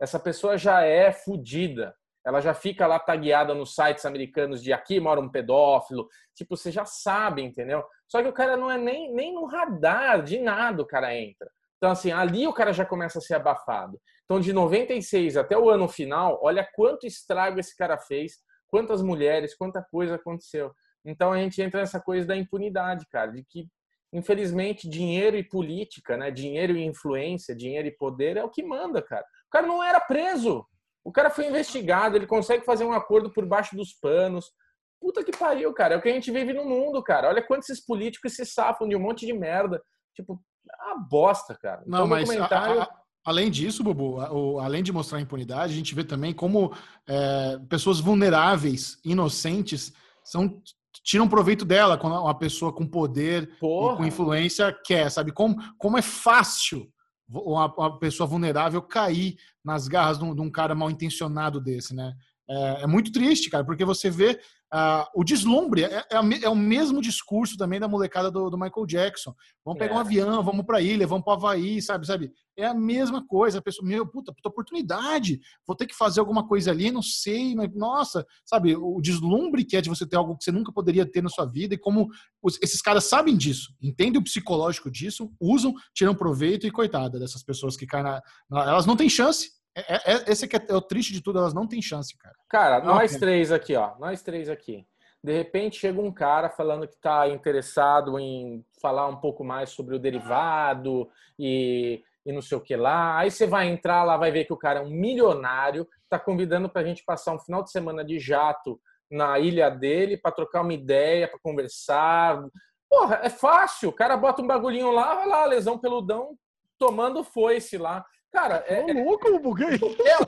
essa 0.00 0.18
pessoa 0.18 0.56
já 0.56 0.82
é 0.82 1.12
fodida. 1.12 1.94
Ela 2.24 2.40
já 2.40 2.52
fica 2.52 2.86
lá 2.86 2.98
tagueada 2.98 3.54
nos 3.54 3.74
sites 3.74 4.04
americanos 4.04 4.62
de 4.62 4.72
aqui 4.72 5.00
mora 5.00 5.20
um 5.20 5.28
pedófilo. 5.28 6.08
Tipo, 6.34 6.56
você 6.56 6.70
já 6.70 6.84
sabe, 6.84 7.42
entendeu? 7.42 7.84
Só 8.06 8.22
que 8.22 8.28
o 8.28 8.32
cara 8.32 8.56
não 8.56 8.70
é 8.70 8.76
nem, 8.76 9.12
nem 9.12 9.34
no 9.34 9.46
radar 9.46 10.22
de 10.22 10.38
nada 10.38 10.82
o 10.82 10.86
cara 10.86 11.14
entra. 11.14 11.50
Então, 11.80 11.92
assim, 11.92 12.12
ali 12.12 12.46
o 12.46 12.52
cara 12.52 12.74
já 12.74 12.84
começa 12.84 13.18
a 13.18 13.22
ser 13.22 13.34
abafado. 13.34 13.98
Então, 14.24 14.38
de 14.38 14.52
96 14.52 15.38
até 15.38 15.56
o 15.56 15.70
ano 15.70 15.88
final, 15.88 16.38
olha 16.42 16.68
quanto 16.74 17.06
estrago 17.06 17.58
esse 17.58 17.74
cara 17.74 17.96
fez, 17.96 18.34
quantas 18.68 19.00
mulheres, 19.00 19.56
quanta 19.56 19.82
coisa 19.90 20.16
aconteceu. 20.16 20.72
Então, 21.02 21.32
a 21.32 21.38
gente 21.38 21.62
entra 21.62 21.80
nessa 21.80 21.98
coisa 21.98 22.26
da 22.26 22.36
impunidade, 22.36 23.06
cara, 23.10 23.32
de 23.32 23.42
que, 23.48 23.66
infelizmente, 24.12 24.86
dinheiro 24.86 25.38
e 25.38 25.42
política, 25.42 26.18
né? 26.18 26.30
Dinheiro 26.30 26.76
e 26.76 26.84
influência, 26.84 27.56
dinheiro 27.56 27.88
e 27.88 27.96
poder 27.96 28.36
é 28.36 28.44
o 28.44 28.50
que 28.50 28.62
manda, 28.62 29.00
cara. 29.00 29.24
O 29.46 29.50
cara 29.50 29.66
não 29.66 29.82
era 29.82 30.00
preso. 30.00 30.66
O 31.02 31.10
cara 31.10 31.30
foi 31.30 31.46
investigado, 31.46 32.14
ele 32.14 32.26
consegue 32.26 32.62
fazer 32.62 32.84
um 32.84 32.92
acordo 32.92 33.32
por 33.32 33.46
baixo 33.46 33.74
dos 33.74 33.94
panos. 33.94 34.52
Puta 35.00 35.24
que 35.24 35.32
pariu, 35.32 35.72
cara. 35.72 35.94
É 35.94 35.96
o 35.96 36.02
que 36.02 36.10
a 36.10 36.12
gente 36.12 36.30
vive 36.30 36.52
no 36.52 36.66
mundo, 36.66 37.02
cara. 37.02 37.28
Olha 37.28 37.42
quantos 37.42 37.70
esses 37.70 37.82
políticos 37.82 38.34
se 38.34 38.44
safam 38.44 38.86
de 38.86 38.94
um 38.94 39.00
monte 39.00 39.24
de 39.24 39.32
merda. 39.32 39.82
Tipo, 40.14 40.38
a 40.68 40.98
bosta, 40.98 41.54
cara. 41.54 41.82
Não, 41.86 41.98
então, 41.98 42.08
mas 42.08 42.28
documentário... 42.28 42.80
a, 42.80 42.84
a, 42.84 42.90
além 43.24 43.50
disso, 43.50 43.82
Bobo, 43.82 44.20
a, 44.20 44.64
além 44.64 44.82
de 44.82 44.92
mostrar 44.92 45.20
impunidade, 45.20 45.72
a 45.72 45.76
gente 45.76 45.94
vê 45.94 46.04
também 46.04 46.32
como 46.32 46.72
é, 47.06 47.58
pessoas 47.68 48.00
vulneráveis, 48.00 48.98
inocentes, 49.04 49.92
são 50.24 50.62
tiram 51.02 51.28
proveito 51.28 51.64
dela 51.64 51.96
quando 51.96 52.20
uma 52.20 52.36
pessoa 52.36 52.72
com 52.72 52.86
poder 52.86 53.50
e 53.56 53.58
com 53.60 54.04
influência 54.04 54.76
quer, 54.84 55.10
sabe? 55.10 55.32
Como, 55.32 55.56
como 55.78 55.96
é 55.96 56.02
fácil 56.02 56.86
uma, 57.28 57.72
uma 57.74 57.98
pessoa 57.98 58.26
vulnerável 58.26 58.82
cair 58.82 59.36
nas 59.64 59.86
garras 59.88 60.18
de 60.18 60.24
um, 60.24 60.34
de 60.34 60.40
um 60.40 60.50
cara 60.50 60.74
mal 60.74 60.90
intencionado 60.90 61.60
desse, 61.60 61.94
né? 61.94 62.14
É, 62.48 62.82
é, 62.82 62.86
muito 62.86 63.12
triste, 63.12 63.48
cara, 63.48 63.64
porque 63.64 63.84
você 63.84 64.10
vê 64.10 64.40
Uh, 64.72 65.04
o 65.16 65.24
deslumbre 65.24 65.82
é, 65.82 66.06
é, 66.12 66.44
é, 66.44 66.48
o 66.48 66.54
mesmo 66.54 67.02
discurso 67.02 67.56
também 67.56 67.80
da 67.80 67.88
molecada 67.88 68.30
do, 68.30 68.48
do 68.48 68.56
Michael 68.56 68.86
Jackson. 68.86 69.34
Vamos 69.64 69.80
pegar 69.80 69.94
é. 69.94 69.96
um 69.96 70.00
avião, 70.00 70.44
vamos 70.44 70.64
para 70.64 70.80
ilha, 70.80 71.08
vamos 71.08 71.24
para 71.24 71.34
Havaí, 71.34 71.82
sabe, 71.82 72.06
sabe? 72.06 72.32
É 72.56 72.66
a 72.66 72.74
mesma 72.74 73.26
coisa. 73.26 73.58
A 73.58 73.62
pessoa, 73.62 73.86
meu, 73.86 74.06
puta, 74.06 74.32
puta 74.32 74.48
oportunidade. 74.48 75.40
Vou 75.66 75.74
ter 75.74 75.86
que 75.86 75.94
fazer 75.94 76.20
alguma 76.20 76.46
coisa 76.46 76.70
ali, 76.70 76.92
não 76.92 77.02
sei, 77.02 77.56
mas 77.56 77.68
nossa, 77.74 78.24
sabe? 78.44 78.76
O 78.76 79.00
deslumbre 79.00 79.64
que 79.64 79.76
é 79.76 79.80
de 79.80 79.88
você 79.88 80.06
ter 80.06 80.16
algo 80.16 80.36
que 80.36 80.44
você 80.44 80.52
nunca 80.52 80.72
poderia 80.72 81.04
ter 81.04 81.20
na 81.20 81.28
sua 81.28 81.46
vida 81.46 81.74
e 81.74 81.78
como 81.78 82.08
os, 82.40 82.56
esses 82.62 82.80
caras 82.80 83.04
sabem 83.04 83.36
disso, 83.36 83.74
entendem 83.82 84.20
o 84.20 84.24
psicológico 84.24 84.88
disso, 84.88 85.32
usam, 85.40 85.74
tiram 85.92 86.14
proveito 86.14 86.64
e 86.64 86.70
coitada 86.70 87.18
dessas 87.18 87.42
pessoas 87.42 87.76
que 87.76 87.86
caem 87.86 88.04
na, 88.04 88.22
na 88.48 88.70
elas 88.70 88.86
não 88.86 88.96
têm 88.96 89.08
chance 89.08 89.59
é, 89.88 89.94
é, 89.94 90.14
é, 90.14 90.24
esse 90.30 90.46
que 90.46 90.56
é, 90.56 90.66
é, 90.68 90.74
o 90.74 90.80
triste 90.80 91.12
de 91.12 91.22
tudo, 91.22 91.38
elas 91.38 91.54
não 91.54 91.66
têm 91.66 91.80
chance, 91.82 92.16
cara. 92.16 92.36
Cara, 92.48 92.80
não 92.80 92.94
nós 92.94 93.16
três 93.16 93.52
aqui, 93.52 93.76
ó. 93.76 93.96
Nós 93.98 94.22
três 94.22 94.48
aqui. 94.48 94.86
De 95.22 95.32
repente 95.32 95.78
chega 95.78 96.00
um 96.00 96.12
cara 96.12 96.48
falando 96.48 96.88
que 96.88 96.94
está 96.94 97.28
interessado 97.28 98.18
em 98.18 98.64
falar 98.80 99.06
um 99.06 99.16
pouco 99.16 99.44
mais 99.44 99.70
sobre 99.70 99.94
o 99.94 99.98
derivado 99.98 101.10
e, 101.38 102.02
e 102.24 102.32
não 102.32 102.40
sei 102.40 102.56
o 102.56 102.60
que 102.60 102.74
lá. 102.74 103.18
Aí 103.18 103.30
você 103.30 103.46
vai 103.46 103.68
entrar 103.68 104.02
lá, 104.02 104.16
vai 104.16 104.30
ver 104.32 104.46
que 104.46 104.52
o 104.52 104.56
cara 104.56 104.80
é 104.80 104.82
um 104.82 104.90
milionário, 104.90 105.86
está 106.04 106.18
convidando 106.18 106.68
para 106.70 106.80
a 106.80 106.84
gente 106.84 107.04
passar 107.04 107.34
um 107.34 107.38
final 107.38 107.62
de 107.62 107.70
semana 107.70 108.02
de 108.02 108.18
jato 108.18 108.80
na 109.10 109.38
ilha 109.38 109.68
dele 109.68 110.16
para 110.16 110.32
trocar 110.32 110.62
uma 110.62 110.72
ideia, 110.72 111.28
para 111.28 111.40
conversar. 111.42 112.42
Porra, 112.88 113.20
é 113.22 113.28
fácil. 113.28 113.90
O 113.90 113.94
cara 113.94 114.16
bota 114.16 114.40
um 114.40 114.46
bagulhinho 114.46 114.90
lá, 114.90 115.14
vai 115.14 115.26
lá, 115.26 115.44
lesão 115.44 115.78
peludão, 115.78 116.34
tomando 116.78 117.22
foice 117.22 117.76
lá. 117.76 118.04
Cara, 118.32 118.64
é, 118.68 118.88
é 118.88 118.92
louco, 118.92 119.38
buguei. 119.40 119.76
Qualquer 119.76 120.16
um, 120.20 120.24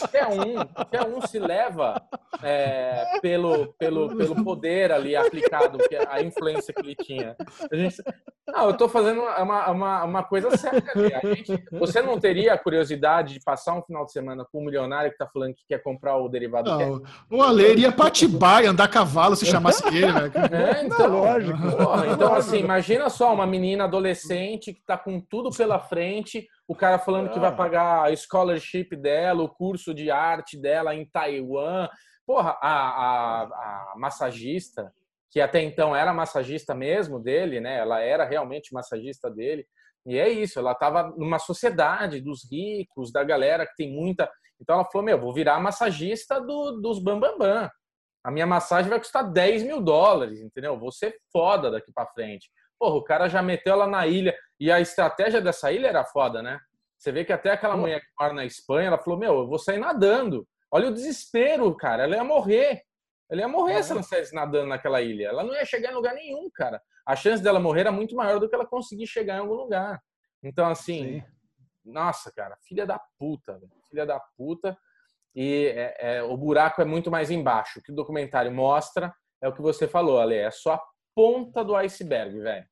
qualquer 0.00 0.26
um, 0.26 0.66
qualquer 0.66 1.02
um 1.06 1.20
se 1.26 1.38
leva 1.38 2.02
é, 2.42 3.18
pelo, 3.20 3.74
pelo, 3.78 4.16
pelo 4.16 4.42
poder 4.42 4.90
ali 4.90 5.14
aplicado, 5.14 5.78
que 5.78 5.96
a 5.96 6.22
influência 6.22 6.72
que 6.72 6.80
ele 6.80 6.94
tinha. 6.94 7.36
Gente, 7.70 8.02
não, 8.48 8.64
eu 8.64 8.70
estou 8.70 8.88
fazendo 8.88 9.20
uma, 9.20 9.70
uma, 9.70 10.04
uma 10.04 10.22
coisa 10.22 10.48
ali. 10.48 11.36
Gente, 11.36 11.64
você 11.72 12.00
não 12.00 12.18
teria 12.18 12.54
a 12.54 12.58
curiosidade 12.58 13.34
de 13.34 13.40
passar 13.40 13.74
um 13.74 13.82
final 13.82 14.06
de 14.06 14.12
semana 14.12 14.46
com 14.50 14.62
um 14.62 14.64
milionário 14.64 15.10
que 15.10 15.16
está 15.16 15.26
falando 15.26 15.54
que 15.54 15.66
quer 15.68 15.82
comprar 15.82 16.16
o 16.16 16.28
derivado? 16.28 16.70
Não, 16.70 17.02
o 17.30 17.42
Ale 17.42 17.70
iria 17.70 17.92
pra 17.92 18.06
Atibaia, 18.06 18.70
andar 18.70 18.84
a 18.84 18.88
cavalo 18.88 19.36
se 19.36 19.44
chamasse 19.44 19.84
ele, 19.94 20.10
velho. 20.10 20.32
É, 20.54 20.84
então, 20.84 21.08
não, 21.08 21.20
lógico. 21.20 21.58
Porra, 21.76 22.06
então, 22.06 22.34
assim, 22.34 22.58
imagina 22.60 23.10
só 23.10 23.34
uma 23.34 23.46
menina 23.46 23.84
adolescente 23.84 24.72
que 24.72 24.80
está 24.80 24.96
com 24.96 25.20
tudo 25.20 25.50
pela 25.50 25.78
frente 25.78 26.48
o 26.68 26.74
cara 26.74 26.98
falando 26.98 27.30
que 27.30 27.38
vai 27.38 27.50
ah. 27.50 27.56
pagar 27.56 28.06
a 28.06 28.16
scholarship 28.16 28.96
dela, 28.96 29.42
o 29.42 29.48
curso 29.48 29.94
de 29.94 30.10
arte 30.10 30.58
dela 30.58 30.94
em 30.94 31.06
Taiwan. 31.06 31.88
Porra, 32.26 32.58
a, 32.60 32.70
a, 32.70 33.42
a 33.42 33.94
massagista, 33.96 34.92
que 35.30 35.40
até 35.40 35.62
então 35.62 35.94
era 35.94 36.12
massagista 36.12 36.74
mesmo 36.74 37.20
dele, 37.20 37.60
né? 37.60 37.78
Ela 37.78 38.00
era 38.00 38.24
realmente 38.24 38.74
massagista 38.74 39.30
dele. 39.30 39.66
E 40.04 40.18
é 40.18 40.28
isso, 40.28 40.58
ela 40.58 40.72
estava 40.72 41.14
numa 41.16 41.38
sociedade 41.38 42.20
dos 42.20 42.50
ricos, 42.50 43.12
da 43.12 43.22
galera 43.24 43.66
que 43.66 43.76
tem 43.76 43.92
muita. 43.92 44.30
Então 44.60 44.74
ela 44.76 44.84
falou: 44.84 45.04
Meu, 45.04 45.20
vou 45.20 45.32
virar 45.32 45.60
massagista 45.60 46.40
do, 46.40 46.80
dos 46.80 46.98
Bambambam. 46.98 47.38
Bam, 47.38 47.62
bam. 47.62 47.70
A 48.24 48.30
minha 48.32 48.46
massagem 48.46 48.90
vai 48.90 48.98
custar 48.98 49.30
10 49.30 49.62
mil 49.62 49.80
dólares, 49.80 50.40
entendeu? 50.40 50.76
Vou 50.76 50.90
ser 50.90 51.16
foda 51.30 51.70
daqui 51.70 51.92
para 51.92 52.08
frente. 52.08 52.50
Porra, 52.78 52.96
o 52.96 53.04
cara 53.04 53.28
já 53.28 53.42
meteu 53.42 53.74
ela 53.74 53.86
na 53.86 54.06
ilha. 54.06 54.36
E 54.58 54.70
a 54.70 54.80
estratégia 54.80 55.40
dessa 55.40 55.72
ilha 55.72 55.88
era 55.88 56.04
foda, 56.04 56.42
né? 56.42 56.60
Você 56.98 57.12
vê 57.12 57.24
que 57.24 57.32
até 57.32 57.50
aquela 57.50 57.76
mulher 57.76 58.00
que 58.00 58.06
mora 58.18 58.32
na 58.32 58.44
Espanha, 58.44 58.88
ela 58.88 58.98
falou: 58.98 59.18
Meu, 59.18 59.38
eu 59.38 59.46
vou 59.46 59.58
sair 59.58 59.78
nadando. 59.78 60.46
Olha 60.70 60.88
o 60.88 60.94
desespero, 60.94 61.74
cara. 61.76 62.04
Ela 62.04 62.16
ia 62.16 62.24
morrer. 62.24 62.82
Ela 63.30 63.42
ia 63.42 63.48
morrer 63.48 63.74
é. 63.74 63.82
se 63.82 63.92
ela 63.92 64.02
saísse 64.02 64.34
nadando 64.34 64.68
naquela 64.68 65.00
ilha. 65.02 65.28
Ela 65.28 65.44
não 65.44 65.54
ia 65.54 65.64
chegar 65.64 65.90
em 65.90 65.94
lugar 65.94 66.14
nenhum, 66.14 66.48
cara. 66.54 66.80
A 67.06 67.14
chance 67.14 67.42
dela 67.42 67.60
morrer 67.60 67.80
era 67.80 67.92
muito 67.92 68.14
maior 68.16 68.40
do 68.40 68.48
que 68.48 68.54
ela 68.54 68.66
conseguir 68.66 69.06
chegar 69.06 69.36
em 69.36 69.40
algum 69.40 69.54
lugar. 69.54 70.00
Então, 70.42 70.68
assim, 70.68 71.20
Sim. 71.20 71.24
nossa, 71.84 72.32
cara, 72.32 72.56
filha 72.66 72.86
da 72.86 73.00
puta, 73.18 73.60
filha 73.88 74.06
da 74.06 74.20
puta. 74.36 74.76
E 75.34 75.66
é, 75.66 76.16
é, 76.16 76.22
o 76.22 76.36
buraco 76.36 76.80
é 76.80 76.84
muito 76.84 77.10
mais 77.10 77.30
embaixo. 77.30 77.78
O 77.78 77.82
que 77.82 77.92
o 77.92 77.94
documentário 77.94 78.50
mostra 78.50 79.14
é 79.42 79.48
o 79.48 79.52
que 79.52 79.60
você 79.60 79.86
falou, 79.86 80.18
Ale. 80.18 80.36
É 80.36 80.50
só 80.50 80.74
a 80.74 80.82
ponta 81.16 81.64
do 81.64 81.74
iceberg, 81.74 82.38
velho. 82.38 82.66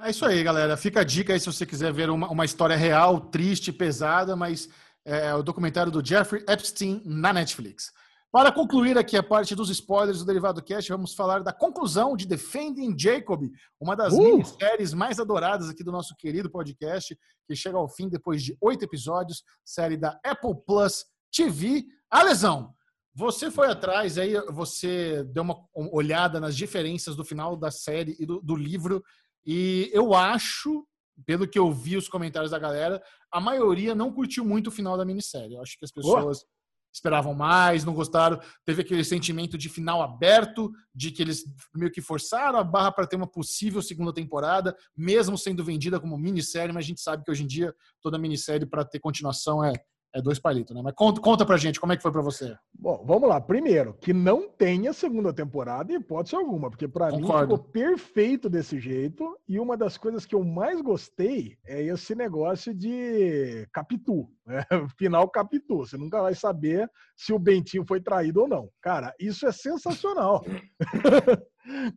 É 0.00 0.10
isso 0.10 0.24
aí, 0.24 0.42
galera. 0.42 0.76
Fica 0.76 1.02
a 1.02 1.04
dica 1.04 1.34
aí 1.34 1.38
se 1.38 1.46
você 1.46 1.66
quiser 1.66 1.92
ver 1.92 2.08
uma, 2.08 2.28
uma 2.28 2.44
história 2.46 2.74
real, 2.74 3.20
triste, 3.20 3.70
pesada, 3.70 4.34
mas 4.34 4.68
é 5.04 5.34
o 5.34 5.42
documentário 5.42 5.92
do 5.92 6.04
Jeffrey 6.04 6.42
Epstein 6.48 7.02
na 7.04 7.32
Netflix. 7.32 7.92
Para 8.32 8.50
concluir 8.50 8.96
aqui 8.96 9.14
a 9.14 9.22
parte 9.22 9.54
dos 9.54 9.68
spoilers 9.68 10.20
do 10.20 10.24
Derivado 10.24 10.62
Cast, 10.62 10.90
vamos 10.90 11.12
falar 11.14 11.42
da 11.42 11.52
conclusão 11.52 12.16
de 12.16 12.26
Defending 12.26 12.98
Jacob, 12.98 13.42
uma 13.78 13.94
das 13.94 14.14
uh! 14.14 14.22
minisséries 14.22 14.94
mais 14.94 15.20
adoradas 15.20 15.68
aqui 15.68 15.84
do 15.84 15.92
nosso 15.92 16.16
querido 16.16 16.50
podcast, 16.50 17.14
que 17.46 17.54
chega 17.54 17.76
ao 17.76 17.86
fim 17.86 18.08
depois 18.08 18.42
de 18.42 18.56
oito 18.58 18.86
episódios, 18.86 19.44
série 19.62 19.98
da 19.98 20.18
Apple 20.24 20.54
Plus 20.66 21.04
TV. 21.30 21.84
Alesão, 22.10 22.74
você 23.14 23.50
foi 23.50 23.68
atrás, 23.68 24.16
aí 24.16 24.34
você 24.50 25.22
deu 25.24 25.42
uma 25.42 25.66
olhada 25.74 26.40
nas 26.40 26.56
diferenças 26.56 27.14
do 27.14 27.24
final 27.24 27.56
da 27.56 27.70
série 27.70 28.16
e 28.18 28.24
do, 28.24 28.40
do 28.40 28.56
livro, 28.56 29.02
e 29.44 29.90
eu 29.92 30.14
acho, 30.14 30.86
pelo 31.26 31.46
que 31.46 31.58
eu 31.58 31.70
vi 31.72 31.96
os 31.96 32.08
comentários 32.08 32.52
da 32.52 32.58
galera, 32.58 33.02
a 33.30 33.40
maioria 33.40 33.94
não 33.94 34.12
curtiu 34.12 34.44
muito 34.44 34.68
o 34.68 34.72
final 34.72 34.96
da 34.96 35.04
minissérie. 35.04 35.54
Eu 35.54 35.62
acho 35.62 35.78
que 35.78 35.84
as 35.84 35.90
pessoas 35.90 36.42
oh. 36.42 36.46
esperavam 36.92 37.34
mais, 37.34 37.84
não 37.84 37.92
gostaram. 37.92 38.40
Teve 38.64 38.82
aquele 38.82 39.04
sentimento 39.04 39.58
de 39.58 39.68
final 39.68 40.00
aberto, 40.00 40.70
de 40.94 41.10
que 41.10 41.22
eles 41.22 41.44
meio 41.74 41.90
que 41.90 42.00
forçaram 42.00 42.58
a 42.58 42.64
barra 42.64 42.92
para 42.92 43.06
ter 43.06 43.16
uma 43.16 43.26
possível 43.26 43.82
segunda 43.82 44.12
temporada, 44.12 44.76
mesmo 44.96 45.36
sendo 45.36 45.64
vendida 45.64 45.98
como 45.98 46.16
minissérie, 46.16 46.72
mas 46.72 46.84
a 46.84 46.88
gente 46.88 47.00
sabe 47.00 47.24
que 47.24 47.30
hoje 47.30 47.42
em 47.42 47.48
dia 47.48 47.74
toda 48.00 48.18
minissérie 48.18 48.66
para 48.66 48.84
ter 48.84 49.00
continuação 49.00 49.64
é 49.64 49.72
é 50.14 50.20
dois 50.20 50.38
palitos, 50.38 50.74
né? 50.74 50.82
Mas 50.82 50.94
conta, 50.94 51.20
conta 51.20 51.46
pra 51.46 51.56
gente, 51.56 51.80
como 51.80 51.92
é 51.92 51.96
que 51.96 52.02
foi 52.02 52.12
pra 52.12 52.20
você? 52.20 52.56
Bom, 52.74 53.02
vamos 53.06 53.28
lá. 53.28 53.40
Primeiro, 53.40 53.94
que 53.94 54.12
não 54.12 54.48
tenha 54.48 54.92
segunda 54.92 55.32
temporada 55.32 55.92
em 55.92 55.96
hipótese 55.96 56.36
alguma, 56.36 56.68
porque 56.68 56.86
para 56.86 57.10
mim 57.10 57.22
ficou 57.22 57.58
perfeito 57.58 58.48
desse 58.50 58.78
jeito. 58.78 59.38
E 59.48 59.58
uma 59.58 59.76
das 59.76 59.96
coisas 59.96 60.26
que 60.26 60.34
eu 60.34 60.44
mais 60.44 60.80
gostei 60.82 61.56
é 61.64 61.82
esse 61.82 62.14
negócio 62.14 62.74
de 62.74 63.66
Capitu, 63.72 64.28
né? 64.46 64.62
Final 64.98 65.28
Capitu. 65.30 65.78
Você 65.78 65.96
nunca 65.96 66.20
vai 66.20 66.34
saber 66.34 66.90
se 67.16 67.32
o 67.32 67.38
Bentinho 67.38 67.84
foi 67.86 68.00
traído 68.00 68.42
ou 68.42 68.48
não. 68.48 68.68
Cara, 68.80 69.14
isso 69.18 69.46
é 69.46 69.52
sensacional. 69.52 70.44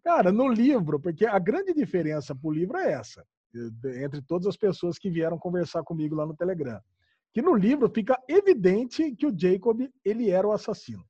Cara, 0.03 0.31
no 0.31 0.47
livro, 0.47 0.99
porque 0.99 1.25
a 1.25 1.39
grande 1.39 1.73
diferença 1.73 2.35
pro 2.35 2.51
livro 2.51 2.77
é 2.77 2.93
essa, 2.93 3.25
entre 3.99 4.21
todas 4.21 4.47
as 4.47 4.55
pessoas 4.55 4.97
que 4.99 5.09
vieram 5.09 5.39
conversar 5.39 5.83
comigo 5.83 6.15
lá 6.15 6.25
no 6.25 6.35
Telegram 6.35 6.79
que 7.36 7.41
no 7.41 7.53
livro 7.53 7.90
fica 7.90 8.18
evidente 8.30 9.14
que 9.14 9.28
o 9.28 9.38
Jacob 9.38 9.91
ele 10.06 10.32
era 10.32 10.48
o 10.48 10.53
assassino. 10.53 11.06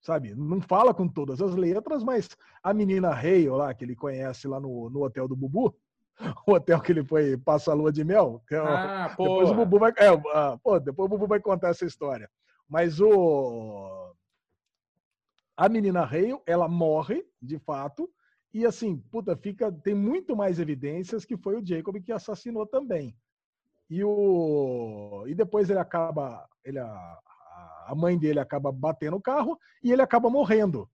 Sabe? 0.00 0.32
Não 0.32 0.60
fala 0.60 0.94
com 0.94 1.08
todas 1.08 1.42
as 1.42 1.56
letras, 1.56 2.04
mas 2.04 2.28
a 2.62 2.72
menina 2.72 3.10
Hale 3.10 3.48
lá, 3.48 3.74
que 3.74 3.84
ele 3.84 3.96
conhece 3.96 4.46
lá 4.46 4.60
no, 4.60 4.88
no 4.88 5.02
hotel 5.02 5.26
do 5.26 5.34
Bubu, 5.34 5.76
o 6.46 6.52
hotel 6.52 6.80
que 6.80 6.92
ele 6.92 7.02
foi 7.02 7.36
passar 7.36 7.72
a 7.72 7.74
lua 7.74 7.90
de 7.90 8.04
mel. 8.04 8.40
É, 8.48 8.56
ah, 8.58 9.08
depois 9.08 9.50
o 9.50 9.54
Bubu 9.56 9.80
vai, 9.80 9.90
é, 9.98 10.16
pô, 10.62 10.78
depois 10.78 11.06
o 11.06 11.08
Bubu 11.08 11.26
vai 11.26 11.40
contar 11.40 11.70
essa 11.70 11.84
história. 11.84 12.30
Mas 12.68 13.00
o 13.00 14.14
a 15.56 15.68
menina 15.68 16.04
Hale, 16.04 16.40
ela 16.46 16.68
morre, 16.68 17.26
de 17.42 17.58
fato, 17.58 18.08
e 18.54 18.64
assim, 18.64 18.98
puta, 19.10 19.36
fica 19.36 19.72
tem 19.72 19.96
muito 19.96 20.36
mais 20.36 20.60
evidências 20.60 21.24
que 21.24 21.36
foi 21.36 21.56
o 21.56 21.66
Jacob 21.66 22.00
que 22.00 22.12
assassinou 22.12 22.68
também. 22.68 23.16
E, 23.88 24.02
o, 24.02 25.24
e 25.26 25.34
depois 25.34 25.70
ele 25.70 25.78
acaba, 25.78 26.46
ele, 26.64 26.78
a, 26.78 27.18
a 27.86 27.94
mãe 27.94 28.18
dele 28.18 28.40
acaba 28.40 28.72
batendo 28.72 29.16
o 29.16 29.22
carro 29.22 29.58
e 29.82 29.92
ele 29.92 30.02
acaba 30.02 30.28
morrendo. 30.28 30.88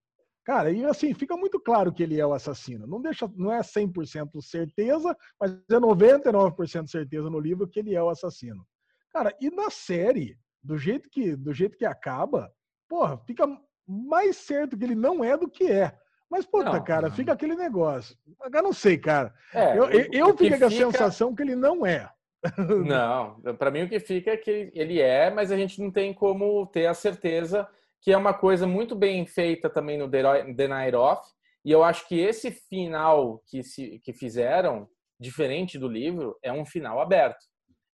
Cara, 0.44 0.72
e 0.72 0.84
assim, 0.84 1.14
fica 1.14 1.36
muito 1.36 1.60
claro 1.60 1.92
que 1.92 2.02
ele 2.02 2.20
é 2.20 2.26
o 2.26 2.34
assassino. 2.34 2.86
Não 2.86 3.00
deixa, 3.00 3.30
não 3.36 3.52
é 3.52 3.60
100% 3.60 4.40
certeza, 4.42 5.16
mas 5.40 5.52
é 5.52 5.74
99% 5.74 6.88
certeza 6.88 7.30
no 7.30 7.38
livro 7.38 7.68
que 7.68 7.78
ele 7.78 7.94
é 7.94 8.02
o 8.02 8.10
assassino. 8.10 8.66
Cara, 9.12 9.34
e 9.40 9.50
na 9.50 9.70
série, 9.70 10.36
do 10.62 10.76
jeito 10.76 11.08
que, 11.08 11.36
do 11.36 11.52
jeito 11.52 11.76
que 11.78 11.84
acaba, 11.84 12.52
porra, 12.88 13.18
fica 13.18 13.46
mais 13.86 14.36
certo 14.36 14.76
que 14.76 14.84
ele 14.84 14.94
não 14.96 15.22
é 15.22 15.36
do 15.36 15.48
que 15.48 15.70
é. 15.70 15.96
Mas, 16.28 16.46
puta, 16.46 16.72
não, 16.72 16.82
cara, 16.82 17.08
não. 17.08 17.14
fica 17.14 17.32
aquele 17.32 17.54
negócio. 17.54 18.16
Eu 18.52 18.62
não 18.62 18.72
sei, 18.72 18.98
cara. 18.98 19.32
É, 19.52 19.76
eu 19.78 19.90
eu, 19.90 20.08
eu 20.12 20.36
fico 20.36 20.58
com 20.58 20.64
a 20.64 20.70
sensação 20.70 21.34
que 21.34 21.42
ele 21.42 21.54
não 21.54 21.84
é. 21.86 22.10
Não, 22.86 23.40
para 23.56 23.70
mim 23.70 23.84
o 23.84 23.88
que 23.88 24.00
fica 24.00 24.32
é 24.32 24.36
que 24.36 24.72
ele 24.74 25.00
é, 25.00 25.30
mas 25.30 25.52
a 25.52 25.56
gente 25.56 25.80
não 25.80 25.90
tem 25.90 26.12
como 26.12 26.66
ter 26.66 26.86
a 26.86 26.94
certeza 26.94 27.68
que 28.00 28.12
é 28.12 28.16
uma 28.16 28.34
coisa 28.34 28.66
muito 28.66 28.96
bem 28.96 29.24
feita 29.24 29.70
também 29.70 29.96
no 29.96 30.10
The 30.10 30.68
Night 30.68 30.96
Off. 30.96 31.22
E 31.64 31.70
eu 31.70 31.84
acho 31.84 32.08
que 32.08 32.18
esse 32.18 32.50
final 32.50 33.40
que, 33.46 33.62
se, 33.62 34.00
que 34.00 34.12
fizeram, 34.12 34.88
diferente 35.20 35.78
do 35.78 35.88
livro, 35.88 36.36
é 36.42 36.52
um 36.52 36.66
final 36.66 37.00
aberto. 37.00 37.38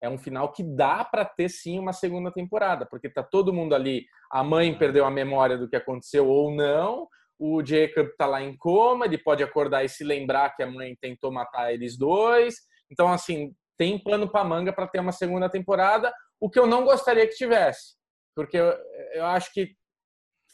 É 0.01 0.09
um 0.09 0.17
final 0.17 0.51
que 0.51 0.63
dá 0.63 1.05
para 1.05 1.27
ter 1.27 1.51
sim 1.51 1.79
uma 1.79 1.93
segunda 1.93 2.33
temporada, 2.33 2.87
porque 2.87 3.11
tá 3.11 3.23
todo 3.23 3.53
mundo 3.53 3.75
ali. 3.75 4.07
A 4.31 4.43
mãe 4.43 4.77
perdeu 4.79 5.05
a 5.05 5.11
memória 5.11 5.59
do 5.59 5.69
que 5.69 5.77
aconteceu 5.77 6.27
ou 6.27 6.55
não. 6.55 7.07
O 7.39 7.63
Jacob 7.65 8.09
tá 8.17 8.27
lá 8.27 8.43
em 8.43 8.57
coma, 8.57 9.05
ele 9.05 9.19
pode 9.19 9.43
acordar 9.43 9.85
e 9.85 9.89
se 9.89 10.03
lembrar 10.03 10.57
que 10.57 10.63
a 10.63 10.71
mãe 10.71 10.97
tentou 11.01 11.31
matar 11.31 11.73
eles 11.73 11.99
dois. 11.99 12.55
Então, 12.91 13.09
assim, 13.09 13.53
tem 13.79 13.99
plano 13.99 14.29
para 14.29 14.45
manga 14.45 14.73
para 14.73 14.89
ter 14.89 15.01
uma 15.01 15.13
segunda 15.13 15.49
temporada, 15.49 16.13
o 16.41 16.51
que 16.51 16.59
eu 16.59 16.67
não 16.67 16.85
gostaria 16.85 17.27
que 17.27 17.37
tivesse, 17.37 17.95
porque 18.35 18.57
eu, 18.57 18.77
eu 19.15 19.25
acho 19.25 19.53
que 19.53 19.75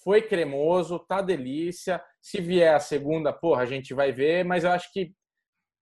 foi 0.05 0.21
cremoso, 0.21 0.99
tá 0.99 1.23
delícia. 1.23 2.01
Se 2.21 2.41
vier 2.41 2.75
a 2.75 2.81
segunda, 2.81 3.33
porra, 3.33 3.63
a 3.63 3.67
gente 3.67 3.95
vai 3.95 4.13
ver, 4.13 4.45
mas 4.45 4.63
eu 4.63 4.71
acho 4.71 4.93
que 4.93 5.13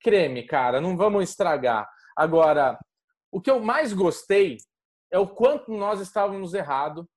creme, 0.01 0.45
cara, 0.45 0.81
não 0.81 0.97
vamos 0.97 1.29
estragar. 1.29 1.89
Agora, 2.17 2.79
o 3.31 3.41
que 3.41 3.51
eu 3.51 3.61
mais 3.61 3.93
gostei 3.93 4.59
é 5.13 5.19
o 5.19 5.29
quanto 5.29 5.73
nós 5.73 6.01
estávamos 6.01 6.55
errado 6.55 7.09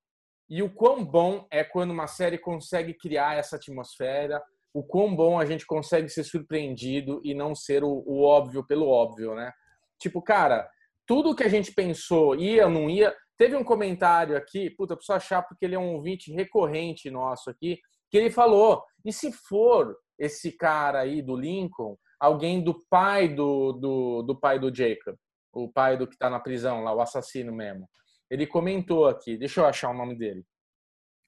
e 0.49 0.61
o 0.61 0.69
quão 0.69 1.03
bom 1.03 1.47
é 1.51 1.63
quando 1.63 1.91
uma 1.91 2.07
série 2.07 2.37
consegue 2.37 2.93
criar 2.93 3.37
essa 3.37 3.55
atmosfera, 3.55 4.41
o 4.73 4.83
quão 4.83 5.15
bom 5.15 5.39
a 5.39 5.45
gente 5.45 5.65
consegue 5.65 6.09
ser 6.09 6.23
surpreendido 6.23 7.21
e 7.23 7.33
não 7.33 7.55
ser 7.55 7.83
o, 7.83 8.03
o 8.05 8.21
óbvio 8.23 8.65
pelo 8.65 8.87
óbvio, 8.87 9.33
né? 9.33 9.51
Tipo, 9.99 10.21
cara, 10.21 10.69
tudo 11.05 11.35
que 11.35 11.43
a 11.43 11.49
gente 11.49 11.73
pensou, 11.73 12.35
ia 12.35 12.65
ou 12.65 12.71
não 12.71 12.89
ia. 12.89 13.15
Teve 13.37 13.55
um 13.55 13.63
comentário 13.63 14.37
aqui, 14.37 14.69
puta, 14.69 14.93
eu 14.93 14.97
preciso 14.97 15.17
achar 15.17 15.41
porque 15.41 15.65
ele 15.65 15.75
é 15.75 15.79
um 15.79 15.95
ouvinte 15.95 16.31
recorrente 16.31 17.09
nosso 17.09 17.49
aqui, 17.49 17.79
que 18.09 18.17
ele 18.17 18.31
falou: 18.31 18.83
e 19.03 19.11
se 19.11 19.31
for 19.31 19.95
esse 20.17 20.51
cara 20.53 21.01
aí 21.01 21.21
do 21.21 21.35
Lincoln, 21.35 21.97
alguém 22.19 22.63
do 22.63 22.79
pai 22.89 23.27
do, 23.27 23.73
do, 23.73 24.21
do 24.23 24.39
pai 24.39 24.57
do 24.57 24.73
Jacob? 24.73 25.15
o 25.55 25.71
pai 25.71 25.97
do 25.97 26.05
que 26.05 26.17
tá 26.17 26.29
na 26.29 26.39
prisão 26.39 26.83
lá, 26.83 26.93
o 26.93 27.01
assassino 27.01 27.51
mesmo. 27.53 27.89
Ele 28.29 28.45
comentou 28.45 29.07
aqui, 29.07 29.37
deixa 29.37 29.61
eu 29.61 29.65
achar 29.65 29.89
o 29.89 29.97
nome 29.97 30.17
dele. 30.17 30.43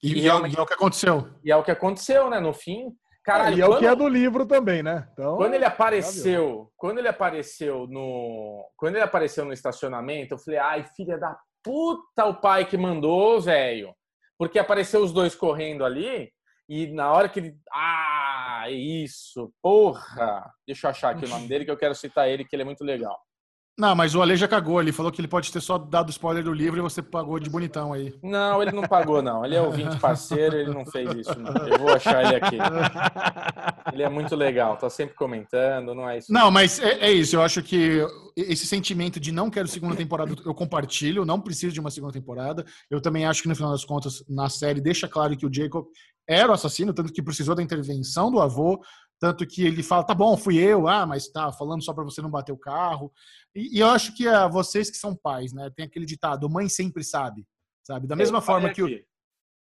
E, 0.03 0.13
e, 0.13 0.21
realmente, 0.21 0.55
e 0.55 0.59
é 0.59 0.61
o 0.61 0.65
que 0.65 0.73
aconteceu. 0.73 1.29
E 1.43 1.51
é 1.51 1.55
o 1.55 1.63
que 1.63 1.71
aconteceu, 1.71 2.29
né? 2.29 2.39
No 2.39 2.53
fim, 2.53 2.91
E 3.57 3.61
é 3.61 3.67
o 3.67 3.77
que 3.77 3.85
é 3.85 3.95
do 3.95 4.07
livro 4.07 4.45
também, 4.45 4.81
né? 4.81 5.07
Então, 5.13 5.37
quando 5.37 5.53
ele 5.53 5.65
apareceu, 5.65 6.71
quando 6.77 6.97
ele 6.99 7.07
apareceu 7.07 7.87
no, 7.87 8.65
quando 8.77 8.95
ele 8.95 9.03
apareceu 9.03 9.43
no 9.45 9.53
estacionamento, 9.53 10.33
eu 10.33 10.37
falei: 10.37 10.59
"Ai, 10.59 10.85
filha 10.95 11.17
da 11.17 11.37
puta, 11.63 12.25
o 12.25 12.35
pai 12.35 12.65
que 12.65 12.77
mandou, 12.77 13.41
velho". 13.41 13.93
Porque 14.37 14.59
apareceu 14.59 15.01
os 15.03 15.11
dois 15.11 15.35
correndo 15.35 15.83
ali 15.83 16.31
e 16.69 16.87
na 16.87 17.11
hora 17.11 17.29
que 17.29 17.39
ele, 17.39 17.57
ah, 17.71 18.63
é 18.65 18.71
isso, 18.71 19.53
porra. 19.61 20.51
Deixa 20.65 20.87
eu 20.87 20.91
achar 20.91 21.09
aqui 21.15 21.25
o 21.25 21.29
nome 21.29 21.47
dele 21.47 21.63
que 21.63 21.71
eu 21.71 21.77
quero 21.77 21.95
citar 21.95 22.29
ele 22.29 22.43
que 22.43 22.55
ele 22.55 22.63
é 22.63 22.65
muito 22.65 22.83
legal. 22.83 23.17
Não, 23.77 23.95
mas 23.95 24.15
o 24.15 24.21
Ale 24.21 24.35
já 24.35 24.47
cagou. 24.47 24.81
Ele 24.81 24.91
falou 24.91 25.11
que 25.11 25.21
ele 25.21 25.27
pode 25.27 25.51
ter 25.51 25.61
só 25.61 25.77
dado 25.77 26.09
spoiler 26.09 26.43
do 26.43 26.51
livro 26.51 26.79
e 26.79 26.81
você 26.81 27.01
pagou 27.01 27.39
de 27.39 27.49
bonitão 27.49 27.93
aí. 27.93 28.13
Não, 28.23 28.61
ele 28.61 28.71
não 28.71 28.83
pagou, 28.83 29.21
não. 29.21 29.45
Ele 29.45 29.55
é 29.55 29.61
ouvinte 29.61 29.97
parceiro, 29.99 30.55
ele 30.55 30.73
não 30.73 30.83
fez 30.85 31.09
isso, 31.13 31.39
não. 31.39 31.53
Eu 31.67 31.77
vou 31.77 31.89
achar 31.89 32.25
ele 32.25 32.35
aqui. 32.35 32.57
Ele 33.93 34.01
é 34.01 34.09
muito 34.09 34.35
legal, 34.35 34.75
tá 34.77 34.89
sempre 34.89 35.15
comentando, 35.15 35.93
não 35.93 36.09
é 36.09 36.17
isso. 36.17 36.33
Não, 36.33 36.49
mas 36.49 36.79
é, 36.79 37.05
é 37.05 37.11
isso. 37.11 37.35
Eu 37.35 37.43
acho 37.43 37.61
que 37.61 38.03
esse 38.35 38.65
sentimento 38.65 39.19
de 39.19 39.31
não 39.31 39.49
quero 39.49 39.67
segunda 39.67 39.95
temporada 39.95 40.33
eu 40.43 40.55
compartilho, 40.55 41.25
não 41.25 41.39
preciso 41.39 41.73
de 41.73 41.79
uma 41.79 41.91
segunda 41.91 42.13
temporada. 42.13 42.65
Eu 42.89 42.99
também 42.99 43.25
acho 43.25 43.43
que 43.43 43.47
no 43.47 43.55
final 43.55 43.71
das 43.71 43.85
contas, 43.85 44.23
na 44.27 44.49
série, 44.49 44.81
deixa 44.81 45.07
claro 45.07 45.37
que 45.37 45.45
o 45.45 45.53
Jacob 45.53 45.85
era 46.27 46.49
o 46.49 46.53
assassino, 46.53 46.93
tanto 46.93 47.13
que 47.13 47.21
precisou 47.21 47.55
da 47.55 47.63
intervenção 47.63 48.29
do 48.29 48.41
avô, 48.41 48.81
tanto 49.19 49.45
que 49.47 49.65
ele 49.65 49.81
fala, 49.81 50.03
tá 50.03 50.13
bom, 50.13 50.37
fui 50.37 50.57
eu, 50.57 50.87
ah, 50.87 51.05
mas 51.05 51.27
tá 51.27 51.51
falando 51.51 51.83
só 51.83 51.93
para 51.93 52.03
você 52.03 52.21
não 52.21 52.29
bater 52.29 52.51
o 52.51 52.57
carro. 52.57 53.11
E, 53.55 53.77
e 53.77 53.79
eu 53.79 53.87
acho 53.87 54.15
que 54.15 54.27
é 54.27 54.47
vocês 54.47 54.89
que 54.89 54.97
são 54.97 55.15
pais, 55.15 55.53
né? 55.53 55.69
Tem 55.75 55.85
aquele 55.85 56.05
ditado, 56.05 56.49
mãe 56.49 56.69
sempre 56.69 57.03
sabe, 57.03 57.45
sabe? 57.83 58.07
Da 58.07 58.15
mesma 58.15 58.37
eu 58.37 58.41
forma 58.41 58.71
que 58.71 58.83
o, 58.83 58.87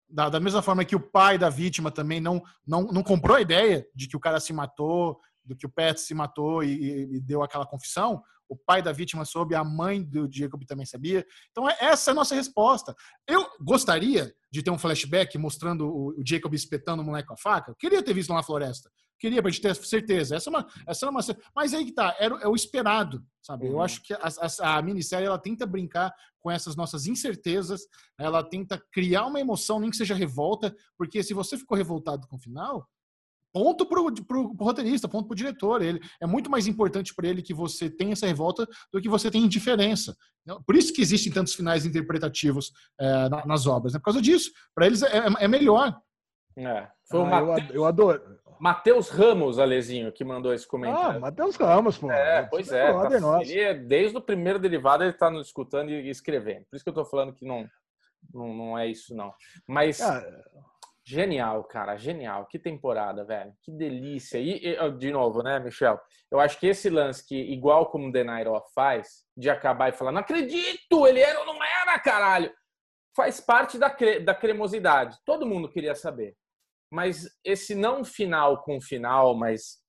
da, 0.10 0.30
da, 0.30 0.40
mesma 0.40 0.62
forma 0.62 0.84
que 0.84 0.96
o 0.96 1.00
pai 1.00 1.38
da 1.38 1.50
vítima 1.50 1.92
também 1.92 2.20
não, 2.20 2.42
não, 2.66 2.84
não 2.84 3.04
comprou 3.04 3.38
a 3.38 3.42
ideia 3.42 3.88
de 3.96 4.08
que 4.08 4.18
o 4.18 4.20
cara 4.20 4.40
se 4.40 4.52
matou, 4.52 5.20
do 5.44 5.56
que 5.56 5.66
o 5.66 5.70
Pet 5.70 6.00
se 6.00 6.14
matou 6.14 6.64
e, 6.64 7.16
e, 7.16 7.20
deu 7.22 7.42
aquela 7.42 7.66
confissão, 7.66 8.22
o 8.50 8.58
pai 8.58 8.82
da 8.82 8.92
vítima 8.92 9.24
soube, 9.24 9.54
a 9.54 9.64
mãe 9.64 10.04
do 10.04 10.28
Jacob 10.30 10.64
também 10.66 10.86
sabia. 10.86 11.26
Então, 11.52 11.70
é, 11.70 11.78
essa 11.80 12.10
é 12.10 12.14
a 12.14 12.16
nossa 12.16 12.34
resposta. 12.34 12.96
Eu 13.28 13.48
gostaria 13.62 14.34
de 14.52 14.64
ter 14.64 14.72
um 14.72 14.78
flashback 14.78 15.38
mostrando 15.38 15.88
o, 15.88 16.16
Jacob 16.26 16.54
espetando 16.54 17.04
o 17.04 17.06
moleque 17.06 17.28
com 17.28 17.36
a 17.36 17.38
faca. 17.38 17.72
Eu 17.72 17.76
queria 17.76 18.02
ter 18.02 18.14
visto 18.14 18.30
lá 18.30 18.38
na 18.38 18.44
floresta. 18.44 18.90
Queria 19.20 19.42
pra 19.42 19.52
gente 19.52 19.62
ter 19.62 19.76
certeza. 19.76 20.36
Essa 20.38 20.50
é 20.50 20.52
uma, 20.52 20.68
essa 20.88 21.06
é 21.06 21.10
uma 21.10 21.20
Mas 21.54 21.74
aí 21.74 21.86
que 21.86 21.92
tá, 21.92 22.16
era, 22.20 22.36
é 22.38 22.48
o 22.48 22.56
esperado, 22.56 23.24
sabe? 23.42 23.66
Uhum. 23.66 23.74
Eu 23.74 23.82
acho 23.82 24.02
que 24.02 24.14
a, 24.14 24.20
a, 24.62 24.78
a, 24.78 24.82
minissérie 24.82 25.28
ela 25.28 25.38
tenta 25.38 25.66
brincar 25.66 26.12
com 26.40 26.50
essas 26.50 26.76
nossas 26.76 27.06
incertezas, 27.06 27.82
ela 28.18 28.42
tenta 28.42 28.82
criar 28.94 29.26
uma 29.26 29.40
emoção, 29.40 29.80
nem 29.80 29.90
que 29.90 29.98
seja 29.98 30.16
revolta, 30.16 30.74
porque 30.98 31.22
se 31.22 31.34
você 31.34 31.58
ficou 31.58 31.78
revoltado 31.78 32.26
com 32.28 32.38
o 32.38 32.40
final, 32.40 32.88
ponto 33.54 33.86
pro, 33.86 34.14
pro, 34.14 34.56
pro 34.56 34.66
roteirista, 34.66 35.08
ponto 35.08 35.28
pro 35.28 35.36
diretor. 35.36 35.82
Ele 35.82 36.00
é 36.22 36.28
muito 36.28 36.50
mais 36.50 36.68
importante 36.68 37.14
para 37.14 37.28
ele 37.28 37.42
que 37.42 37.54
você 37.54 37.90
tenha 37.90 38.14
essa 38.14 38.28
revolta 38.28 38.68
do 38.92 39.02
que 39.02 39.10
você 39.10 39.30
tenha 39.30 39.46
indiferença. 39.46 40.16
Por 40.66 40.76
isso 40.76 40.94
que 40.94 41.02
existem 41.02 41.32
tantos 41.32 41.54
finais 41.54 41.86
interpretativos 41.86 42.72
é, 43.00 43.30
nas 43.46 43.68
obras, 43.68 43.94
né? 43.94 44.00
Por 44.00 44.06
causa 44.06 44.22
disso. 44.22 44.52
Para 44.74 44.88
eles 44.88 45.02
é, 45.04 45.26
é, 45.40 45.48
melhor. 45.48 45.96
É. 46.58 46.88
Foi 47.10 47.22
ah, 47.22 47.42
eu, 47.70 47.76
eu 47.76 47.86
adoro. 47.86 48.22
Matheus 48.60 49.10
Ramos, 49.10 49.58
Alezinho, 49.58 50.12
que 50.12 50.26
mandou 50.26 50.54
esse 50.54 50.68
comentário. 50.68 51.18
Ah, 51.18 51.20
Matheus 51.20 51.56
Ramos, 51.56 51.98
pô. 51.98 52.12
É, 52.12 52.44
pois 52.44 52.70
é. 52.72 52.92
Tá, 52.92 53.42
ele 53.42 53.60
é, 53.60 53.74
desde 53.74 54.18
o 54.18 54.22
primeiro 54.22 54.60
derivado 54.60 55.04
ele 55.04 55.12
está 55.12 55.30
nos 55.30 55.48
escutando 55.48 55.90
e 55.92 56.10
escrevendo. 56.10 56.66
Por 56.70 56.76
isso 56.76 56.84
que 56.84 56.90
eu 56.90 56.92
estou 56.92 57.06
falando 57.06 57.34
que 57.34 57.46
não, 57.46 57.66
não, 58.34 58.54
não 58.54 58.78
é 58.78 58.88
isso, 58.88 59.16
não. 59.16 59.34
Mas. 59.66 60.02
Ah, 60.02 60.22
Genial, 61.10 61.64
cara, 61.64 61.98
genial. 61.98 62.46
Que 62.46 62.60
temporada, 62.60 63.26
velho. 63.26 63.52
Que 63.64 63.72
delícia. 63.72 64.38
E, 64.38 64.64
e, 64.64 64.92
de 64.92 65.12
novo, 65.12 65.42
né, 65.42 65.58
Michel? 65.58 66.00
Eu 66.30 66.40
acho 66.40 66.60
que 66.60 66.68
esse 66.68 66.88
lance 66.88 67.28
que, 67.28 67.36
igual 67.36 67.90
como 67.90 68.12
The 68.12 68.24
Night 68.24 68.48
Off 68.48 68.72
faz, 68.76 69.26
de 69.36 69.50
acabar 69.50 69.90
e 69.90 69.92
falar, 69.92 70.12
não 70.12 70.22
acredito, 70.22 71.08
ele 71.08 71.20
era 71.20 71.40
ou 71.40 71.48
não 71.48 71.64
era, 71.64 71.98
caralho, 71.98 72.54
faz 73.16 73.42
parte 73.42 73.80
da, 73.80 73.90
cre 73.90 74.20
da 74.20 74.36
cremosidade. 74.36 75.18
Todo 75.26 75.48
mundo 75.48 75.72
queria 75.72 75.96
saber. 75.96 76.36
Mas 76.92 77.28
esse 77.44 77.74
não 77.74 78.06
final 78.06 78.62
com 78.62 78.80
final, 78.80 79.36
mas 79.36 79.80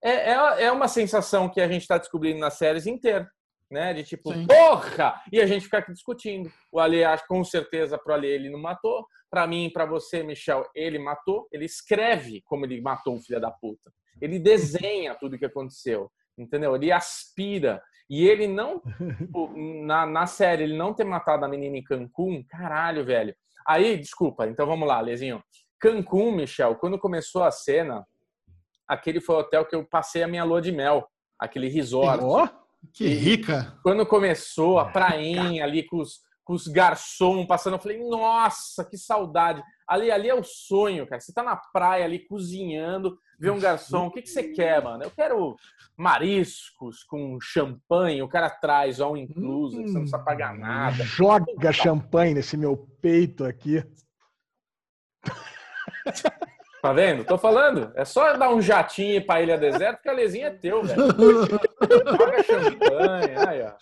é, 0.00 0.30
é, 0.30 0.62
é 0.66 0.70
uma 0.70 0.86
sensação 0.86 1.48
que 1.48 1.60
a 1.60 1.66
gente 1.66 1.82
está 1.82 1.98
descobrindo 1.98 2.38
nas 2.38 2.54
séries 2.54 2.86
inteiras 2.86 3.26
né? 3.70 3.94
De 3.94 4.02
tipo, 4.02 4.32
Sim. 4.32 4.46
porra! 4.46 5.22
E 5.32 5.40
a 5.40 5.46
gente 5.46 5.64
fica 5.64 5.78
aqui 5.78 5.92
discutindo. 5.92 6.50
O 6.72 6.80
Ali, 6.80 7.04
acho 7.04 7.26
com 7.26 7.42
certeza, 7.44 7.96
pro 7.96 8.14
Ali 8.14 8.26
ele 8.26 8.50
não 8.50 8.58
matou. 8.58 9.06
Para 9.30 9.46
mim, 9.46 9.70
para 9.72 9.86
você, 9.86 10.22
Michel, 10.22 10.68
ele 10.74 10.98
matou. 10.98 11.46
Ele 11.52 11.64
escreve 11.64 12.42
como 12.44 12.66
ele 12.66 12.80
matou 12.80 13.14
um 13.14 13.20
filho 13.20 13.40
da 13.40 13.50
puta. 13.50 13.92
Ele 14.20 14.38
desenha 14.38 15.14
tudo 15.14 15.36
o 15.36 15.38
que 15.38 15.46
aconteceu, 15.46 16.10
entendeu? 16.36 16.74
Ele 16.74 16.90
aspira. 16.90 17.82
E 18.08 18.26
ele 18.28 18.48
não, 18.48 18.82
tipo, 19.16 19.52
na, 19.86 20.04
na 20.04 20.26
série, 20.26 20.64
ele 20.64 20.76
não 20.76 20.92
ter 20.92 21.04
matado 21.04 21.44
a 21.44 21.48
menina 21.48 21.76
em 21.76 21.84
Cancún, 21.84 22.44
caralho, 22.48 23.04
velho. 23.04 23.34
Aí, 23.66 23.96
desculpa, 23.96 24.48
então 24.48 24.66
vamos 24.66 24.88
lá, 24.88 25.00
Lezinho. 25.00 25.40
Cancún, 25.78 26.32
Michel, 26.32 26.74
quando 26.74 26.98
começou 26.98 27.44
a 27.44 27.52
cena, 27.52 28.04
aquele 28.86 29.20
foi 29.20 29.36
o 29.36 29.38
hotel 29.38 29.64
que 29.64 29.76
eu 29.76 29.84
passei 29.86 30.24
a 30.24 30.28
minha 30.28 30.42
lua 30.42 30.60
de 30.60 30.72
mel, 30.72 31.08
aquele 31.38 31.68
resort. 31.68 32.22
Oh? 32.22 32.48
Que 32.92 33.08
rica! 33.08 33.78
Quando 33.82 34.06
começou 34.06 34.78
a 34.78 34.86
prainha 34.86 35.64
ali 35.64 35.82
com 35.86 35.98
os, 35.98 36.20
com 36.44 36.54
os 36.54 36.66
garçons 36.66 37.46
passando, 37.46 37.74
eu 37.74 37.80
falei, 37.80 37.98
nossa, 37.98 38.84
que 38.84 38.96
saudade. 38.96 39.62
Ali, 39.86 40.10
ali 40.10 40.28
é 40.28 40.34
o 40.34 40.42
sonho, 40.42 41.06
cara. 41.06 41.20
Você 41.20 41.32
tá 41.32 41.42
na 41.42 41.56
praia 41.56 42.04
ali 42.04 42.20
cozinhando, 42.26 43.18
vê 43.38 43.50
um 43.50 43.60
garçom, 43.60 44.06
o 44.06 44.10
que, 44.10 44.22
que 44.22 44.30
você 44.30 44.52
quer, 44.52 44.82
mano? 44.82 45.04
Eu 45.04 45.10
quero 45.10 45.56
mariscos 45.96 47.02
com 47.04 47.38
champanhe, 47.40 48.22
o 48.22 48.28
cara 48.28 48.48
traz 48.48 49.00
all 49.00 49.16
incluso, 49.16 49.78
hum, 49.78 49.86
você 49.86 49.92
não 49.92 50.00
precisa 50.00 50.18
pagar 50.18 50.56
nada. 50.56 51.04
Joga 51.04 51.72
champanhe 51.72 52.34
nesse 52.34 52.56
meu 52.56 52.76
peito 53.00 53.44
aqui. 53.44 53.84
Tá 56.82 56.92
vendo? 56.94 57.24
Tô 57.24 57.36
falando. 57.36 57.92
É 57.94 58.04
só 58.04 58.32
dar 58.36 58.50
um 58.50 58.62
jatinho 58.62 59.24
pra 59.24 59.42
Ilha 59.42 59.58
Deserta 59.58 60.00
que 60.02 60.08
a 60.08 60.12
lesinha 60.12 60.46
é 60.46 60.50
teu, 60.50 60.82
velho. 60.82 61.08
Paga 62.16 62.42
champanhe. 62.42 63.36
Aí, 63.46 63.62
ó. 63.62 63.72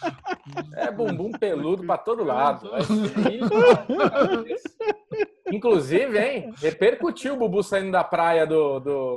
É 0.75 0.91
bumbum 0.91 1.31
peludo 1.33 1.85
pra 1.85 1.97
todo 1.97 2.25
lado. 2.25 2.69
Inclusive, 5.51 6.19
hein? 6.19 6.53
Repercutiu 6.61 7.35
o 7.35 7.37
Bubu 7.37 7.63
saindo 7.63 7.93
da 7.93 8.05
praia 8.05 8.47
do. 8.47 8.81
do... 8.81 9.17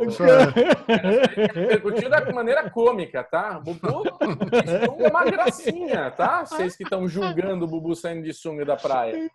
Repercutiu 1.53 2.09
da 2.09 2.31
maneira 2.31 2.69
cômica, 2.69 3.23
tá? 3.23 3.59
Bubu 3.59 4.03
é 4.99 5.07
uma 5.07 5.23
gracinha, 5.25 6.11
tá? 6.11 6.45
Vocês 6.45 6.75
que 6.75 6.83
estão 6.83 7.07
julgando 7.07 7.65
o 7.65 7.67
Bubu 7.67 7.95
saindo 7.95 8.23
de 8.23 8.33
sunga 8.33 8.65
da 8.65 8.75
praia. 8.75 9.29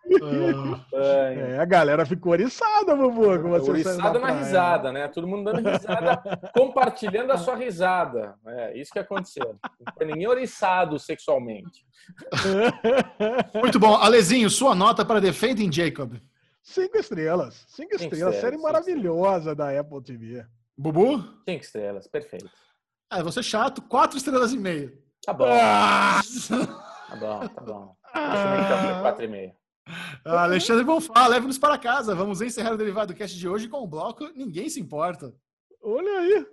É, 0.93 1.59
a 1.61 1.65
galera 1.65 2.07
ficou 2.07 2.33
oriçada, 2.33 2.95
Bubu. 2.95 3.41
Com 3.41 3.51
você 3.51 3.71
oriçada 3.71 4.19
na 4.19 4.33
risada, 4.33 4.93
né? 4.93 5.09
Todo 5.09 5.27
mundo 5.27 5.53
dando 5.53 5.69
risada, 5.69 6.23
compartilhando 6.55 7.33
a 7.33 7.37
sua 7.37 7.57
risada. 7.57 8.35
É 8.47 8.79
isso 8.79 8.93
que 8.93 8.99
aconteceu. 8.99 9.57
Não 9.63 9.95
foi 9.97 10.07
ninguém 10.07 10.29
oriçado 10.29 10.99
sexualmente. 10.99 11.85
Muito 13.55 13.79
bom. 13.79 13.95
Alezinho, 13.95 14.49
sua 14.51 14.75
nota 14.75 15.05
para 15.05 15.21
Defending 15.21 15.73
Jacob. 15.73 16.15
Cinco 16.67 16.99
estrelas. 16.99 17.65
Cinco, 17.69 17.91
cinco 17.93 17.95
estrelas. 17.95 18.35
estrelas. 18.35 18.41
Série 18.41 18.59
maravilhosa 18.59 19.53
estrelas. 19.53 19.57
da 19.57 19.81
Apple 19.81 20.03
TV. 20.03 20.45
Bubu? 20.77 21.19
Cinco 21.49 21.63
estrelas. 21.63 22.09
Perfeito. 22.09 22.51
É, 23.13 23.23
você 23.23 23.39
é 23.39 23.43
chato. 23.43 23.81
Quatro 23.83 24.19
estrelas 24.19 24.53
e 24.53 24.59
meia. 24.59 24.93
Tá 25.25 25.33
bom. 25.33 25.47
Ah! 25.49 26.21
Tá 27.09 27.17
bom, 27.17 27.49
tá 27.49 27.63
bom. 27.63 27.97
Ah! 28.13 28.99
Quatro 29.01 29.25
e 29.25 29.29
meia. 29.29 29.57
Ah, 30.25 30.43
Alexandre 30.43 30.83
Bonfá, 30.83 31.29
leve-nos 31.29 31.57
para 31.57 31.79
casa. 31.79 32.17
Vamos 32.17 32.41
encerrar 32.41 32.73
o 32.73 32.77
Derivado 32.77 33.15
Cast 33.15 33.39
de 33.39 33.49
hoje 33.49 33.69
com 33.69 33.85
o 33.85 33.87
bloco 33.87 34.27
Ninguém 34.35 34.69
Se 34.69 34.81
Importa. 34.81 35.33
Olha 35.81 36.19
aí, 36.19 36.45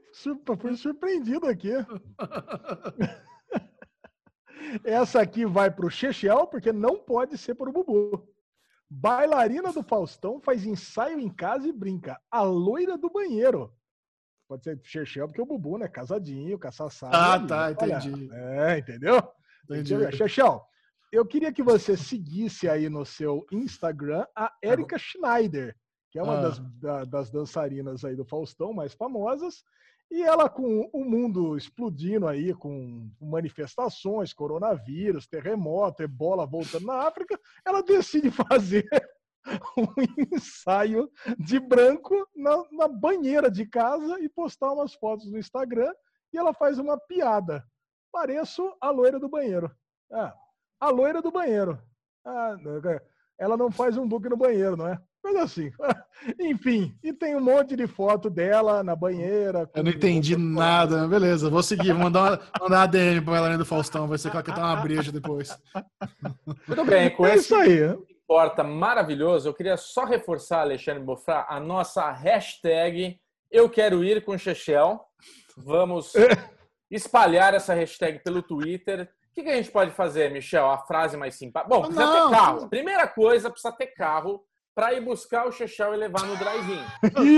fui 0.59 0.77
surpreendido 0.77 1.47
aqui. 1.47 1.71
Essa 4.85 5.21
aqui 5.21 5.43
vai 5.43 5.71
para 5.71 5.87
o 5.87 5.89
Chechel, 5.89 6.45
porque 6.45 6.71
não 6.71 6.99
pode 6.99 7.35
ser 7.35 7.55
para 7.55 7.67
o 7.67 7.73
Bubu. 7.73 8.31
Bailarina 8.95 9.73
do 9.73 9.81
Faustão 9.81 10.39
faz 10.39 10.65
ensaio 10.65 11.19
em 11.19 11.29
casa 11.29 11.67
e 11.67 11.71
brinca. 11.71 12.21
A 12.29 12.43
loira 12.43 12.95
do 12.95 13.09
banheiro. 13.09 13.73
Pode 14.47 14.63
ser 14.63 14.79
Chechel, 14.83 15.25
porque 15.27 15.41
o 15.41 15.45
Bubu, 15.45 15.79
né? 15.79 15.87
Casadinho, 15.87 16.59
caçaçado. 16.59 17.15
Ah, 17.15 17.39
tá, 17.39 17.71
entendi. 17.71 18.29
é, 18.31 18.77
entendeu? 18.77 19.17
Entendi. 19.63 20.15
Chechel, 20.15 20.61
eu 21.11 21.25
queria 21.25 21.51
que 21.51 21.63
você 21.63 21.97
seguisse 21.97 22.69
aí 22.69 22.87
no 22.87 23.03
seu 23.03 23.47
Instagram 23.51 24.27
a 24.35 24.47
tá 24.47 24.57
Erika 24.61 24.97
Schneider, 24.99 25.75
que 26.11 26.19
é 26.19 26.23
uma 26.23 26.37
ah. 26.37 26.41
das, 26.41 26.59
da, 26.59 27.05
das 27.05 27.31
dançarinas 27.31 28.05
aí 28.05 28.15
do 28.15 28.25
Faustão 28.25 28.73
mais 28.73 28.93
famosas. 28.93 29.63
E 30.13 30.21
ela, 30.21 30.47
com 30.47 30.87
o 30.93 31.03
mundo 31.03 31.57
explodindo 31.57 32.27
aí, 32.27 32.53
com 32.53 33.09
manifestações, 33.19 34.31
coronavírus, 34.31 35.25
terremoto, 35.25 36.03
ebola 36.03 36.45
voltando 36.45 36.85
na 36.85 37.07
África, 37.07 37.35
ela 37.65 37.81
decide 37.81 38.29
fazer 38.29 38.87
um 39.75 39.87
ensaio 40.31 41.09
de 41.39 41.59
branco 41.59 42.29
na, 42.35 42.63
na, 42.71 42.87
banheira 42.87 43.49
de 43.49 43.65
casa 43.65 44.19
e 44.19 44.29
postar 44.29 44.73
umas 44.73 44.93
fotos 44.93 45.31
no 45.31 45.39
Instagram. 45.39 45.91
E 46.31 46.37
ela 46.37 46.53
faz 46.53 46.77
uma 46.77 46.95
piada. 46.95 47.65
Pareço 48.11 48.71
a 48.79 48.91
loira 48.91 49.19
do 49.19 49.27
banheiro. 49.27 49.75
Ah, 50.11 50.31
a 50.79 50.89
loira 50.91 51.23
do 51.23 51.31
banheiro. 51.31 51.81
Ah, 52.23 52.55
ela 53.39 53.57
não 53.57 53.71
faz 53.71 53.97
um 53.97 54.07
book 54.07 54.29
no 54.29 54.37
banheiro, 54.37 54.77
não 54.77 54.89
é? 54.89 55.01
Mas 55.23 55.35
assim, 55.37 55.71
enfim, 56.37 56.93
e 57.01 57.13
tem 57.13 57.33
um 57.35 57.39
monte 57.39 57.77
de 57.77 57.87
foto 57.87 58.29
dela 58.29 58.83
na 58.83 58.93
banheira. 58.93 59.69
Eu 59.73 59.83
não 59.83 59.91
entendi 59.91 60.35
nada, 60.35 61.07
beleza, 61.07 61.49
vou 61.49 61.63
seguir, 61.63 61.93
vou 61.93 62.03
mandar 62.03 62.21
uma, 62.21 62.41
mandar 62.59 62.79
uma 62.79 62.87
DM 62.87 63.21
pra 63.21 63.37
ela 63.37 63.57
do 63.57 63.65
Faustão, 63.65 64.07
vai 64.07 64.17
ser 64.17 64.29
que 64.29 64.35
ela 64.35 64.43
quer 64.43 64.53
dar 64.53 64.65
uma 64.65 64.81
breja 64.81 65.11
depois. 65.11 65.57
Muito 66.67 66.85
bem, 66.85 67.09
com 67.09 67.25
é 67.27 67.35
isso 67.35 67.55
aí. 67.55 67.79
Porta 68.27 68.63
maravilhoso, 68.63 69.47
eu 69.47 69.53
queria 69.53 69.77
só 69.77 70.03
reforçar, 70.03 70.61
Alexandre 70.61 71.03
Bofrá, 71.03 71.45
a 71.49 71.59
nossa 71.59 72.11
hashtag 72.11 73.17
Eu 73.49 73.69
Quero 73.69 74.03
Ir 74.03 74.25
com 74.25 74.37
Chechel. 74.37 74.99
Vamos 75.55 76.13
espalhar 76.91 77.53
essa 77.53 77.73
hashtag 77.73 78.19
pelo 78.19 78.41
Twitter. 78.41 79.09
O 79.31 79.33
que, 79.33 79.43
que 79.43 79.49
a 79.49 79.55
gente 79.55 79.71
pode 79.71 79.91
fazer, 79.91 80.31
Michel? 80.31 80.69
A 80.69 80.77
frase 80.79 81.17
mais 81.17 81.35
simpática. 81.35 81.73
Bom, 81.73 81.81
precisa 81.81 82.05
não, 82.05 82.29
ter 82.29 82.35
carro. 82.35 82.69
Primeira 82.69 83.07
coisa, 83.07 83.49
precisa 83.49 83.73
ter 83.73 83.87
carro 83.87 84.43
para 84.75 84.93
ir 84.93 85.01
buscar 85.01 85.47
o 85.47 85.51
Chechel 85.51 85.93
e 85.93 85.97
levar 85.97 86.25
no 86.25 86.35
drive-in. 86.35 86.83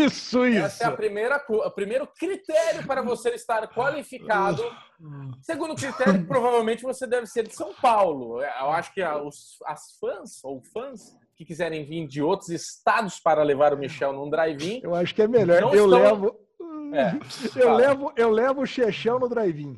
Isso, 0.06 0.46
isso. 0.46 0.66
Essa 0.66 0.84
é 0.86 0.88
a 0.88 0.92
primeira, 0.92 1.44
o 1.50 1.72
primeiro 1.72 2.08
critério 2.08 2.86
para 2.88 3.02
você 3.02 3.32
estar 3.32 3.68
qualificado. 3.68 4.64
Segundo 5.42 5.76
critério, 5.76 6.26
provavelmente 6.28 6.84
você 6.84 7.06
deve 7.06 7.28
ser 7.28 7.48
de 7.48 7.54
São 7.54 7.74
Paulo. 7.74 8.42
Eu 8.42 8.72
acho 8.72 8.94
que 8.94 9.04
os, 9.04 9.58
as 9.66 9.98
fãs 10.00 10.44
ou 10.44 10.62
fãs 10.74 11.16
que 11.36 11.44
quiserem 11.44 11.86
vir 11.86 12.08
de 12.08 12.22
outros 12.22 12.50
estados 12.50 13.20
para 13.20 13.44
levar 13.44 13.74
o 13.74 13.78
Michel 13.78 14.14
num 14.14 14.30
drive-in. 14.30 14.80
Eu 14.82 14.96
acho 14.96 15.14
que 15.14 15.22
é 15.22 15.28
melhor. 15.28 15.62
Eu 15.62 15.86
estão... 15.86 15.88
levo. 15.88 16.46
É, 16.94 17.60
eu, 17.60 17.74
levo, 17.74 18.14
eu 18.16 18.30
levo 18.30 18.62
o 18.62 18.66
Chechel 18.66 19.20
no 19.20 19.28
drive-in. 19.28 19.78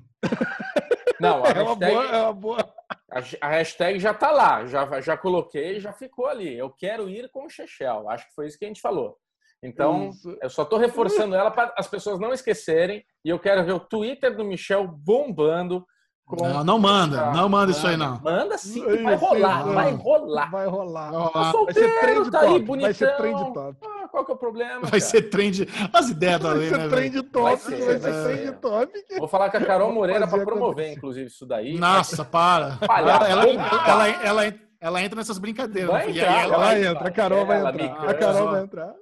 Não, 1.19 1.43
a 1.43 1.49
é 1.49 1.61
uma 1.61 1.75
boa, 1.75 2.05
é 2.05 2.21
uma 2.21 2.33
boa. 2.33 2.73
A, 3.09 3.47
hashtag 3.49 3.99
já 3.99 4.11
está 4.11 4.31
lá, 4.31 4.65
já, 4.65 4.99
já 4.99 5.15
coloquei, 5.15 5.79
já 5.79 5.93
ficou 5.93 6.27
ali. 6.27 6.57
Eu 6.57 6.69
quero 6.69 7.09
ir 7.09 7.29
com 7.29 7.45
o 7.45 7.49
Chechel. 7.49 8.09
Acho 8.09 8.27
que 8.27 8.33
foi 8.33 8.47
isso 8.47 8.57
que 8.57 8.65
a 8.65 8.67
gente 8.67 8.81
falou. 8.81 9.17
Então, 9.63 10.09
isso. 10.09 10.37
eu 10.41 10.49
só 10.49 10.63
estou 10.63 10.77
reforçando 10.77 11.35
ela 11.35 11.49
para 11.49 11.73
as 11.77 11.87
pessoas 11.87 12.19
não 12.19 12.33
esquecerem. 12.33 13.03
E 13.23 13.29
eu 13.29 13.39
quero 13.39 13.63
ver 13.65 13.73
o 13.73 13.79
Twitter 13.79 14.35
do 14.35 14.43
Michel 14.43 14.87
bombando 14.87 15.85
não, 16.29 16.63
não 16.63 16.79
manda, 16.79 17.31
não 17.31 17.47
manda 17.47 17.71
isso 17.71 17.87
aí, 17.87 17.95
não. 17.95 18.19
Manda 18.19 18.57
sim, 18.57 18.83
vai 19.03 19.15
rolar, 19.15 19.63
vai 19.63 19.91
rolar. 19.93 20.51
Vai 20.51 20.67
rolar. 20.67 21.11
Vai 21.11 21.21
rolar. 21.21 21.51
Solteiro, 21.51 21.87
vai 21.87 21.95
ser 21.95 22.01
trend 22.01 22.31
tá 22.31 22.39
top. 22.39 22.53
Aí, 22.53 22.59
bonitão. 22.59 22.81
Vai 22.81 22.93
ser 22.93 23.17
trend 23.17 23.53
top. 23.53 23.77
Ah, 23.85 24.07
qual 24.09 24.25
que 24.25 24.31
é 24.31 24.33
o 24.33 24.37
problema? 24.37 24.81
Vai 24.81 24.89
cara? 24.89 24.99
ser 24.99 25.21
trend. 25.29 25.67
As 25.93 26.09
ideias 26.09 26.39
da 26.41 26.51
lei, 26.51 26.69
né? 26.69 26.77
Vai 26.77 26.89
ser 26.89 26.95
trend 26.95 27.23
top. 27.23 27.43
Vai 27.43 27.57
ser, 27.57 27.99
vai 27.99 28.11
ser 28.11 28.23
trend 28.23 28.51
top. 28.59 29.05
Vou 29.19 29.27
falar 29.27 29.49
com 29.49 29.57
a 29.57 29.61
Carol 29.61 29.93
Moreira 29.93 30.27
para 30.27 30.43
promover, 30.43 30.91
inclusive, 30.91 31.27
isso 31.27 31.45
daí. 31.45 31.77
Nossa, 31.77 32.25
para. 32.25 32.77
Ela, 32.81 33.27
ela, 33.29 33.45
ela, 33.47 34.07
ela, 34.23 34.53
ela 34.81 35.01
entra 35.01 35.15
nessas 35.15 35.37
brincadeiras. 35.37 35.89
Vai 35.89 36.09
entrar, 36.09 36.43
ela, 36.43 36.55
ela 36.55 36.79
entra, 36.79 37.07
a 37.07 37.11
Carol 37.11 37.45
vai 37.45 37.59
entrar. 37.59 38.09
A 38.09 38.13
Carol 38.13 38.51
vai 38.51 38.63
entrar. 38.63 38.93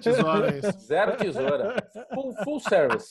Tesoura, 0.00 0.56
isso. 0.56 0.78
Zero 0.80 1.16
tesoura. 1.16 1.76
Full, 2.12 2.34
full 2.44 2.60
service. 2.60 3.10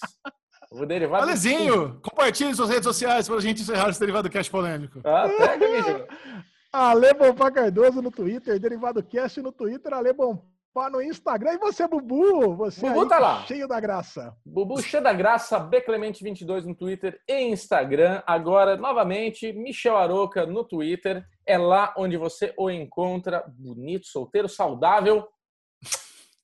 O 0.71 0.85
derivado. 0.85 1.23
Alezinho, 1.23 1.99
compartilhe 2.01 2.55
suas 2.55 2.69
redes 2.69 2.85
sociais 2.85 3.27
para 3.27 3.37
a 3.37 3.41
gente 3.41 3.61
encerrar 3.61 3.89
esse 3.89 3.99
derivado 3.99 4.29
cast 4.29 4.49
polêmico. 4.49 5.01
Ah, 5.03 5.27
pega. 5.27 6.07
Ale 6.71 7.13
Bompá 7.13 7.51
Cardoso 7.51 8.01
no 8.01 8.09
Twitter, 8.09 8.57
Derivado 8.57 9.03
Cast 9.03 9.41
no 9.41 9.51
Twitter, 9.51 9.93
Ale 9.93 10.13
Bompá 10.13 10.89
no 10.89 11.01
Instagram. 11.01 11.55
E 11.55 11.57
você, 11.57 11.85
Bubu? 11.85 12.55
Você 12.55 12.87
Bubu 12.87 13.09
tá 13.09 13.19
lá. 13.19 13.43
Cheio 13.43 13.67
da 13.67 13.77
graça. 13.81 14.33
Bubu 14.45 14.81
cheio 14.81 15.03
da 15.03 15.11
graça, 15.11 15.59
Bclemente22 15.59 16.63
no 16.63 16.73
Twitter 16.73 17.19
e 17.27 17.41
Instagram. 17.41 18.23
Agora, 18.25 18.77
novamente, 18.77 19.51
Michel 19.51 19.97
Aroca 19.97 20.45
no 20.45 20.63
Twitter. 20.63 21.25
É 21.45 21.57
lá 21.57 21.93
onde 21.97 22.15
você 22.15 22.53
o 22.57 22.69
encontra. 22.69 23.43
Bonito, 23.59 24.07
solteiro, 24.07 24.47
saudável. 24.47 25.27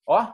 Ó, 0.06 0.34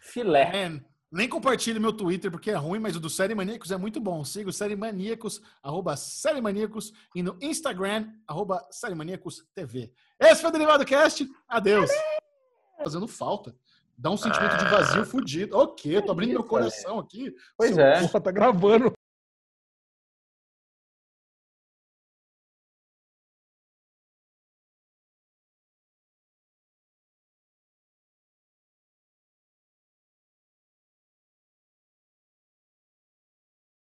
filé. 0.00 0.68
Man. 0.68 0.80
Nem 1.16 1.26
compartilhe 1.26 1.80
meu 1.80 1.94
Twitter 1.94 2.30
porque 2.30 2.50
é 2.50 2.56
ruim, 2.56 2.78
mas 2.78 2.94
o 2.94 3.00
do 3.00 3.08
Série 3.08 3.34
Maníacos 3.34 3.70
é 3.70 3.76
muito 3.78 3.98
bom. 3.98 4.22
Siga 4.22 4.50
o 4.50 4.52
Série 4.52 4.76
Maníacos, 4.76 5.40
arroba 5.62 5.96
Série 5.96 6.42
Maníacos, 6.42 6.92
e 7.14 7.22
no 7.22 7.38
Instagram, 7.40 8.10
arroba 8.26 8.62
Série 8.70 8.94
Maníacos 8.94 9.42
TV. 9.54 9.90
Esse 10.20 10.42
foi 10.42 10.50
o 10.50 10.52
Derivado 10.52 10.84
Cast. 10.84 11.26
Adeus. 11.48 11.90
Fazendo 12.84 13.08
falta. 13.08 13.56
Dá 13.96 14.10
um 14.10 14.16
sentimento 14.18 14.58
de 14.58 14.66
vazio 14.66 15.06
fudido. 15.06 15.56
O 15.56 15.68
quê? 15.68 16.02
Tô 16.02 16.12
abrindo 16.12 16.32
meu 16.32 16.44
coração 16.44 16.98
aqui. 16.98 17.34
Pois 17.56 17.78
é. 17.78 18.00
Porra, 18.00 18.20
tá 18.20 18.30
gravando. 18.30 18.92